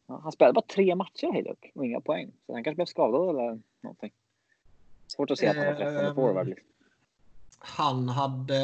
Han 0.08 0.32
spelade 0.32 0.54
bara 0.54 0.66
tre 0.68 0.96
matcher 0.96 1.28
Hajduk 1.34 1.72
och 1.76 1.86
inga 1.86 2.02
poäng. 2.02 2.32
Så 2.46 2.54
han 2.54 2.64
kanske 2.64 2.76
blev 2.76 2.86
skadad 2.86 3.30
eller 3.30 3.60
någonting. 3.82 4.12
Svårt 5.08 5.32
att 5.32 5.40
se 5.40 5.48
att 5.48 5.56
han 5.58 5.66
var 5.66 5.74
träffande 5.74 6.08
Ehm. 6.10 6.16
forward. 6.16 6.48
liksom. 6.48 6.68
Han 7.60 8.10
hade 8.10 8.60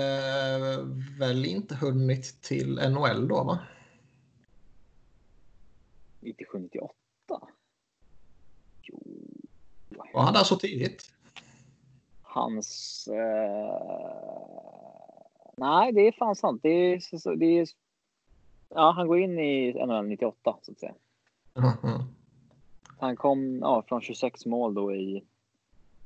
väl 1.19 1.45
inte 1.45 1.75
hunnit 1.75 2.41
till 2.41 2.75
NHL 2.75 3.27
då 3.27 3.43
va? 3.43 3.59
97, 6.19 6.59
98. 6.59 6.93
Jo. 8.81 9.03
Var 10.13 10.21
han 10.21 10.33
där 10.33 10.43
så 10.43 10.55
tidigt? 10.55 11.11
Hans... 12.21 13.07
Eh... 13.07 14.33
Nej, 15.57 15.91
det 15.91 16.07
är 16.07 16.11
fan 16.11 16.35
sant. 16.35 16.61
Det 16.63 16.69
är, 16.69 17.35
det 17.35 17.59
är... 17.59 17.67
Ja, 18.69 18.91
han 18.91 19.07
går 19.07 19.19
in 19.19 19.39
i 19.39 19.85
NHL 19.85 20.07
98 20.07 20.57
så 20.61 20.71
att 20.71 20.79
säga. 20.79 20.93
Mhm. 21.53 22.03
Han 22.99 23.15
kom 23.15 23.59
ja, 23.59 23.83
från 23.87 24.01
26 24.01 24.45
mål 24.45 24.73
då 24.73 24.95
i 24.95 25.23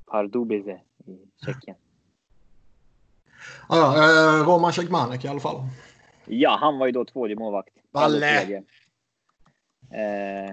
Pardubice 0.06 0.80
i 1.06 1.18
Tjeckien. 1.46 1.76
Ja, 3.70 3.76
ja, 3.98 4.40
eh, 4.40 4.46
Roman 4.48 4.74
Cegmanek 4.74 5.26
i 5.26 5.28
alla 5.28 5.40
fall. 5.40 5.62
Ja, 6.26 6.58
han 6.62 6.78
var 6.78 6.86
ju 6.86 6.92
då 6.92 7.06
tredje 7.06 7.36
målvakt. 7.36 7.74
Tredje. 7.94 8.64
Eh, 9.92 10.50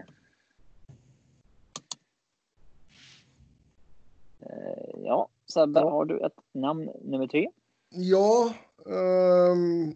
eh, 4.40 4.90
ja, 5.04 5.28
Sebbe, 5.46 5.80
Ja. 5.80 5.90
har 5.90 6.04
du 6.04 6.26
ett 6.26 6.38
namn 6.52 6.90
nummer 7.04 7.26
tre? 7.26 7.48
Ja. 7.88 8.54
ehm, 8.86 9.94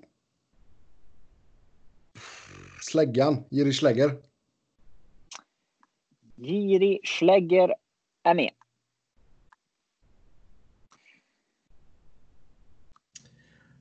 Släggan. 2.82 3.44
Jiri 3.50 3.72
Schlegger. 3.72 4.10
Jiri 6.36 7.00
Schlegger 7.04 7.74
är 8.22 8.34
med. 8.34 8.50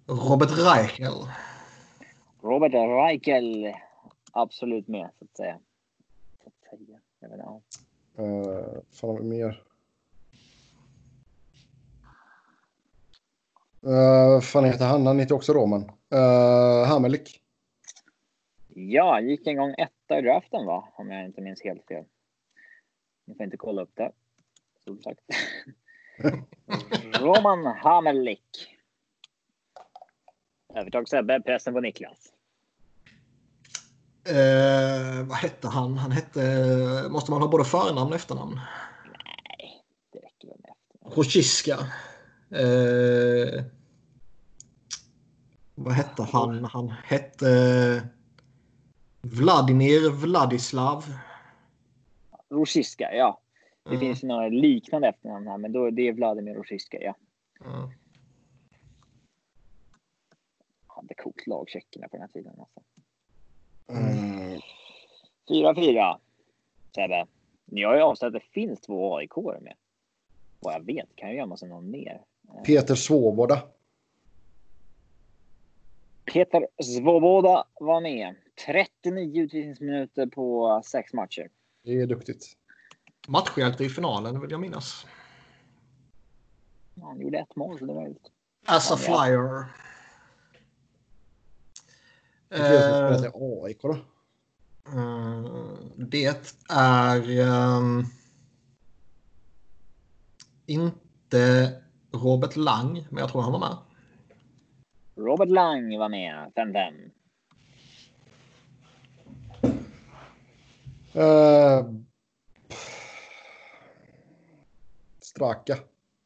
Robert 0.07 0.51
Reichel. 0.51 1.27
Robert 2.41 2.73
Reichel 2.73 3.73
absolut 4.31 4.87
med 4.87 5.09
så 5.19 5.25
att 5.25 5.37
säga. 5.37 5.59
Så 6.43 6.49
att 6.49 6.79
säga. 6.79 6.99
Jag 7.19 7.29
vet, 7.29 7.39
inte. 7.39 8.21
Uh, 8.21 8.81
fan 8.91 9.29
mer? 9.29 9.63
Uh, 13.85 14.41
fan 14.41 14.65
heter 14.65 14.85
han? 14.85 15.07
Han 15.07 15.19
heter 15.19 15.35
också 15.35 15.53
Roman. 15.53 15.91
Uh, 16.13 16.87
Hamelik. 16.87 17.41
ja, 18.67 19.21
gick 19.21 19.47
en 19.47 19.57
gång 19.57 19.75
etta 19.77 20.19
i 20.19 20.21
draften 20.21 20.65
va? 20.65 20.87
Om 20.95 21.11
jag 21.11 21.25
inte 21.25 21.41
minns 21.41 21.63
helt 21.63 21.85
fel. 21.87 22.05
Ni 23.25 23.35
får 23.35 23.43
inte 23.43 23.57
kolla 23.57 23.81
upp 23.81 23.95
det. 23.95 24.11
Som 24.83 25.01
sagt. 25.01 25.21
Roman 27.21 27.65
Hamelik. 27.65 28.76
Övertag 30.77 31.09
Sebbe, 31.09 31.41
pressen 31.41 31.73
på 31.73 31.79
Niklas. 31.81 32.33
Eh, 34.29 35.23
vad 35.25 35.37
hette 35.37 35.67
han? 35.67 35.97
Han 35.97 36.11
hette... 36.11 36.39
Måste 37.09 37.31
man 37.31 37.41
ha 37.41 37.49
både 37.49 37.63
förnamn 37.65 38.09
och 38.09 38.15
efternamn? 38.15 38.59
Det 40.13 40.19
räcker 40.19 40.47
väl 40.47 40.57
med 40.63 40.71
efter. 40.71 41.15
Rosiska. 41.21 41.73
Eh, 42.51 43.63
vad 45.75 45.93
hette 45.93 46.23
han? 46.23 46.65
Han 46.65 46.89
hette 46.89 48.01
Vladimir 49.21 50.09
Vladislav. 50.11 51.13
Rosiska, 52.49 53.13
ja. 53.13 53.41
Det 53.83 53.89
Mm. 53.89 53.99
finns 53.99 54.23
några 54.23 54.47
liknande 54.47 55.07
efternamn 55.07 55.47
här, 55.47 55.57
men 55.57 55.71
då, 55.71 55.89
det 55.89 56.07
är 56.07 56.13
Vladimir 56.13 56.53
Rosiska, 56.53 56.97
ja. 57.01 57.15
Ja. 57.59 57.91
Hade 60.97 61.13
coolt 61.13 61.47
lag, 61.47 61.69
tjeckerna 61.69 62.07
på 62.07 62.17
den 62.17 62.21
här 62.21 62.27
tiden. 62.27 62.53
Alltså. 62.59 62.81
Mm. 63.89 64.59
4-4. 65.49 66.19
Sebbe. 66.95 67.25
Ni 67.65 67.83
har 67.83 67.95
ju 67.95 68.01
avslöjat 68.01 68.35
att 68.35 68.41
det 68.41 68.47
finns 68.53 68.81
två 68.81 69.17
aik 69.17 69.35
med. 69.35 69.73
Vad 70.59 70.73
jag 70.73 70.85
vet 70.85 71.15
kan 71.15 71.29
ju 71.29 71.35
gömma 71.35 71.57
sig 71.57 71.69
någon 71.69 71.91
mer. 71.91 72.21
Peter 72.65 72.95
Svoboda. 72.95 73.61
Peter 76.33 76.67
Svoboda 76.83 77.63
var 77.79 78.01
med. 78.01 78.35
39 78.65 79.41
utvisningsminuter 79.43 80.25
på 80.27 80.81
sex 80.85 81.13
matcher. 81.13 81.49
Det 81.83 82.01
är 82.01 82.07
duktigt. 82.07 82.45
Matchhjälte 83.27 83.83
i 83.83 83.89
finalen 83.89 84.41
vill 84.41 84.51
jag 84.51 84.59
minnas. 84.59 85.05
Han 87.01 87.21
gjorde 87.21 87.39
ett 87.39 87.55
mål, 87.55 87.79
så 87.79 87.85
det 87.85 87.93
var 87.93 88.07
ju... 88.07 88.15
As 88.65 88.91
a 88.91 88.97
Ja. 89.07 89.25
flyer. 89.25 89.65
Vilka 92.49 92.65
är 92.65 92.71
det 92.71 92.83
som 92.83 92.91
Eh, 92.91 93.31
spelar 93.31 93.63
AIK 93.65 93.81
då? 93.81 93.91
eh, 94.87 95.77
det 95.97 96.25
är 96.69 97.39
ehm, 97.39 98.03
inte 100.65 101.73
Robert 102.11 102.55
Lang, 102.55 103.07
men 103.09 103.17
jag 103.21 103.29
tror 103.31 103.41
han 103.41 103.51
var 103.51 103.59
med. 103.59 103.77
Robert 105.15 105.49
Lang 105.49 105.97
var 105.99 106.09
med, 106.09 106.51
5-5. 106.55 107.11
Uh, 111.15 111.93
Straka. 115.21 115.77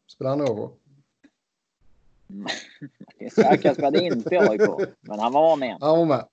Spelar 0.08 0.30
han 0.30 0.42
i 0.42 0.44
Straka 3.32 3.74
spelade 3.74 4.04
inte 4.04 4.36
i 4.36 4.38
AIK, 4.38 4.62
men 5.02 5.20
han 5.20 5.34
var 5.34 5.56
med. 5.56 5.78
Han 5.80 5.98
var 5.98 6.06
med. 6.06 6.26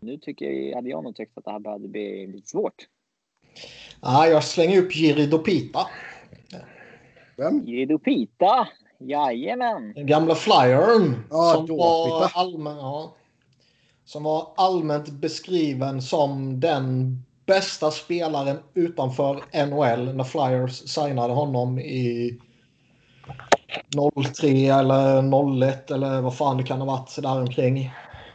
Nu 0.00 0.16
tycker 0.16 0.50
jag, 0.50 0.76
hade 0.76 0.88
jag 0.88 1.04
nog 1.04 1.16
tyckt 1.16 1.38
att 1.38 1.44
det 1.44 1.50
här 1.50 1.58
började 1.58 1.88
bli 1.88 2.26
lite 2.26 2.48
svårt. 2.48 2.86
Ja, 4.02 4.28
jag 4.28 4.44
slänger 4.44 4.82
upp 4.82 4.96
Jiri 4.96 5.26
Dopita. 5.26 5.88
Vem? 7.36 7.64
Jiddu 7.64 7.98
Pita, 7.98 8.68
jajamän. 8.98 9.92
Den 9.92 10.06
gamla 10.06 10.34
flyern. 10.34 11.14
Ja, 11.30 11.52
som, 11.66 11.76
var 11.76 12.30
allmän, 12.34 12.76
ja, 12.76 13.14
som 14.04 14.22
var 14.22 14.52
allmänt 14.56 15.10
beskriven 15.10 16.02
som 16.02 16.60
den 16.60 17.16
bästa 17.46 17.90
spelaren 17.90 18.58
utanför 18.74 19.34
NHL 19.66 20.14
när 20.14 20.24
Flyers 20.24 20.72
signade 20.72 21.32
honom 21.32 21.78
i 21.78 22.38
03 24.34 24.68
eller 24.68 25.22
01 25.62 25.90
eller 25.90 26.20
vad 26.20 26.36
fan 26.36 26.56
det 26.56 26.62
kan 26.62 26.78
ha 26.78 26.86
varit 26.86 27.16
där 27.22 27.40
omkring. 27.40 27.90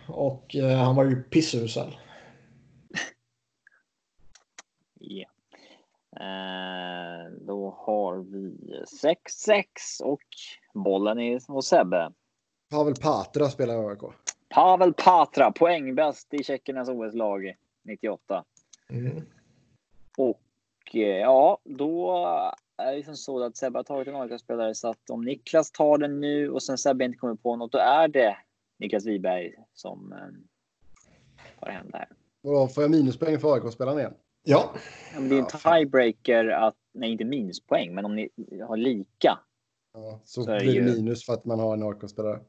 Och 0.07 0.55
eh, 0.55 0.77
han 0.77 0.95
var 0.95 1.03
ju 1.03 1.23
pissusel. 1.23 1.97
Ja. 5.03 5.27
Eh, 6.19 7.31
då 7.41 7.75
har 7.77 8.17
vi 8.17 8.57
6-6 9.03 9.63
och 10.03 10.21
bollen 10.73 11.19
är 11.19 11.51
hos 11.51 11.67
Sebbe. 11.67 12.11
Pavel 12.69 12.95
Patra 12.95 13.49
spelar 13.49 13.73
i 13.73 13.77
AIK. 13.77 14.01
Pavel 14.49 14.93
Patra, 14.93 15.51
poängbäst 15.51 16.33
i 16.33 16.43
Tjeckernas 16.43 16.89
OS-lag 16.89 17.55
98. 17.83 18.43
Mm. 18.89 19.25
Och 20.17 20.41
eh, 20.93 20.99
ja, 20.99 21.57
då 21.63 22.15
är 22.83 22.95
det 22.95 23.03
som 23.03 23.15
så 23.15 23.43
att 23.43 23.57
Sebbe 23.57 23.79
har 23.79 23.83
tagit 23.83 24.07
en 24.07 24.15
AIK-spelare 24.15 24.75
så 24.75 24.87
att 24.89 25.09
om 25.09 25.21
Niklas 25.25 25.71
tar 25.71 25.97
den 25.97 26.19
nu 26.21 26.49
och 26.49 26.63
sen 26.63 26.77
Sebbe 26.77 27.05
inte 27.05 27.17
kommer 27.17 27.35
på 27.35 27.55
något, 27.55 27.71
då 27.71 27.77
är 27.77 28.07
det 28.07 28.37
Niklas 28.79 29.05
Wiberg 29.05 29.55
som 29.73 30.11
eh, 30.13 30.19
tar 31.59 31.69
hem 31.71 31.89
det 31.91 31.97
här. 31.97 32.09
Vadå, 32.41 32.67
får 32.67 32.83
jag 32.83 32.91
minuspoäng 32.91 33.39
för 33.39 33.53
AIK-spelaren 33.53 33.99
igen? 33.99 34.13
Ja, 34.43 34.73
Ja, 35.13 35.19
men 35.19 35.29
det 35.29 35.35
är 35.35 35.39
en 35.39 35.45
tiebreaker 35.47 36.45
att, 36.47 36.75
nej 36.93 37.11
inte 37.11 37.25
minuspoäng, 37.25 37.95
men 37.95 38.05
om 38.05 38.15
ni 38.15 38.29
har 38.67 38.77
lika, 38.77 39.39
Ja, 39.93 40.21
så, 40.25 40.43
Så 40.43 40.51
är 40.51 40.59
blir 40.59 40.81
det 40.81 40.89
ju- 40.89 40.95
minus 40.95 41.25
för 41.25 41.33
att 41.33 41.45
man 41.45 41.59
har 41.59 41.73
en 41.73 41.83
AIK-spelare. 41.83 42.39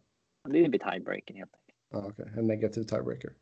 det 0.45 0.69
blir 0.69 0.79
tiebreaker 0.79 1.35
helt 1.35 1.55
enkelt. 1.55 1.79
Ja, 1.91 2.05
okej. 2.09 2.33
En 2.39 2.47
negativ 2.47 2.83
tiebreaker. 2.83 3.33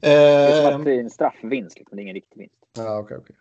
Det 0.00 0.08
är 0.08 0.70
som 0.70 0.80
att 0.80 0.84
det 0.84 0.94
är 0.94 1.00
en 1.00 1.10
straffvinst, 1.10 1.78
liksom. 1.78 1.96
det 1.96 2.00
är 2.00 2.04
ingen 2.04 2.14
riktig 2.14 2.38
vinst. 2.38 2.57
Ja, 2.78 2.98
okej, 2.98 3.16
okej. 3.16 3.36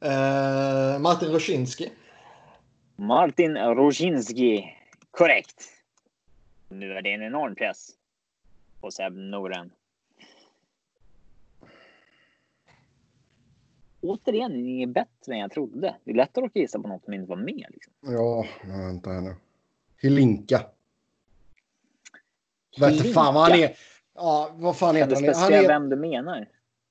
eh, 0.10 0.98
Martin 0.98 1.28
Roshinski. 1.32 1.90
Martin 2.96 3.56
Rosinski, 3.56 4.76
korrekt. 5.10 5.68
Nu 6.68 6.92
är 6.92 7.02
det 7.02 7.12
en 7.12 7.22
enorm 7.22 7.54
press 7.54 7.90
på 8.80 8.90
Seb 8.90 9.16
Noren. 9.16 9.70
Återigen, 14.00 14.52
ni 14.52 14.82
är 14.82 14.86
bättre 14.86 15.32
än 15.32 15.38
jag 15.38 15.50
trodde. 15.50 15.96
Det 16.04 16.10
är 16.10 16.14
lättare 16.14 16.46
att 16.46 16.56
gissa 16.56 16.78
på 16.78 16.88
något 16.88 17.04
som 17.04 17.14
inte 17.14 17.28
var 17.28 17.36
med. 17.36 17.66
Liksom. 17.70 17.92
Ja, 18.00 18.46
vänta 18.64 19.10
här 19.10 19.20
nu. 19.20 19.34
Hilinka. 20.02 20.66
Vet 22.80 22.92
inte 22.92 23.08
fan 23.08 23.34
vad 23.34 23.42
han 23.42 23.52
Hilinka. 23.52 23.74
är. 23.74 23.78
Ja, 24.14 24.50
vad 24.54 24.78
fan 24.78 24.96
heter 24.96 25.14
han? 25.14 25.24
Han 25.24 25.34
specificera 25.34 25.62
är... 25.62 25.68
vem 25.68 25.88
du 25.88 25.96
menar? 25.96 26.48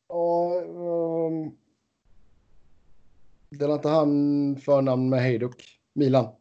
Ja, 0.09 0.61
um... 0.65 1.57
Det 3.49 3.65
inte 3.73 3.89
han 3.89 4.55
förnamn 4.55 5.09
med 5.09 5.21
Hejduk? 5.21 5.79
Milan. 5.93 6.35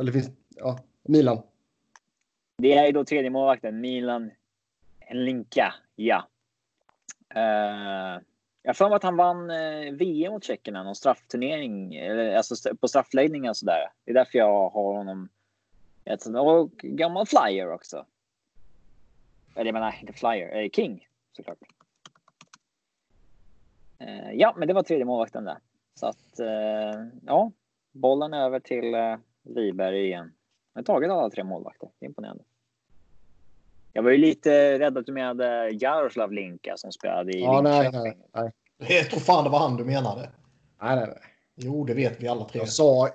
Eller 0.00 0.12
finns... 0.12 0.30
Ja, 0.48 0.78
Milan. 1.02 1.42
Det 2.58 2.72
är 2.72 2.86
ju 2.86 2.92
då 2.92 3.04
tredje 3.04 3.30
målvakten, 3.30 3.80
Milan 3.80 4.30
Linka. 5.10 5.74
Ja. 5.96 6.28
Uh, 7.36 8.22
jag 8.62 8.68
har 8.68 8.74
för 8.74 8.88
mig 8.88 8.96
att 8.96 9.02
han 9.02 9.16
vann 9.16 9.50
eh, 9.50 9.92
VM 9.92 10.32
mot 10.32 10.44
Tjeckien 10.44 10.74
någon 10.74 10.94
straffturnering, 10.94 11.94
eller, 11.94 12.36
alltså 12.36 12.76
på 12.76 12.88
straffläggningar 12.88 13.50
och 13.50 13.56
sådär. 13.56 13.92
Det 14.04 14.10
är 14.10 14.14
därför 14.14 14.38
jag 14.38 14.70
har 14.70 14.94
honom. 14.94 15.28
Ett, 16.04 16.26
och 16.26 16.70
gammal 16.76 17.26
flyer 17.26 17.72
också. 17.72 18.06
Eller 19.54 19.66
jag 19.66 19.72
menar, 19.72 19.94
inte 20.00 20.12
flyer, 20.12 20.56
eh, 20.56 20.70
king 20.70 21.06
såklart. 21.36 21.58
Eh, 23.98 24.32
ja, 24.32 24.54
men 24.58 24.68
det 24.68 24.74
var 24.74 24.82
tredje 24.82 25.04
målvakten 25.04 25.44
där. 25.44 25.58
Så 25.94 26.06
att, 26.06 26.38
eh, 26.40 27.06
ja, 27.26 27.52
bollen 27.92 28.34
över 28.34 28.60
till 28.60 28.94
uh, 28.94 29.16
Wiberg 29.42 30.04
igen. 30.04 30.32
Jag 30.74 30.80
har 30.80 30.84
tagit 30.84 31.10
alla 31.10 31.30
tre 31.30 31.44
målvakter. 31.44 31.88
Det 31.98 32.06
är 32.06 32.08
imponerande. 32.08 32.44
Jag 33.92 34.02
var 34.02 34.10
ju 34.10 34.18
lite 34.18 34.78
rädd 34.78 34.98
att 34.98 35.06
du 35.06 35.12
menade 35.12 35.70
Jaroslav 35.70 36.32
Linka 36.32 36.76
som 36.76 36.92
spelade 36.92 37.32
i 37.32 37.40
Ja, 37.40 37.60
nej, 37.60 37.90
nej, 37.92 38.18
nej. 38.34 38.52
Jag 38.98 39.10
tror 39.10 39.20
fan 39.20 39.44
det 39.44 39.50
var 39.50 39.58
han 39.58 39.76
du 39.76 39.84
menade. 39.84 40.30
Nej, 40.82 40.96
nej, 40.96 41.06
nej. 41.06 41.18
Jo, 41.54 41.84
det 41.84 41.94
vet 41.94 42.22
vi 42.22 42.28
alla 42.28 42.44
tre. 42.44 42.58
Jag 42.58 42.68
sa... 42.68 43.08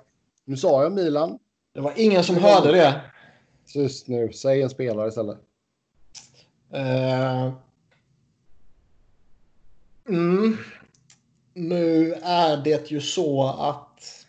Nu 0.44 0.56
sa 0.56 0.82
jag 0.82 0.92
Milan. 0.92 1.38
Det 1.74 1.80
var 1.80 1.92
ingen 1.96 2.24
som 2.24 2.36
hörde 2.36 2.72
det. 2.72 3.00
Tyst 3.66 4.08
nu. 4.08 4.32
Säg 4.32 4.62
en 4.62 4.70
spelare 4.70 5.08
istället. 5.08 5.38
Eh, 6.72 7.52
mm. 10.08 10.56
Nu 11.54 12.12
är 12.22 12.56
det 12.56 12.90
ju 12.90 13.00
så 13.00 13.46
att 13.48 14.26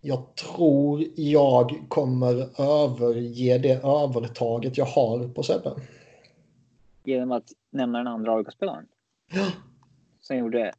jag 0.00 0.34
tror 0.34 1.04
jag 1.16 1.84
kommer 1.88 2.60
överge 2.60 3.58
det 3.58 3.84
övertaget 3.84 4.78
jag 4.78 4.84
har 4.84 5.28
på 5.28 5.42
Sebbe. 5.42 5.70
Genom 7.04 7.32
att 7.32 7.52
nämna 7.70 7.98
den 7.98 8.06
andra 8.06 8.34
AIK-spelaren. 8.36 8.86
Ja. 9.32 9.46
Som 10.20 10.36
gjorde 10.36 10.72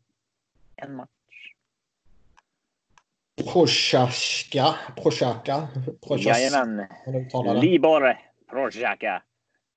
en 0.76 0.96
match. 0.96 1.10
Prochaska. 3.54 4.76
Prochaka. 4.96 5.68
Prochas- 6.02 6.28
Jajamän. 6.28 6.88
Libor 7.62 8.18
Prochaka. 8.50 9.24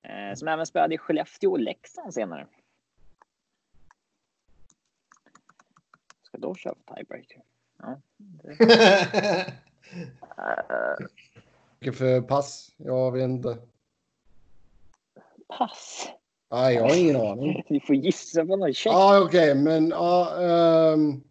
Eh, 0.02 0.34
som 0.34 0.48
även 0.48 0.66
spelade 0.66 0.94
i 0.94 0.98
Skellefteå 0.98 1.50
och 1.50 1.60
Leksand 1.60 2.14
senare. 2.14 2.46
Ska 6.32 6.38
då 6.38 6.54
köra 6.54 6.74
för 6.86 6.94
tiebreaker. 6.94 7.42
Ja. 7.78 8.00
det- 8.18 9.52
Vilket 11.80 11.98
för 11.98 12.20
pass? 12.20 12.74
Jag 12.76 13.12
vet 13.12 13.22
inte. 13.22 13.58
pass. 15.58 16.08
Nej, 16.50 16.74
jag 16.74 16.82
har 16.88 16.96
ingen 16.96 17.16
aning. 17.16 17.64
Vi 17.68 17.80
får 17.80 17.96
gissa 17.96 18.46
på 18.46 18.56
någon 18.56 18.74
check. 18.74 18.92
Ja, 18.92 19.20
okej, 19.24 19.54
men 19.54 19.88
ja. 19.88 20.40
ehm, 20.42 21.22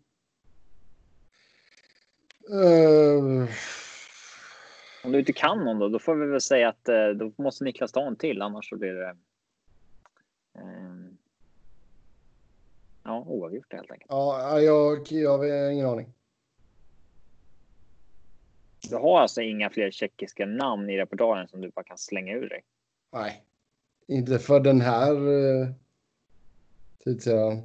eh, 2.50 3.50
Om 5.04 5.12
du 5.12 5.20
inte 5.20 5.34
kan 5.34 5.64
någon 5.66 5.80
då, 5.80 5.90
då 5.90 6.00
får 6.00 6.16
vi 6.16 6.26
väl 6.28 6.42
säga 6.42 6.70
att 6.70 6.90
eh, 6.90 7.08
då 7.08 7.32
måste 7.44 7.64
Niklas 7.64 7.92
ta 7.92 8.08
en 8.08 8.16
till, 8.16 8.42
annars 8.42 8.70
så 8.70 8.78
blir 8.78 8.94
det 8.94 9.10
eh, 10.56 11.01
ja, 13.04 13.24
oavgjort 13.28 13.74
helt 13.74 13.92
enkelt. 13.92 14.10
ja, 14.10 14.60
jag, 14.60 15.12
jag 15.12 15.38
har 15.38 15.72
ingen 15.72 15.88
aning. 15.88 16.14
Du 18.90 18.96
har 18.96 19.20
alltså 19.20 19.42
inga 19.42 19.70
fler 19.70 19.92
tjeckiska 19.92 20.46
namn 20.46 20.90
i 20.90 20.98
repertoaren 20.98 21.48
som 21.48 21.62
du 21.62 21.70
bara 21.70 21.84
kan 21.84 21.98
slänga 21.98 22.34
ur 22.34 22.50
dig. 22.50 22.64
Nej, 23.12 23.44
inte 24.08 24.40
för 24.40 24.60
den 24.60 24.82
här 24.82 25.28
uh, 25.28 25.68
tidsserien. 27.04 27.58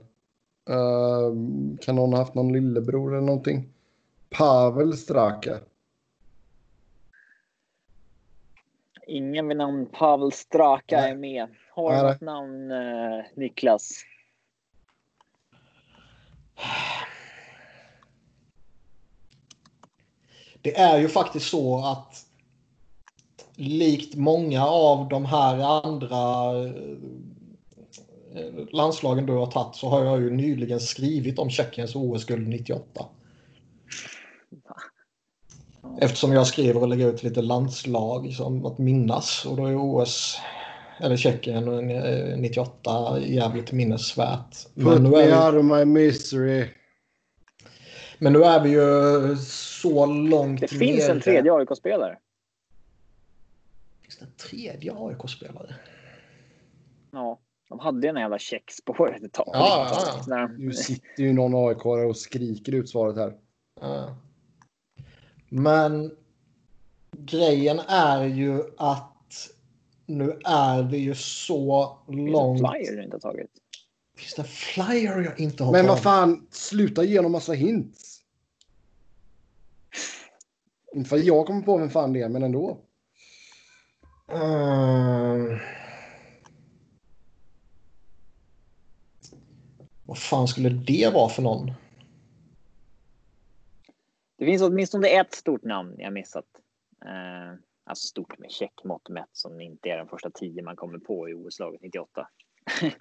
Uh, 0.70 1.78
kan 1.80 1.96
någon 1.96 2.12
ha 2.12 2.18
haft 2.18 2.34
någon 2.34 2.52
lillebror 2.52 3.12
eller 3.12 3.26
någonting? 3.26 3.68
Pavel 4.30 4.96
Straka. 4.96 5.58
Ingen 9.06 9.48
vid 9.48 9.56
namn 9.56 9.86
Pavel 9.86 10.32
Straka 10.32 10.96
Nej. 10.96 11.10
är 11.10 11.16
med. 11.16 11.48
Har 11.70 11.96
du 11.96 12.02
något 12.02 12.20
namn 12.20 12.70
eh, 12.70 13.24
Niklas? 13.34 14.04
Det 20.62 20.76
är 20.78 20.98
ju 20.98 21.08
faktiskt 21.08 21.50
så 21.50 21.78
att 21.78 22.26
likt 23.56 24.14
många 24.14 24.66
av 24.66 25.08
de 25.08 25.24
här 25.24 25.58
andra 25.86 26.52
eh, 28.34 28.52
landslagen 28.72 29.26
du 29.26 29.32
har 29.32 29.46
tagit 29.46 29.76
så 29.76 29.88
har 29.88 30.04
jag 30.04 30.20
ju 30.20 30.30
nyligen 30.30 30.80
skrivit 30.80 31.38
om 31.38 31.50
Tjeckiens 31.50 31.96
OS-guld 31.96 32.48
98. 32.48 33.06
Eftersom 36.00 36.32
jag 36.32 36.46
skriver 36.46 36.82
och 36.82 36.88
lägger 36.88 37.08
ut 37.08 37.22
lite 37.22 37.42
landslag 37.42 38.32
som 38.32 38.66
att 38.66 38.78
minnas 38.78 39.46
och 39.46 39.56
då 39.56 39.66
är 39.66 39.76
OS 39.76 40.38
eller 41.00 41.16
Tjeckien 41.16 41.64
98 42.40 43.20
jävligt 43.20 43.72
minnesvärt. 43.72 44.56
Men 44.74 45.02
nu 45.02 45.16
är 45.16 45.26
vi... 45.26 45.56
out 45.56 45.64
of 45.64 45.78
my 45.78 45.84
misery. 45.84 46.68
Men 48.18 48.32
nu 48.32 48.42
är 48.44 48.62
vi 48.62 48.70
ju 48.70 49.36
så 49.46 50.06
långt 50.06 50.60
Det 50.60 50.68
finns 50.68 50.98
nere. 50.98 51.12
en 51.12 51.20
tredje 51.20 51.52
AIK-spelare. 51.52 52.18
Finns 54.02 54.18
det 54.18 54.24
en 54.24 54.32
tredje 54.50 54.92
AIK-spelare? 54.96 55.74
Ja, 57.12 57.40
de 57.68 57.78
hade 57.78 58.08
en 58.08 58.16
jävla 58.16 58.38
checkspåret 58.38 59.22
ett 59.22 59.32
tag. 59.32 59.50
Ja, 59.52 59.88
ja, 59.90 60.36
ja. 60.36 60.48
Nu 60.58 60.72
sitter 60.72 61.22
ju 61.22 61.32
någon 61.32 61.68
aik 61.68 61.86
och 61.86 62.16
skriker 62.16 62.74
ut 62.74 62.88
svaret 62.88 63.16
här. 63.16 63.34
Ja. 63.80 64.16
Men 65.48 66.16
grejen 67.12 67.80
är 67.88 68.24
ju 68.24 68.62
att 68.78 69.15
nu 70.06 70.40
är 70.44 70.82
vi 70.82 70.98
ju 70.98 71.14
så 71.14 71.98
långt... 72.08 72.60
Finns 72.60 72.62
det 72.62 72.78
flyer 72.78 72.96
du 72.96 73.02
inte 73.02 73.14
har 73.14 73.20
tagit? 73.20 73.50
Finns 74.16 74.34
det 74.34 74.44
flyer 74.44 75.22
jag 75.22 75.40
inte 75.40 75.64
har 75.64 75.72
Men 75.72 75.86
tagit? 75.86 75.88
vad 75.88 76.02
fan, 76.02 76.46
sluta 76.50 77.04
ge 77.04 77.20
dem 77.20 77.32
massa 77.32 77.52
hints. 77.52 78.20
Inte 80.94 81.10
för 81.10 81.16
att 81.16 81.24
jag 81.24 81.46
kommer 81.46 81.62
på 81.62 81.78
vem 81.78 81.90
fan 81.90 82.12
det 82.12 82.22
är, 82.22 82.28
men 82.28 82.42
ändå. 82.42 82.80
Uh... 84.32 85.58
Vad 90.06 90.18
fan 90.18 90.48
skulle 90.48 90.68
det 90.68 91.12
vara 91.14 91.28
för 91.28 91.42
någon? 91.42 91.72
Det 94.38 94.44
finns 94.44 94.62
åtminstone 94.62 95.08
ett 95.08 95.34
stort 95.34 95.64
namn 95.64 95.94
jag 95.98 96.12
missat. 96.12 96.44
Eh, 97.04 97.58
alltså 97.86 98.06
stort 98.06 98.38
med 98.38 98.50
checkmått 98.50 99.08
mätt 99.08 99.28
som 99.32 99.60
inte 99.60 99.88
är 99.88 99.96
den 99.96 100.08
första 100.08 100.30
tio 100.30 100.62
man 100.62 100.76
kommer 100.76 100.98
på 100.98 101.28
i 101.28 101.34
OS-laget 101.34 101.82
98. 101.82 102.28
eh, 102.82 102.92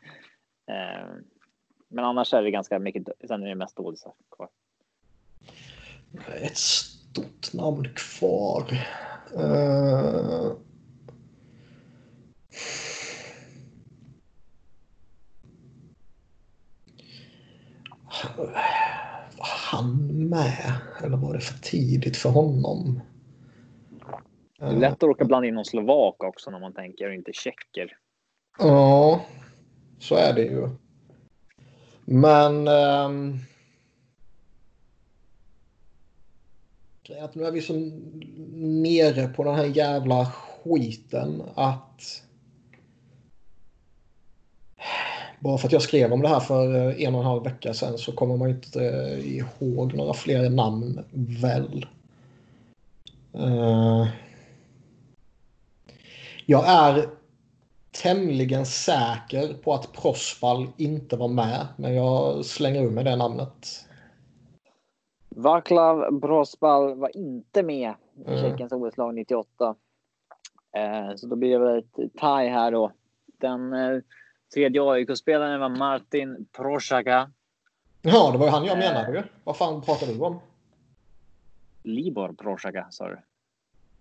men 1.87 2.05
annars 2.05 2.33
är 2.33 2.41
det 2.41 2.51
ganska 2.51 2.79
mycket. 2.79 3.03
Sen 3.27 3.43
är 3.43 3.47
det 3.47 3.55
mest 3.55 3.77
dålisar 3.77 4.13
kvar. 4.35 4.49
Ett 6.41 6.57
stort 6.57 7.53
namn 7.53 7.89
kvar. 7.95 8.73
Uh... 9.37 10.53
han 19.71 20.29
med? 20.29 20.73
Eller 21.03 21.17
var 21.17 21.33
det 21.33 21.39
för 21.39 21.59
tidigt 21.59 22.17
för 22.17 22.29
honom? 22.29 23.01
Det 24.65 24.71
är 24.71 24.79
lätt 24.79 24.93
att 24.93 25.03
råka 25.03 25.25
blanda 25.25 25.47
in 25.47 25.53
någon 25.53 25.65
slovak 25.65 26.23
också 26.23 26.51
när 26.51 26.59
man 26.59 26.73
tänker 26.73 27.07
och 27.07 27.13
inte 27.13 27.33
tjecker. 27.33 27.97
Ja, 28.59 29.21
så 29.99 30.15
är 30.15 30.33
det 30.33 30.43
ju. 30.43 30.69
Men... 32.05 32.67
Um, 32.67 33.39
att 37.21 37.35
nu 37.35 37.45
är 37.45 37.51
vi 37.51 37.61
så 37.61 37.73
nere 38.53 39.27
på 39.27 39.43
den 39.43 39.55
här 39.55 39.65
jävla 39.65 40.25
skiten 40.25 41.41
att 41.55 42.23
bara 45.39 45.57
för 45.57 45.67
att 45.67 45.73
jag 45.73 45.81
skrev 45.81 46.13
om 46.13 46.21
det 46.21 46.27
här 46.27 46.39
för 46.39 46.75
en 47.01 47.15
och 47.15 47.21
en 47.21 47.27
halv 47.27 47.43
vecka 47.43 47.73
sedan 47.73 47.97
så 47.97 48.11
kommer 48.11 48.37
man 48.37 48.49
inte 48.49 48.79
ihåg 49.23 49.93
några 49.93 50.13
fler 50.13 50.49
namn 50.49 51.03
väl. 51.41 51.85
Uh, 53.35 54.07
jag 56.45 56.67
är 56.67 57.09
tämligen 57.91 58.65
säker 58.65 59.53
på 59.53 59.73
att 59.73 59.93
Prospal 59.93 60.67
inte 60.77 61.17
var 61.17 61.27
med, 61.27 61.67
men 61.77 61.95
jag 61.95 62.45
slänger 62.45 62.83
ur 62.83 62.91
mig 62.91 63.03
det 63.03 63.15
namnet. 63.15 63.85
Vaclav 65.29 66.19
Prospal 66.19 66.95
var 66.95 67.17
inte 67.17 67.63
med 67.63 67.93
i 68.25 68.29
mm. 68.29 68.41
Tjeckiens 68.41 68.71
OS-lag 68.71 69.15
98. 69.15 69.75
Eh, 70.75 71.15
så 71.15 71.27
då 71.27 71.35
blir 71.35 71.51
det 71.51 71.65
väl 71.65 71.77
ett 71.77 71.93
tie 71.95 72.49
här 72.49 72.71
då. 72.71 72.91
Den 73.25 73.73
eh, 73.73 73.99
Tredje 74.53 74.81
AIK-spelaren 74.81 75.59
var 75.59 75.69
Martin 75.69 76.45
Prochaka. 76.51 77.31
Ja, 78.01 78.31
det 78.31 78.37
var 78.37 78.45
ju 78.45 78.51
han 78.51 78.65
jag 78.65 78.77
menade 78.77 79.17
ju. 79.17 79.23
Vad 79.43 79.57
fan 79.57 79.81
pratar 79.81 80.07
du 80.07 80.19
om? 80.19 80.39
Libor 81.83 82.33
Prochaka 82.33 82.87
sa 82.89 83.07
du? 83.07 83.17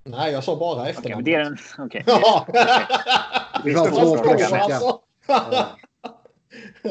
Nej, 0.05 0.33
jag 0.33 0.45
sa 0.45 0.57
bara 0.57 0.89
efternamnet. 0.89 1.23
Okej, 1.23 1.25
det 1.25 1.35
är 1.35 1.45
den. 1.45 1.57
Okej. 1.79 2.05
Ja. 2.07 2.47
Det 3.65 3.75
var 3.75 3.89
två 3.89 4.17
Prochaka. 4.17 5.01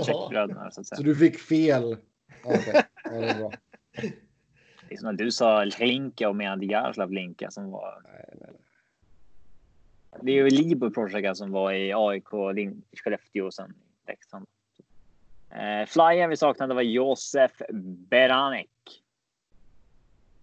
Tjeckbröderna 0.05 0.71
så 0.71 0.81
att 0.81 0.87
säga. 0.87 0.97
Så 0.97 1.03
du 1.03 1.15
fick 1.15 1.39
fel? 1.39 1.97
Okej, 2.43 2.83
ja, 3.03 3.11
det 3.11 3.29
är 3.29 3.37
bra. 3.37 3.51
Det 4.89 4.95
är 4.95 4.97
som 4.97 5.09
att 5.09 5.17
du 5.17 5.31
sa 5.31 5.63
Linka 5.63 6.29
och 6.29 6.35
menade 6.35 6.65
Jaroslav 6.65 7.11
Linka 7.11 7.51
som 7.51 7.71
var... 7.71 8.01
Nej, 8.03 8.25
nej, 8.41 8.49
nej. 8.51 8.59
Det 10.21 10.31
är 10.31 10.35
ju 10.35 10.49
Libor 10.49 10.89
Prochaka 10.89 11.35
som 11.35 11.51
var 11.51 11.71
i 11.71 11.93
AIK, 11.95 12.27
Skellefteå 13.03 13.45
och 13.45 13.53
sen 13.53 13.73
Leksand. 14.07 14.45
Eh, 15.49 15.85
Flyern 15.87 16.29
vi 16.29 16.37
saknade 16.37 16.73
var 16.73 16.81
Josef 16.81 17.51
Beranek. 18.09 18.69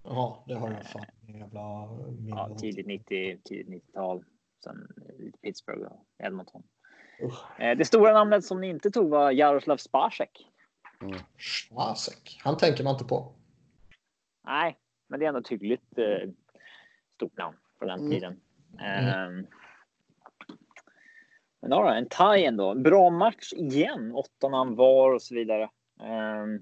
Jaha, 0.02 0.36
det 0.46 0.54
har 0.54 0.70
jag 0.70 0.86
fan 0.86 1.04
jävla 1.28 1.88
ja, 2.28 2.56
tidigt 2.58 2.86
90, 2.86 3.40
tidigt 3.44 3.68
90-tal. 3.68 4.24
Sen 4.64 4.88
lite 5.18 5.38
Pittsburgh 5.38 5.82
och 5.82 6.06
Edmonton. 6.18 6.62
Eh, 7.58 7.76
det 7.76 7.84
stora 7.84 8.12
namnet 8.12 8.44
som 8.44 8.60
ni 8.60 8.68
inte 8.68 8.90
tog 8.90 9.10
var 9.10 9.30
Jaroslav 9.30 9.76
Spacek. 9.76 10.46
Mm. 11.02 11.18
Spacek, 11.38 12.40
han 12.44 12.56
tänker 12.56 12.84
man 12.84 12.92
inte 12.92 13.04
på. 13.04 13.32
Nej, 14.44 14.78
men 15.08 15.20
det 15.20 15.26
är 15.26 15.28
ändå 15.28 15.40
ett 15.40 15.48
hyggligt 15.48 15.98
eh, 15.98 16.30
stort 17.14 17.36
namn 17.36 17.56
på 17.78 17.84
den 17.84 17.98
mm. 17.98 18.10
tiden. 18.10 18.40
Mm. 18.78 19.28
Um, 19.28 19.46
men 21.60 21.70
ja, 21.70 21.94
en 21.94 22.08
tie 22.08 22.46
ändå. 22.46 22.74
Bra 22.74 23.10
match 23.10 23.52
igen. 23.52 24.12
Åtta 24.14 24.48
namn 24.48 24.76
var 24.76 25.14
och 25.14 25.22
så 25.22 25.34
vidare. 25.34 25.70
Um, 26.00 26.54
uh, 26.54 26.60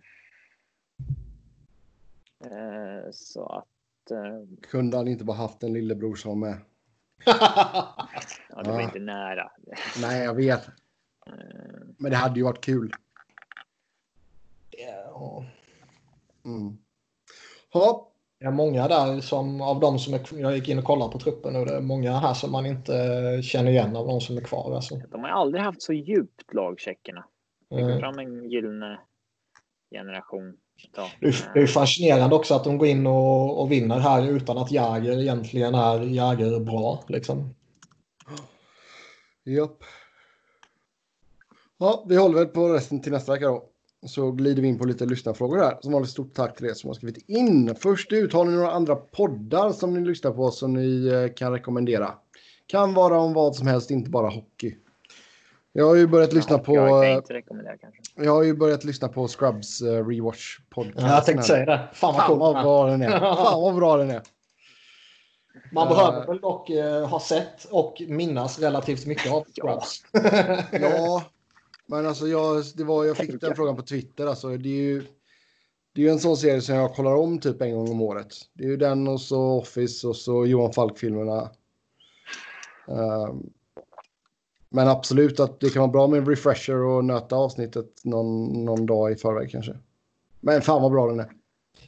så 3.12 3.46
att. 3.46 3.64
Uh, 4.10 4.58
Kunde 4.62 4.96
han 4.96 5.08
inte 5.08 5.24
bara 5.24 5.36
haft 5.36 5.62
en 5.62 5.72
lillebror 5.72 6.14
som 6.14 6.40
med? 6.40 6.58
ja, 7.24 8.08
det 8.64 8.70
var 8.70 8.80
ja. 8.80 8.82
inte 8.82 8.98
nära. 8.98 9.50
Nej, 10.00 10.24
jag 10.24 10.34
vet. 10.34 10.68
Uh, 11.28 11.34
Men 11.98 12.10
det 12.10 12.16
hade 12.16 12.40
ju 12.40 12.44
varit 12.44 12.64
kul. 12.64 12.92
Ja. 14.70 15.44
Mm. 16.44 16.78
Det 18.38 18.44
är 18.44 18.50
många 18.50 18.88
där 18.88 19.20
som 19.20 19.60
av 19.60 19.80
de 19.80 19.98
som 19.98 20.14
är, 20.14 20.40
jag 20.40 20.56
gick 20.56 20.68
in 20.68 20.78
och 20.78 20.84
kollade 20.84 21.12
på 21.12 21.18
truppen 21.18 21.52
nu. 21.52 21.64
Det 21.64 21.76
är 21.76 21.80
många 21.80 22.18
här 22.18 22.34
som 22.34 22.52
man 22.52 22.66
inte 22.66 22.92
känner 23.42 23.70
igen 23.70 23.96
av 23.96 24.06
de 24.06 24.20
som 24.20 24.36
är 24.36 24.40
kvar. 24.40 24.74
Alltså. 24.74 24.96
De 24.96 25.20
har 25.20 25.28
aldrig 25.28 25.64
haft 25.64 25.82
så 25.82 25.92
djupt 25.92 26.54
lag, 26.54 26.80
tjeckerna. 26.80 27.24
Det 27.70 27.82
går 27.82 27.98
fram 27.98 28.18
en 28.18 28.50
gyllene 28.50 29.00
generation. 29.90 30.56
Det 31.20 31.60
är 31.60 31.66
fascinerande 31.66 32.36
också 32.36 32.54
att 32.54 32.64
de 32.64 32.78
går 32.78 32.88
in 32.88 33.06
och, 33.06 33.60
och 33.60 33.72
vinner 33.72 33.98
här 33.98 34.28
utan 34.28 34.58
att 34.58 34.70
Jäger 34.70 35.20
egentligen 35.20 35.74
är 35.74 36.00
Jäger 36.00 36.60
bra. 36.60 37.04
Liksom. 37.08 37.54
Japp. 39.44 39.84
Ja, 41.78 42.04
vi 42.08 42.16
håller 42.16 42.34
väl 42.34 42.46
på 42.46 42.68
resten 42.68 43.02
till 43.02 43.12
nästa 43.12 43.32
vecka 43.32 43.46
då 43.46 43.68
så 44.06 44.30
glider 44.32 44.62
vi 44.62 44.68
in 44.68 44.78
på 44.78 44.84
lite 44.84 45.06
lyssnarfrågor 45.06 45.58
här. 45.58 45.78
Som 45.80 45.92
vanligt 45.92 46.10
stort 46.10 46.34
tack 46.34 46.56
till 46.56 46.66
er 46.66 46.74
som 46.74 46.88
har 46.88 46.94
skrivit 46.94 47.28
in. 47.28 47.74
Först 47.74 48.12
ut 48.12 48.32
har 48.32 48.44
ni 48.44 48.52
några 48.52 48.72
andra 48.72 48.96
poddar 48.96 49.72
som 49.72 49.94
ni 49.94 50.08
lyssnar 50.08 50.30
på 50.30 50.50
som 50.50 50.72
ni 50.72 51.06
eh, 51.06 51.34
kan 51.34 51.52
rekommendera. 51.52 52.14
Kan 52.66 52.94
vara 52.94 53.20
om 53.20 53.32
vad 53.32 53.56
som 53.56 53.66
helst, 53.66 53.90
inte 53.90 54.10
bara 54.10 54.28
hockey. 54.28 54.74
Jag 55.72 55.86
har 55.86 55.94
ju 55.94 56.06
börjat 56.06 56.32
lyssna 56.32 56.58
på... 56.58 56.74
Jag 56.74 57.16
inte 57.16 57.34
rekommendera 57.34 57.76
kanske. 57.76 58.00
Jag 58.16 58.32
har 58.32 58.42
ju 58.42 58.54
börjat 58.54 58.84
lyssna 58.84 59.08
på 59.08 59.28
Scrubs 59.28 59.82
uh, 59.82 60.06
Rewatch 60.06 60.58
podcast. 60.70 61.00
Ja, 61.00 61.14
jag 61.14 61.24
tänkte 61.24 61.46
säga 61.46 61.64
det. 61.64 61.88
Fan 61.92 62.14
vad, 62.14 62.26
Fan 62.26 62.38
vad 62.38 62.54
bra 62.62 62.86
den 62.86 63.02
är. 63.02 63.18
Fan 63.20 63.62
vad 63.62 63.74
bra 63.74 63.96
den 63.96 64.10
är. 64.10 64.22
Man 65.72 65.88
uh, 65.88 65.94
behöver 65.94 66.26
väl 66.26 66.40
dock 66.40 66.70
uh, 66.70 67.06
ha 67.06 67.20
sett 67.20 67.64
och 67.64 68.02
minnas 68.08 68.58
relativt 68.58 69.06
mycket 69.06 69.32
av 69.32 69.44
Scrubs. 69.44 70.02
ja, 70.72 71.22
men 71.86 72.06
alltså 72.06 72.26
jag, 72.26 72.64
det 72.74 72.84
var, 72.84 73.04
jag 73.04 73.16
fick 73.16 73.40
den 73.40 73.56
frågan 73.56 73.76
på 73.76 73.82
Twitter. 73.82 74.26
Alltså, 74.26 74.48
det 74.48 74.68
är 74.68 74.82
ju, 74.82 75.04
det 75.94 76.00
är 76.00 76.04
ju 76.04 76.10
en 76.10 76.20
sån 76.20 76.36
serie 76.36 76.60
som 76.60 76.74
jag 76.74 76.94
kollar 76.94 77.14
om 77.14 77.38
typ 77.38 77.62
en 77.62 77.74
gång 77.74 77.90
om 77.90 78.02
året. 78.02 78.34
Det 78.54 78.64
är 78.64 78.68
ju 78.68 78.76
den 78.76 79.08
och 79.08 79.20
så 79.20 79.58
Office 79.58 80.06
och 80.06 80.16
så 80.16 80.46
Johan 80.46 80.72
Falk-filmerna. 80.72 81.50
Um, 82.86 83.50
men 84.70 84.88
absolut 84.88 85.40
att 85.40 85.60
det 85.60 85.70
kan 85.70 85.80
vara 85.80 85.92
bra 85.92 86.06
med 86.06 86.18
en 86.18 86.26
refresher 86.26 86.82
och 86.82 87.04
nöta 87.04 87.36
avsnittet 87.36 87.86
någon, 88.04 88.64
någon 88.64 88.86
dag 88.86 89.12
i 89.12 89.16
förväg 89.16 89.50
kanske. 89.50 89.76
Men 90.40 90.62
fan 90.62 90.82
vad 90.82 90.92
bra 90.92 91.06
den 91.06 91.20
är. 91.20 91.30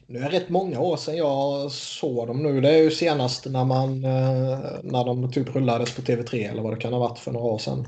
Nu 0.07 0.19
är 0.19 0.31
det 0.31 0.37
rätt 0.37 0.49
många 0.49 0.81
år 0.81 0.97
sedan 0.97 1.17
jag 1.17 1.71
såg 1.71 2.27
dem 2.27 2.43
nu. 2.43 2.61
Det 2.61 2.69
är 2.69 2.83
ju 2.83 2.91
senast 2.91 3.47
när, 3.47 3.65
man, 3.65 4.05
eh, 4.05 4.59
när 4.83 5.05
de 5.05 5.33
typ 5.33 5.55
rullades 5.55 5.97
på 5.97 6.03
TV3 6.03 6.51
eller 6.51 6.63
vad 6.63 6.73
det 6.73 6.81
kan 6.81 6.93
ha 6.93 7.01
varit 7.01 7.19
för 7.19 7.33
några 7.33 7.47
år 7.47 7.59
sedan. 7.59 7.87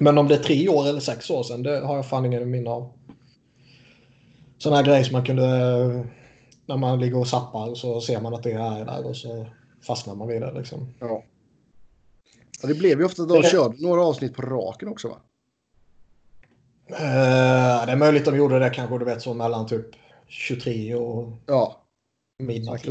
Men 0.00 0.18
om 0.18 0.28
det 0.28 0.34
är 0.34 0.42
tre 0.42 0.68
år 0.68 0.88
eller 0.88 1.00
sex 1.00 1.30
år 1.30 1.42
sedan, 1.42 1.62
det 1.62 1.80
har 1.80 1.96
jag 1.96 2.06
fan 2.06 2.26
ingen 2.26 2.50
minne 2.50 2.70
av. 2.70 2.92
Sådana 4.58 4.76
här 4.76 4.84
grejer 4.84 5.04
som 5.04 5.12
man 5.12 5.24
kunde... 5.24 6.06
När 6.66 6.76
man 6.76 7.00
ligger 7.00 7.18
och 7.18 7.28
zappar 7.28 7.74
så 7.74 8.00
ser 8.00 8.20
man 8.20 8.34
att 8.34 8.42
det 8.42 8.52
är 8.52 8.84
där 8.84 9.06
och 9.06 9.16
så 9.16 9.46
fastnar 9.86 10.14
man 10.14 10.28
vid 10.28 10.42
det. 10.42 10.52
Liksom. 10.52 10.94
Ja. 11.00 11.22
Ja. 12.62 12.68
Det 12.68 12.74
blev 12.74 12.98
ju 12.98 13.04
ofta 13.04 13.22
att 13.22 13.28
de 13.28 13.42
körde 13.42 13.82
några 13.82 14.02
avsnitt 14.02 14.34
på 14.34 14.42
raken 14.42 14.88
också 14.88 15.08
va? 15.08 15.16
Uh, 16.90 17.86
det 17.86 17.92
är 17.92 17.96
möjligt 17.96 18.24
de 18.24 18.36
gjorde 18.36 18.58
det 18.58 18.70
kanske 18.70 18.98
du 18.98 19.04
vet 19.04 19.22
så 19.22 19.34
mellan 19.34 19.66
typ 19.66 19.86
23 20.28 20.94
och 20.94 21.32
ja. 21.46 21.82
midnatt. 22.38 22.86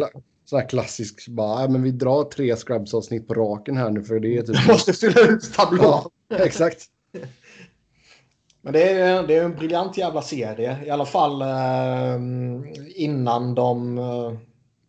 Sån 0.45 0.59
här 0.59 0.69
klassisk 0.69 1.27
bara, 1.27 1.67
men 1.67 1.83
vi 1.83 1.91
drar 1.91 2.23
tre 2.23 2.55
Scrubs-avsnitt 2.55 3.27
på 3.27 3.33
raken 3.33 3.77
här 3.77 3.89
nu 3.89 4.03
för 4.03 4.19
det 4.19 4.37
är 4.37 4.41
typ... 4.41 4.65
Du 4.65 4.67
måste 4.71 4.93
fylla 4.93 5.21
ut 5.21 5.53
tablån. 5.53 6.09
Ja, 6.27 6.37
exakt. 6.37 6.85
Men 8.61 8.73
det 8.73 8.91
är, 8.91 9.27
det 9.27 9.35
är 9.35 9.43
en 9.43 9.55
briljant 9.55 9.97
jävla 9.97 10.21
serie. 10.21 10.85
I 10.85 10.89
alla 10.89 11.05
fall 11.05 11.41
eh, 11.41 12.19
innan 12.95 13.55
de 13.55 13.97
eh, 13.97 14.33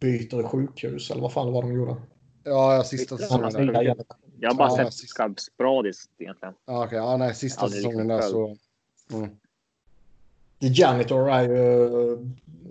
byter 0.01 0.43
sjukhus 0.43 1.11
eller 1.11 1.23
vad 1.23 1.33
fan 1.33 1.53
var 1.53 1.63
de 1.63 1.73
gjorde. 1.73 1.97
Ja, 2.45 2.85
sista 2.85 3.19
säsongen. 3.19 3.77
Jag, 4.43 4.51
jag 4.51 4.55
har 4.55 4.69
bara 4.69 4.83
ja, 4.83 4.91
sett 4.91 5.09
Scrubs 5.09 5.43
sporadiskt 5.43 6.11
egentligen. 6.19 6.55
Ja. 6.67 6.87
Okay. 6.87 6.99
Ja, 6.99 7.17
nej, 7.17 7.35
sista 7.35 7.69
säsongen 7.69 8.09
där 8.09 8.21
så... 8.21 8.57
Mm. 9.13 9.31
The 10.61 10.67
Janitor 10.67 11.31
är 11.31 11.43
ju 11.43 12.13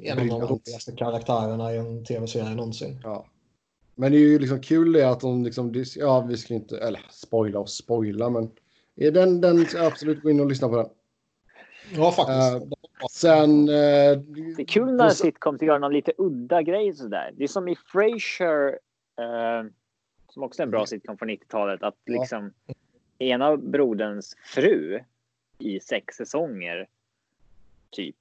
en 0.02 0.20
av 0.20 0.28
de 0.28 0.42
roligaste 0.42 0.92
karaktärerna 0.92 1.74
i 1.74 1.78
en 1.78 2.06
tv-serie 2.06 2.56
någonsin. 2.56 3.00
Ja. 3.04 3.26
Men 3.96 4.12
det 4.12 4.18
är 4.18 4.20
ju 4.20 4.40
liksom 4.40 4.62
kul 4.62 4.94
det 4.94 5.10
att 5.10 5.20
de 5.20 5.44
liksom, 5.44 5.84
ja 5.96 6.22
vi 6.22 6.38
ska 6.38 6.54
inte, 6.54 6.78
eller 6.78 7.02
spoila 7.10 7.60
och 7.60 7.70
spoila 7.70 8.30
men 8.30 8.52
den, 8.96 9.42
den 9.42 9.66
ska 9.66 9.86
absolut 9.86 10.24
gå 10.24 10.30
in 10.30 10.40
och 10.40 10.48
lyssna 10.48 10.70
på 10.70 10.76
den. 10.76 10.90
Ja 11.96 12.12
faktiskt. 12.12 12.72
Uh, 12.72 12.78
sen... 13.12 13.70
Uh, 13.70 14.18
det 14.56 14.62
är 14.62 14.68
kul 14.68 14.96
när 14.96 15.10
sitcoms 15.10 15.62
gör 15.62 15.80
någon 15.80 15.94
lite 15.94 16.14
udda 16.18 16.62
grej 16.62 16.94
sådär. 16.94 17.34
Det 17.38 17.44
är 17.44 17.48
som 17.48 17.68
i 17.68 17.76
Frasier, 17.76 18.68
uh, 19.22 19.70
som 20.34 20.44
också 20.44 20.62
är 20.62 20.64
en 20.64 20.72
bra 20.72 20.86
sitcom 20.86 21.18
från 21.18 21.30
90-talet, 21.30 21.84
att 21.84 21.98
liksom 22.06 22.54
ja. 22.66 22.74
ena 23.18 23.58
broderns 23.58 24.36
fru 24.46 25.00
i 25.58 25.80
sex 25.80 26.16
säsonger 26.16 26.88
typ, 27.90 28.16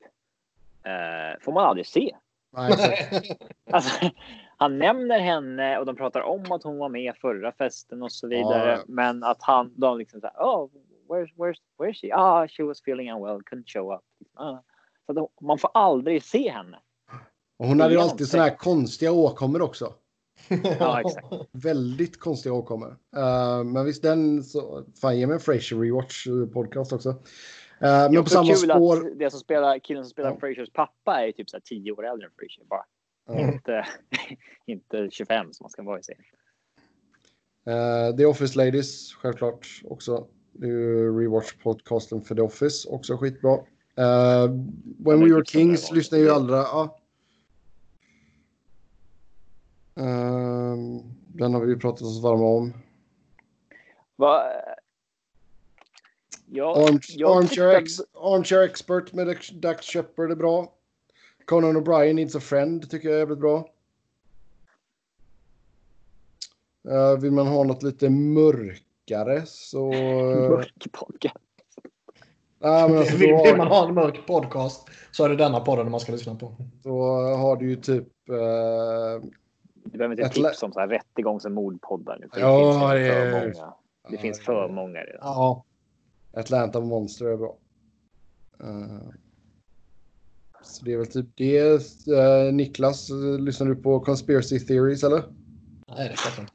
eh, 0.83 1.41
får 1.41 1.53
man 1.53 1.65
aldrig 1.65 1.87
se. 1.87 2.17
alltså, 3.71 4.11
han 4.57 4.79
nämner 4.79 5.19
henne 5.19 5.79
och 5.79 5.87
de 5.87 5.97
pratar 5.97 6.21
om 6.21 6.53
att 6.53 6.63
hon 6.63 6.79
var 6.79 6.89
med 6.89 7.17
förra 7.17 7.53
festen 7.53 8.03
och 8.03 8.13
så 8.13 8.29
vidare. 8.29 8.71
Ja. 8.71 8.85
Men 8.89 9.25
att 9.25 9.43
han, 9.43 9.73
de 9.77 9.99
liksom 9.99 10.21
såhär, 10.21 10.37
oh, 10.37 10.71
where's, 11.09 11.35
where's, 11.37 11.59
where's 11.79 12.01
she? 12.01 12.13
Ah, 12.13 12.49
she 12.49 12.63
was 12.63 12.81
feeling 12.81 13.13
unwell, 13.13 13.41
couldn't 13.41 13.67
show 13.67 13.95
up. 13.95 14.05
Ah. 14.35 14.59
Så 15.07 15.13
de, 15.13 15.29
man 15.41 15.59
får 15.59 15.71
aldrig 15.75 16.23
se 16.23 16.51
henne. 16.51 16.79
Och 17.57 17.67
hon 17.67 17.81
hade 17.81 17.95
ju 17.95 18.01
alltid 18.01 18.29
sådana 18.29 18.49
här 18.49 18.57
konstiga 18.57 19.13
åkommor 19.13 19.63
också. 19.63 19.95
Ja, 20.79 21.01
exakt. 21.01 21.27
Väldigt 21.53 22.21
konstiga 22.21 22.53
åkommor. 22.53 22.97
Uh, 23.17 23.65
men 23.65 23.85
visst, 23.85 24.03
den 24.03 24.45
så... 24.45 24.85
Fan, 25.01 25.19
ge 25.19 25.27
mig 25.27 25.35
en 25.35 25.41
Frasier 25.41 25.81
Rewatch 25.81 26.27
podcast 26.53 26.93
också. 26.93 27.09
Uh, 27.09 27.17
men 27.81 28.25
på 28.25 28.31
samma 28.31 28.55
spår. 28.55 28.97
Att 28.97 29.19
det 29.19 29.31
som 29.31 29.41
spelar, 29.41 29.79
killen 29.79 30.05
som 30.05 30.11
spelar 30.11 30.31
ja. 30.31 30.41
Frasiers 30.41 30.73
pappa 30.73 31.27
är 31.27 31.33
typ 31.33 31.51
så 31.51 31.57
här 31.57 31.63
10 31.63 31.93
år 31.93 32.07
äldre 32.07 32.27
än 32.27 32.33
Frasier 32.39 32.67
bara. 32.67 32.85
Mm. 33.29 33.55
Inte, 33.55 33.87
inte 34.67 35.09
25 35.11 35.53
som 35.53 35.65
man 35.65 35.71
ska 35.71 35.83
vara 35.83 35.99
i 35.99 36.03
serien. 36.03 36.25
Uh, 37.69 38.17
The 38.17 38.27
Office 38.27 38.59
Ladies, 38.59 39.15
självklart 39.15 39.69
också. 39.85 40.27
Det 40.53 40.67
är 40.67 40.71
ju 40.71 41.11
rewatch-podcasten 41.11 42.21
för 42.21 42.35
The 42.35 42.41
Office, 42.41 42.89
också 42.89 43.17
skitbra. 43.17 43.55
Uh, 43.55 44.51
When 44.99 45.25
We 45.25 45.35
Were 45.35 45.45
Kings 45.45 45.93
lyssnar 45.93 46.19
ju 46.19 46.31
allra... 46.31 46.57
Ja. 46.57 46.83
Uh, 46.83 46.91
den 51.27 51.55
har 51.55 51.61
vi 51.61 51.73
ju 51.73 51.79
pratat 51.79 52.03
oss 52.03 52.23
varma 52.23 52.47
om. 52.47 52.73
Va, 54.17 54.43
Ja, 56.53 56.89
Arm, 56.89 57.01
armchair, 57.27 57.69
ex, 57.69 57.93
armchair 58.15 58.63
Expert 58.63 59.13
med 59.13 59.37
Dax 59.53 59.87
Shepard 59.87 60.31
är 60.31 60.37
bra. 60.37 60.73
Conan 61.45 61.77
O'Brien 61.77 62.15
Needs 62.15 62.37
a 62.37 62.41
Friend 62.41 62.91
tycker 62.91 63.09
jag 63.09 63.15
är 63.15 63.19
jävligt 63.19 63.39
bra. 63.39 63.69
Uh, 66.89 67.21
vill 67.21 67.33
man 67.33 67.47
ha 67.47 67.65
något 67.65 67.83
lite 67.83 68.11
mörkare 68.11 69.43
så... 69.47 69.93
Mörk 70.51 70.93
podcast. 70.93 71.37
Nej, 72.59 72.89
men 72.89 72.99
alltså, 72.99 73.17
vill, 73.17 73.37
vill 73.45 73.57
man 73.57 73.67
ha 73.67 73.89
en 73.89 73.95
mörk 73.95 74.27
podcast 74.27 74.89
så 75.11 75.25
är 75.25 75.29
det 75.29 75.37
denna 75.37 75.61
podden 75.61 75.91
man 75.91 76.01
ska 76.01 76.13
lyssna 76.13 76.35
på. 76.35 76.57
Då 76.83 77.03
har 77.15 77.57
du 77.57 77.71
ju 77.71 77.77
typ... 77.77 78.09
Uh, 78.31 79.31
du 79.93 79.99
behöver 79.99 80.23
inte 80.23 80.35
tips 80.35 80.63
om 80.63 80.73
så 80.73 80.81
här 80.81 80.89
rättegångs 80.89 81.45
och 81.45 81.53
mordpoddar 81.53 82.19
nu. 82.21 82.29
ja, 82.37 82.95
det, 82.95 83.01
finns 83.01 83.09
det, 83.09 83.13
är... 83.13 83.41
många. 83.41 83.75
det 84.09 84.15
ja, 84.15 84.21
finns 84.21 84.41
för 84.41 84.69
många 84.69 84.99
redan. 84.99 85.21
Ja. 85.21 85.65
Atlanta 86.33 86.81
Monster 86.81 87.27
är 87.27 87.37
bra. 87.37 87.57
Uh, 88.65 89.11
så 90.63 90.85
det 90.85 90.93
är 90.93 90.97
väl 90.97 91.07
typ 91.07 91.27
det. 91.37 91.63
Uh, 91.63 92.53
Niklas, 92.53 93.11
lyssnar 93.39 93.67
du 93.67 93.77
på 93.77 94.01
Conspiracy 94.01 94.61
Theories 94.61 95.05
eller? 95.05 95.23
Nej, 95.89 95.97
det 95.97 96.03
är 96.03 96.41
inte. 96.41 96.53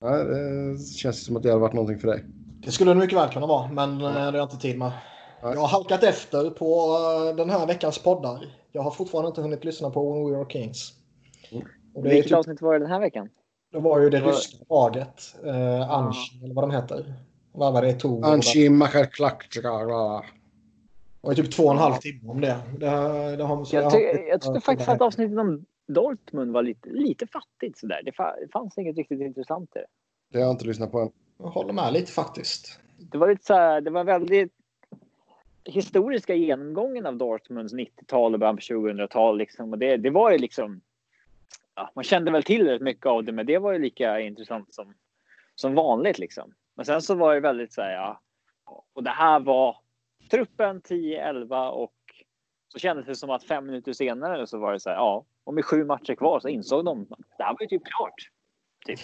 Nej, 0.00 0.24
det 0.24 0.84
känns 0.84 1.24
som 1.24 1.36
att 1.36 1.42
det 1.42 1.48
hade 1.48 1.60
varit 1.60 1.74
någonting 1.74 1.98
för 1.98 2.08
dig. 2.08 2.24
Det 2.64 2.70
skulle 2.70 2.90
det 2.90 3.00
mycket 3.00 3.18
väl 3.18 3.28
kunna 3.28 3.46
vara, 3.46 3.72
men 3.72 4.00
ja. 4.00 4.08
det 4.08 4.20
har 4.20 4.32
jag 4.32 4.44
inte 4.44 4.56
tid 4.56 4.78
med. 4.78 4.92
Nej. 5.42 5.52
Jag 5.54 5.60
har 5.60 5.68
halkat 5.68 6.02
efter 6.02 6.50
på 6.50 6.98
den 7.36 7.50
här 7.50 7.66
veckans 7.66 7.98
poddar. 7.98 8.56
Jag 8.72 8.82
har 8.82 8.90
fortfarande 8.90 9.28
inte 9.28 9.42
hunnit 9.42 9.64
lyssna 9.64 9.90
på 9.90 10.12
When 10.12 10.30
We 10.30 10.38
Are 10.38 10.50
Kings. 10.50 10.92
Mm. 11.96 12.10
Vilket 12.10 12.28
typ... 12.28 12.38
avsnitt 12.38 12.62
var 12.62 12.72
det 12.72 12.78
den 12.78 12.90
här 12.90 13.00
veckan? 13.00 13.28
Det 13.72 13.78
var 13.78 14.00
ju 14.00 14.10
det, 14.10 14.18
det 14.18 14.24
var... 14.24 14.32
ryska 14.32 14.64
draget. 14.68 15.36
Eh, 15.44 15.90
Ansch, 15.90 16.40
eller 16.44 16.54
vad 16.54 16.64
de 16.64 16.70
heter. 16.70 17.14
Vad 17.52 17.72
var 17.72 17.82
det 17.82 17.92
tog? 17.92 18.24
Anshi 18.24 18.68
Makarklakchka. 18.68 19.60
Det 21.20 21.28
var 21.28 21.34
typ 21.34 21.52
två 21.52 21.62
och 21.62 21.70
en 21.70 21.78
halv 21.78 21.94
timme 21.94 22.30
om 22.30 22.40
det. 22.40 22.58
det, 22.78 22.86
det 23.36 23.44
har, 23.44 23.66
jag, 23.72 23.92
ty 23.92 23.98
jag 23.98 24.40
tyckte 24.40 24.60
faktiskt 24.60 24.88
att 24.88 25.00
avsnittet 25.00 25.38
om 25.38 25.64
Dortmund 25.86 26.52
var 26.52 26.62
lite, 26.62 26.88
lite 26.90 27.26
fattigt 27.26 27.78
sådär. 27.78 28.00
Det, 28.04 28.10
det 28.40 28.52
fanns 28.52 28.78
inget 28.78 28.96
riktigt 28.96 29.20
intressant 29.20 29.70
i 29.76 29.78
det. 29.78 29.86
Det 30.32 30.38
har 30.38 30.44
jag 30.44 30.54
inte 30.54 30.66
lyssnat 30.66 30.92
på 30.92 30.98
än. 31.00 31.10
Jag 31.38 31.46
håller 31.46 31.72
med 31.72 31.92
lite 31.92 32.12
faktiskt. 32.12 32.80
Det 32.98 33.18
var 33.18 33.28
lite 33.28 33.44
så 33.44 33.54
här, 33.54 33.80
det 33.80 33.90
var 33.90 34.04
väldigt 34.04 34.52
historiska 35.64 36.34
genomgången 36.34 37.06
av 37.06 37.16
Dortmunds 37.16 37.74
90-tal 37.74 38.34
och 38.34 38.40
början 38.40 38.56
på 38.56 38.60
2000-tal 38.60 39.38
liksom. 39.38 39.72
Och 39.72 39.78
det, 39.78 39.96
det 39.96 40.10
var 40.10 40.30
ju 40.30 40.38
liksom. 40.38 40.80
Ja, 41.74 41.90
man 41.94 42.04
kände 42.04 42.30
väl 42.30 42.42
till 42.42 42.68
rätt 42.68 42.82
mycket 42.82 43.06
av 43.06 43.24
det, 43.24 43.32
men 43.32 43.46
det 43.46 43.58
var 43.58 43.72
ju 43.72 43.78
lika 43.78 44.20
intressant 44.20 44.74
som 44.74 44.94
som 45.54 45.74
vanligt 45.74 46.18
liksom. 46.18 46.54
Men 46.76 46.86
sen 46.86 47.02
så 47.02 47.14
var 47.14 47.34
det 47.34 47.40
väldigt 47.40 47.72
så 47.72 47.80
här, 47.80 47.92
ja. 47.92 48.20
Och 48.94 49.02
det 49.02 49.10
här 49.10 49.40
var 49.40 49.76
truppen 50.30 50.80
10-11 50.80 51.68
och 51.68 51.92
så 52.68 52.78
kändes 52.78 53.06
det 53.06 53.14
som 53.14 53.30
att 53.30 53.44
fem 53.44 53.66
minuter 53.66 53.92
senare 53.92 54.46
så 54.46 54.58
var 54.58 54.72
det 54.72 54.80
så 54.80 54.90
här, 54.90 54.96
ja, 54.96 55.24
och 55.44 55.54
med 55.54 55.64
sju 55.64 55.84
matcher 55.84 56.14
kvar 56.14 56.40
så 56.40 56.48
insåg 56.48 56.84
de 56.84 57.02
att 57.02 57.18
det 57.38 57.44
här 57.44 57.52
var 57.52 57.58
ju 57.60 57.66
typ 57.66 57.82
klart. 57.84 58.14
Typ. 58.86 59.00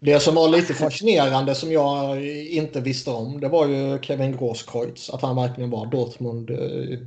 Det 0.00 0.20
som 0.20 0.34
var 0.34 0.48
lite 0.48 0.74
fascinerande 0.74 1.54
som 1.54 1.72
jag 1.72 2.26
inte 2.30 2.80
visste 2.80 3.10
om, 3.10 3.40
det 3.40 3.48
var 3.48 3.66
ju 3.66 3.98
Kevin 4.02 4.36
Grosskreutz, 4.36 5.10
att 5.10 5.22
han 5.22 5.36
verkligen 5.36 5.70
var 5.70 5.86
Dortmund 5.86 6.50
eh, 6.50 6.98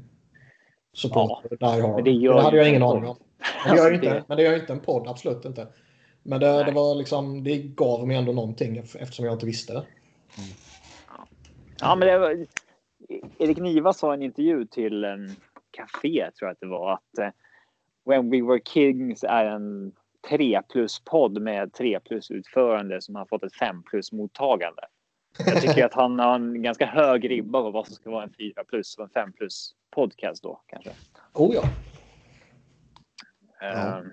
supporter. 0.94 1.58
Ja, 1.60 1.96
men 1.96 2.04
det, 2.04 2.12
gör 2.12 2.36
det 2.36 2.42
hade 2.42 2.58
jag 2.58 2.70
ingen 2.70 2.84
aning 2.84 3.06
om. 3.06 3.18
Det 3.66 3.76
gör 3.76 3.94
inte, 3.94 4.24
men 4.28 4.38
det 4.38 4.44
gör 4.44 4.60
inte 4.60 4.74
en 4.74 4.80
podd, 4.80 5.08
absolut 5.08 5.46
inte. 5.46 5.68
Men 6.24 6.40
det, 6.40 6.64
det, 6.64 6.72
var 6.72 6.96
liksom, 6.96 7.44
det 7.44 7.58
gav 7.58 8.08
mig 8.08 8.18
ändå 8.18 8.32
någonting 8.32 8.78
eftersom 8.78 9.26
jag 9.26 9.36
inte 9.36 9.46
visste 9.46 9.74
det. 9.74 9.80
Mm. 10.38 10.50
Ja, 11.80 11.96
men 11.96 12.08
det 12.08 12.18
var, 12.18 12.46
Erik 13.38 13.58
Niva 13.58 13.94
sa 13.94 14.14
i 14.14 14.18
en 14.18 14.22
intervju 14.22 14.66
till 14.66 15.04
en 15.04 15.36
café, 15.72 16.32
tror 16.32 16.48
jag 16.48 16.52
att 16.52 16.60
det 16.60 16.68
var, 16.68 16.94
att 16.94 17.20
uh, 17.20 17.30
When 18.06 18.30
We 18.30 18.42
Were 18.42 18.62
Kings 18.66 19.24
är 19.24 19.46
en 19.46 19.92
3 20.30 20.62
plus-podd 20.70 21.42
med 21.42 21.74
3 21.74 22.00
plus-utförande 22.00 23.02
som 23.02 23.16
har 23.16 23.26
fått 23.26 23.44
ett 23.44 23.56
5 23.56 23.84
plus-mottagande. 23.84 24.82
Jag 25.46 25.62
tycker 25.62 25.86
att 25.86 25.94
han 25.94 26.20
har 26.20 26.36
en 26.36 26.62
ganska 26.62 26.86
hög 26.86 27.30
ribba 27.30 27.62
på 27.62 27.72
vad 27.72 27.88
som 27.88 27.96
ska 27.96 28.10
vara 28.10 28.24
en 28.24 28.34
4 28.34 28.64
plus 28.64 28.98
och 28.98 29.04
en 29.04 29.10
5 29.10 29.34
plus 29.34 29.72
podcast 29.96 30.44
då 30.44 30.62
kanske. 30.68 30.92
Oh 31.34 31.56
ja. 31.56 31.64
Ja. 33.60 33.98
Eh, 33.98 34.04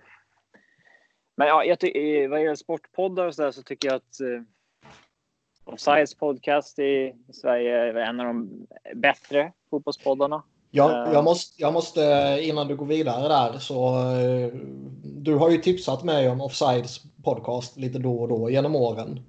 Men 1.37 1.49
ja, 1.49 1.65
jag 1.65 1.81
ty- 1.81 2.27
vad 2.27 2.43
gäller 2.43 2.55
sportpoddar 2.55 3.27
och 3.27 3.35
så, 3.35 3.43
där, 3.43 3.51
så 3.51 3.63
tycker 3.63 3.89
jag 3.89 3.97
att 3.97 4.21
uh, 4.23 4.43
Offsides 5.65 6.15
podcast 6.15 6.79
i 6.79 7.13
Sverige 7.33 7.77
är 7.77 7.95
en 7.95 8.21
av 8.21 8.27
de 8.27 8.67
bättre 8.95 9.53
fotbollspoddarna. 9.71 10.43
Jag, 10.71 11.07
Eh. 11.09 11.13
jag, 11.13 11.25
måste, 11.25 11.63
jag 11.63 11.73
måste, 11.73 12.01
innan 12.43 12.69
du 12.69 12.77
går 12.77 12.87
vidare 12.87 13.29
där, 13.29 13.59
så 13.59 13.97
eh, 14.19 14.49
du 15.03 15.35
har 15.35 15.51
ju 15.51 15.59
tipsat 15.59 16.05
mig 16.05 16.29
om 16.29 16.41
Offsides 16.41 17.01
podcast 17.25 17.77
lite 17.77 17.99
då 17.99 18.17
och 18.19 18.29
då 18.29 18.51
genom 18.51 18.77
åren. 18.77 19.21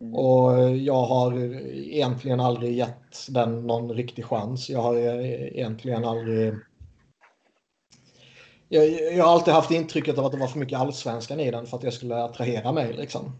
Mm. 0.00 0.14
Och 0.14 0.58
eh, 0.58 0.74
jag 0.74 1.04
har 1.04 1.38
egentligen 1.74 2.40
aldrig 2.40 2.72
gett 2.76 3.26
den 3.28 3.66
någon 3.66 3.92
riktig 3.92 4.24
chans. 4.24 4.70
Jag 4.70 4.80
har 4.80 4.96
eh, 4.96 5.46
egentligen 5.56 6.04
aldrig... 6.04 6.54
Jag, 8.68 8.86
jag 9.16 9.24
har 9.24 9.32
alltid 9.32 9.54
haft 9.54 9.70
intrycket 9.70 10.18
av 10.18 10.26
att 10.26 10.32
det 10.32 10.38
var 10.38 10.46
för 10.46 10.58
mycket 10.58 10.78
allsvenskan 10.78 11.40
i 11.40 11.50
den 11.50 11.66
för 11.66 11.76
att 11.76 11.82
jag 11.82 11.92
skulle 11.92 12.24
attrahera 12.24 12.72
mig. 12.72 12.92
Liksom. 12.92 13.38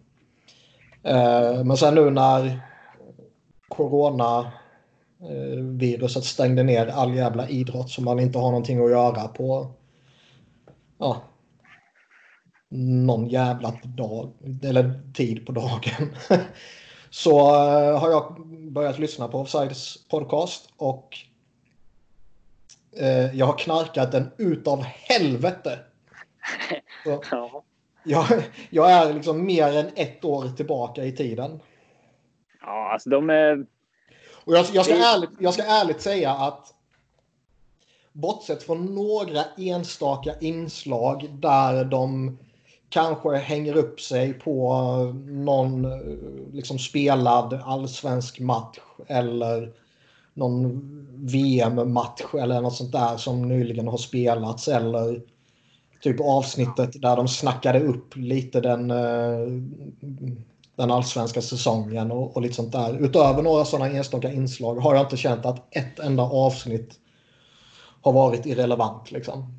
Eh, 1.02 1.64
Men 1.64 1.76
sen 1.76 1.94
nu 1.94 2.10
när 2.10 2.60
corona 3.68 4.52
eh, 5.20 5.58
viruset 5.62 6.24
stängde 6.24 6.62
ner 6.62 6.86
all 6.86 7.14
jävla 7.14 7.48
idrott 7.48 7.90
som 7.90 8.04
man 8.04 8.20
inte 8.20 8.38
har 8.38 8.50
någonting 8.50 8.84
att 8.84 8.90
göra 8.90 9.28
på 9.28 9.70
ja, 10.98 11.22
någon 12.70 13.28
jävla 13.28 13.74
dag 13.84 14.32
eller 14.62 15.12
tid 15.14 15.46
på 15.46 15.52
dagen. 15.52 16.14
Så 17.10 17.38
eh, 17.40 17.98
har 17.98 18.10
jag 18.10 18.46
börjat 18.72 18.98
lyssna 18.98 19.28
på 19.28 19.38
Offsides 19.38 20.08
podcast 20.08 20.68
och 20.76 21.18
jag 23.32 23.46
har 23.46 23.58
knarkat 23.58 24.12
den 24.12 24.30
utav 24.38 24.82
helvete. 24.82 25.78
Så 27.04 27.22
Ja. 27.30 27.62
jag, 28.04 28.26
jag 28.70 28.90
är 28.90 29.14
liksom 29.14 29.46
mer 29.46 29.76
än 29.76 29.90
ett 29.94 30.24
år 30.24 30.56
tillbaka 30.56 31.04
i 31.04 31.12
tiden. 31.12 31.60
ja, 32.60 32.92
alltså 32.92 33.10
de 33.10 33.30
är... 33.30 33.66
Och 34.44 34.54
jag, 34.54 34.66
jag, 34.72 34.84
ska 34.84 34.94
ärligt, 34.94 35.30
jag 35.38 35.54
ska 35.54 35.62
ärligt 35.62 36.00
säga 36.00 36.30
att 36.30 36.74
bortsett 38.12 38.62
från 38.62 38.94
några 38.94 39.44
enstaka 39.56 40.34
inslag 40.40 41.28
där 41.32 41.84
de 41.84 42.38
kanske 42.88 43.36
hänger 43.36 43.76
upp 43.76 44.00
sig 44.00 44.32
på 44.32 44.82
någon 45.26 45.84
eh, 45.84 46.52
liksom 46.52 46.78
spelad 46.78 47.60
allsvensk 47.64 48.40
match 48.40 48.78
eller 49.06 49.72
någon 50.38 50.94
VM-match 51.20 52.34
eller 52.34 52.60
något 52.60 52.74
sånt 52.74 52.92
där 52.92 53.16
som 53.16 53.48
nyligen 53.48 53.88
har 53.88 53.96
spelats 53.98 54.68
eller 54.68 55.22
typ 56.00 56.20
avsnittet 56.20 57.02
där 57.02 57.16
de 57.16 57.28
snackade 57.28 57.80
upp 57.80 58.16
lite 58.16 58.60
den, 58.60 58.90
eh, 58.90 59.38
den 60.76 60.90
allsvenska 60.90 61.42
säsongen 61.42 62.10
och, 62.12 62.36
och 62.36 62.42
lite 62.42 62.54
sånt 62.54 62.72
där. 62.72 62.98
Utöver 63.04 63.42
några 63.42 63.64
sådana 63.64 63.90
enstaka 63.90 64.32
inslag 64.32 64.74
har 64.74 64.94
jag 64.94 65.04
inte 65.04 65.16
känt 65.16 65.46
att 65.46 65.76
ett 65.76 65.98
enda 65.98 66.22
avsnitt 66.22 66.94
har 68.02 68.12
varit 68.12 68.46
irrelevant. 68.46 69.10
Liksom. 69.10 69.54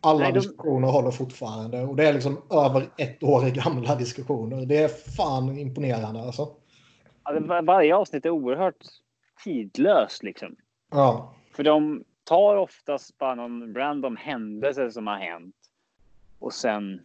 Alla 0.00 0.18
Nej, 0.18 0.32
de- 0.32 0.38
diskussioner 0.38 0.88
håller 0.88 1.10
fortfarande 1.10 1.82
och 1.82 1.96
det 1.96 2.08
är 2.08 2.12
liksom 2.12 2.42
över 2.50 2.88
ett 2.96 3.22
år 3.22 3.50
gamla 3.50 3.94
diskussioner. 3.94 4.66
Det 4.66 4.76
är 4.76 4.88
fan 4.88 5.58
imponerande 5.58 6.22
alltså. 6.22 6.48
Var- 7.24 7.62
varje 7.66 7.96
avsnitt 7.96 8.26
är 8.26 8.30
oerhört 8.30 8.84
tidlöst 9.44 10.22
liksom. 10.22 10.56
Ja. 10.90 11.34
För 11.50 11.62
de 11.62 12.04
tar 12.24 12.56
oftast 12.56 13.18
bara 13.18 13.34
någon 13.34 13.74
random 13.74 14.16
händelse 14.16 14.90
som 14.90 15.06
har 15.06 15.16
hänt. 15.16 15.56
Och 16.38 16.52
sen... 16.52 17.04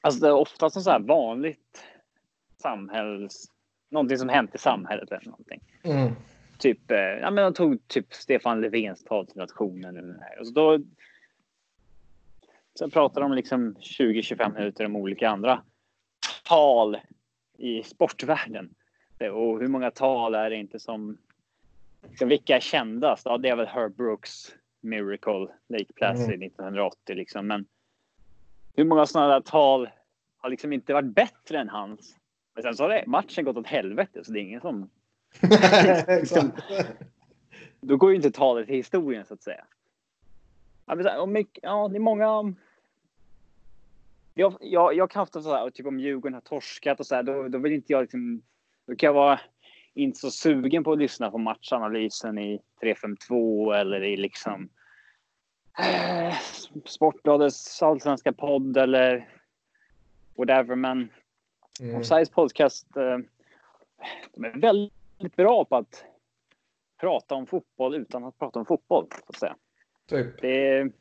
Alltså 0.00 0.20
det 0.20 0.28
är 0.28 0.32
oftast 0.32 0.76
något 0.76 0.84
så 0.84 0.90
här 0.90 1.00
vanligt 1.00 1.84
samhälls... 2.56 3.50
Någonting 3.88 4.18
som 4.18 4.28
hänt 4.28 4.54
i 4.54 4.58
samhället 4.58 5.12
eller 5.12 5.26
någonting. 5.26 5.60
Mm. 5.82 6.12
Typ, 6.58 6.90
eh, 6.90 6.98
ja 6.98 7.30
men 7.30 7.44
de 7.44 7.54
tog 7.54 7.88
typ 7.88 8.14
Stefan 8.14 8.60
Löfvens 8.60 9.04
tal 9.04 9.26
till 9.26 9.36
nationen. 9.36 10.18
här. 10.20 10.40
Och 10.40 10.46
så 10.46 10.52
då... 10.52 10.78
Sen 12.78 12.90
pratar 12.90 13.20
de 13.20 13.32
liksom 13.32 13.74
20-25 13.74 14.54
minuter 14.54 14.84
om 14.84 14.96
olika 14.96 15.28
andra 15.28 15.62
tal 16.44 16.98
i 17.58 17.82
sportvärlden. 17.82 18.74
Och 19.18 19.60
hur 19.60 19.68
många 19.68 19.90
tal 19.90 20.34
är 20.34 20.50
det 20.50 20.56
inte 20.56 20.78
som... 20.78 21.18
Så 22.18 22.26
vilka 22.26 22.56
är 22.56 22.60
kändast? 22.60 23.26
Ja, 23.26 23.38
det 23.38 23.48
är 23.48 23.56
väl 23.56 23.66
Herb 23.66 23.96
Brooks 23.96 24.54
Miracle 24.80 25.46
Lake 25.68 25.92
Placid 25.94 26.24
Mm. 26.24 26.42
1980 26.42 27.14
liksom. 27.14 27.46
Men 27.46 27.66
hur 28.74 28.84
många 28.84 29.06
sådana 29.06 29.28
där 29.28 29.40
tal 29.40 29.90
har 30.38 30.50
liksom 30.50 30.72
inte 30.72 30.92
varit 30.92 31.14
bättre 31.14 31.58
än 31.58 31.68
hans? 31.68 32.16
Men 32.54 32.62
sen 32.62 32.74
så 32.74 32.84
har 32.84 32.88
det, 32.88 33.04
matchen 33.06 33.44
gått 33.44 33.56
åt 33.56 33.66
helvete 33.66 34.24
så 34.24 34.32
det 34.32 34.38
är 34.38 34.42
ingen 34.42 34.60
som... 34.60 34.90
Exakt. 36.08 36.62
Då 37.80 37.96
går 37.96 38.10
ju 38.10 38.16
inte 38.16 38.30
talet 38.30 38.66
till 38.66 38.76
historien 38.76 39.24
så 39.24 39.34
att 39.34 39.42
säga. 39.42 39.64
Ja, 40.86 40.94
men 40.94 41.04
så 41.04 41.10
här, 41.10 41.26
mycket, 41.26 41.58
ja 41.62 41.88
det 41.88 41.96
är 41.96 42.00
många... 42.00 42.54
Jag, 44.34 44.56
jag, 44.60 44.94
jag 44.94 45.10
kan 45.10 45.22
ofta 45.22 45.42
sådär, 45.42 45.70
typ 45.70 45.86
om 45.86 46.00
Djurgården 46.00 46.34
har 46.34 46.40
torskat 46.40 47.00
och 47.00 47.06
så 47.06 47.14
här, 47.14 47.22
då, 47.22 47.48
då 47.48 47.58
vill 47.58 47.72
inte 47.72 47.92
jag 47.92 48.00
liksom... 48.00 48.42
Då 48.86 48.96
kan 48.96 49.06
jag 49.06 49.14
vara 49.14 49.40
inte 50.02 50.18
så 50.20 50.30
sugen 50.30 50.84
på 50.84 50.92
att 50.92 50.98
lyssna 50.98 51.30
på 51.30 51.38
matchanalysen 51.38 52.38
i 52.38 52.60
352 52.80 53.72
eller 53.72 54.02
i 54.04 54.16
liksom 54.16 54.68
eh, 55.78 56.34
Sportbladets 56.84 57.82
allsvenska 57.82 58.32
podd 58.32 58.76
eller 58.76 59.28
whatever. 60.36 60.76
Men 60.76 61.08
Mm. 61.80 61.96
Offsides 62.00 62.30
podcast, 62.30 62.96
eh, 62.96 63.18
de 64.34 64.44
är 64.44 64.60
väldigt 64.60 65.36
bra 65.36 65.64
på 65.64 65.76
att 65.76 66.04
prata 67.00 67.34
om 67.34 67.46
fotboll 67.46 67.94
utan 67.94 68.24
att 68.24 68.38
prata 68.38 68.58
om 68.58 68.66
fotboll. 68.66 69.06
Så 69.10 69.24
att 69.26 69.36
säga. 69.38 69.56
Typ. 70.08 70.40
Det 70.40 70.68
är 70.68 70.92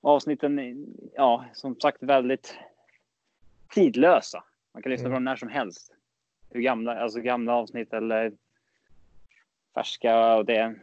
avsnitten, 0.00 0.76
ja, 1.14 1.44
som 1.52 1.80
sagt 1.80 2.02
väldigt 2.02 2.54
tidlösa. 3.74 4.44
Man 4.74 4.82
kan 4.82 4.92
lyssna 4.92 5.04
på 5.04 5.08
Mm. 5.08 5.16
dem 5.16 5.24
när 5.24 5.36
som 5.36 5.48
helst. 5.48 5.94
Hur 6.52 6.60
gamla, 6.60 7.00
alltså 7.00 7.20
gamla 7.20 7.54
avsnitt 7.54 7.92
eller 7.92 8.32
färska 9.74 10.34
och 10.36 10.44
det. 10.44 10.74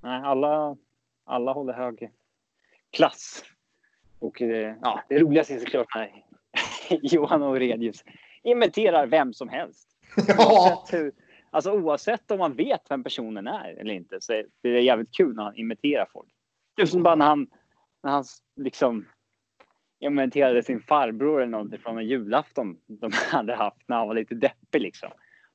Nej, 0.00 0.22
alla, 0.24 0.76
alla 1.24 1.52
håller 1.52 1.72
hög 1.72 2.10
klass. 2.90 3.44
Och 4.18 4.42
eh, 4.42 4.76
ja, 4.82 5.02
det 5.08 5.18
roligaste 5.18 5.54
är 5.54 5.58
såklart 5.58 5.94
när 5.94 6.24
Johan 7.02 7.42
Aurelius 7.42 8.04
imiterar 8.42 9.06
vem 9.06 9.32
som 9.32 9.48
helst. 9.48 9.88
Ja. 10.28 10.86
Hur, 10.90 11.12
alltså 11.50 11.72
oavsett 11.72 12.30
om 12.30 12.38
man 12.38 12.54
vet 12.54 12.90
vem 12.90 13.04
personen 13.04 13.46
är 13.46 13.74
eller 13.80 13.94
inte 13.94 14.20
så 14.20 14.32
är 14.32 14.46
det 14.62 14.80
jävligt 14.80 15.14
kul 15.14 15.34
när 15.34 15.42
han 15.42 15.56
imiterar 15.56 16.06
folk. 16.12 16.28
Just 16.76 16.92
som 16.92 17.02
bara 17.02 17.14
när 17.14 17.26
han, 17.26 17.46
när 18.02 18.10
han 18.10 18.24
liksom 18.56 19.06
imiterade 20.00 20.62
sin 20.62 20.80
farbror 20.80 21.40
eller 21.42 21.50
någonting 21.50 21.78
från 21.80 21.98
en 21.98 22.06
julafton 22.06 22.78
de 22.86 23.12
hade 23.30 23.54
haft 23.54 23.88
när 23.88 23.96
han 23.96 24.08
var 24.08 24.14
lite 24.14 24.34
deppig 24.34 24.80
liksom. 24.82 25.10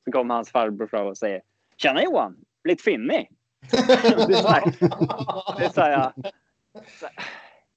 Så 0.06 0.12
kommer 0.12 0.36
hans 0.36 0.52
farbror 0.52 0.88
fram 0.88 1.08
och 1.08 1.18
säger 1.18 1.42
Tjena 1.78 2.04
Johan! 2.04 2.46
Blivit 2.64 2.82
finnig? 2.82 3.30
det 3.72 4.34
är 4.34 4.34
så 4.34 4.48
här, 4.48 4.64
det 5.58 5.66
är 5.66 5.70
så 5.70 5.82
här, 5.82 6.12
så 7.00 7.06
här, 7.06 7.16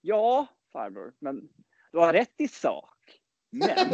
Ja 0.00 0.46
farbror, 0.72 1.12
men 1.18 1.48
du 1.92 1.98
har 1.98 2.12
rätt 2.12 2.34
i 2.40 2.48
sak. 2.48 2.88
Men 3.50 3.88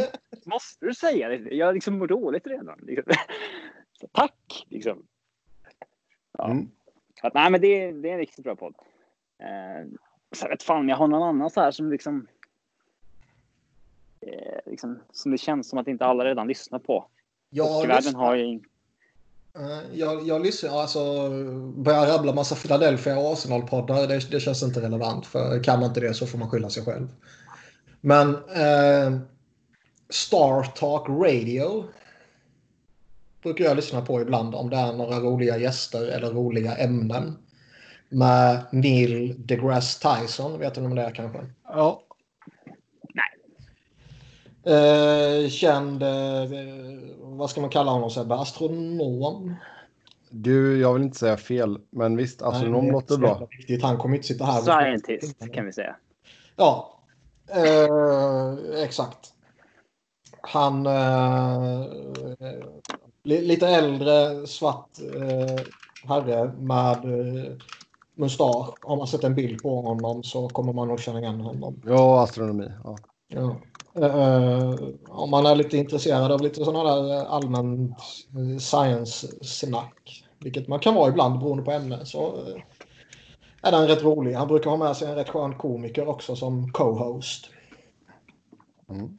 måste 0.47 0.87
du 0.87 0.95
säga 0.95 1.29
det? 1.29 1.37
Jag 1.55 1.75
liksom 1.75 1.99
mår 1.99 2.07
dåligt 2.07 2.47
redan. 2.47 2.79
Liksom. 2.83 3.13
Så, 4.01 4.07
tack! 4.13 4.67
Liksom. 4.69 5.07
Ja. 6.39 6.51
Mm. 6.51 6.71
Att, 7.23 7.35
nej, 7.35 7.51
men 7.51 7.61
det, 7.61 7.67
är- 7.67 7.93
det 7.93 8.09
är 8.09 8.13
en 8.13 8.19
riktigt 8.19 8.45
bra 8.45 8.57
podd. 8.57 8.75
Eh, 9.43 9.89
så 10.33 10.45
jag 10.47 10.51
vet 10.51 10.63
fan, 10.63 10.89
jag 10.89 10.97
har 10.97 11.09
någon 11.09 11.23
annan 11.23 11.51
så 11.51 11.61
här 11.61 11.71
som 11.71 11.91
liksom, 11.91 12.27
eh, 14.21 14.71
liksom 14.71 14.99
som 15.13 15.33
det 15.33 15.39
känns 15.39 15.69
som 15.69 15.79
att 15.79 15.89
inte 15.89 16.05
alla 16.05 16.25
redan 16.25 16.49
lyssnar 16.49 16.79
på. 16.79 17.07
Jag, 17.51 17.89
lyssnar, 17.89 18.21
har 18.21 18.35
ju... 18.35 18.61
eh, 19.55 19.81
jag, 19.93 20.27
jag 20.27 20.43
lyssnar, 20.43 20.81
alltså 20.81 21.29
börjar 21.77 22.07
rabbla 22.07 22.33
massa 22.33 22.55
Philadelphia 22.55 23.19
och 23.19 23.33
Arsenal-poddar. 23.33 24.07
Det, 24.07 24.31
det 24.31 24.41
känns 24.41 24.63
inte 24.63 24.83
relevant. 24.83 25.27
För 25.27 25.63
kan 25.63 25.81
man 25.81 25.89
inte 25.89 26.01
det 26.01 26.15
så 26.15 26.27
får 26.27 26.39
man 26.39 26.51
skylla 26.51 26.71
sig 26.71 26.85
själv. 26.85 27.09
Men 28.01 28.29
eh, 28.35 29.19
Star 30.09 30.63
Talk 30.63 31.09
Radio 31.09 31.85
brukar 33.43 33.65
jag 33.65 33.77
lyssna 33.77 34.01
på 34.01 34.21
ibland 34.21 34.55
om 34.55 34.71
det 34.71 34.77
är 34.77 34.93
några 34.93 35.21
roliga 35.21 35.59
gäster 35.59 36.07
eller 36.07 36.31
roliga 36.31 36.77
ämnen. 36.77 37.39
Med 38.09 38.61
Neil 38.73 39.35
deGrasse 39.47 40.09
Tyson, 40.09 40.59
vet 40.59 40.75
du 40.75 40.81
om 40.81 40.95
det 40.95 41.03
är 41.03 41.11
kanske? 41.11 41.47
Ja. 41.65 42.03
Eh, 44.69 45.49
känd, 45.49 46.03
eh, 46.03 46.09
vad 47.21 47.51
ska 47.51 47.61
man 47.61 47.71
kalla 47.71 47.91
honom 47.91 48.11
Sebbe? 48.11 48.35
Astronom? 48.35 49.55
Du, 50.31 50.81
jag 50.81 50.95
vill 50.95 51.03
inte 51.03 51.19
säga 51.19 51.37
fel, 51.37 51.79
men 51.91 52.17
visst, 52.17 52.43
astronom 52.43 52.85
Nej, 52.85 52.93
låter 52.93 53.17
bra. 53.17 53.49
viktigt. 53.59 53.83
Han 53.83 53.99
kommer 53.99 54.17
inte 54.17 54.29
sitta 54.29 54.45
här 54.45 54.61
Scientist 54.61 55.53
kan 55.53 55.67
vi 55.67 55.73
säga. 55.73 55.97
Ja, 56.57 57.01
eh, 57.51 58.83
exakt. 58.85 59.33
Han... 60.41 60.87
Eh, 60.87 61.87
lite 63.23 63.69
äldre 63.69 64.47
svart 64.47 64.89
eh, 65.15 65.65
herre 66.09 66.53
med 66.59 67.05
eh, 67.05 67.53
mustasch. 68.15 68.75
Har 68.83 68.97
man 68.97 69.07
sett 69.07 69.25
en 69.25 69.35
bild 69.35 69.63
på 69.63 69.81
honom 69.81 70.23
så 70.23 70.49
kommer 70.49 70.73
man 70.73 70.89
nog 70.89 71.01
känna 71.01 71.21
igen 71.21 71.41
honom. 71.41 71.83
Ja, 71.87 72.23
astronomi. 72.23 72.71
Ja. 72.85 72.97
Ja. 73.29 73.57
Uh, 74.03 74.75
om 75.09 75.31
man 75.31 75.47
är 75.47 75.55
lite 75.55 75.77
intresserad 75.77 76.33
av 76.33 76.43
lite 76.43 76.65
sådana 76.65 77.03
där 77.03 77.25
allmänt 77.25 77.97
science-snack, 78.61 80.25
vilket 80.39 80.69
man 80.69 80.79
kan 80.79 80.95
vara 80.95 81.09
ibland 81.09 81.39
beroende 81.39 81.63
på 81.63 81.71
ämne, 81.71 82.07
så 82.07 82.37
uh, 82.37 82.63
är 83.63 83.73
den 83.73 83.89
rätt 83.89 84.03
rolig. 84.03 84.33
Han 84.33 84.49
brukar 84.49 84.71
ha 84.71 84.77
med 84.77 84.97
sig 84.97 85.09
en 85.09 85.15
rätt 85.15 85.29
skön 85.29 85.55
komiker 85.55 86.09
också 86.09 86.37
som 86.37 86.73
co-host. 86.73 87.51
Mm. 88.89 89.19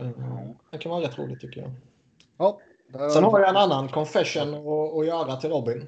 Uh, 0.00 0.50
det 0.70 0.78
kan 0.78 0.90
vara 0.90 1.04
rätt 1.04 1.18
roligt 1.18 1.40
tycker 1.40 1.60
jag. 1.60 1.70
Ja, 2.38 2.60
Sen 3.12 3.24
har 3.24 3.40
jag 3.40 3.48
en 3.48 3.56
annan 3.56 3.88
confession 3.88 4.54
att, 4.54 4.98
att 4.98 5.06
göra 5.06 5.36
till 5.36 5.50
Robin. 5.50 5.86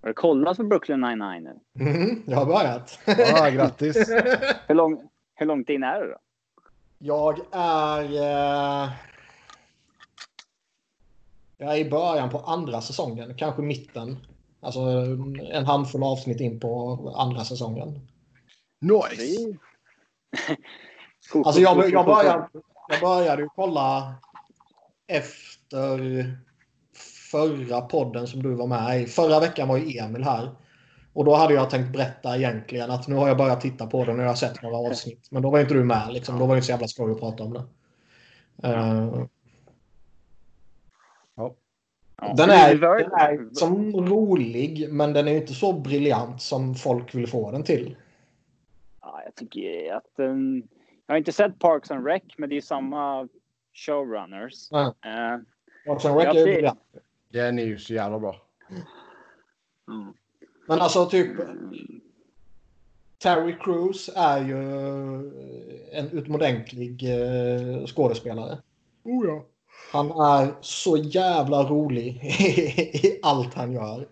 Har 0.00 0.08
du 0.08 0.14
kollat 0.14 0.56
på 0.56 0.64
Brooklyn 0.64 1.00
99 1.00 1.40
nu? 1.40 1.84
Mm, 1.84 2.22
jag 2.26 2.36
har 2.36 2.46
börjat. 2.46 2.98
Ja, 3.06 3.50
grattis. 3.50 3.96
hur, 4.68 4.74
lång, 4.74 5.08
hur 5.34 5.46
långt 5.46 5.68
in 5.68 5.82
är 5.82 6.00
du 6.00 6.08
då? 6.08 6.18
Jag 7.02 7.38
är... 7.52 8.02
Eh, 8.02 8.90
jag 11.58 11.72
är 11.72 11.76
i 11.76 11.90
början 11.90 12.30
på 12.30 12.38
andra 12.38 12.80
säsongen, 12.80 13.34
kanske 13.36 13.62
mitten. 13.62 14.26
Alltså 14.60 14.80
en 15.52 15.66
handfull 15.66 16.02
avsnitt 16.02 16.40
in 16.40 16.60
på 16.60 16.98
andra 17.16 17.44
säsongen. 17.44 18.08
Nice! 18.80 19.58
alltså 21.44 21.60
jag, 21.60 21.90
jag, 21.90 22.06
började, 22.06 22.48
jag 22.88 23.00
började 23.00 23.48
kolla 23.56 24.14
efter 25.06 26.24
förra 27.30 27.80
podden 27.80 28.26
som 28.26 28.42
du 28.42 28.54
var 28.54 28.66
med 28.66 29.02
i. 29.02 29.06
Förra 29.06 29.40
veckan 29.40 29.68
var 29.68 29.76
ju 29.76 29.98
Emil 29.98 30.24
här. 30.24 30.54
Och 31.12 31.24
då 31.24 31.34
hade 31.34 31.54
jag 31.54 31.70
tänkt 31.70 31.92
berätta 31.92 32.36
egentligen 32.36 32.90
att 32.90 33.08
nu 33.08 33.14
har 33.14 33.28
jag 33.28 33.36
börjat 33.36 33.60
titta 33.60 33.86
på 33.86 34.04
den 34.04 34.18
och 34.18 34.24
jag 34.24 34.28
har 34.28 34.34
sett 34.34 34.62
några 34.62 34.76
avsnitt. 34.76 35.28
Men 35.30 35.42
då 35.42 35.50
var 35.50 35.60
inte 35.60 35.74
du 35.74 35.84
med 35.84 36.12
liksom. 36.12 36.38
Då 36.38 36.46
var 36.46 36.54
det 36.54 36.58
inte 36.58 36.66
så 36.66 36.72
jävla 36.72 36.88
skoj 36.88 37.12
att 37.12 37.20
prata 37.20 37.44
om 37.44 37.52
det. 37.52 37.64
Uh, 38.68 39.26
ja. 41.34 41.54
Den 42.36 42.50
är, 42.50 42.74
den 42.74 43.12
är 43.12 43.54
som 43.54 44.06
rolig 44.06 44.92
men 44.92 45.12
den 45.12 45.28
är 45.28 45.36
inte 45.36 45.54
så 45.54 45.72
briljant 45.72 46.42
som 46.42 46.74
folk 46.74 47.14
vill 47.14 47.26
få 47.26 47.50
den 47.50 47.62
till. 47.62 47.96
Ja, 49.00 49.22
jag 49.24 49.34
tycker 49.34 49.94
att 49.94 50.16
den... 50.16 50.68
Jag 51.06 51.14
har 51.14 51.18
inte 51.18 51.32
sett 51.32 51.58
Parks 51.58 51.90
and 51.90 52.06
Rec 52.06 52.22
men 52.38 52.48
det 52.48 52.56
är 52.56 52.60
samma 52.60 53.28
showrunners. 53.72 54.68
Ja. 54.70 54.80
Uh, 54.86 55.42
Parks 55.86 56.04
and 56.04 56.16
Rec 56.16 56.26
är 56.26 56.44
briljant. 56.44 56.80
Den 57.28 57.58
är 57.58 57.64
ju 57.64 57.78
så 57.78 57.94
jävla 57.94 58.18
bra. 58.18 58.36
Mm. 59.88 60.14
Men 60.70 60.80
alltså 60.80 61.06
typ... 61.06 61.36
Terry 63.22 63.56
Crews 63.60 64.10
är 64.16 64.44
ju 64.44 64.56
en 65.92 66.10
utomordentlig 66.10 67.02
eh, 67.02 67.86
skådespelare. 67.86 68.58
Oh 69.04 69.26
ja. 69.26 69.44
Han 69.92 70.10
är 70.10 70.54
så 70.60 70.96
jävla 70.96 71.62
rolig 71.62 72.24
i 73.04 73.20
allt 73.22 73.54
han 73.54 73.72
gör. 73.72 74.08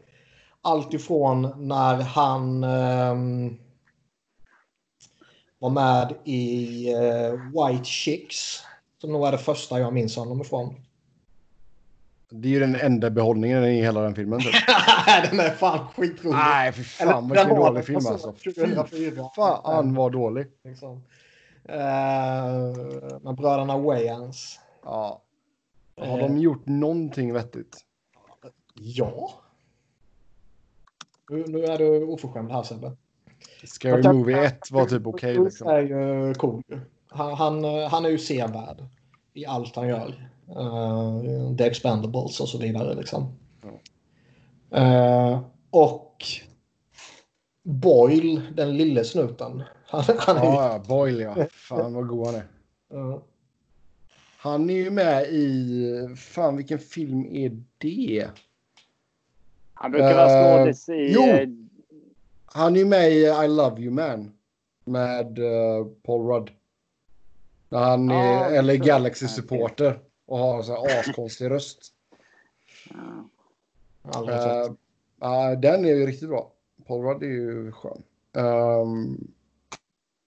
Allt 0.63 0.95
ifrån 0.95 1.69
när 1.69 1.95
han 1.95 2.65
um, 2.65 3.59
var 5.59 5.71
med 5.71 6.15
i 6.25 6.95
uh, 6.95 7.69
White 7.69 7.85
Chicks. 7.85 8.63
Som 9.01 9.13
nog 9.13 9.27
är 9.27 9.33
det 9.33 9.39
första 9.39 9.81
jag 9.81 9.93
minns 9.93 10.17
honom 10.17 10.41
ifrån. 10.41 10.75
Det 12.31 12.49
är 12.49 12.53
ju 12.53 12.61
den 12.61 12.75
enda 12.75 13.11
behållningen 13.11 13.65
i 13.65 13.83
hela 13.83 14.01
den 14.01 14.15
filmen. 14.15 14.41
Typ. 14.41 14.53
den 15.31 15.41
är 15.41 15.51
fan 15.51 15.89
skitrolig. 15.89 16.37
Nej, 16.37 16.73
för 16.73 16.83
fan 16.83 17.29
vilken 17.31 17.49
dålig 17.49 17.85
film 17.85 17.97
alltså. 17.97 18.33
2004. 18.33 19.31
Fan 19.37 19.95
vad 19.95 20.13
dålig. 20.13 20.47
Liksom. 20.65 20.93
Uh, 20.93 21.75
med 23.23 23.35
bröderna 23.37 23.79
Wayans. 23.79 24.61
Ja. 24.85 25.23
Har 25.97 26.19
de 26.19 26.39
gjort 26.39 26.67
någonting 26.67 27.33
vettigt? 27.33 27.77
Ja. 28.75 29.31
Nu, 31.31 31.45
nu 31.47 31.65
är 31.65 31.79
du 31.79 32.05
oförskämd 32.05 32.53
här 32.53 32.63
Sebbe. 32.63 32.97
Scary 33.65 34.13
Movie 34.13 34.45
1 34.45 34.71
var 34.71 34.87
typ 34.87 35.07
okej. 35.07 35.33
Okay, 35.33 35.45
liksom. 35.45 35.69
är 35.69 35.81
ju 35.81 36.35
cool. 36.35 36.63
Han, 37.09 37.35
han, 37.35 37.65
han 37.65 38.05
är 38.05 38.09
ju 38.09 38.19
sevärd 38.19 38.85
i 39.35 39.47
allt 39.47 39.77
han 39.77 39.89
gör. 39.89 40.29
Uh, 40.57 41.57
The 41.57 41.65
Expendables 41.65 42.41
och 42.41 42.49
så 42.49 42.59
vidare. 42.59 42.95
Liksom. 42.95 43.33
Uh, 44.77 45.41
och 45.71 46.25
Boyle, 47.63 48.43
den 48.55 48.77
lille 48.77 49.05
snuten. 49.05 49.63
Han, 49.87 50.05
han 50.19 50.37
är... 50.37 50.45
Ja, 50.45 50.85
Boyle 50.89 51.21
ja. 51.21 51.47
Fan 51.51 51.95
vad 51.95 52.07
god 52.09 52.27
han 52.27 52.35
är. 52.35 52.45
Uh. 52.95 53.19
Han 54.39 54.71
är 54.71 54.75
ju 54.75 54.91
med 54.91 55.27
i... 55.27 56.15
Fan 56.17 56.57
vilken 56.57 56.79
film 56.79 57.27
är 57.27 57.63
det? 57.79 58.27
Han 59.75 59.91
brukar 59.91 60.15
vara 60.15 60.59
skådis 60.59 60.89
i... 60.89 61.13
Jo! 61.13 61.23
Han 62.47 62.77
är 62.77 62.85
med 62.85 63.13
i 63.13 63.25
I 63.45 63.49
Love 63.49 63.83
You 63.83 63.91
Man. 63.91 64.33
Med 64.85 65.39
Paul 66.03 66.27
Rudd. 66.27 66.51
När 67.69 67.79
han 67.79 68.11
är, 68.11 68.53
eller 68.53 68.75
Galaxy-supporter 68.75 69.99
och 70.29 70.39
har 70.39 70.63
så 70.63 70.87
här 70.87 71.01
askonstig 71.01 71.51
röst. 71.51 71.93
Ja. 74.03 74.21
Uh, 74.21 74.73
uh, 75.25 75.61
den 75.61 75.85
är 75.85 75.89
ju 75.89 76.07
riktigt 76.07 76.29
bra. 76.29 76.53
Paul 76.87 77.05
Rudd 77.05 77.23
är 77.23 77.27
ju 77.27 77.73
skön. 77.73 78.03
Um, 78.33 79.33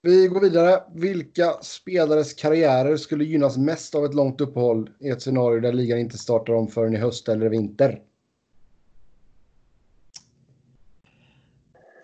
vi 0.02 0.28
går 0.28 0.41
vidare. 0.41 0.84
Vilka 0.94 1.53
spelares 1.61 2.34
karriärer 2.34 2.98
skulle 2.98 3.23
gynnas 3.23 3.57
mest 3.57 3.95
av 3.95 4.06
ett 4.06 4.14
långt 4.14 4.41
uppehåll 4.41 4.90
i 4.99 5.10
ett 5.10 5.22
scenario 5.22 5.60
där 5.60 5.73
ligan 5.73 5.99
inte 5.99 6.18
startar 6.18 6.53
om 6.53 6.68
förrän 6.68 6.94
i 6.94 6.98
höst 6.98 7.30
eller 7.30 7.49
vinter? 7.49 8.02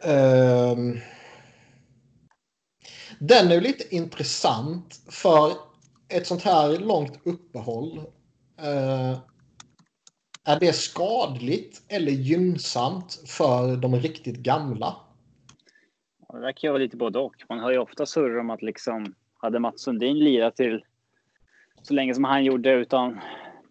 Um, 0.03 0.99
den 3.19 3.47
är 3.47 3.53
ju 3.53 3.61
lite 3.61 3.95
intressant 3.95 5.01
för 5.09 5.66
ett 6.09 6.27
sånt 6.27 6.41
här 6.41 6.79
långt 6.79 7.19
uppehåll. 7.23 7.97
Eh, 8.59 9.17
är 10.45 10.59
det 10.59 10.75
skadligt 10.75 11.81
eller 11.87 12.11
gynnsamt 12.11 13.23
för 13.27 13.75
de 13.75 13.95
riktigt 13.95 14.37
gamla? 14.37 14.95
Det 16.33 16.39
verkar 16.39 16.69
vara 16.69 16.77
lite 16.77 16.97
både 16.97 17.19
och. 17.19 17.35
Man 17.49 17.59
hör 17.59 17.71
ju 17.71 17.77
ofta 17.77 18.05
surr 18.05 18.39
om 18.39 18.49
att 18.49 18.61
liksom 18.61 19.15
hade 19.37 19.59
Mats 19.59 19.81
Sundin 19.81 20.19
lirat 20.19 20.55
till 20.55 20.83
så 21.81 21.93
länge 21.93 22.13
som 22.13 22.23
han 22.23 22.43
gjorde 22.43 22.71
utan 22.71 23.19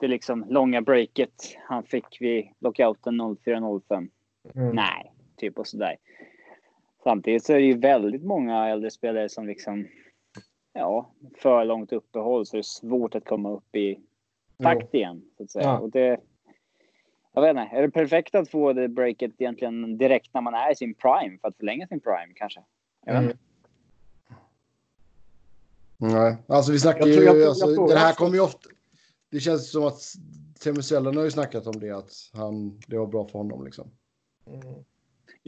det 0.01 0.09
liksom 0.09 0.45
långa 0.49 0.83
breaket 0.83 1.57
han 1.69 1.85
fick 1.85 2.21
vid 2.21 2.49
lockouten 2.61 3.21
04-05. 3.21 4.09
Mm. 4.55 4.77
Nej, 4.77 5.13
typ 5.37 5.59
och 5.59 5.67
sådär. 5.67 5.97
Samtidigt 7.03 7.45
så 7.45 7.53
är 7.53 7.57
det 7.57 7.67
ju 7.67 7.79
väldigt 7.79 8.25
många 8.25 8.69
äldre 8.69 8.91
spelare 8.91 9.29
som 9.29 9.47
liksom 9.47 9.87
ja, 10.79 11.11
för 11.39 11.65
långt 11.65 11.93
uppehåll 11.93 12.47
så 12.47 12.57
är 12.57 12.59
det 12.59 12.67
svårt 12.67 13.15
att 13.15 13.25
komma 13.25 13.51
upp 13.51 13.77
i 13.77 13.99
takt 14.63 14.89
jo. 14.93 14.99
igen. 14.99 15.23
Så 15.37 15.43
att 15.43 15.51
säga. 15.51 15.65
Ja. 15.65 15.79
Och 15.79 15.91
det, 15.91 16.21
jag 17.33 17.43
vet 17.43 17.51
inte, 17.51 17.77
är 17.77 17.83
det 17.83 17.91
perfekt 17.91 18.35
att 18.35 18.51
få 18.51 18.73
det 18.73 18.89
breaket 18.89 19.33
egentligen 19.39 19.99
direkt 19.99 20.35
när 20.35 20.41
man 20.41 20.55
är 20.55 20.73
i 20.73 20.77
sin 20.77 20.95
prime 20.95 21.39
för 21.39 21.49
att 21.49 21.57
förlänga 21.57 21.87
sin 21.87 22.01
prime 22.01 22.33
kanske? 22.35 22.61
Jag 23.07 23.17
mm. 23.17 23.37
Nej, 25.99 26.37
alltså 26.47 26.73
vi 26.73 26.79
snackar 26.79 27.07
ju, 27.07 27.13
jag, 27.13 27.43
alltså, 27.43 27.71
jag, 27.71 27.89
det 27.89 27.99
här 27.99 28.15
kommer 28.15 28.35
ju 28.35 28.41
ofta, 28.41 28.69
det 29.31 29.41
känns 29.41 29.71
som 29.71 29.85
att 29.85 30.01
Temusellen 30.61 31.17
har 31.17 31.25
ju 31.25 31.31
snackat 31.31 31.67
om 31.67 31.81
det, 31.81 31.91
att 31.91 32.13
han, 32.33 32.81
det 32.87 32.99
var 32.99 33.07
bra 33.07 33.25
för 33.25 33.39
honom 33.39 33.65
liksom. 33.65 33.91
Mm. 34.47 34.85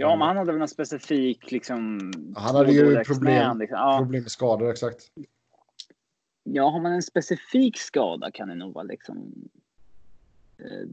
Ja, 0.00 0.16
men 0.16 0.28
han 0.28 0.36
hade 0.36 0.52
väl 0.52 0.62
en 0.62 0.68
specifik 0.68 1.50
liksom. 1.50 2.00
Han 2.36 2.56
hade 2.56 2.72
ju 2.72 3.04
problem, 3.04 3.58
liksom. 3.58 3.78
ja. 3.78 3.98
problem 3.98 4.22
med 4.22 4.30
skador, 4.30 4.70
exakt. 4.70 5.12
Ja, 6.42 6.70
har 6.70 6.80
man 6.80 6.92
en 6.92 7.02
specifik 7.02 7.78
skada 7.78 8.30
kan 8.30 8.48
det 8.48 8.54
nog 8.54 8.74
vara 8.74 8.84
liksom. 8.84 9.34
Eh, 10.58 10.88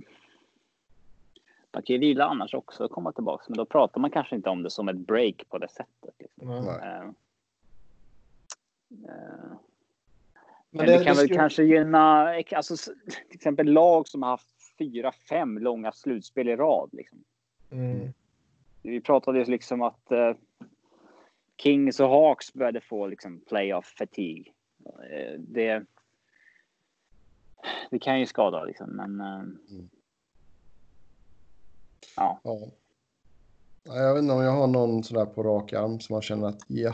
man 1.73 1.83
kan 1.83 1.93
ju 1.93 1.99
vila 1.99 2.25
annars 2.25 2.53
också 2.53 2.85
och 2.85 2.91
komma 2.91 3.11
tillbaka, 3.11 3.43
men 3.47 3.57
då 3.57 3.65
pratar 3.65 4.01
man 4.01 4.11
kanske 4.11 4.35
inte 4.35 4.49
om 4.49 4.63
det 4.63 4.69
som 4.69 4.89
ett 4.89 5.07
break 5.07 5.49
på 5.49 5.57
det 5.57 5.69
sättet. 5.69 6.15
Liksom. 6.19 6.49
Mm. 6.51 6.67
Uh, 6.67 7.09
uh, 8.91 9.55
men 10.69 10.85
det, 10.85 10.97
det 10.97 10.97
kan 10.97 11.03
det 11.03 11.05
väl 11.05 11.15
skulle... 11.15 11.35
kanske 11.35 11.63
gynna, 11.63 12.33
alltså, 12.55 12.75
till 13.29 13.35
exempel 13.35 13.67
lag 13.67 14.07
som 14.07 14.23
har 14.23 14.29
haft 14.29 14.77
fyra, 14.77 15.11
fem 15.29 15.57
långa 15.57 15.91
slutspel 15.91 16.49
i 16.49 16.55
rad. 16.55 16.89
Liksom. 16.93 17.23
Mm. 17.71 18.13
Vi 18.85 19.01
pratade 19.01 19.39
ju 19.39 19.45
liksom 19.45 19.81
att 19.81 20.11
eh, 20.11 20.31
Kings 21.61 21.99
och 21.99 22.09
Hawks 22.09 22.53
började 22.53 22.81
få 22.81 23.07
liksom 23.07 23.41
playoff 23.47 23.95
fatigue. 23.97 24.51
Eh, 25.11 25.39
Det, 25.39 25.85
det 27.91 27.99
kan 27.99 28.19
ju 28.19 28.25
skada 28.25 28.63
liksom, 28.63 28.89
men. 28.89 29.21
eh, 29.21 29.43
Ja, 32.15 32.39
Ja. 32.43 32.59
Nej, 33.87 33.97
Jag 33.97 34.13
vet 34.13 34.21
inte 34.21 34.33
om 34.33 34.41
jag 34.43 34.51
har 34.51 34.67
någon 34.67 35.03
sådär 35.03 35.25
på 35.25 35.43
rak 35.43 35.73
arm 35.73 35.99
som 35.99 36.13
man 36.13 36.21
känner 36.21 36.47
att 36.47 36.61
ja. 36.67 36.93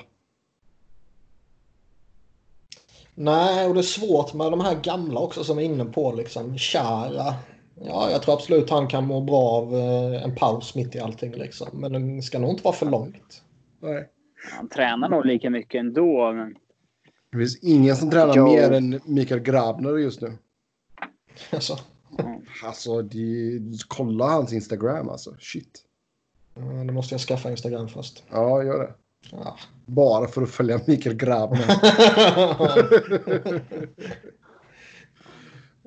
Nej, 3.16 3.68
och 3.68 3.74
det 3.74 3.80
är 3.80 3.84
svårt 3.84 4.34
med 4.34 4.52
de 4.52 4.60
här 4.62 4.76
gamla 4.82 5.20
också 5.20 5.44
som 5.44 5.58
är 5.60 5.62
inne 5.64 5.86
på 5.86 6.12
liksom 6.12 6.58
Chara. 6.58 7.34
Ja, 7.86 8.12
jag 8.12 8.22
tror 8.22 8.34
absolut 8.34 8.70
han 8.70 8.88
kan 8.88 9.08
må 9.08 9.22
bra 9.22 9.42
av 9.50 9.76
eh, 9.76 10.24
en 10.24 10.36
paus 10.36 10.76
mitt 10.76 10.96
i 10.96 11.00
allting 11.00 11.32
liksom. 11.32 11.68
Men 11.74 11.92
den 11.94 12.22
ska 12.22 12.40
nog 12.40 12.50
inte 12.50 12.64
vara 12.64 12.76
för 12.76 12.86
långt. 12.86 13.42
Nej. 13.82 14.08
han 14.58 14.70
tränar 14.70 15.10
nog 15.10 15.26
lika 15.26 15.50
mycket 15.50 15.80
ändå. 15.80 16.32
Men 16.34 16.56
Det 17.32 17.38
finns 17.38 17.60
ingen 17.64 17.96
som 17.96 18.10
tränar 18.12 18.34
Jo. 18.38 18.46
mer 18.48 18.72
än 18.72 19.00
Mikael 19.06 19.40
Grabner 19.40 19.98
just 19.98 20.22
nu. 20.22 20.38
Alltså, 21.52 21.78
Alltså, 22.64 23.02
de, 23.02 23.60
kolla 23.88 24.26
hans 24.26 24.54
Instagram 24.54 25.10
alltså. 25.10 25.36
Shit. 25.40 25.82
ja, 26.56 26.62
då 26.84 26.94
måste 26.94 27.14
jag 27.14 27.22
skaffa 27.22 27.52
Instagram 27.52 27.88
först. 27.88 28.24
Ja, 28.32 28.64
gör 28.64 28.80
det. 28.80 28.94
Ja. 29.32 29.58
Bara 29.86 30.28
för 30.28 30.42
att 30.42 30.50
följa 30.50 30.80
Mikael 30.88 31.16
Grabner. 31.16 31.66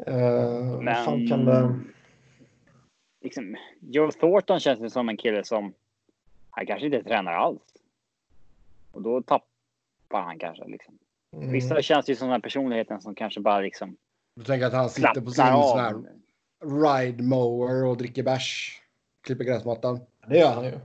Eh, 0.06 0.76
vad 0.85 0.97
fan 0.97 1.18
Men- 1.18 1.28
kan 1.28 1.44
det... 1.44 1.81
liksom, 3.22 3.56
Joe 3.81 4.10
Thornton 4.10 4.60
känns 4.60 4.81
det 4.81 4.90
som 4.90 5.09
en 5.09 5.16
kille 5.16 5.44
som 5.44 5.74
han 6.51 6.66
kanske 6.66 6.86
inte 6.86 7.02
tränar 7.02 7.32
alls. 7.32 7.62
Och 8.93 9.02
då 9.02 9.22
tappar 9.22 10.22
han 10.22 10.39
kanske. 10.39 10.64
Liksom. 10.68 10.98
Mm. 11.36 11.52
Vissa 11.52 11.82
känns 11.82 12.09
ju 12.10 12.16
som 12.16 12.26
den 12.28 12.32
här 12.32 12.40
personligheten 12.40 13.01
som 13.01 13.14
kanske 13.14 13.40
bara 13.40 13.60
liksom 13.60 13.97
Du 14.36 14.44
tänker 14.44 14.66
att 14.66 14.72
han 14.72 14.90
sitter 14.90 15.20
på 15.20 15.20
sin 15.20 15.32
slappnar 15.35 15.62
sån 15.62 15.78
här 15.78 15.94
av. 15.94 16.06
ride 17.02 17.22
mower 17.22 17.85
och 17.85 17.97
dricker 17.97 18.22
bärs. 18.22 18.81
Klipper 19.20 19.44
gräsmattan. 19.44 20.01
Det 20.28 20.39
gör 20.39 20.55
han 20.55 20.64
ju. 20.64 20.78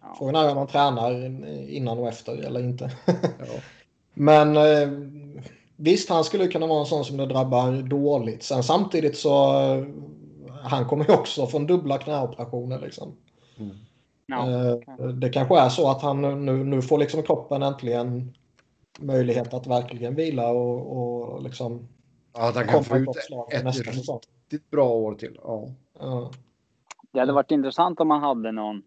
Ja. 0.00 0.14
Frågan 0.18 0.34
är 0.34 0.50
om 0.50 0.56
han 0.56 0.66
tränar 0.66 1.12
innan 1.68 1.98
och 1.98 2.08
efter 2.08 2.36
eller 2.46 2.60
inte. 2.60 2.90
Ja. 3.06 3.60
Men 4.14 4.56
eh, 4.56 4.88
visst, 5.78 6.08
han 6.08 6.24
skulle 6.24 6.48
kunna 6.48 6.66
vara 6.66 6.80
en 6.80 6.86
sån 6.86 7.04
som 7.04 7.16
det 7.16 7.26
drabbar 7.26 7.82
dåligt. 7.82 8.42
Sen 8.42 8.62
samtidigt 8.62 9.16
så 9.16 9.32
han 10.62 10.84
kommer 10.88 11.04
ju 11.04 11.14
också 11.14 11.46
från 11.46 11.66
dubbla 11.66 11.98
knäoperationer 11.98 12.80
liksom. 12.80 13.16
Ja. 14.26 14.50
Eh, 14.50 15.06
det 15.06 15.28
kanske 15.28 15.58
är 15.58 15.68
så 15.68 15.90
att 15.90 16.02
han 16.02 16.44
nu, 16.44 16.64
nu 16.64 16.82
får 16.82 16.98
liksom 16.98 17.22
kroppen 17.22 17.62
äntligen 17.62 18.34
möjlighet 18.98 19.54
att 19.54 19.66
verkligen 19.66 20.14
vila 20.14 20.48
och, 20.48 20.96
och 20.96 21.42
liksom 21.42 21.88
Ja, 22.34 22.48
att 22.48 22.54
han 22.54 22.66
kan 22.66 22.84
få 22.84 22.96
ut 22.96 23.08
ett 23.08 23.74
säsong. 23.74 24.20
riktigt 24.50 24.70
bra 24.70 24.88
år 24.90 25.14
till. 25.14 25.38
Ja. 25.42 25.68
Ja. 25.98 26.30
Det 27.12 27.20
hade 27.20 27.32
varit 27.32 27.50
intressant 27.50 28.00
om 28.00 28.08
man 28.08 28.20
hade 28.20 28.52
någon 28.52 28.82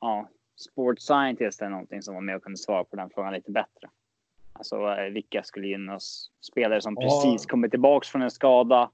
ja, 0.00 0.28
sports 0.56 1.04
scientist 1.04 1.60
eller 1.60 1.70
någonting 1.70 2.02
som 2.02 2.14
var 2.14 2.20
med 2.20 2.36
och 2.36 2.42
kunde 2.42 2.58
svara 2.58 2.84
på 2.84 2.96
den 2.96 3.10
frågan 3.14 3.32
lite 3.32 3.50
bättre. 3.50 3.88
Alltså 4.56 4.76
eh, 4.76 5.12
vilka 5.12 5.42
skulle 5.42 5.66
gynnas? 5.68 6.30
Spelare 6.40 6.80
som 6.80 6.96
Ja. 7.00 7.22
precis 7.22 7.46
kommit 7.46 7.70
tillbaks 7.70 8.08
från 8.08 8.22
en 8.22 8.30
skada. 8.30 8.90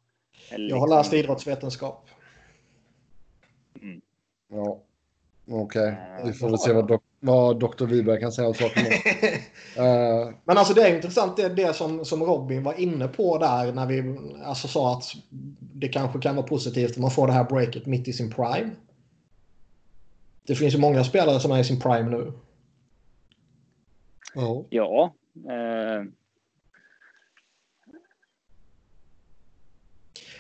Eller 0.51 0.69
Jag 0.71 0.77
har 0.77 0.87
liksom- 0.87 0.99
läst 0.99 1.13
idrottsvetenskap. 1.13 2.09
ja. 4.49 4.79
Okej, 5.53 5.89
Eh, 6.21 6.27
vi 6.27 6.33
får 6.33 6.49
väl 6.49 6.59
se 6.59 6.73
vad, 6.73 6.89
dok- 6.91 7.01
vad 7.21 7.59
doktor 7.61 7.87
Wiberg 7.87 8.21
kan 8.21 8.33
säga 8.33 8.49
om 8.49 8.55
saken. 8.55 8.83
uh, 8.87 10.35
Men 10.45 10.59
alltså 10.59 10.75
det 10.75 10.83
är 10.89 10.95
intressant 10.97 11.37
det, 11.37 11.49
det 11.49 11.77
som, 11.77 12.05
som 12.05 12.23
Robin 12.23 12.63
var 12.63 12.81
inne 12.81 13.09
på 13.09 13.39
där 13.39 13.73
när 13.73 13.87
vi 13.87 14.19
alltså 14.45 14.69
sa 14.69 14.93
att 14.93 15.05
det 15.61 15.89
kanske 15.89 16.19
kan 16.21 16.37
vara 16.37 16.47
positivt 16.47 16.97
om 16.97 17.03
man 17.03 17.11
får 17.11 17.27
det 17.27 17.33
här 17.33 17.45
breaket 17.45 17.87
mitt 17.87 18.09
i 18.09 18.13
sin 18.13 18.31
prime. 18.31 18.71
Det 20.47 20.55
finns 20.55 20.75
ju 20.75 20.79
många 20.79 21.05
spelare 21.05 21.41
som 21.41 21.51
är 21.53 21.59
i 21.59 21.65
sin 21.65 21.81
prime 21.81 22.11
nu. 22.11 22.33
ja. 24.35 24.65
Ja. 24.71 25.15
Eh, 25.49 26.05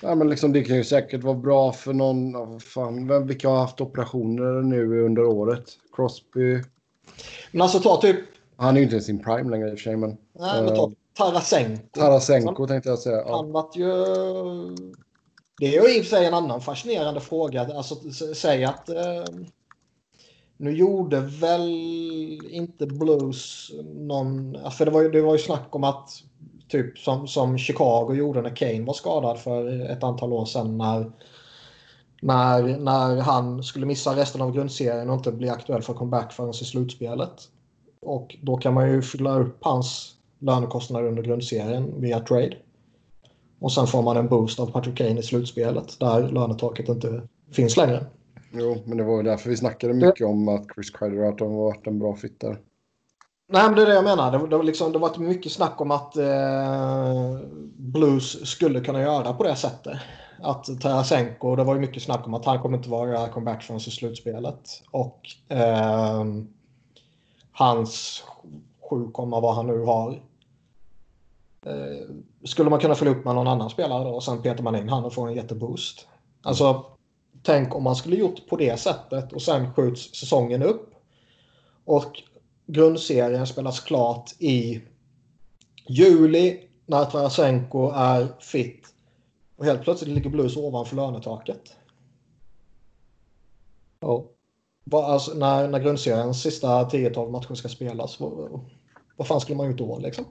ja, 0.02 0.14
men 0.14 0.28
liksom 0.28 0.52
det 0.52 0.64
kan 0.64 0.76
ju 0.76 0.84
säkert 0.84 1.22
vara 1.24 1.34
bra 1.34 1.72
för 1.72 1.92
någon. 1.92 2.60
Fan, 2.60 3.08
vem, 3.08 3.26
vilka 3.26 3.48
har 3.48 3.58
haft 3.58 3.80
operationer 3.80 4.62
nu 4.62 5.04
under 5.04 5.24
året? 5.24 5.64
Crosby. 5.92 6.62
Men 7.52 7.62
alltså 7.62 7.78
ta 7.78 8.00
typ 8.00 8.20
Han 8.56 8.76
är 8.76 8.80
ju 8.80 8.84
inte 8.84 8.96
i 8.96 9.00
sin 9.00 9.24
prime 9.24 9.50
längre 9.50 9.68
i 9.68 9.74
och 9.74 9.78
för 9.78 9.82
sig, 9.82 9.96
men 9.96 10.16
nej, 10.32 10.62
men 10.62 10.76
ta 10.76 10.92
Tarasenko. 11.16 11.82
Tarasenko 11.92 12.66
tänkte 12.66 12.88
jag 12.88 12.98
säga. 12.98 13.16
Ja. 13.16 13.36
Han 13.36 13.52
vart 13.52 13.76
ju... 13.76 13.92
Det 15.58 15.76
är 15.76 15.82
ju 15.82 15.96
i 15.96 16.00
och 16.00 16.04
för 16.04 16.16
sig 16.16 16.26
en 16.26 16.34
annan 16.34 16.60
fascinerande 16.60 17.20
fråga. 17.20 17.62
Alltså 17.74 17.94
säg 18.34 18.64
att... 18.64 18.88
Eh, 18.88 19.24
nu 20.60 20.76
gjorde 20.76 21.20
väl 21.20 21.68
inte 22.50 22.86
Blues 22.86 23.70
någon... 23.94 24.56
Alltså 24.56 24.84
det 24.84 24.90
var 24.90 25.02
ju, 25.02 25.10
det 25.10 25.22
var 25.22 25.32
ju 25.32 25.38
snack 25.38 25.66
om 25.70 25.84
att 25.84 26.10
typ 26.68 26.98
som, 26.98 27.28
som 27.28 27.58
Chicago 27.58 28.14
gjorde 28.14 28.42
när 28.42 28.56
Kane 28.56 28.84
var 28.84 28.94
skadad 28.94 29.38
för 29.38 29.90
ett 29.90 30.04
antal 30.04 30.32
år 30.32 30.44
sedan 30.44 30.78
när, 30.78 31.12
när, 32.22 32.78
när 32.78 33.20
han 33.20 33.62
skulle 33.62 33.86
missa 33.86 34.16
resten 34.16 34.42
av 34.42 34.52
grundserien 34.52 35.10
och 35.10 35.16
inte 35.16 35.32
bli 35.32 35.48
aktuell 35.48 35.82
för 35.82 35.94
comeback 35.94 36.32
förrän 36.32 36.50
i 36.50 36.54
slutspelet. 36.54 37.48
Och 38.02 38.36
då 38.42 38.56
kan 38.56 38.74
man 38.74 38.90
ju 38.90 39.02
fylla 39.02 39.38
upp 39.38 39.58
hans 39.60 40.14
lönekostnader 40.38 41.08
under 41.08 41.22
grundserien 41.22 42.00
via 42.00 42.20
trade. 42.20 42.56
Och 43.60 43.72
sen 43.72 43.86
får 43.86 44.02
man 44.02 44.16
en 44.16 44.28
boost 44.28 44.60
av 44.60 44.66
Patrick 44.66 44.96
Kane 44.96 45.20
i 45.20 45.22
slutspelet 45.22 46.00
där 46.00 46.28
lönetaket 46.28 46.88
inte 46.88 47.22
finns 47.52 47.76
längre. 47.76 48.06
Jo, 48.52 48.82
men 48.84 48.98
det 48.98 49.04
var 49.04 49.22
därför 49.22 49.50
vi 49.50 49.56
snackade 49.56 49.94
mycket 49.94 50.26
om 50.26 50.48
att 50.48 50.66
Chris 50.74 50.90
Kreider 50.90 51.16
har 51.16 51.64
varit 51.64 51.86
en 51.86 51.98
bra 51.98 52.16
fit 52.16 52.40
där. 52.40 52.58
Nej, 53.52 53.62
men 53.62 53.74
det 53.74 53.82
är 53.82 53.86
det 53.86 53.94
jag 53.94 54.04
menar. 54.04 54.32
Det, 54.32 54.46
det, 54.46 54.56
var 54.56 54.64
liksom, 54.64 54.92
det 54.92 54.98
varit 54.98 55.18
mycket 55.18 55.52
snack 55.52 55.80
om 55.80 55.90
att 55.90 56.16
eh, 56.16 57.38
Blues 57.76 58.50
skulle 58.50 58.80
kunna 58.80 59.00
göra 59.00 59.32
på 59.32 59.44
det 59.44 59.56
sättet. 59.56 59.98
Att 60.42 60.80
Tarasenko, 60.80 61.56
det 61.56 61.64
var 61.64 61.74
ju 61.74 61.80
mycket 61.80 62.02
snack 62.02 62.26
om 62.26 62.34
att 62.34 62.44
han 62.44 62.62
kommer 62.62 62.76
inte 62.76 62.90
vara 62.90 63.28
comeback 63.28 63.70
i 63.70 63.80
slutspelet. 63.80 64.82
Och 64.90 65.20
eh, 65.48 66.24
hans 67.52 68.24
7, 68.90 68.96
vad 69.14 69.54
han 69.54 69.66
nu 69.66 69.84
har. 69.84 70.10
Eh, 71.66 72.14
skulle 72.44 72.70
man 72.70 72.80
kunna 72.80 72.94
fylla 72.94 73.10
upp 73.10 73.24
med 73.24 73.34
någon 73.34 73.48
annan 73.48 73.70
spelare 73.70 74.04
då 74.04 74.10
och 74.10 74.24
sen 74.24 74.42
petar 74.42 74.62
man 74.62 74.76
in 74.76 74.88
han 74.88 75.04
och 75.04 75.14
får 75.14 75.28
en 75.28 75.34
jätteboost. 75.34 76.08
Alltså, 76.42 76.84
tänk 77.42 77.74
om 77.74 77.82
man 77.82 77.96
skulle 77.96 78.16
gjort 78.16 78.48
på 78.48 78.56
det 78.56 78.80
sättet 78.80 79.32
och 79.32 79.42
sen 79.42 79.74
skjuts 79.74 80.14
säsongen 80.14 80.62
upp. 80.62 80.94
Och 81.84 82.22
grundserien 82.66 83.46
spelas 83.46 83.80
klart 83.80 84.34
i 84.38 84.80
juli 85.88 86.68
när 86.86 87.04
Tarasenko 87.04 87.90
är 87.90 88.28
fit. 88.40 88.86
Och 89.56 89.64
helt 89.64 89.82
plötsligt 89.82 90.14
ligger 90.14 90.30
Blues 90.30 90.56
ovanför 90.56 90.96
lönetaket. 90.96 91.76
Ja. 94.00 94.24
Alltså, 94.92 95.34
när, 95.34 95.68
när 95.68 95.78
grundseriens 95.78 96.42
sista 96.42 96.88
10-12 96.88 97.30
matcher 97.30 97.54
ska 97.54 97.68
spelas, 97.68 98.20
vad, 98.20 98.60
vad 99.16 99.26
fan 99.26 99.40
skulle 99.40 99.56
man 99.56 99.66
gjort 99.66 99.78
då 99.78 99.98
liksom? 99.98 100.24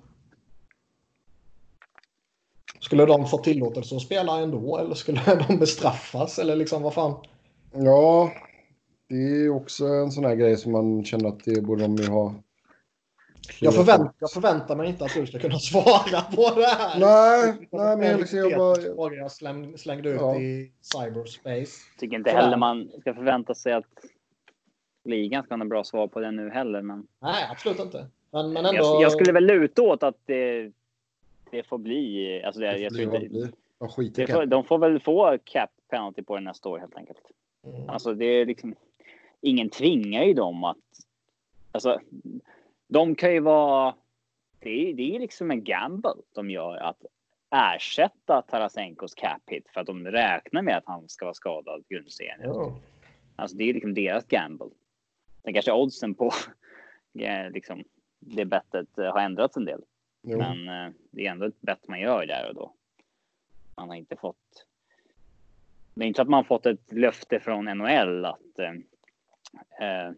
Skulle 2.89 3.05
de 3.05 3.25
få 3.25 3.37
tillåtelse 3.37 3.95
att 3.95 4.01
spela 4.01 4.39
ändå 4.39 4.77
eller 4.77 4.95
skulle 4.95 5.21
de 5.47 5.57
bestraffas 5.57 6.39
eller 6.39 6.55
liksom 6.55 6.83
vad 6.83 6.93
fan? 6.93 7.15
Ja, 7.73 8.31
det 9.09 9.15
är 9.15 9.49
också 9.49 9.85
en 9.85 10.11
sån 10.11 10.25
här 10.25 10.35
grej 10.35 10.57
som 10.57 10.71
man 10.71 11.05
känner 11.05 11.29
att 11.29 11.43
det 11.45 11.61
borde 11.61 11.81
de 11.81 11.95
ju 11.95 12.07
ha. 12.07 12.33
Jag, 13.61 13.75
förvänt, 13.75 14.11
jag 14.19 14.31
förväntar 14.31 14.75
mig 14.75 14.89
inte 14.89 15.05
att 15.05 15.13
du 15.13 15.27
ska 15.27 15.39
kunna 15.39 15.59
svara 15.59 16.21
på 16.21 16.59
det 16.59 16.65
här. 16.65 16.99
Nej, 16.99 17.67
nej, 17.71 17.97
men 17.97 18.19
liksom 18.19 18.39
jag 18.39 18.57
bara... 18.57 18.75
Frågor 18.75 19.15
jag 19.15 19.31
släng, 19.31 19.77
slängde 19.77 20.09
ut 20.09 20.21
Ja. 20.21 20.35
i 20.39 20.71
cyberspace. 20.81 21.71
tycker 21.99 22.15
inte 22.15 22.31
heller 22.31 22.57
man 22.57 22.91
ska 23.01 23.13
förvänta 23.13 23.55
sig 23.55 23.73
att 23.73 23.85
ligan 25.05 25.43
ska 25.43 25.53
ha 25.53 25.57
något 25.57 25.69
bra 25.69 25.83
svar 25.83 26.07
på 26.07 26.19
det 26.19 26.31
nu 26.31 26.49
heller. 26.49 26.81
Men 26.81 27.07
Nej, 27.21 27.47
absolut 27.51 27.79
inte. 27.79 28.07
Men, 28.31 28.53
men 28.53 28.65
ändå... 28.65 28.77
jag, 28.77 29.01
jag 29.01 29.11
skulle 29.11 29.31
väl 29.31 29.45
luta 29.45 29.81
åt 29.81 30.03
att 30.03 30.17
det, 30.25 30.71
det 31.51 31.63
får 31.63 31.77
bli. 31.77 32.43
Alltså 32.43 32.61
det, 32.61 32.71
Det 32.71 32.77
jag 32.77 32.93
tror 32.93 33.15
inte. 33.15 33.51
De 33.79 33.89
skiter 33.89 34.27
det 34.27 34.33
får, 34.33 34.45
de 34.45 34.63
får 34.63 34.77
väl 34.77 34.99
få 34.99 35.37
cap 35.43 35.69
penalty 35.89 36.23
på 36.23 36.35
det 36.35 36.41
nästa 36.41 36.69
år 36.69 36.79
helt 36.79 36.95
enkelt. 36.95 37.31
Mm. 37.63 37.89
Alltså 37.89 38.13
det 38.13 38.25
är 38.25 38.45
liksom. 38.45 38.75
Ingen 39.41 39.69
tvingar 39.69 40.23
ju 40.23 40.33
dem 40.33 40.63
att. 40.63 40.77
Alltså. 41.71 41.99
De 42.87 43.15
kan 43.15 43.33
ju 43.33 43.39
vara. 43.39 43.95
Det 44.59 44.89
är, 44.89 44.93
det 44.93 45.15
är 45.15 45.19
liksom 45.19 45.51
en 45.51 45.63
gamble 45.63 46.13
de 46.35 46.49
gör 46.49 46.75
att 46.75 47.05
ersätta 47.49 48.41
Tarasenkos 48.41 49.13
cap 49.13 49.41
hit 49.47 49.69
för 49.73 49.81
att 49.81 49.87
de 49.87 50.05
räknar 50.05 50.61
med 50.61 50.77
att 50.77 50.85
han 50.85 51.09
ska 51.09 51.25
vara 51.25 51.33
skadad 51.33 51.83
grundserien. 51.89 52.39
Ja. 52.43 52.79
Alltså 53.35 53.57
det 53.57 53.63
är 53.63 53.73
liksom 53.73 53.93
deras 53.93 54.25
gamble. 54.25 54.69
Sen 55.43 55.53
kanske 55.53 55.71
oddsen 55.71 56.15
på 56.15 56.31
liksom, 57.53 57.83
det 58.19 58.45
bettet 58.45 58.87
har 58.97 59.19
ändrats 59.19 59.57
en 59.57 59.65
del. 59.65 59.81
Jo. 60.21 60.37
Men 60.37 60.67
eh, 60.69 60.93
det 61.11 61.25
är 61.25 61.31
ändå 61.31 61.45
ett 61.45 61.61
bett 61.61 61.87
man 61.87 61.99
gör 61.99 62.25
där 62.25 62.49
och 62.49 62.55
då. 62.55 62.73
Man 63.75 63.89
har 63.89 63.95
inte 63.95 64.15
fått. 64.15 64.65
Det 65.93 66.03
är 66.03 66.07
inte 66.07 66.21
att 66.21 66.29
man 66.29 66.45
fått 66.45 66.65
ett 66.65 66.91
löfte 66.93 67.39
från 67.39 67.65
NHL 67.65 68.25
att 68.25 68.59
eh, 68.59 69.87
eh, 69.87 70.11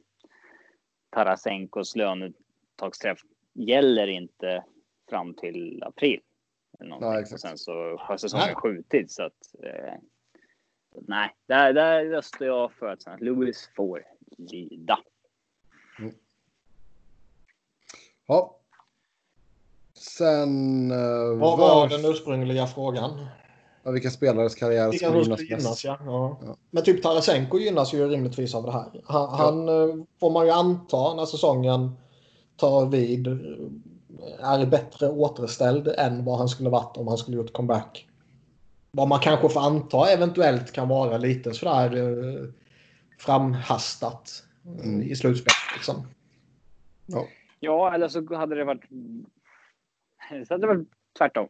Tarasenkos 1.10 1.96
löneuttagsträff 1.96 3.20
gäller 3.54 4.08
inte 4.08 4.64
fram 5.10 5.34
till 5.34 5.84
april. 5.84 6.22
Nej, 6.80 7.22
exakt. 7.22 7.34
och 7.34 7.40
sen 7.40 7.58
så 7.58 7.98
har 7.98 8.18
säsongen 8.18 8.46
Nej. 8.46 8.56
skjutits 8.56 9.16
så 9.16 9.24
att. 9.24 9.56
Eh, 9.64 9.94
nej, 10.92 11.36
där, 11.46 11.74
där 11.74 12.06
röstar 12.06 12.46
jag 12.46 12.74
för 12.74 12.88
att 12.88 13.00
St. 13.00 13.26
Louis 13.26 13.70
får 13.76 14.04
lida. 14.38 15.00
Ja. 18.26 18.61
Sen... 20.02 20.92
Uh, 20.92 21.38
Vad 21.38 21.60
var 21.60 21.90
den 21.90 22.06
ursprungliga 22.06 22.68
frågan? 22.68 23.26
vilka 23.84 24.10
spelares 24.10 24.56
karriär 24.56 24.90
Vilka 24.90 25.06
ska 25.06 25.14
som 25.14 25.22
gynnas 25.22 25.40
skulle 25.40 25.56
mest? 25.56 25.66
gynnas, 25.66 25.86
ja. 25.86 26.00
ja. 26.06 26.40
Ja. 26.46 26.56
Men 26.72 26.84
typ 26.84 27.04
Tarasenko 27.04 27.60
gynnas 27.60 27.94
ju 27.94 28.08
rimligtvis 28.08 28.56
av 28.56 28.64
det 28.66 28.72
här. 28.72 29.02
Han, 29.06 29.30
han 29.30 29.70
eh, 29.70 29.96
får 30.20 30.32
man 30.32 30.46
ju 30.46 30.52
anta 30.52 31.16
när 31.16 31.26
säsongen 31.26 31.92
tar 32.56 32.86
vid 32.86 33.28
eh, 33.28 33.34
är 34.40 34.66
bättre 34.66 35.10
återställd 35.10 35.88
än 35.88 36.26
vad 36.26 36.38
han 36.38 36.50
skulle 36.50 36.70
varit 36.70 36.98
om 36.98 37.08
han 37.08 37.18
skulle 37.18 37.38
gjort 37.38 37.54
comeback. 37.54 38.08
Vad 38.92 39.08
man 39.08 39.20
kanske 39.20 39.50
får 39.50 39.62
anta 39.62 40.10
eventuellt 40.10 40.72
kan 40.72 40.88
vara 40.88 41.18
lite 41.18 41.54
sådär 41.54 41.98
eh, 41.98 42.48
framhastat 43.20 44.44
eh, 44.66 44.86
Mm. 44.86 45.02
i 45.02 45.16
slutspelet. 45.16 45.56
Liksom. 45.76 46.08
Ja. 47.06 47.26
Ja, 47.60 47.94
eller 47.94 48.08
så 48.08 48.36
hade 48.36 48.56
det 48.56 48.64
varit. 48.64 48.84
Så 50.48 50.58
det 50.58 50.68
varit 50.68 50.88
tvärtom. 51.18 51.48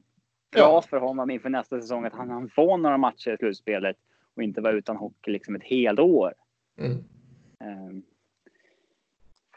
Bra 0.52 0.62
Ja. 0.62 0.82
för 0.82 0.98
honom 0.98 1.30
inför 1.30 1.50
nästa 1.50 1.82
säsong 1.82 2.06
att 2.06 2.14
han 2.14 2.30
han 2.30 2.50
får 2.50 2.78
några 2.78 2.98
matcher 2.98 3.34
i 3.34 3.38
slutspelet 3.38 3.98
och 4.36 4.44
inte 4.44 4.62
vara 4.62 4.74
utan 4.74 4.98
hockey 4.98 5.32
liksom 5.32 5.56
ett 5.56 5.64
helt 5.64 6.00
år. 6.00 6.34
Mm. 6.78 7.04
Ehm, 7.60 8.04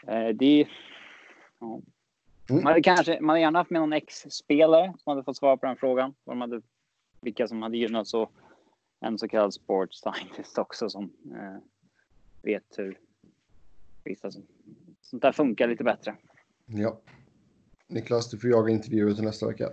eh, 0.06 0.28
det. 0.28 0.68
Ja. 1.59 1.80
Mm. 2.51 2.62
Man 2.62 2.66
hade 2.66 2.82
kanske 2.82 3.20
man 3.20 3.28
hade 3.28 3.40
gärna 3.40 3.59
haft 3.59 3.70
med 3.70 3.80
någon 3.80 3.92
ex-spelare 3.92 4.94
som 4.98 5.10
hade 5.10 5.24
fått 5.24 5.36
svara 5.36 5.56
på 5.56 5.66
den 5.66 5.76
frågan. 5.76 6.14
De 6.24 6.40
hade, 6.40 6.62
vilka 7.20 7.48
som 7.48 7.62
hade 7.62 7.76
gynnats 7.76 8.14
och 8.14 8.32
en 9.01 9.18
så 9.18 9.28
kallad 9.28 9.55
sports 9.55 10.01
scientist 10.01 10.59
också 10.59 10.90
som 10.90 11.05
eh, 11.34 11.56
vet 12.42 12.78
hur 12.78 12.98
vissa 14.05 14.30
sånt 15.01 15.22
där 15.22 15.32
funkar 15.32 15.68
lite 15.68 15.84
bättre. 15.84 16.16
Ja. 16.66 17.01
Niklas, 17.89 18.31
du 18.31 18.39
får 18.39 18.51
jaga 18.51 18.73
intervjuer 18.73 19.15
till 19.15 19.24
nästa 19.24 19.47
vecka. 19.47 19.65
Uh, 19.65 19.70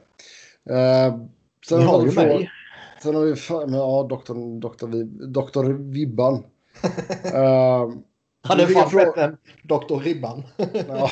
sen, 1.68 1.82
har 1.82 2.00
vi 2.00 2.06
ju 2.06 2.12
frå- 2.12 2.28
mig. 2.28 2.52
sen 3.04 3.16
har 3.16 3.22
vi 3.22 3.34
fa- 3.34 3.66
men, 3.66 3.80
ja, 3.80 4.08
doktor, 4.10 4.60
doktor, 4.60 5.04
doktor 5.28 5.64
Vibban. 5.74 6.34
uh, 6.34 6.44
Han 8.44 8.60
är 8.60 8.66
fan 8.66 8.90
frå- 8.90 8.96
bättre 9.06 9.24
än 9.24 9.38
Dr. 9.64 10.00
Ribban. 10.04 10.44
Ja. 10.88 11.12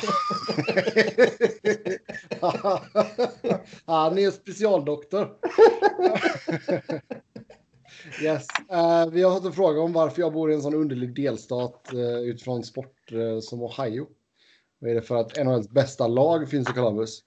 Han 3.84 4.18
är 4.18 4.30
specialdoktor. 4.30 5.36
yes. 8.22 8.46
Eh, 8.70 9.06
vi 9.12 9.22
har 9.22 9.34
fått 9.34 9.44
en 9.44 9.52
fråga 9.52 9.80
om 9.80 9.92
varför 9.92 10.22
jag 10.22 10.32
bor 10.32 10.50
i 10.50 10.54
en 10.54 10.62
sån 10.62 10.74
underlig 10.74 11.14
delstat 11.14 11.90
uh, 11.94 12.20
utifrån 12.20 12.64
sport 12.64 13.12
eh, 13.12 13.40
som 13.40 13.62
Ohio. 13.62 14.06
Vad 14.80 14.90
är 14.90 14.94
det 14.94 15.02
för 15.02 15.16
att 15.16 15.44
NHLs 15.44 15.68
bästa 15.70 16.06
lag 16.06 16.50
finns 16.50 16.70
i 16.70 16.72
Columbus? 16.72 17.24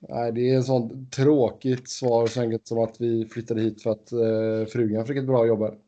Nej, 0.00 0.32
det 0.32 0.50
är 0.50 0.56
en 0.56 0.64
sån 0.64 1.10
tråkigt 1.10 1.88
svar 1.88 2.26
så 2.26 2.40
enkelt 2.40 2.66
som 2.66 2.78
att 2.78 3.00
vi 3.00 3.26
flyttade 3.26 3.60
hit 3.62 3.82
för 3.82 3.90
att 3.90 4.12
uh, 4.12 4.66
frugan 4.66 5.06
fick 5.06 5.16
ett 5.16 5.26
bra 5.26 5.46
jobb 5.46 5.60
här. 5.60 5.78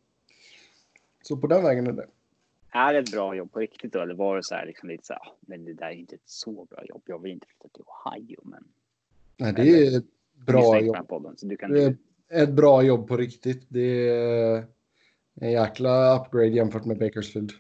Så 1.23 1.37
på 1.37 1.47
den 1.47 1.63
vägen 1.63 1.87
är 1.87 1.93
det. 1.93 2.07
Är 2.73 2.93
det 2.93 2.99
ett 2.99 3.13
bra 3.13 3.35
jobb 3.35 3.53
på 3.53 3.61
riktigt 3.61 3.93
då? 3.93 4.01
Eller 4.01 4.15
var 4.15 4.37
det 4.37 4.45
så 4.45 4.55
här 4.55 4.67
liksom 4.67 4.89
lite 4.89 5.07
så 5.07 5.13
här, 5.13 5.21
"Ah, 5.21 5.37
men 5.41 5.65
det 5.65 5.73
där 5.73 5.87
är 5.87 5.93
inte 5.93 6.15
ett 6.15 6.21
så 6.25 6.65
bra 6.71 6.85
jobb. 6.85 7.03
Jag 7.07 7.23
vill 7.23 7.33
inte 7.33 7.47
flytta 7.47 7.69
till 7.75 7.85
Ohio, 7.87 8.41
men. 8.43 8.65
Nej, 9.37 9.53
det 9.53 9.87
är 9.87 9.99
ett 9.99 10.05
bra 10.47 10.81
jobb. 10.81 11.09
Podden, 11.09 11.37
så 11.37 11.47
du 11.47 11.57
kan 11.57 11.71
Det 11.71 11.83
är 12.29 12.43
ett 12.43 12.53
bra 12.53 12.83
jobb 12.83 13.09
på 13.09 13.17
riktigt. 13.17 13.67
Det 13.69 14.09
är 14.09 14.67
en 15.35 15.51
jäkla 15.53 16.21
upgrade 16.21 16.49
jämfört 16.49 16.85
med 16.85 16.99
Bakersfield. 16.99 17.53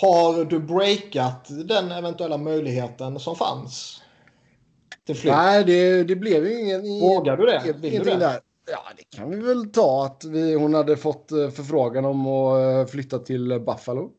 Har 0.00 0.44
du 0.44 0.60
breakat 0.60 1.48
den 1.68 1.92
eventuella 1.92 2.38
möjligheten 2.38 3.18
som 3.18 3.36
fanns? 3.36 4.02
Till 5.06 5.16
flytt? 5.16 5.32
Nej, 5.32 5.64
det, 5.64 6.04
det 6.04 6.16
blev 6.16 6.46
ju 6.46 6.60
ingen... 6.60 7.00
Vågar 7.00 7.36
du 7.36 7.46
det? 7.46 7.74
Vill 7.80 7.98
du 7.98 8.10
det? 8.10 8.16
där. 8.16 8.40
Ja, 8.70 8.78
det 8.96 9.16
kan 9.16 9.30
vi 9.30 9.36
väl 9.36 9.72
ta 9.72 10.06
att 10.06 10.24
vi, 10.24 10.54
hon 10.54 10.74
hade 10.74 10.96
fått 10.96 11.32
eh, 11.32 11.50
förfrågan 11.50 12.04
om 12.04 12.26
att 12.26 12.60
eh, 12.60 12.86
flytta 12.92 13.18
till 13.18 13.52
eh, 13.52 13.58
Buffalo. 13.58 14.08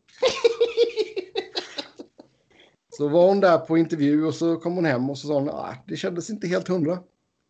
så 2.97 3.07
var 3.07 3.27
hon 3.27 3.39
där 3.39 3.57
på 3.57 3.77
intervju 3.77 4.25
och 4.25 4.33
så 4.33 4.55
kom 4.55 4.75
hon 4.75 4.85
hem 4.85 5.09
och 5.09 5.17
så 5.17 5.27
sa 5.27 5.33
hon 5.33 5.49
att 5.49 5.83
det 5.87 5.97
kändes 5.97 6.29
inte 6.29 6.47
helt 6.47 6.67
hundra. 6.67 6.99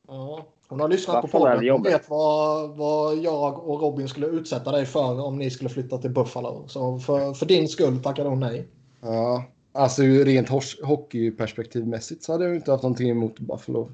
Ja. 0.07 0.47
Hon 0.69 0.79
har 0.79 0.87
lyssnat 0.87 1.21
Buffalo 1.21 1.43
på 1.45 1.49
podden. 1.49 1.65
jobbet. 1.65 1.93
vet 1.93 2.09
vad, 2.09 2.77
vad 2.77 3.17
jag 3.17 3.69
och 3.69 3.81
Robin 3.81 4.07
skulle 4.09 4.27
utsätta 4.27 4.71
dig 4.71 4.85
för 4.85 5.21
om 5.25 5.37
ni 5.37 5.49
skulle 5.49 5.69
flytta 5.69 5.97
till 5.97 6.11
Buffalo. 6.11 6.67
Så 6.67 6.99
för, 6.99 7.33
för 7.33 7.45
din 7.45 7.67
skull 7.67 8.03
tackade 8.03 8.29
hon 8.29 8.39
nej. 8.39 8.67
Ja, 9.01 9.43
alltså 9.71 10.01
rent 10.01 10.49
hockeyperspektivmässigt 10.83 12.23
så 12.23 12.31
hade 12.31 12.45
jag 12.45 12.55
inte 12.55 12.71
haft 12.71 12.83
någonting 12.83 13.09
emot 13.09 13.39
Buffalo. 13.39 13.91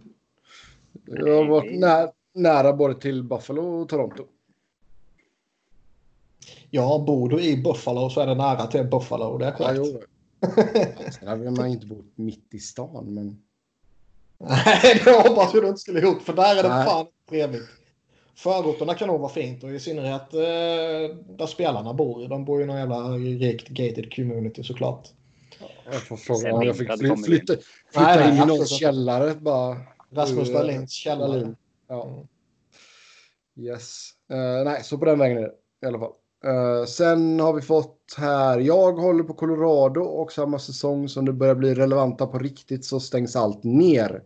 Jag 1.06 1.36
har 1.38 1.45
varit 1.45 1.80
nä- 1.80 2.12
nära 2.34 2.74
både 2.74 2.95
till 2.95 3.24
Buffalo 3.24 3.62
och 3.82 3.90
Toronto. 3.90 4.24
Ja, 6.70 7.04
bor 7.08 7.30
du 7.30 7.42
i 7.42 7.58
Buffalo 7.64 8.10
så 8.10 8.22
är 8.22 8.28
det 8.28 8.36
nära 8.36 8.68
till 8.68 8.84
Buffalo. 8.86 9.38
Det 9.38 9.45
är 9.45 9.56
Ja, 9.60 9.74
korrekt. 9.74 9.80
jo. 9.94 10.02
Sen 11.20 11.28
hade 11.28 11.52
man 11.52 11.68
inte 11.68 11.86
bott 11.86 12.06
mitt 12.16 12.54
i 12.54 12.60
stan, 12.60 13.14
men... 13.14 13.42
Nej, 14.38 15.01
det 15.05 15.11
hoppas 15.11 15.53
jag 15.53 15.64
du 15.64 15.67
inte 15.67 15.80
skulle 15.80 15.99
gjort. 15.99 16.22
För 16.22 16.33
där 16.33 16.55
är 16.55 16.64
det 16.64 16.69
Nej. 16.69 16.85
fan 16.85 17.05
trevligt. 17.30 17.69
Förorterna 18.35 18.93
kan 18.93 19.07
nog 19.07 19.19
vara 19.19 19.31
fint 19.31 19.64
och 19.64 19.72
i 19.72 19.80
synnerhet 19.80 20.33
eh, 20.33 21.15
där 21.38 21.45
spelarna 21.47 21.93
bor. 21.93 22.27
De 22.27 22.45
bor 22.45 22.57
ju 22.57 22.64
i 22.64 22.67
någon 22.67 22.77
jävla 22.77 23.09
rikt 23.17 23.67
gated 23.67 24.15
community 24.15 24.64
såklart. 24.64 25.07
Jag 25.85 26.01
får 26.01 26.17
fråga 26.17 26.53
om 26.53 26.64
jag 26.64 26.77
fick 26.77 26.97
fly, 26.99 27.15
flytta, 27.15 27.53
flytta 27.93 28.15
Nej, 28.15 28.30
in 28.30 28.35
i 28.35 28.39
någons 28.39 28.61
absolut. 28.61 28.80
källare 28.80 29.33
bara. 29.33 29.77
Rasmus 30.11 30.49
Uh, 30.49 30.53
Dahlins 30.53 30.91
källare. 30.91 31.27
Dahlin. 31.27 31.55
Ja. 31.88 32.25
Yes. 33.59 34.09
Eh, 34.31 34.64
nej, 34.65 34.83
så 34.83 34.97
på 34.97 35.05
den 35.05 35.19
vägen 35.19 35.38
är 35.38 35.41
det 35.41 35.51
i 35.83 35.85
alla 35.85 35.99
fall. 35.99 36.11
Uh, 36.48 36.85
sen 36.85 37.40
har 37.40 37.53
vi 37.53 37.61
fått 37.61 38.15
här. 38.17 38.59
Jag 38.59 38.93
håller 38.93 39.24
på 39.24 39.33
Colorado 39.33 40.01
och 40.01 40.32
samma 40.32 40.59
säsong 40.59 41.09
som 41.09 41.25
det 41.25 41.33
börjar 41.33 41.56
bli 41.56 41.74
relevanta 41.74 42.27
på 42.27 42.40
riktigt 42.40 42.85
så 42.85 42.99
stängs 42.99 43.35
allt 43.35 43.64
ner. 43.64 44.24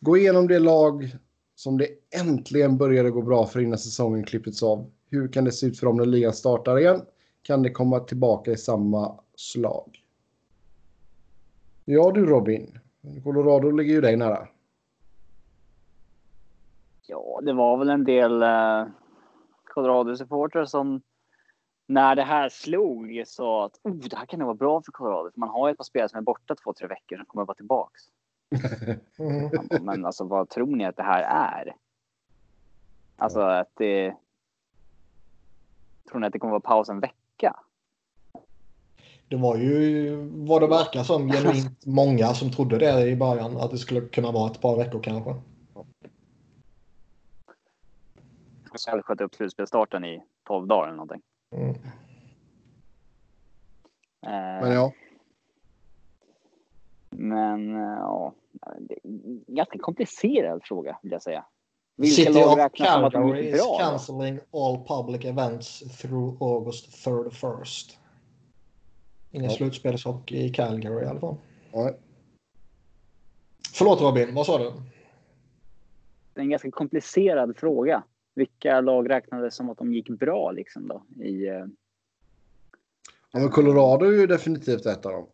Gå 0.00 0.16
igenom 0.16 0.48
det 0.48 0.58
lag 0.58 1.16
som 1.54 1.78
det 1.78 1.88
äntligen 2.20 2.78
började 2.78 3.10
gå 3.10 3.22
bra 3.22 3.46
för 3.46 3.60
innan 3.60 3.78
säsongen 3.78 4.24
klippits 4.24 4.62
av. 4.62 4.90
Hur 5.10 5.28
kan 5.28 5.44
det 5.44 5.52
se 5.52 5.66
ut 5.66 5.78
för 5.78 5.86
dem 5.86 5.96
när 5.96 6.06
ligan 6.06 6.32
startar 6.32 6.78
igen? 6.78 7.02
Kan 7.42 7.62
det 7.62 7.70
komma 7.70 8.00
tillbaka 8.00 8.50
i 8.50 8.56
samma 8.56 9.18
slag? 9.36 10.02
Ja 11.84 12.12
du 12.14 12.26
Robin. 12.26 12.78
Colorado 13.24 13.70
ligger 13.70 13.94
ju 13.94 14.00
dig 14.00 14.16
nära. 14.16 14.48
Ja, 17.06 17.40
det 17.42 17.52
var 17.52 17.76
väl 17.76 17.90
en 17.90 18.04
del 18.04 18.42
eh, 18.42 18.86
Colorado-supportrar 19.74 20.64
som 20.64 21.00
när 21.92 22.16
det 22.16 22.22
här 22.22 22.48
slog 22.48 23.22
sa 23.26 23.66
att 23.66 23.80
oh, 23.82 23.94
det 23.94 24.16
här 24.16 24.26
kan 24.26 24.38
nog 24.38 24.46
vara 24.46 24.56
bra 24.56 24.82
för 24.82 24.92
Colorado. 24.92 25.30
För 25.30 25.40
man 25.40 25.48
har 25.48 25.68
ju 25.68 25.72
ett 25.72 25.78
par 25.78 25.84
spelare 25.84 26.08
som 26.08 26.18
är 26.18 26.22
borta 26.22 26.54
två, 26.54 26.72
tre 26.72 26.88
veckor 26.88 27.16
som 27.16 27.26
kommer 27.26 27.46
vara 27.46 27.56
tillbaks. 27.56 28.02
Mm. 29.18 29.50
Men 29.80 30.06
alltså 30.06 30.24
vad 30.24 30.48
tror 30.48 30.76
ni 30.76 30.84
att 30.84 30.96
det 30.96 31.02
här 31.02 31.22
är? 31.22 31.76
Alltså 33.16 33.40
att 33.40 33.70
det... 33.74 34.16
Tror 36.10 36.20
ni 36.20 36.26
att 36.26 36.32
det 36.32 36.38
kommer 36.38 36.50
vara 36.50 36.60
paus 36.60 36.88
en 36.88 37.00
vecka? 37.00 37.56
Det 39.28 39.36
var 39.36 39.56
ju 39.56 40.16
vad 40.46 40.62
det 40.62 40.66
verkar 40.66 41.02
som 41.02 41.32
genuint 41.32 41.86
många 41.86 42.26
som 42.34 42.50
trodde 42.50 42.78
det 42.78 43.08
i 43.08 43.16
början. 43.16 43.56
Att 43.56 43.70
det 43.70 43.78
skulle 43.78 44.00
kunna 44.00 44.32
vara 44.32 44.50
ett 44.50 44.60
par 44.60 44.76
veckor 44.76 45.02
kanske. 45.02 45.34
Så 48.74 48.90
hade 48.90 49.02
skjutit 49.02 49.24
upp 49.24 49.34
slutspelsstarten 49.34 50.04
i 50.04 50.22
12 50.46 50.66
dagar 50.66 50.86
eller 50.86 50.96
någonting. 50.96 51.22
Mm. 51.52 51.68
Eh, 54.26 54.62
Men 54.62 54.72
ja. 54.72 54.92
Men 57.10 57.74
eh, 57.76 57.80
ja, 57.98 58.34
det 58.80 58.94
är 58.94 59.00
en 59.04 59.44
ganska 59.46 59.78
komplicerad 59.78 60.60
fråga 60.64 60.98
vill 61.02 61.12
jag 61.12 61.22
säga. 61.22 61.44
Vilka 61.96 62.14
City 62.14 62.32
lag 62.32 62.52
of 62.52 62.58
räknas 62.58 62.92
som 62.92 63.04
att 63.04 63.12
de 63.12 63.22
Calgary 63.22 63.48
is 63.48 63.62
bra? 63.66 63.78
cancelling 63.78 64.40
all 64.52 64.84
public 64.86 65.24
events 65.24 65.98
through 66.00 66.42
August 66.42 67.06
31st. 67.06 67.98
Ingen 69.30 69.50
Ja. 69.50 69.56
slutspelshockey 69.56 70.36
i 70.44 70.48
Calgary 70.50 71.04
i 71.04 71.06
alla 71.08 71.20
fall. 71.20 71.36
Nej. 71.72 71.98
Förlåt 73.74 74.00
Robin, 74.00 74.34
vad 74.34 74.46
sa 74.46 74.58
du? 74.58 74.72
Det 76.34 76.40
är 76.40 76.42
en 76.42 76.50
ganska 76.50 76.70
komplicerad 76.70 77.56
fråga. 77.56 78.02
Vilka 78.34 78.80
lag 78.80 79.10
räknades 79.10 79.54
som 79.54 79.70
att 79.70 79.78
de 79.78 79.92
gick 79.92 80.08
bra 80.08 80.50
liksom 80.50 80.88
då? 80.88 81.24
I, 81.24 81.48
eh, 81.48 81.66
Ja, 83.32 83.40
men 83.40 83.50
Colorado 83.50 84.06
är 84.06 84.12
ju 84.12 84.26
definitivt 84.26 84.86
ett 84.86 85.06
av 85.06 85.12
dem. 85.12 85.26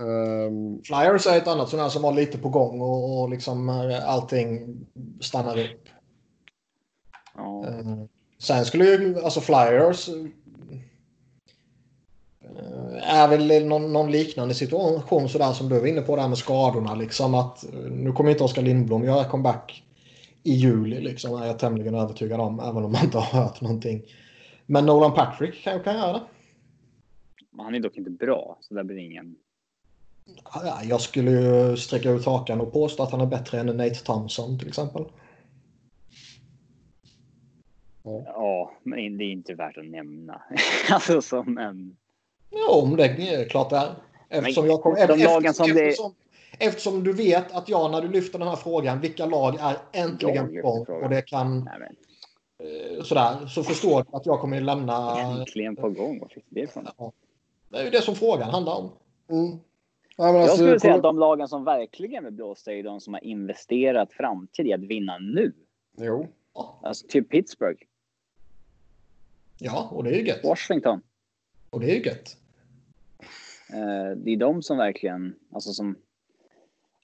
Ehm, 0.00 0.82
Flyers 0.82 1.26
är 1.26 1.36
ett 1.36 1.48
annat 1.48 1.72
här 1.72 1.88
som 1.88 2.02
var 2.02 2.12
lite 2.12 2.38
på 2.38 2.48
gång 2.48 2.80
och, 2.80 3.22
och 3.22 3.30
liksom 3.30 3.68
eh, 3.68 4.08
allting 4.08 4.76
stannar 5.20 5.58
upp. 5.58 5.88
ja, 7.36 7.64
Eh, 7.68 8.04
Sen 8.38 8.64
skulle 8.64 8.84
ju, 8.84 9.18
alltså 9.18 9.40
Flyers 9.40 10.08
eh, 10.08 10.14
är 13.14 13.28
väl 13.28 13.66
någon, 13.66 13.92
någon 13.92 14.10
liknande 14.10 14.54
situation 14.54 15.28
sådär 15.28 15.52
som 15.52 15.68
du 15.68 15.80
var 15.80 15.86
inne 15.86 16.02
på 16.02 16.16
där 16.16 16.28
med 16.28 16.38
skadorna. 16.38 16.94
Liksom 16.94 17.34
att, 17.34 17.64
eh, 17.64 17.90
nu 17.90 18.12
kommer 18.12 18.30
inte 18.30 18.44
Oskar 18.44 18.62
Lindblom 18.62 19.04
göra 19.04 19.24
comeback 19.24 19.83
i 20.44 20.52
juli 20.52 21.00
liksom, 21.00 21.42
är 21.42 21.46
jag 21.46 21.58
tämligen 21.58 21.94
övertygad 21.94 22.40
om, 22.40 22.60
även 22.60 22.84
om 22.84 22.92
man 22.92 23.04
inte 23.04 23.18
har 23.18 23.42
hört 23.42 23.60
någonting. 23.60 24.02
Men 24.66 24.86
Nolan 24.86 25.14
Patrick 25.14 25.62
kan, 25.62 25.82
kan 25.82 25.94
göra 25.96 26.12
det. 26.12 26.22
han 27.62 27.74
är 27.74 27.80
dock 27.80 27.96
inte 27.96 28.10
bra, 28.10 28.58
så 28.60 28.74
det 28.74 28.84
blir 28.84 28.98
ingen... 28.98 29.36
Ja, 30.54 30.80
Jag 30.84 31.00
skulle 31.00 31.30
ju 31.30 31.76
sträcka 31.76 32.10
ut 32.10 32.24
hakan 32.26 32.60
och 32.60 32.72
påstå 32.72 33.02
att 33.02 33.10
han 33.10 33.20
är 33.20 33.26
bättre 33.26 33.60
än 33.60 33.66
Nate 33.66 34.04
Thompson 34.04 34.58
till 34.58 34.68
exempel. 34.68 35.04
Ja, 38.02 38.72
men 38.82 39.18
det 39.18 39.24
är 39.24 39.32
inte 39.32 39.54
värt 39.54 39.78
att 39.78 39.86
nämna. 39.86 40.42
alltså 40.90 41.22
som 41.22 41.58
en... 41.58 41.96
Jo, 42.50 42.86
men 42.86 42.96
det 42.96 43.34
är 43.34 43.48
klart 43.48 43.70
det 43.70 43.76
är. 43.76 43.94
Eftersom, 44.28 44.64
Men 44.64 44.70
jag 44.70 44.82
kom, 44.82 44.94
de 44.94 45.00
efter, 45.00 45.16
lagen 45.16 45.54
som 45.54 45.68
det- 45.68 45.96
eftersom, 46.58 47.04
du 47.04 47.12
vet 47.12 47.52
att 47.52 47.68
jag 47.68 47.90
när 47.90 48.00
du 48.00 48.08
lyfter 48.08 48.38
den 48.38 48.48
här 48.48 48.56
frågan, 48.56 49.00
vilka 49.00 49.26
lag 49.26 49.56
är 49.60 49.76
äntligen 49.92 50.62
på 50.62 50.72
gång 50.72 51.02
och 51.02 51.10
det 51.10 51.22
kan 51.22 51.64
Nej, 51.64 51.78
men, 51.78 51.96
eh, 52.68 53.02
sådär, 53.02 53.46
så 53.46 53.62
förstår 53.62 54.02
du 54.02 54.16
att 54.16 54.26
jag 54.26 54.40
kommer 54.40 54.60
lämna... 54.60 55.20
äntligen 55.20 55.76
på 55.76 55.90
gång. 55.90 56.20
Vad 56.20 56.32
fick 56.32 56.44
det 56.48 56.60
ifrån? 56.60 56.88
Det 57.68 57.78
är 57.78 57.84
ju 57.84 57.90
det 57.90 58.02
som 58.02 58.14
frågan 58.14 58.50
handlar 58.50 58.74
om. 58.74 58.90
mm. 59.30 59.58
ja, 60.16 60.24
men 60.24 60.34
Jag 60.34 60.42
alltså, 60.42 60.56
skulle 60.56 60.80
säga 60.80 60.94
att 60.94 61.02
de 61.02 61.18
lagen 61.18 61.48
som 61.48 61.64
verkligen 61.64 62.24
vill 62.24 62.32
blåsa 62.32 62.72
är 62.72 62.82
de 62.82 63.00
som 63.00 63.14
har 63.14 63.24
investerat 63.24 64.12
framtid 64.12 64.66
i 64.66 64.72
att 64.72 64.80
vinna 64.80 65.18
nu. 65.18 65.52
Jo. 65.96 66.28
Alltså 66.82 67.06
typ 67.06 67.30
Pittsburgh, 67.30 67.84
Ja, 69.58 69.88
och 69.92 70.04
det 70.04 70.10
är 70.10 70.18
ju 70.18 70.26
gött. 70.26 70.44
Washington. 70.44 71.02
Och 71.70 71.80
det 71.80 71.90
är 71.90 71.94
ju 71.94 72.02
gött. 72.02 72.36
Eh, 73.72 74.16
det 74.16 74.30
är 74.30 74.36
de 74.36 74.62
som 74.62 74.78
verkligen, 74.78 75.34
alltså 75.52 75.72
som... 75.72 75.96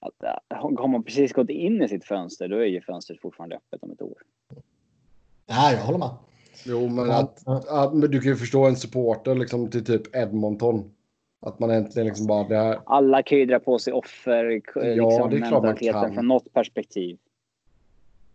Att, 0.01 0.23
eh, 0.23 0.57
har 0.77 0.87
man 0.87 1.03
precis 1.03 1.33
gått 1.33 1.49
in 1.49 1.81
i 1.81 1.87
sitt 1.87 2.05
fönster, 2.05 2.47
då 2.47 2.57
är 2.57 2.65
ju 2.65 2.81
fönstret 2.81 3.21
fortfarande 3.21 3.55
öppet 3.55 3.83
om 3.83 3.91
ett 3.91 4.01
år. 4.01 4.17
Nej, 5.47 5.75
jag 5.75 5.81
håller 5.83 5.99
med. 5.99 6.09
Jo, 6.65 6.87
men, 6.87 7.05
Ja. 7.07 7.19
att, 7.19 7.67
att, 7.69 7.93
men 7.93 8.11
du 8.11 8.21
kan 8.21 8.31
ju 8.31 8.35
förstå 8.35 8.65
en 8.65 8.75
supporter 8.75 9.35
liksom, 9.35 9.69
till 9.69 9.85
typ 9.85 10.15
Edmonton. 10.15 10.91
Att 11.41 11.59
man 11.59 11.69
äntligen 11.69 12.07
liksom 12.07 12.27
bara... 12.27 12.47
Det 12.47 12.55
här, 12.57 12.79
Alla 12.85 13.23
kan 13.23 13.37
ju 13.37 13.45
dra 13.45 13.59
på 13.59 13.79
sig 13.79 13.93
offer, 13.93 14.43
Ja, 14.45 14.51
liksom, 14.51 15.29
det 15.29 15.35
är 15.35 15.39
klart 15.39 15.51
man 15.51 15.61
mentaliteten 15.61 16.01
kan. 16.01 16.13
från 16.13 16.27
något 16.27 16.53
perspektiv. 16.53 17.17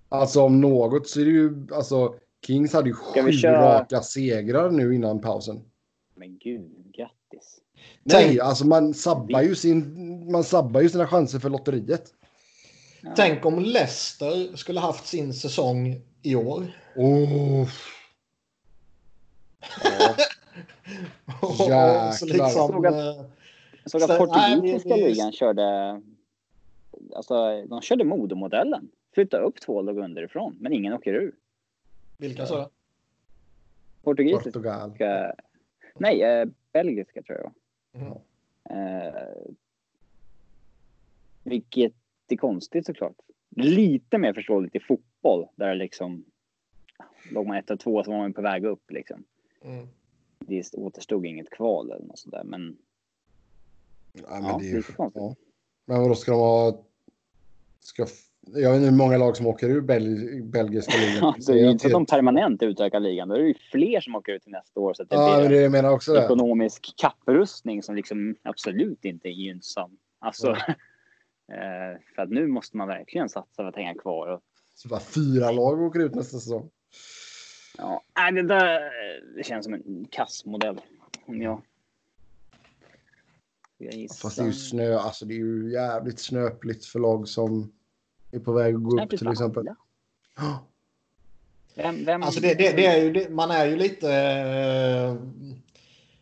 alltså 0.09 0.43
om 0.43 0.61
något 0.61 1.09
så 1.09 1.21
är 1.21 1.25
det 1.25 1.31
ju... 1.31 1.67
Alltså, 1.73 2.15
Kings 2.47 2.73
hade 2.73 2.89
ju 2.89 2.95
sju 2.95 3.33
köra- 3.33 3.79
raka 3.81 4.01
segrar 4.01 4.71
nu 4.71 4.95
innan 4.95 5.21
pausen. 5.21 5.61
Men 6.15 6.39
gud, 6.39 6.71
grattis. 6.93 7.61
Nej, 8.09 8.27
Tänk- 8.29 8.41
alltså 8.41 8.67
man 8.67 8.95
sabbar 8.95 9.43
ju, 9.43 9.55
sin, 9.55 10.33
man 10.33 10.45
sabbar 10.45 10.81
ju 10.81 10.89
sina 10.89 11.07
chanser 11.07 11.39
för 11.39 11.51
lotteriet. 11.51 12.15
Ja. 13.03 13.13
Tänk 13.17 13.47
om 13.47 13.59
Leicester 13.59 14.57
skulle 14.57 14.81
haft 14.81 15.07
sin 15.07 15.35
säsong 15.35 16.01
i 16.23 16.35
år. 16.35 16.65
Oh. 16.97 17.69
Och 21.41 21.51
Jäklar. 21.61 22.11
så 22.13 22.27
liksom, 22.27 22.51
Såg 22.51 22.87
att- 22.87 22.95
eh, 22.95 23.25
Jag 23.83 23.91
såg 23.91 24.03
att 24.03 24.09
Så- 24.11 24.17
portugisiska 24.27 24.97
ligan 24.97 25.33
körde... 25.33 26.01
Alltså, 27.17 27.63
de 27.67 27.81
körde 27.83 28.05
Modomodellen. 28.05 28.89
Flytta 29.15 29.39
upp 29.39 29.61
två 29.61 29.83
lag 29.83 29.99
underifrån, 29.99 30.57
men 30.61 30.73
ingen 30.73 30.93
åker 30.93 31.15
ur. 31.15 31.35
vilka 32.19 32.47
sa 32.47 32.59
det? 32.59 32.69
Portugisiska... 34.03 34.43
Portugal. 34.51 34.97
Nej, 35.99 36.23
eh, 36.23 36.47
belgiska 36.73 37.23
tror 37.23 37.39
jag. 37.39 37.53
Mhm. 37.97 38.19
Eh, 38.71 39.53
vilket 41.43 41.95
är 42.29 42.37
konstigt 42.37 42.87
såklart. 42.87 43.17
Lite 43.57 44.19
mer 44.19 44.33
förståeligt 44.33 44.75
i 44.75 44.81
fotboll 44.81 45.49
där 45.55 45.75
liksom 45.75 46.25
låg 47.31 47.47
man 47.47 47.57
ett 47.57 47.71
och 47.71 47.81
två 47.81 48.05
så 48.05 48.11
var 48.11 48.19
man 48.19 48.33
på 48.33 48.43
väg 48.43 48.65
upp 48.65 48.91
liksom. 48.91 49.25
Mm. 49.63 49.89
Det 50.39 50.75
återstod 50.75 51.27
inget 51.27 51.51
kval 51.51 51.91
eller 51.91 52.07
något 52.07 52.19
sådär 52.19 52.45
men 52.45 52.77
Ja, 54.13 54.23
men 54.31 54.45
ja, 54.45 54.59
det 54.59 54.67
är 54.67 54.69
ju, 54.69 54.77
lite 54.77 54.93
konstigt. 54.93 55.23
ja. 55.23 55.35
Men 55.85 56.01
vadå, 56.03 56.15
ska 56.15 56.31
de 56.33 56.41
ha... 56.41 56.85
Ska, 57.81 58.07
jag 58.55 58.71
vet 58.71 58.77
inte 58.77 58.91
hur 58.91 58.97
många 58.97 59.19
lag 59.19 59.37
som 59.37 59.47
åker 59.47 59.69
ur 59.69 59.81
Bel, 59.81 60.43
belgiska 60.43 60.99
ligan. 60.99 61.25
Alltså, 61.25 61.53
det 61.53 61.59
är 61.59 61.65
ju 61.65 61.71
inte 61.71 61.83
så 61.83 61.87
att 61.89 61.93
de 61.93 62.07
permanent 62.07 62.63
utökar 62.63 63.01
ligan. 63.01 63.29
Då 63.29 63.35
är 63.35 63.39
det 63.39 63.47
ju 63.49 63.55
fler 63.73 64.01
som 64.01 64.15
åker 64.15 64.33
ut 64.33 64.43
till 64.43 64.53
nästa 64.53 64.81
år. 64.81 64.95
Så 64.95 65.05
det 65.05 65.15
Ja, 65.17 65.39
blir 65.41 65.49
det 65.49 65.63
jag 65.63 65.73
menar 65.73 65.91
också 65.91 66.11
en 66.11 66.17
det. 66.19 66.25
ekonomisk 66.25 66.95
kapprustning 66.97 67.83
som 67.83 67.95
liksom 67.95 68.37
absolut 68.43 69.05
inte 69.05 69.29
är 69.29 69.33
gynnsam. 69.33 69.91
Alltså, 70.19 70.51
eh, 71.53 72.01
för 72.15 72.23
att 72.23 72.31
nu 72.31 72.47
måste 72.47 72.77
man 72.77 72.89
verkligen 72.89 73.29
satsa 73.29 73.63
för 73.63 73.65
att 73.65 73.77
hänga 73.77 73.95
kvar. 73.95 74.41
Så 74.75 74.89
bara 74.89 75.01
fyra 75.01 75.51
lag 75.51 75.81
åker 75.83 76.01
ut 76.01 76.15
nästa 76.15 76.39
säsong. 76.39 76.71
ja, 77.79 78.03
det 78.33 78.43
där 78.43 78.81
det 79.37 79.45
känns 79.45 79.65
som 79.65 79.75
en 79.75 80.07
kassmodell. 80.11 80.81
Om 81.27 81.43
jag... 81.43 81.63
jag 83.79 83.95
gissar. 83.95 84.17
Fast 84.29 84.37
det 84.37 84.43
är 84.43 84.47
ju 84.47 84.53
snö, 84.53 84.99
alltså 84.99 85.25
det 85.25 85.35
är 85.35 85.39
ju 85.39 85.73
jävligt 85.73 86.19
snöpligt 86.19 86.85
för 86.85 86.99
lag 86.99 87.29
som 87.29 87.73
är 88.31 88.39
på 88.39 88.53
väg 88.53 88.75
att 88.75 88.83
gå 88.83 89.03
upp 89.03 89.11
till 89.11 89.29
exempel. 89.29 89.65
behandla. 89.65 90.67
Vem, 91.77 92.05
vem... 92.05 92.23
Alltså 92.23 92.41
det, 92.41 92.55
det, 92.55 92.77
det 92.77 92.87
är 92.87 93.05
ju, 93.05 93.13
det, 93.13 93.31
man 93.31 93.51
är 93.51 93.67
ju 93.67 93.77
lite... 93.77 94.13
Eh, 94.13 95.17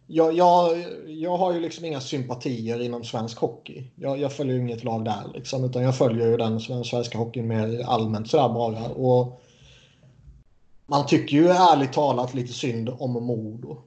jag, 0.06 0.32
jag, 0.32 0.84
jag 1.06 1.36
har 1.36 1.54
ju 1.54 1.60
liksom 1.60 1.84
inga 1.84 2.00
sympatier 2.00 2.80
inom 2.80 3.04
svensk 3.04 3.38
hockey. 3.38 3.84
Jag, 3.94 4.18
jag 4.18 4.32
följer 4.32 4.54
ju 4.54 4.60
inget 4.60 4.84
lag 4.84 5.04
där 5.04 5.22
liksom, 5.34 5.64
utan 5.64 5.82
jag 5.82 5.98
följer 5.98 6.26
ju 6.26 6.36
den 6.36 6.60
svenska 6.60 7.18
hockeyn 7.18 7.48
mer 7.48 7.82
allmänt 7.86 8.30
sådär 8.30 8.48
bara. 8.48 8.88
Och 8.88 9.42
man 10.86 11.06
tycker 11.06 11.36
ju 11.36 11.48
ärligt 11.48 11.92
talat 11.92 12.34
lite 12.34 12.52
synd 12.52 12.90
om 12.98 13.12
Modo. 13.12 13.82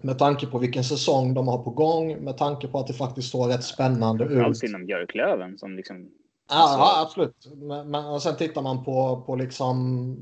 Med 0.00 0.18
tanke 0.18 0.46
på 0.46 0.58
vilken 0.58 0.84
säsong 0.84 1.34
de 1.34 1.48
har 1.48 1.58
på 1.58 1.70
gång, 1.70 2.24
med 2.24 2.36
tanke 2.36 2.68
på 2.68 2.78
att 2.78 2.86
det 2.86 2.92
faktiskt 2.92 3.28
står 3.28 3.48
rätt 3.48 3.64
spännande 3.64 4.24
ut. 4.24 4.44
Allt 4.44 4.62
inom 4.62 4.86
Björklöven 4.86 5.58
som 5.58 5.76
liksom... 5.76 6.10
Ja, 6.50 6.56
Alltså- 6.56 6.78
ja 6.78 7.02
absolut. 7.02 7.48
Men, 7.56 7.90
men 7.90 8.04
och 8.04 8.22
sen 8.22 8.36
tittar 8.36 8.62
man 8.62 8.84
på, 8.84 9.22
på 9.26 9.36
liksom 9.36 10.16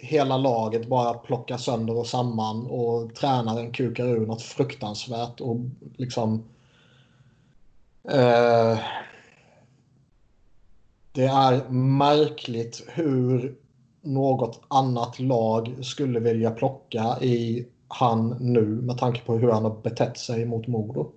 hela 0.00 0.36
laget 0.36 0.88
bara 0.88 1.14
plocka 1.14 1.58
sönder 1.58 1.98
och 1.98 2.06
samman 2.06 2.66
och 2.66 3.14
tränaren 3.14 3.72
kukar 3.72 4.06
ur 4.06 4.26
något 4.26 4.42
fruktansvärt 4.42 5.40
och 5.40 5.56
liksom 5.96 6.44
eh, 8.04 8.78
det 11.12 11.24
är 11.24 11.68
märkligt 11.70 12.84
hur 12.88 13.54
något 14.00 14.60
annat 14.68 15.20
lag 15.20 15.74
skulle 15.80 16.20
vilja 16.20 16.50
plocka 16.50 17.18
i 17.20 17.66
han 17.88 18.36
nu 18.40 18.64
med 18.64 18.98
tanke 18.98 19.20
på 19.20 19.34
hur 19.34 19.50
han 19.50 19.64
har 19.64 19.76
betett 19.82 20.18
sig 20.18 20.44
mot 20.44 20.66
Modo. 20.66 21.12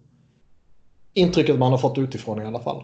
Intrycket 1.14 1.60
man 1.60 1.72
har 1.72 1.78
fått 1.78 1.98
utifrån 1.98 2.42
i 2.42 2.46
alla 2.46 2.60
fall. 2.60 2.84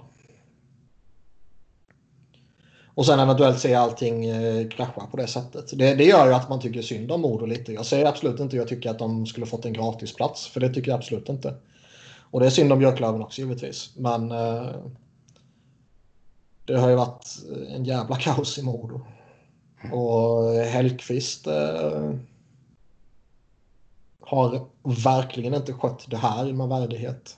Och 3.00 3.06
sen 3.06 3.20
eventuellt 3.20 3.60
se 3.60 3.76
allting 3.76 4.26
eh, 4.26 4.68
krascha 4.68 5.08
på 5.12 5.18
det 5.18 5.28
sättet. 5.28 5.78
Det, 5.78 5.96
det 5.96 6.04
gör 6.04 6.28
ju 6.28 6.34
att 6.34 6.50
man 6.50 6.60
tycker 6.60 6.82
synd 6.82 7.12
om 7.12 7.22
Modo 7.22 7.46
lite. 7.46 7.74
Jag 7.74 7.86
säger 7.86 8.06
absolut 8.06 8.40
inte 8.40 8.56
jag 8.56 8.68
tycker 8.68 8.90
att 8.90 9.00
de 9.00 9.26
skulle 9.26 9.46
fått 9.46 9.66
en 9.66 9.74
gratisplats. 9.74 10.48
För 10.48 10.60
det 10.60 10.70
tycker 10.70 10.92
jag 10.92 10.98
absolut 10.98 11.30
inte. 11.30 11.56
Och 12.32 12.40
det 12.40 12.46
är 12.46 12.50
synd 12.50 12.74
om 12.74 12.80
Björklöven 12.80 13.22
också 13.22 13.42
givetvis. 13.42 13.94
Men 13.96 14.32
eh, 14.32 14.70
det 16.66 16.78
har 16.78 16.90
ju 16.90 16.96
varit 16.96 17.26
eh, 17.52 17.76
en 17.76 17.86
jävla 17.86 18.16
kaos 18.16 18.58
i 18.58 18.64
Modo. 18.64 19.02
Och 19.92 20.56
eh, 20.56 20.68
Hellqvist 20.68 21.48
eh, 21.48 22.14
har 24.22 24.68
verkligen 25.04 25.54
inte 25.54 25.74
skött 25.74 26.06
det 26.08 26.18
här 26.18 26.54
med 26.54 26.68
värdighet. 26.68 27.38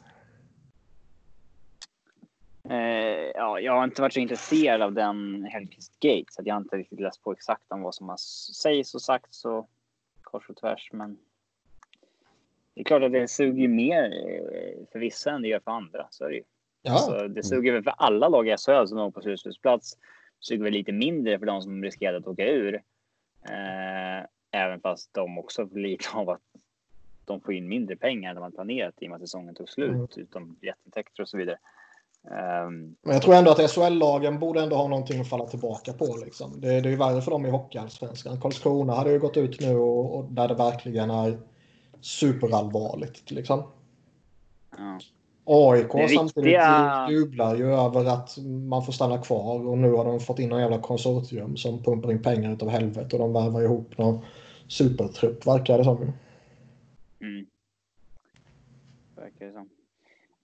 Eh, 2.70 3.11
ja, 3.36 3.60
jag 3.60 3.74
har 3.74 3.84
inte 3.84 4.02
varit 4.02 4.14
så 4.14 4.20
intresserad 4.20 4.82
av 4.82 4.94
den 4.94 5.44
Hellkvist 5.44 6.00
Gate 6.00 6.26
så 6.30 6.42
jag 6.46 6.56
har 6.56 6.62
inte 6.62 6.78
riktigt 6.78 7.00
läst 7.00 7.24
på 7.24 7.32
exakt 7.32 7.72
om 7.72 7.82
vad 7.82 7.96
som 7.96 8.10
har 8.10 8.18
sägs 8.54 8.96
och 8.96 9.02
sagts 9.02 9.46
och 9.46 9.70
kors 10.22 10.50
och 10.50 10.58
tvärs. 10.58 10.90
Men 10.94 11.18
Det 12.74 12.82
är 12.82 12.86
klart 12.86 13.04
att 13.04 13.12
det 13.12 13.28
suger 13.28 13.68
mer 13.68 14.04
eh, 14.04 14.86
för 14.92 15.00
vissa 15.00 15.32
än 15.32 15.42
det 15.42 15.48
gör 15.48 15.60
för 15.60 15.72
andra. 15.72 16.08
Så 16.10 16.26
är 16.26 16.30
det 16.30 16.36
ju. 16.36 16.44
Ja, 16.82 16.94
Alltså, 16.94 17.28
det 17.28 17.44
suger 17.44 17.74
väl 17.74 17.84
för 17.84 17.94
alla 17.98 18.28
lag 18.28 18.48
i 18.48 18.58
SHL 18.58 18.86
som 18.88 18.98
låg 18.98 19.14
på 19.14 19.22
slutspelsplats. 19.22 19.98
Suger 20.40 20.64
väl 20.64 20.74
lite 20.74 20.92
mindre 20.92 21.40
för 21.40 21.46
de 21.46 21.62
som 21.62 21.84
riskerade 21.84 22.18
att 22.18 22.28
åka 22.28 22.46
ur. 22.46 22.76
Eh, 23.50 24.26
även 24.52 24.82
fast 24.82 25.14
de 25.14 25.38
också 25.38 25.68
får 25.68 25.80
lite 25.80 26.10
av 26.14 26.30
att 26.30 26.42
de 27.26 27.42
får 27.42 27.54
in 27.54 27.68
mindre 27.68 27.96
pengar 27.96 28.32
än 28.32 28.42
hade 28.42 28.56
planerat 28.56 28.96
i 29.02 29.06
och 29.06 29.10
med 29.10 29.16
att 29.16 29.22
säsongen 29.22 29.56
tog 29.56 29.70
slut. 29.70 29.90
Mm. 29.90 30.08
Utom 30.16 30.54
biljettintäkter 30.54 31.24
och 31.24 31.30
så 31.30 31.38
vidare. 31.38 31.58
Ehm, 32.24 32.96
men 33.02 33.14
jag 33.14 33.22
tror 33.22 33.36
ändå 33.36 33.52
att 33.52 33.72
SHL-lagen 33.72 34.40
borde 34.40 34.62
ändå 34.64 34.76
ha 34.76 34.88
någonting 34.88 35.22
att 35.22 35.30
falla 35.30 35.46
tillbaka 35.46 35.94
på. 35.94 36.18
Liksom. 36.26 36.62
Det, 36.62 36.68
det 36.82 36.90
är 36.90 36.92
ju 36.92 36.96
värre 36.96 37.22
för 37.22 37.32
dem 37.32 37.46
i 37.46 37.50
Hockeyallsvenskan. 37.50 38.42
Karlskrona 38.42 38.94
hade 38.94 39.12
ju 39.12 39.20
gått 39.20 39.38
ut 39.38 39.60
nu 39.62 39.76
och, 39.78 40.16
och 40.18 40.26
där 40.32 40.48
det 40.48 40.54
verkligen 40.56 41.10
är 41.10 41.38
superallvarligt. 42.02 43.32
Liksom. 43.32 43.64
ja. 44.78 45.00
AIK 45.46 45.92
Det 45.94 46.10
samtidigt 46.10 46.48
viktiga- 46.48 47.08
jublar 47.12 47.56
ju 47.56 47.74
över 47.74 48.06
att 48.06 48.38
man 48.70 48.86
får 48.86 48.94
stanna 48.94 49.18
kvar 49.18 49.68
och 49.68 49.78
nu 49.78 49.92
har 49.92 50.06
de 50.06 50.20
fått 50.20 50.40
in 50.40 50.52
en 50.52 50.60
jävla 50.60 50.78
konsortium 50.82 51.58
som 51.58 51.84
pumpar 51.84 52.12
in 52.12 52.22
pengar 52.22 52.54
utav 52.54 52.70
helvete 52.70 53.16
och 53.16 53.20
de 53.22 53.34
värvar 53.34 53.62
ihop 53.62 53.98
någon 53.98 54.26
supertrupp 54.68 55.48
verkar 55.48 55.78
det 55.78 55.84
som. 55.84 55.98
Mm. 57.22 57.46
Verkar 59.16 59.46
det 59.46 59.54
som. 59.54 59.70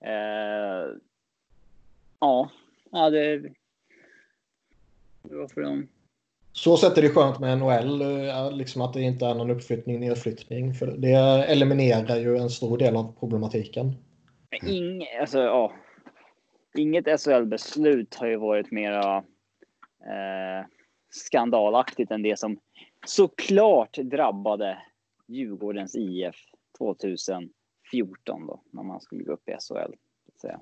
Eh, 0.01 0.97
ja, 2.19 2.49
ja 2.91 3.09
det... 3.09 3.39
Det 5.23 5.35
var 5.35 5.47
för 5.47 5.61
dem. 5.61 5.87
Så 6.51 6.77
sätt 6.77 6.97
är 6.97 7.01
det 7.01 7.09
skönt 7.09 7.39
med 7.39 7.57
NHL, 7.57 8.01
eh, 8.01 8.51
liksom 8.51 8.81
att 8.81 8.93
det 8.93 9.01
inte 9.01 9.25
är 9.25 9.35
någon 9.35 9.51
uppflyttning, 9.51 9.99
nedflyttning. 9.99 10.73
För 10.73 10.87
det 10.87 11.13
eliminerar 11.47 12.17
ju 12.17 12.37
en 12.37 12.49
stor 12.49 12.77
del 12.77 12.95
av 12.95 13.15
problematiken. 13.19 13.95
Men 14.51 14.69
ing, 14.69 15.07
alltså, 15.19 15.39
ja. 15.39 15.73
Inget 16.77 17.21
SHL-beslut 17.21 18.15
har 18.15 18.27
ju 18.27 18.37
varit 18.37 18.71
mera 18.71 19.17
eh, 19.99 20.65
skandalaktigt 21.09 22.11
än 22.11 22.21
det 22.21 22.39
som 22.39 22.59
såklart 23.05 23.97
drabbade 23.97 24.77
Djurgårdens 25.27 25.95
IF 25.95 26.35
2014 26.77 27.51
då, 28.47 28.61
när 28.71 28.83
man 28.83 29.01
skulle 29.01 29.23
gå 29.23 29.33
upp 29.33 29.49
i 29.49 29.51
SHL. 29.51 29.59
Så 29.59 30.31
att 30.33 30.39
säga. 30.41 30.59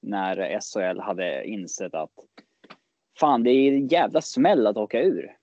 När 0.00 0.60
SHL 0.60 1.00
hade 1.00 1.44
insett 1.44 1.94
att 1.94 2.10
fan, 3.20 3.42
det 3.42 3.50
är 3.50 3.72
en 3.72 3.88
jävla 3.88 4.20
smäll 4.20 4.66
att 4.66 4.76
åka 4.76 5.02
ur. 5.02 5.36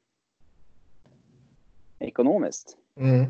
Ekonomiskt. 2.00 2.78
Mm. 2.96 3.26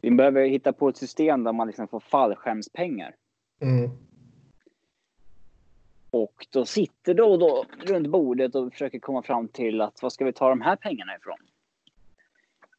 Vi 0.00 0.10
behöver 0.10 0.46
hitta 0.46 0.72
på 0.72 0.88
ett 0.88 0.96
system 0.96 1.44
där 1.44 1.52
man 1.52 1.66
liksom 1.66 1.88
får 1.88 2.00
fallskärmspengar. 2.00 3.14
Mm. 3.60 3.90
Och 6.10 6.46
då 6.50 6.64
sitter 6.64 7.14
då 7.14 7.24
och 7.32 7.38
då 7.38 7.64
runt 7.86 8.06
bordet 8.06 8.54
och 8.54 8.72
försöker 8.72 8.98
komma 8.98 9.22
fram 9.22 9.48
till 9.48 9.80
att 9.80 10.02
vad 10.02 10.12
ska 10.12 10.24
vi 10.24 10.32
ta 10.32 10.48
de 10.48 10.60
här 10.60 10.76
pengarna 10.76 11.16
ifrån? 11.16 11.38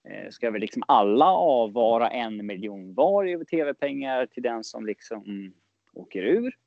Eh, 0.03 0.29
Ska 0.29 0.51
vi 0.51 0.59
liksom 0.59 0.83
alla 0.87 1.25
avvara 1.25 2.09
en 2.09 2.45
miljon 2.45 2.93
var 2.93 3.25
i 3.25 3.45
tv-pengar 3.45 4.25
till 4.25 4.43
den 4.43 4.63
som 4.63 4.85
liksom 4.85 5.53
åker 5.93 6.23
ur? 6.23 6.57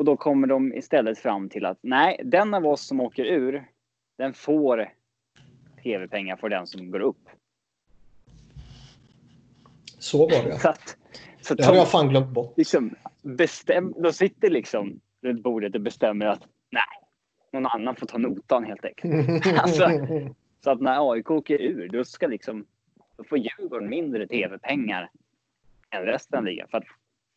Och 0.00 0.06
då 0.06 0.16
kommer 0.16 0.46
de 0.46 0.74
istället 0.74 1.18
fram 1.18 1.48
till 1.48 1.64
att 1.66 1.78
nej, 1.82 2.20
den 2.24 2.54
av 2.54 2.66
oss 2.66 2.86
som 2.86 3.00
åker 3.00 3.24
ur, 3.24 3.64
den 4.18 4.34
får 4.34 4.92
tv-pengar 5.82 6.36
för 6.36 6.48
den 6.48 6.66
som 6.66 6.90
går 6.90 7.00
upp. 7.00 7.28
Så 9.98 10.18
var 10.18 10.44
det. 10.44 10.58
Så 10.60 10.68
att, 10.68 10.96
så 11.40 11.54
Det 11.54 11.64
hade 11.64 11.76
de- 11.76 11.78
jag 11.78 11.90
fan 11.90 12.08
glömt 12.08 12.28
bort. 12.34 12.54
liksom 12.58 12.94
bestäm, 13.22 13.94
de 13.96 14.12
sitter 14.12 14.50
liksom 14.50 15.00
runt 15.22 15.42
bordet 15.42 15.74
och 15.74 15.80
bestämmer 15.80 16.26
att 16.26 16.42
nej, 16.70 16.82
någon 17.52 17.66
annan 17.66 17.96
får 17.96 18.06
ta 18.06 18.18
notan 18.18 18.64
helt 18.64 18.84
enkelt. 18.84 19.46
Alltså- 19.62 19.88
Så 20.64 20.70
att 20.70 20.80
när 20.80 21.12
AIK 21.12 21.30
åker 21.30 21.58
ur, 21.62 21.88
då 21.88 22.04
ska 22.04 22.26
liksom, 22.26 22.66
då 23.16 23.24
får 23.24 23.38
Djurgården 23.38 23.88
mindre 23.88 24.26
tv-pengar 24.26 25.10
än 25.90 26.02
resten 26.02 26.38
av 26.38 26.44
ligan. 26.44 26.68
För 26.68 26.78
att 26.78 26.84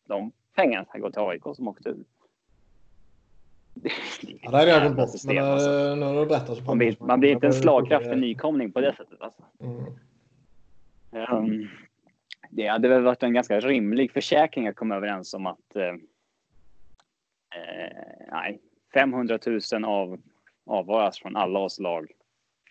de 0.08 0.32
pengarna 0.54 0.84
ska 0.84 0.98
gå 0.98 1.10
till 1.10 1.20
AIK 1.20 1.42
som 1.56 1.68
åkte 1.68 1.88
ur. 1.88 2.04
Det 3.74 3.88
är 3.88 4.38
Ja, 4.42 4.50
det 4.50 4.56
hade 4.56 4.70
jag 4.70 4.80
glömt 4.82 4.96
bort. 4.96 5.10
system, 5.10 5.34
Men 5.34 5.44
alltså. 5.44 5.70
äh, 5.70 5.96
nu 5.96 6.06
har 6.06 6.20
du 6.20 6.26
berättat 6.26 6.58
så 6.58 6.64
man, 6.64 6.78
blir, 6.78 6.96
man 7.00 7.20
blir 7.20 7.32
inte 7.32 7.46
en 7.46 7.52
slagkraftig 7.52 8.18
nykomling 8.18 8.72
på 8.72 8.80
det 8.80 8.94
sättet. 8.96 9.20
Alltså. 9.20 9.42
Mm. 9.60 9.84
Um, 11.32 11.68
det 12.50 12.66
hade 12.66 12.88
väl 12.88 13.02
varit 13.02 13.22
en 13.22 13.34
ganska 13.34 13.60
rimlig 13.60 14.12
försäkring 14.12 14.68
att 14.68 14.76
komma 14.76 14.96
överens 14.96 15.34
om 15.34 15.46
att 15.46 15.76
eh, 15.76 15.88
eh, 17.54 17.96
nej, 18.30 18.60
500 18.94 19.38
000 19.72 19.84
av, 19.84 20.20
avvaras 20.66 21.18
från 21.18 21.36
alla 21.36 21.58
oss 21.58 21.80
lag 21.80 22.10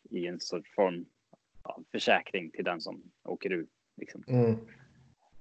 i 0.10 0.28
en 0.28 0.40
sorts 0.40 0.76
form 0.76 1.06
av 1.62 1.84
försäkring 1.92 2.52
till 2.52 2.66
den 2.66 2.82
som 2.82 3.02
åker 3.24 3.52
ur. 3.52 3.68
Liksom. 3.98 4.24
Mm. 4.28 4.56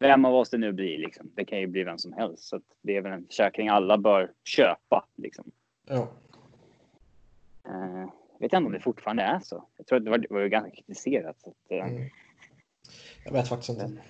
Vem 0.03 0.25
av 0.25 0.35
oss 0.35 0.51
det 0.51 0.59
nu 0.59 0.73
blir, 0.73 0.99
liksom. 0.99 1.31
det 1.35 1.45
kan 1.45 1.61
ju 1.61 1.67
bli 1.67 1.85
vem 1.85 1.99
som 1.99 2.13
helst. 2.13 2.45
Så 2.45 2.61
det 2.83 2.97
är 2.97 3.01
väl 3.01 3.13
en 3.13 3.27
försäkring 3.27 3.69
alla 3.69 3.99
bör 3.99 4.33
köpa. 4.45 5.07
Liksom. 5.17 5.51
Ja. 5.89 6.09
Eh, 7.65 8.09
jag 8.33 8.41
vet 8.41 8.53
inte 8.53 8.67
om 8.67 8.73
det 8.73 8.81
fortfarande 8.81 9.23
är 9.23 9.41
så. 9.41 9.65
Jag 9.77 9.87
tror 9.87 9.99
att 9.99 10.05
det 10.05 10.11
var, 10.11 10.19
det 10.19 10.31
var 10.31 10.41
ju 10.41 10.49
ganska 10.49 10.71
kritiserat. 10.71 11.41
Så 11.41 11.51
att, 11.51 11.71
eh, 11.71 11.87
Mm. 11.87 12.09
Jag 13.25 13.33
vet 13.33 13.49
faktiskt 13.49 13.71
inte. 13.71 14.03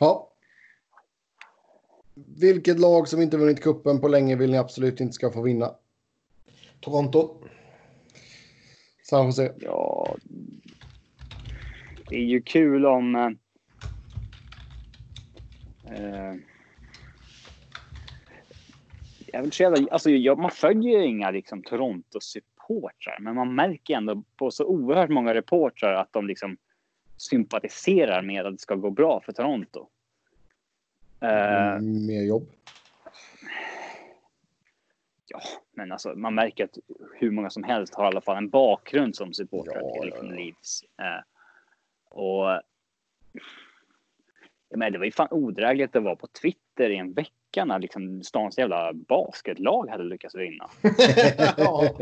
Ja. 0.00 0.32
Vilket 2.40 2.80
lag 2.80 3.08
som 3.08 3.20
inte 3.22 3.36
vunnit 3.36 3.62
kuppen 3.62 4.00
på 4.00 4.08
länge 4.08 4.36
vill 4.36 4.50
ni 4.50 4.58
absolut 4.58 5.00
inte 5.00 5.12
ska 5.12 5.30
få 5.30 5.42
vinna? 5.42 5.74
Toronto. 6.80 7.44
San 9.02 9.26
Jose. 9.26 9.54
Ja, 9.58 10.16
det 12.08 12.16
är 12.16 12.24
ju 12.24 12.42
kul 12.42 12.86
om... 12.86 13.36
eh, 15.90 16.34
jag 19.32 19.54
så 19.54 19.62
jävla, 19.62 19.90
alltså 19.90 20.10
jag, 20.10 20.38
man 20.38 20.50
följer 20.50 20.98
ju 20.98 21.06
inga 21.06 21.30
liksom, 21.30 21.62
Toronto-supportrar, 21.62 23.18
men 23.20 23.34
man 23.34 23.54
märker 23.54 23.94
ändå 23.94 24.22
på 24.36 24.50
så 24.50 24.64
oerhört 24.64 25.10
många 25.10 25.34
reportrar 25.34 25.94
att 25.94 26.12
de 26.12 26.26
liksom 26.26 26.56
sympatiserar 27.16 28.22
med 28.22 28.46
att 28.46 28.54
det 28.54 28.60
ska 28.60 28.74
gå 28.74 28.90
bra 28.90 29.20
för 29.20 29.32
Toronto. 29.32 29.88
Eh, 31.20 31.72
Mm, 31.72 32.06
mer 32.06 32.22
jobb. 32.22 32.50
Ja, 35.26 35.40
men 35.72 35.92
alltså 35.92 36.14
man 36.14 36.34
märker 36.34 36.64
att 36.64 36.78
hur 37.14 37.30
många 37.30 37.50
som 37.50 37.64
helst 37.64 37.94
har 37.94 38.04
i 38.04 38.06
alla 38.06 38.20
fall 38.20 38.36
en 38.36 38.50
bakgrund 38.50 39.16
som 39.16 39.34
supportrar 39.34 39.74
Ja, 39.74 39.92
till 39.92 39.98
ja, 39.98 40.04
liksom 40.04 40.26
ja. 40.26 40.34
Leafs. 40.34 40.82
Eh, 40.82 41.22
och 42.08 42.62
menar, 44.78 44.90
det 44.90 44.98
var 44.98 45.04
ju 45.04 45.12
fan 45.12 45.28
odrägligt 45.30 45.96
att 45.96 46.02
vara 46.02 46.16
på 46.16 46.26
Twitter 46.26 46.90
i 46.90 46.96
en 46.96 47.12
vecka 47.12 47.64
när 47.64 47.78
liksom 47.78 48.22
stans 48.22 48.58
jävla 48.58 48.92
basketlag 48.92 49.88
hade 49.88 50.04
lyckats 50.04 50.34
vinna. 50.34 50.70
ja. 51.56 51.94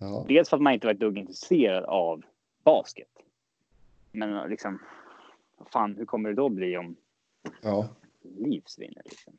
Ja. 0.00 0.24
Dels 0.28 0.48
för 0.48 0.56
att 0.56 0.62
man 0.62 0.72
inte 0.72 0.86
var 0.86 0.94
ett 0.94 1.00
dugg 1.00 1.18
intresserad 1.18 1.84
av 1.84 2.22
basket. 2.64 3.08
Men 4.12 4.50
liksom, 4.50 4.78
fan, 5.72 5.96
hur 5.96 6.04
kommer 6.04 6.28
det 6.28 6.34
då 6.34 6.48
bli 6.48 6.76
om 6.76 6.96
ja. 7.62 7.88
Leafs 8.22 8.78
vinner? 8.78 9.02
Liksom? 9.04 9.32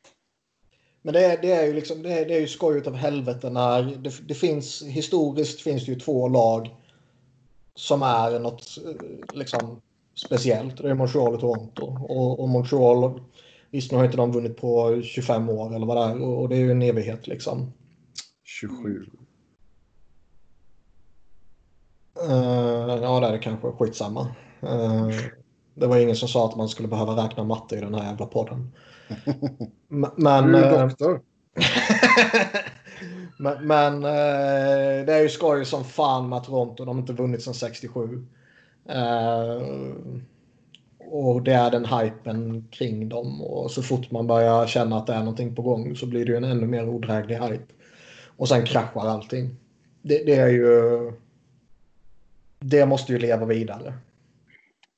Men 1.02 1.14
det 1.14 1.26
är, 1.26 1.42
det 1.42 1.52
är 1.52 1.66
ju 1.66 1.74
liksom, 1.74 2.02
det 2.02 2.14
är, 2.14 2.26
det 2.26 2.36
är 2.36 2.40
ju 2.40 2.48
skojigt 2.48 2.88
av 2.88 2.96
helvete 2.96 3.50
när 3.50 3.84
det, 3.84 4.28
det 4.28 4.34
finns 4.34 4.84
historiskt 4.84 5.62
finns 5.62 5.86
det 5.86 5.92
ju 5.92 6.00
två 6.00 6.28
lag 6.28 6.76
som 7.76 8.02
är 8.02 8.40
något 8.40 8.78
eh, 8.86 9.36
liksom 9.38 9.82
speciellt. 10.26 10.78
Det 10.78 10.90
är 10.90 10.94
Montreal 10.94 11.34
och 11.34 11.40
Toronto. 11.40 11.98
Och, 12.10 12.40
och 12.40 12.50
Montreal, 12.50 13.22
visst 13.72 13.92
nu 13.92 13.98
har 13.98 14.06
inte 14.06 14.18
de 14.18 14.32
vunnit 14.32 14.58
på 14.58 15.02
25 15.04 15.50
år 15.50 15.76
eller 15.76 15.86
vad 15.86 15.98
det 15.98 16.04
är 16.04 16.22
och, 16.22 16.42
och 16.42 16.50
det 16.50 16.56
är 16.56 16.60
ju 16.60 16.72
en 16.72 16.82
evighet 16.82 17.28
liksom. 17.28 17.74
27. 18.44 19.06
Uh, 22.24 22.32
ja, 23.02 23.20
det 23.20 23.28
är 23.28 23.32
det 23.32 23.40
kanske. 23.40 23.72
Skitsamma. 23.72 24.22
Uh, 24.64 25.10
det 25.74 25.88
var 25.88 25.98
ingen 25.98 26.16
som 26.16 26.28
sa 26.28 26.46
att 26.46 26.56
man 26.56 26.70
skulle 26.70 26.88
behöva 26.88 27.26
räkna 27.26 27.44
matte 27.44 27.76
i 27.76 27.82
den 27.82 27.94
här 27.94 28.06
jävla 28.06 28.26
podden. 28.26 28.72
Men... 30.16 30.52
Du 30.52 30.58
är 30.58 30.74
eh, 30.74 30.88
doktor. 30.88 31.22
men 33.40 33.68
men 33.68 33.96
eh, 33.96 35.06
det 35.06 35.14
är 35.14 35.22
ju 35.22 35.30
skoj 35.30 35.66
som 35.66 35.84
fan 35.84 36.30
med 36.30 36.44
Toronto. 36.44 36.86
De 36.86 36.96
har 36.96 37.02
inte 37.02 37.14
vunnit 37.14 37.44
sedan 37.44 37.54
67. 37.54 38.28
Eh, 38.86 39.62
och 40.98 41.42
det 41.44 41.54
är 41.54 41.72
den 41.72 41.86
hypen 41.86 42.68
kring 42.72 43.10
dem. 43.10 43.42
Och 43.42 43.72
så 43.72 43.84
fort 43.84 44.12
man 44.12 44.28
börjar 44.28 44.68
känna 44.68 44.98
att 44.98 45.08
det 45.08 45.14
är 45.14 45.20
någonting 45.20 45.56
på 45.56 45.62
gång 45.62 45.96
så 45.96 46.06
blir 46.08 46.26
det 46.26 46.32
ju 46.32 46.38
en 46.38 46.44
ännu 46.44 46.68
mer 46.68 46.90
odräglig 46.90 47.36
hype. 47.36 47.74
Och 48.38 48.48
sen 48.48 48.66
kraschar 48.66 49.02
allting. 49.08 49.50
Det, 50.02 50.24
det 50.26 50.36
är 50.36 50.48
ju... 50.48 51.12
Det 52.60 52.86
måste 52.86 53.14
ju 53.14 53.20
leva 53.20 53.46
vidare. 53.46 53.94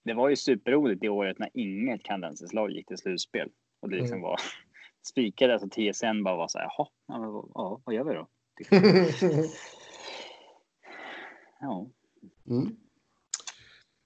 det 0.03 0.14
var 0.14 0.30
ju 0.30 0.36
superroligt 0.36 1.02
det 1.02 1.10
året 1.10 1.40
när 1.40 1.50
inget 1.53 2.03
kandensislag 2.03 2.72
gick 2.72 2.88
till 2.88 2.98
slutspel. 2.98 3.50
Och 3.82 3.90
det 3.90 3.95
liksom 3.95 4.18
Mm. 4.18 4.22
var 4.22 4.40
spikade. 5.03 5.53
Alltså 5.53 5.70
TSN 5.70 6.24
bara 6.24 6.36
var 6.36 6.48
så 6.48 6.58
här, 6.60 6.66
jaha, 6.78 6.88
ja, 7.08 7.45
ja, 7.53 7.82
vad 7.84 7.95
gör 7.95 8.03
vi 8.03 8.14
då? 8.14 8.28
Ja, 11.60 11.88
Mm. 12.50 12.76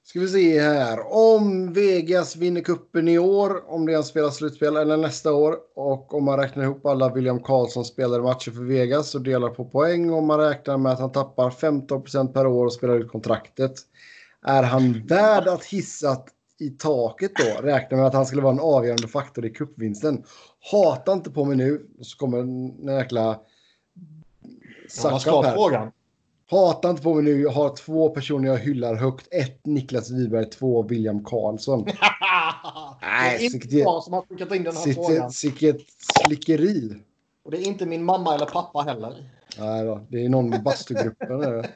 Ska 0.09 0.19
vi 0.19 0.27
se 0.27 0.61
här. 0.61 1.13
Om 1.13 1.73
Vegas 1.73 2.35
vinner 2.35 2.61
kuppen 2.61 3.07
i 3.07 3.17
år, 3.17 3.71
om 3.71 3.85
det 3.85 3.91
ens 3.91 4.07
spelar 4.07 4.29
slutspel, 4.29 4.77
eller 4.77 4.97
nästa 4.97 5.33
år. 5.33 5.57
Och 5.75 6.13
om 6.13 6.23
man 6.23 6.39
räknar 6.39 6.63
ihop 6.63 6.85
alla 6.85 7.13
William 7.13 7.43
Karlsson 7.43 7.85
spelade 7.85 8.23
matcher 8.23 8.51
för 8.51 8.63
Vegas 8.63 9.15
och 9.15 9.21
delar 9.21 9.49
på 9.49 9.65
poäng. 9.65 10.11
Om 10.11 10.27
man 10.27 10.39
räknar 10.39 10.77
med 10.77 10.91
att 10.91 10.99
han 10.99 11.11
tappar 11.11 11.49
15% 11.49 12.33
per 12.33 12.47
år 12.47 12.65
och 12.65 12.73
spelar 12.73 12.95
ut 12.95 13.11
kontraktet. 13.11 13.73
Är 14.45 14.63
han 14.63 15.05
värd 15.07 15.47
att 15.47 15.65
hissa 15.65 16.17
i 16.59 16.69
taket 16.69 17.31
då? 17.35 17.61
Räknar 17.61 17.97
med 17.97 18.07
att 18.07 18.13
han 18.13 18.25
skulle 18.25 18.41
vara 18.41 18.53
en 18.53 18.59
avgörande 18.59 19.07
faktor 19.07 19.45
i 19.45 19.49
cupvinsten. 19.49 20.23
Hata 20.71 21.13
inte 21.13 21.31
på 21.31 21.45
mig 21.45 21.57
nu, 21.57 21.85
så 22.01 22.17
kommer 22.17 22.37
en 22.37 22.87
jäkla... 22.87 23.39
Ja, 25.03 25.19
ska 25.19 25.41
här. 25.41 25.53
frågan? 25.53 25.91
Hata 26.49 26.89
inte 26.89 27.01
på 27.03 27.13
mig 27.13 27.23
nu. 27.23 27.41
Jag 27.41 27.51
har 27.51 27.75
två 27.75 28.09
personer 28.09 28.47
jag 28.47 28.57
hyllar 28.57 28.95
högt. 28.95 29.27
Ett 29.31 29.65
Niklas 29.65 30.11
Wiberg, 30.11 30.49
två 30.49 30.83
William 30.83 31.23
Karlsson. 31.23 31.83
det 31.85 31.93
Nej, 33.01 33.45
är 33.45 33.55
inte 33.55 33.75
jag 33.75 34.03
som 34.03 34.13
har 34.13 34.21
skickat 34.21 34.55
in 34.55 34.63
den 34.63 34.75
här 34.75 34.93
frågan. 34.93 35.31
Sitt, 35.31 35.51
vilket 35.51 35.85
slickeri. 36.25 36.95
Och 37.43 37.51
det 37.51 37.57
är 37.57 37.67
inte 37.67 37.85
min 37.85 38.03
mamma 38.03 38.35
eller 38.35 38.45
pappa 38.45 38.81
heller. 38.81 39.31
Nej 39.59 39.85
då, 39.85 40.05
det 40.09 40.25
är 40.25 40.29
någon 40.29 40.53
i 40.53 40.59
bastugruppen. 40.59 41.39
det. 41.39 41.69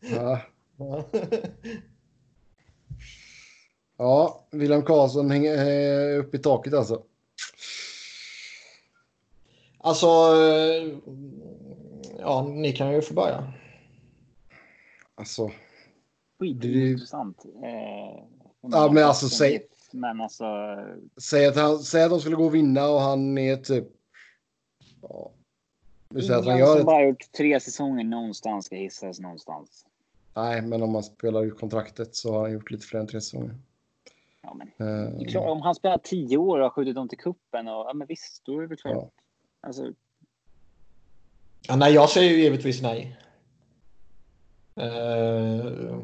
Ja. 0.00 0.40
ja, 3.98 4.46
William 4.50 4.82
Karlsson 4.82 5.30
hänger 5.30 5.66
eh, 6.14 6.20
upp 6.20 6.34
i 6.34 6.38
taket 6.38 6.74
alltså. 6.74 7.02
Alltså, 9.78 10.06
eh, 10.06 10.98
ja, 12.18 12.42
ni 12.42 12.72
kan 12.72 12.92
ju 12.92 13.02
få 13.02 13.14
börja. 13.14 13.52
Alltså, 15.14 15.50
skitintressant. 16.38 17.44
Eh, 17.44 18.24
Ja, 18.60 18.90
men 18.92 19.04
alltså, 19.04 19.28
säg- 19.28 19.66
Men 19.92 20.20
alltså, 20.20 20.44
säg 21.16 21.46
att, 21.46 21.56
han, 21.56 21.78
säg 21.78 22.02
att 22.02 22.10
de 22.10 22.20
skulle 22.20 22.36
gå 22.36 22.44
och 22.44 22.54
vinna 22.54 22.88
och 22.88 23.00
han 23.00 23.38
är 23.38 23.56
typ... 23.56 23.84
Ja. 25.02 25.30
Vi 26.08 26.22
säger 26.22 26.38
att 26.38 26.44
han 26.44 26.54
ingen 26.54 26.66
gör 26.66 26.72
som 26.72 26.80
ett... 26.80 26.86
bara 26.86 27.04
gjort 27.04 27.32
tre 27.32 27.60
säsonger 27.60 28.04
någonstans 28.04 28.66
ska 28.66 28.76
hissas 28.76 29.20
någonstans. 29.20 29.86
Nej, 30.34 30.62
men 30.62 30.82
om 30.82 30.92
man 30.92 31.02
spelar 31.02 31.44
ut 31.44 31.58
kontraktet 31.58 32.16
så 32.16 32.32
har 32.32 32.40
han 32.40 32.52
gjort 32.52 32.70
lite 32.70 32.86
fler 32.86 33.00
än 33.00 33.06
tre 33.06 33.20
säsonger. 33.20 33.54
Ja, 34.42 34.54
men, 34.54 34.68
är 35.20 35.24
klart, 35.24 35.48
om 35.48 35.62
han 35.62 35.74
spelar 35.74 35.98
tio 35.98 36.36
år 36.36 36.58
och 36.58 36.62
har 36.62 36.70
skjutit 36.70 36.94
dem 36.94 37.08
till 37.08 37.18
kuppen 37.18 37.68
och 37.68 37.74
ja, 37.74 37.92
men 37.94 38.06
visst, 38.06 38.44
då 38.44 38.56
är 38.58 38.60
det 38.60 38.66
väl 38.66 38.78
klart. 38.78 38.94
Ja. 38.94 39.10
Alltså, 39.60 39.92
Ja, 41.62 41.76
nej, 41.76 41.94
jag 41.94 42.10
säger 42.10 42.30
ju 42.30 42.40
givetvis 42.42 42.82
nej. 42.82 43.16
Eh, 44.76 45.98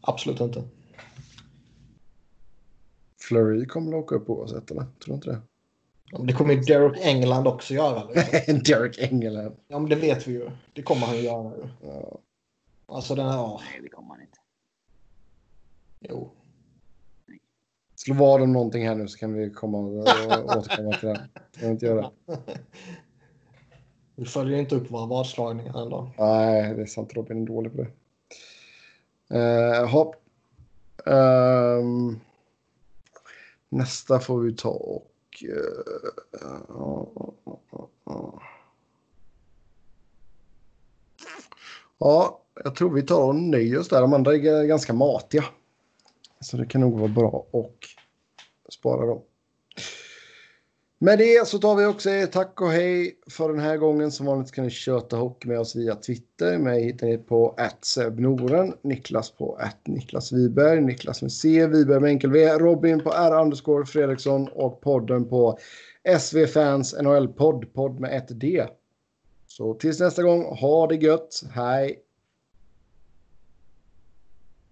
absolut 0.00 0.40
inte. 0.40 0.62
Flurry 3.20 3.66
kommer 3.66 3.98
att 3.98 4.04
åka 4.04 4.14
upp 4.14 4.30
oavsett, 4.30 4.70
eller? 4.70 4.82
Tror 4.82 4.92
du 5.06 5.14
inte 5.14 5.30
det? 5.30 5.40
Ja, 6.10 6.18
men 6.18 6.26
Det 6.26 6.32
kommer 6.32 6.54
ju 6.54 6.60
Derek 6.60 6.98
England 7.00 7.46
också 7.46 7.74
göra. 7.74 8.04
Liksom. 8.04 8.58
Derek 8.64 8.98
Engelland. 8.98 9.56
Ja, 9.68 9.78
men 9.78 9.88
det 9.88 9.96
vet 9.96 10.26
vi 10.26 10.32
ju. 10.32 10.50
Det 10.72 10.82
kommer 10.82 11.06
han 11.06 11.16
ju 11.16 11.22
göra. 11.22 11.56
Ju. 11.56 11.68
Ja. 11.88 12.18
Alltså 12.86 13.14
den 13.14 13.26
här... 13.26 13.36
Ja, 13.36 13.60
nej, 13.70 13.80
det 13.82 13.88
kommer 13.88 14.08
han 14.08 14.20
inte. 14.20 14.38
jo. 16.00 16.30
Skulle 17.96 18.18
vara 18.18 18.40
det 18.40 18.46
någonting 18.46 18.88
här 18.88 18.94
nu 18.94 19.08
så 19.08 19.18
kan 19.18 19.32
vi 19.34 19.50
komma 19.50 19.78
och 19.78 19.98
återkomma 20.56 20.92
till 20.92 21.08
det. 21.08 21.28
Kan 21.34 21.60
vi 21.60 21.66
inte 21.66 21.86
göra. 21.86 22.10
Vi 24.16 24.24
följer 24.24 24.58
inte 24.58 24.76
upp 24.76 24.90
våra 24.90 25.06
vadslagningar 25.06 25.82
ändå. 25.82 26.10
Nej, 26.18 26.74
det 26.74 26.82
är 26.82 26.86
sant. 26.86 27.14
Robin 27.14 27.42
är 27.42 27.46
dålig 27.46 27.72
på 27.72 27.78
det. 27.82 27.90
Uh, 29.34 29.86
hopp. 29.86 30.16
Um, 31.06 32.20
nästa 33.68 34.20
får 34.20 34.40
vi 34.40 34.54
ta 34.56 34.68
och... 34.68 35.10
Uh, 35.44 35.58
ja, 41.98 42.40
jag 42.64 42.74
tror 42.74 42.90
vi 42.90 43.02
tar 43.02 43.22
och 43.22 43.34
nöjer 43.34 43.78
oss 43.78 43.88
där. 43.88 44.00
De 44.00 44.12
andra 44.12 44.34
är 44.34 44.64
ganska 44.64 44.92
matiga. 44.92 45.44
Så 46.40 46.56
det 46.56 46.66
kan 46.66 46.80
nog 46.80 46.98
vara 46.98 47.08
bra 47.08 47.46
och 47.50 47.76
spara 48.68 49.06
dem. 49.06 49.22
Med 51.04 51.18
det 51.18 51.48
så 51.48 51.58
tar 51.58 51.74
vi 51.74 51.86
också 51.86 52.10
tack 52.32 52.60
och 52.60 52.70
hej 52.70 53.18
för 53.30 53.48
den 53.48 53.58
här 53.58 53.76
gången. 53.76 54.10
Som 54.10 54.26
vanligt 54.26 54.52
kan 54.52 54.64
ni 54.64 54.70
köta 54.70 55.16
hockey 55.16 55.48
med 55.48 55.60
oss 55.60 55.76
via 55.76 55.94
Twitter. 55.94 56.58
Mig 56.58 56.84
hittar 56.84 57.06
ni 57.06 57.18
på 57.18 57.56
@sebnoren, 57.82 58.74
Niklas 58.82 59.30
på 59.30 59.58
Niklas 59.86 60.32
Wiberg, 60.32 60.80
Niklas 60.80 61.22
med 61.22 61.32
C, 61.32 61.66
Wiberg 61.66 62.00
med 62.00 62.10
enkel 62.10 62.30
V, 62.30 62.48
Robin 62.48 63.00
på 63.00 63.12
R 63.12 63.40
underscore 63.42 63.86
Fredriksson 63.86 64.48
och 64.48 64.80
podden 64.80 65.28
på 65.28 65.58
SV 66.18 66.46
Fans 66.46 66.94
NHL 67.02 67.28
podd, 67.28 67.72
podd 67.74 68.00
med 68.00 68.16
ett 68.16 68.40
D. 68.40 68.66
Så 69.46 69.74
tills 69.74 70.00
nästa 70.00 70.22
gång, 70.22 70.44
ha 70.44 70.86
det 70.86 70.96
gött, 70.96 71.42
hej! 71.54 72.03